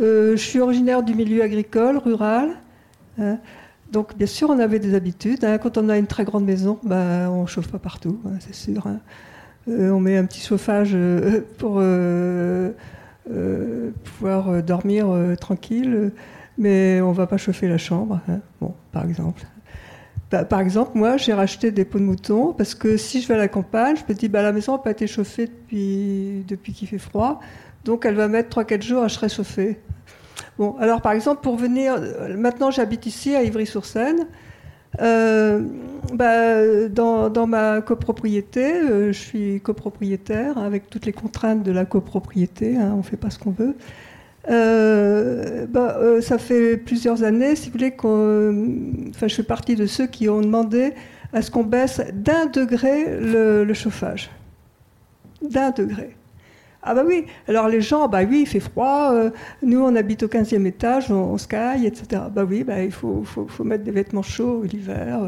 je 0.00 0.34
suis 0.36 0.58
originaire 0.58 1.04
du 1.04 1.14
milieu 1.14 1.44
agricole, 1.44 1.98
rural. 1.98 2.56
Hein. 3.20 3.38
Donc, 3.92 4.16
bien 4.16 4.26
sûr, 4.26 4.50
on 4.50 4.58
avait 4.58 4.78
des 4.78 4.94
habitudes. 4.94 5.44
Hein. 5.44 5.58
Quand 5.58 5.78
on 5.78 5.88
a 5.88 5.98
une 5.98 6.06
très 6.06 6.24
grande 6.24 6.44
maison, 6.44 6.78
ben, 6.82 7.28
on 7.30 7.42
ne 7.42 7.46
chauffe 7.46 7.68
pas 7.68 7.78
partout, 7.78 8.20
hein, 8.26 8.38
c'est 8.40 8.54
sûr. 8.54 8.86
on 9.66 10.00
met 10.00 10.16
un 10.16 10.24
petit 10.24 10.40
chauffage 10.40 10.96
pour 11.58 11.82
pouvoir 14.04 14.62
dormir 14.62 15.06
tranquille, 15.40 16.12
mais 16.58 17.00
on 17.00 17.10
ne 17.10 17.14
va 17.14 17.26
pas 17.26 17.36
chauffer 17.36 17.68
la 17.68 17.78
chambre, 17.78 18.20
par 18.92 19.04
exemple. 19.04 19.42
Bah, 20.32 20.46
par 20.46 20.60
exemple, 20.60 20.92
moi, 20.94 21.18
j'ai 21.18 21.34
racheté 21.34 21.70
des 21.72 21.84
pots 21.84 21.98
de 21.98 22.04
mouton 22.04 22.54
parce 22.54 22.74
que 22.74 22.96
si 22.96 23.20
je 23.20 23.28
vais 23.28 23.34
à 23.34 23.36
la 23.36 23.48
campagne, 23.48 23.96
je 23.96 24.10
me 24.10 24.18
dis, 24.18 24.30
bah, 24.30 24.40
la 24.40 24.52
maison 24.52 24.72
n'a 24.72 24.78
pas 24.78 24.92
été 24.92 25.06
chauffée 25.06 25.46
depuis, 25.46 26.42
depuis 26.48 26.72
qu'il 26.72 26.88
fait 26.88 26.96
froid, 26.96 27.40
donc 27.84 28.06
elle 28.06 28.14
va 28.14 28.28
mettre 28.28 28.62
3-4 28.62 28.82
jours 28.82 29.02
à 29.02 29.10
se 29.10 29.18
réchauffer. 29.18 29.78
Bon, 30.58 30.76
alors 30.78 31.00
par 31.00 31.12
exemple, 31.12 31.42
pour 31.42 31.56
venir, 31.56 31.94
euh, 31.98 32.36
maintenant 32.36 32.70
j'habite 32.70 33.06
ici 33.06 33.34
à 33.34 33.42
Ivry-sur-Seine. 33.42 34.26
Euh, 35.00 35.62
bah, 36.12 36.88
dans, 36.88 37.46
ma 37.46 37.80
copropriété, 37.80 38.74
euh, 38.74 39.12
je 39.12 39.18
suis 39.18 39.60
copropriétaire 39.60 40.58
avec 40.58 40.90
toutes 40.90 41.06
les 41.06 41.12
contraintes 41.12 41.62
de 41.62 41.72
la 41.72 41.86
copropriété, 41.86 42.76
hein, 42.76 42.90
on 42.92 42.98
ne 42.98 43.02
fait 43.02 43.16
pas 43.16 43.30
ce 43.30 43.38
qu'on 43.38 43.52
veut. 43.52 43.74
Bah, 44.48 45.98
ça 46.20 46.36
fait 46.38 46.76
plusieurs 46.76 47.22
années, 47.22 47.56
si 47.56 47.70
vous 47.70 47.72
voulez, 47.72 47.94
enfin, 47.96 49.28
je 49.28 49.34
fais 49.34 49.42
partie 49.42 49.76
de 49.76 49.86
ceux 49.86 50.06
qui 50.06 50.28
ont 50.28 50.40
demandé 50.40 50.92
à 51.32 51.40
ce 51.40 51.50
qu'on 51.50 51.64
baisse 51.64 52.02
d'un 52.12 52.46
degré 52.46 53.06
le, 53.18 53.72
chauffage. 53.74 54.30
D'un 55.40 55.70
degré. 55.70 56.14
Ah 56.84 56.94
bah 56.94 57.04
oui, 57.06 57.26
alors 57.46 57.68
les 57.68 57.80
gens, 57.80 58.08
bah 58.08 58.22
oui, 58.28 58.40
il 58.42 58.46
fait 58.46 58.58
froid, 58.58 59.12
euh, 59.12 59.30
nous 59.62 59.80
on 59.80 59.94
habite 59.94 60.24
au 60.24 60.26
15e 60.26 60.66
étage, 60.66 61.12
on, 61.12 61.38
se 61.38 61.46
caille, 61.46 61.86
etc. 61.86 62.22
Bah 62.34 62.44
oui, 62.48 62.64
bah, 62.64 62.82
il 62.82 62.90
faut, 62.90 63.22
faut, 63.24 63.46
faut 63.46 63.62
mettre 63.62 63.84
des 63.84 63.92
vêtements 63.92 64.22
chauds 64.22 64.62
l'hiver. 64.64 65.20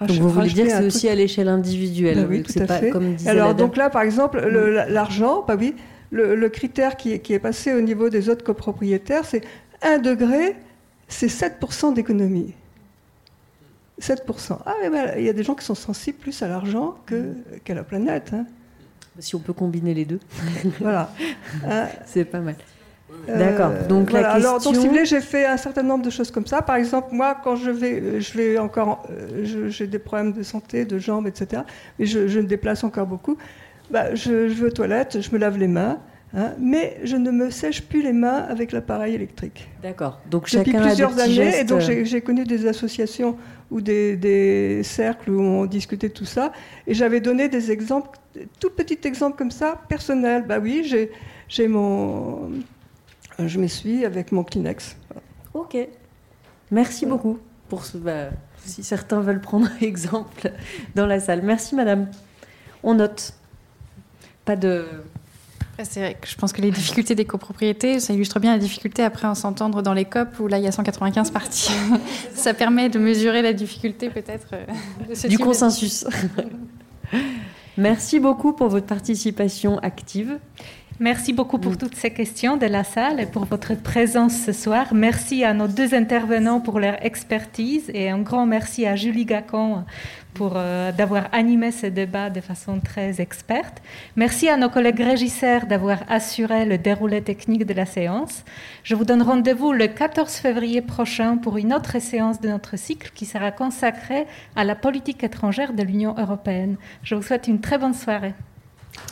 donc 0.00 0.10
vous 0.10 0.28
voulez 0.28 0.48
dire 0.48 0.66
que 0.66 0.72
c'est 0.72 0.84
aussi 0.84 1.08
à 1.08 1.14
l'échelle 1.14 1.46
individuelle, 1.46 2.22
bah 2.22 2.26
oui, 2.28 2.42
tout 2.42 2.58
à 2.58 2.66
fait. 2.66 2.90
Comme 2.90 3.14
alors 3.26 3.54
donc 3.54 3.76
là, 3.76 3.88
par 3.88 4.02
exemple, 4.02 4.40
l'argent, 4.40 5.44
bah 5.46 5.54
oui, 5.56 5.76
le, 6.10 6.48
critère 6.48 6.96
qui, 6.96 7.12
est 7.12 7.38
passé 7.38 7.72
au 7.72 7.80
niveau 7.80 8.08
des 8.08 8.28
autres 8.28 8.44
copropriétaires, 8.44 9.24
c'est 9.24 9.42
1 9.82 9.98
degré, 9.98 10.56
c'est 11.08 11.28
7% 11.28 11.94
d'économie. 11.94 12.54
7%. 14.00 14.58
Ah, 14.66 14.74
ben, 14.90 15.14
il 15.16 15.24
y 15.24 15.28
a 15.28 15.32
des 15.32 15.42
gens 15.42 15.54
qui 15.54 15.64
sont 15.64 15.74
sensibles 15.74 16.18
plus 16.18 16.42
à 16.42 16.48
l'argent 16.48 16.96
qu'à 17.64 17.74
la 17.74 17.82
planète. 17.82 18.32
Hein. 18.34 18.46
Si 19.18 19.34
on 19.34 19.40
peut 19.40 19.52
combiner 19.52 19.94
les 19.94 20.04
deux. 20.04 20.20
voilà. 20.80 21.10
Hein. 21.68 21.86
c'est 22.06 22.24
pas 22.24 22.40
mal. 22.40 22.56
D'accord. 23.28 23.72
Donc 23.88 24.12
la 24.12 24.22
question... 24.22 24.36
Alors, 24.36 24.60
donc, 24.60 24.74
si 24.74 24.80
vous 24.80 24.88
voulez, 24.88 25.04
j'ai 25.04 25.20
fait 25.20 25.46
un 25.46 25.56
certain 25.56 25.82
nombre 25.82 26.04
de 26.04 26.10
choses 26.10 26.30
comme 26.30 26.46
ça. 26.46 26.62
Par 26.62 26.76
exemple, 26.76 27.08
moi, 27.12 27.36
quand 27.42 27.56
je 27.56 27.70
vais, 27.70 28.20
je 28.20 28.36
vais 28.36 28.58
encore, 28.58 29.06
euh, 29.10 29.68
j'ai 29.68 29.86
des 29.86 29.98
problèmes 29.98 30.32
de 30.32 30.42
santé, 30.42 30.84
de 30.84 30.98
jambes, 30.98 31.26
etc. 31.26 31.62
Mais 31.98 32.06
je, 32.06 32.28
je 32.28 32.40
me 32.40 32.46
déplace 32.46 32.84
encore 32.84 33.06
beaucoup 33.06 33.36
bah, 33.90 34.14
je, 34.14 34.32
vais 34.32 34.66
aux 34.66 34.70
toilettes, 34.70 35.20
je 35.20 35.30
me 35.30 35.38
lave 35.38 35.58
les 35.58 35.68
mains. 35.68 35.98
Hein, 36.34 36.54
mais 36.58 36.98
je 37.04 37.16
ne 37.16 37.30
me 37.30 37.50
sèche 37.50 37.82
plus 37.82 38.02
les 38.02 38.12
mains 38.12 38.44
avec 38.48 38.72
l'appareil 38.72 39.14
électrique. 39.14 39.68
D'accord. 39.82 40.20
Donc 40.28 40.50
Depuis 40.50 40.72
plusieurs 40.72 41.18
années, 41.18 41.60
et 41.60 41.64
donc 41.64 41.80
j'ai 41.80 42.20
connu 42.20 42.44
des 42.44 42.66
associations 42.66 43.36
ou 43.70 43.80
des, 43.80 44.82
cercles 44.82 45.30
où 45.30 45.40
on 45.40 45.66
discutait 45.66 46.10
tout 46.10 46.24
ça, 46.24 46.52
et 46.86 46.94
j'avais 46.94 47.20
donné 47.20 47.48
des 47.48 47.70
exemples, 47.70 48.18
tout 48.60 48.70
petit 48.70 48.98
exemple 49.04 49.38
comme 49.38 49.50
ça, 49.50 49.80
personnel. 49.88 50.44
Bah 50.46 50.58
oui, 50.60 50.84
j'ai 51.48 51.68
mon, 51.68 52.50
je 53.38 53.58
m'essuie 53.58 54.04
avec 54.04 54.32
mon 54.32 54.44
Kleenex. 54.44 54.96
Ok. 55.54 55.76
Merci 56.70 57.06
beaucoup 57.06 57.38
pour 57.68 57.84
ce. 57.84 57.98
Bah, 57.98 58.30
si 58.64 58.82
certains 58.82 59.20
veulent 59.20 59.40
prendre 59.40 59.68
exemple 59.80 60.52
dans 60.94 61.06
la 61.06 61.20
salle. 61.20 61.42
Merci, 61.42 61.74
madame. 61.74 62.08
On 62.82 62.94
note 62.94 63.34
pas 64.44 64.56
de. 64.56 64.86
C'est 65.82 66.00
vrai 66.00 66.16
que 66.20 66.26
je 66.26 66.36
pense 66.36 66.52
que 66.52 66.62
les 66.62 66.70
difficultés 66.70 67.14
des 67.14 67.24
copropriétés, 67.24 68.00
ça 68.00 68.12
illustre 68.14 68.40
bien 68.40 68.52
la 68.52 68.58
difficulté 68.58 69.02
après 69.02 69.28
à 69.28 69.34
s'entendre 69.34 69.82
dans 69.82 69.92
les 69.92 70.06
COP 70.06 70.40
où 70.40 70.48
là 70.48 70.58
il 70.58 70.64
y 70.64 70.66
a 70.66 70.72
195 70.72 71.30
parties. 71.30 71.70
ça 72.34 72.54
permet 72.54 72.88
de 72.88 72.98
mesurer 72.98 73.42
la 73.42 73.52
difficulté 73.52 74.08
peut-être 74.08 74.48
euh, 74.54 75.28
du 75.28 75.38
consensus. 75.38 76.06
Merci 77.76 78.20
beaucoup 78.20 78.54
pour 78.54 78.68
votre 78.68 78.86
participation 78.86 79.78
active. 79.80 80.38
Merci 80.98 81.34
beaucoup 81.34 81.58
pour 81.58 81.76
toutes 81.76 81.94
ces 81.94 82.10
questions 82.10 82.56
de 82.56 82.64
la 82.64 82.82
salle 82.82 83.20
et 83.20 83.26
pour 83.26 83.44
votre 83.44 83.74
présence 83.74 84.34
ce 84.34 84.52
soir. 84.52 84.94
Merci 84.94 85.44
à 85.44 85.52
nos 85.52 85.68
deux 85.68 85.92
intervenants 85.92 86.58
pour 86.58 86.80
leur 86.80 87.04
expertise 87.04 87.90
et 87.92 88.08
un 88.08 88.20
grand 88.20 88.46
merci 88.46 88.86
à 88.86 88.96
Julie 88.96 89.26
Gacon 89.26 89.84
pour 90.32 90.54
euh, 90.56 90.92
d'avoir 90.92 91.28
animé 91.32 91.70
ce 91.70 91.84
débat 91.86 92.30
de 92.30 92.40
façon 92.40 92.80
très 92.80 93.20
experte. 93.20 93.82
Merci 94.16 94.48
à 94.48 94.56
nos 94.56 94.70
collègues 94.70 95.00
régisseurs 95.00 95.66
d'avoir 95.66 95.98
assuré 96.08 96.64
le 96.64 96.78
déroulé 96.78 97.20
technique 97.20 97.66
de 97.66 97.74
la 97.74 97.84
séance. 97.84 98.42
Je 98.82 98.94
vous 98.94 99.04
donne 99.04 99.20
rendez-vous 99.20 99.72
le 99.72 99.88
14 99.88 100.32
février 100.32 100.80
prochain 100.80 101.36
pour 101.36 101.58
une 101.58 101.74
autre 101.74 102.00
séance 102.00 102.40
de 102.40 102.48
notre 102.48 102.78
cycle 102.78 103.10
qui 103.14 103.26
sera 103.26 103.50
consacrée 103.50 104.26
à 104.56 104.64
la 104.64 104.74
politique 104.74 105.22
étrangère 105.22 105.74
de 105.74 105.82
l'Union 105.82 106.14
européenne. 106.16 106.76
Je 107.02 107.14
vous 107.14 107.22
souhaite 107.22 107.48
une 107.48 107.60
très 107.60 107.76
bonne 107.76 107.92
soirée. 107.92 108.32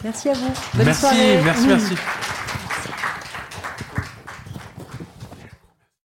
Merci 0.02 0.28
à 0.28 0.32
vous. 0.34 0.52
Bonne 0.74 0.86
merci, 0.86 1.00
soirée. 1.00 1.40
merci, 1.42 1.66
merci. 1.66 1.94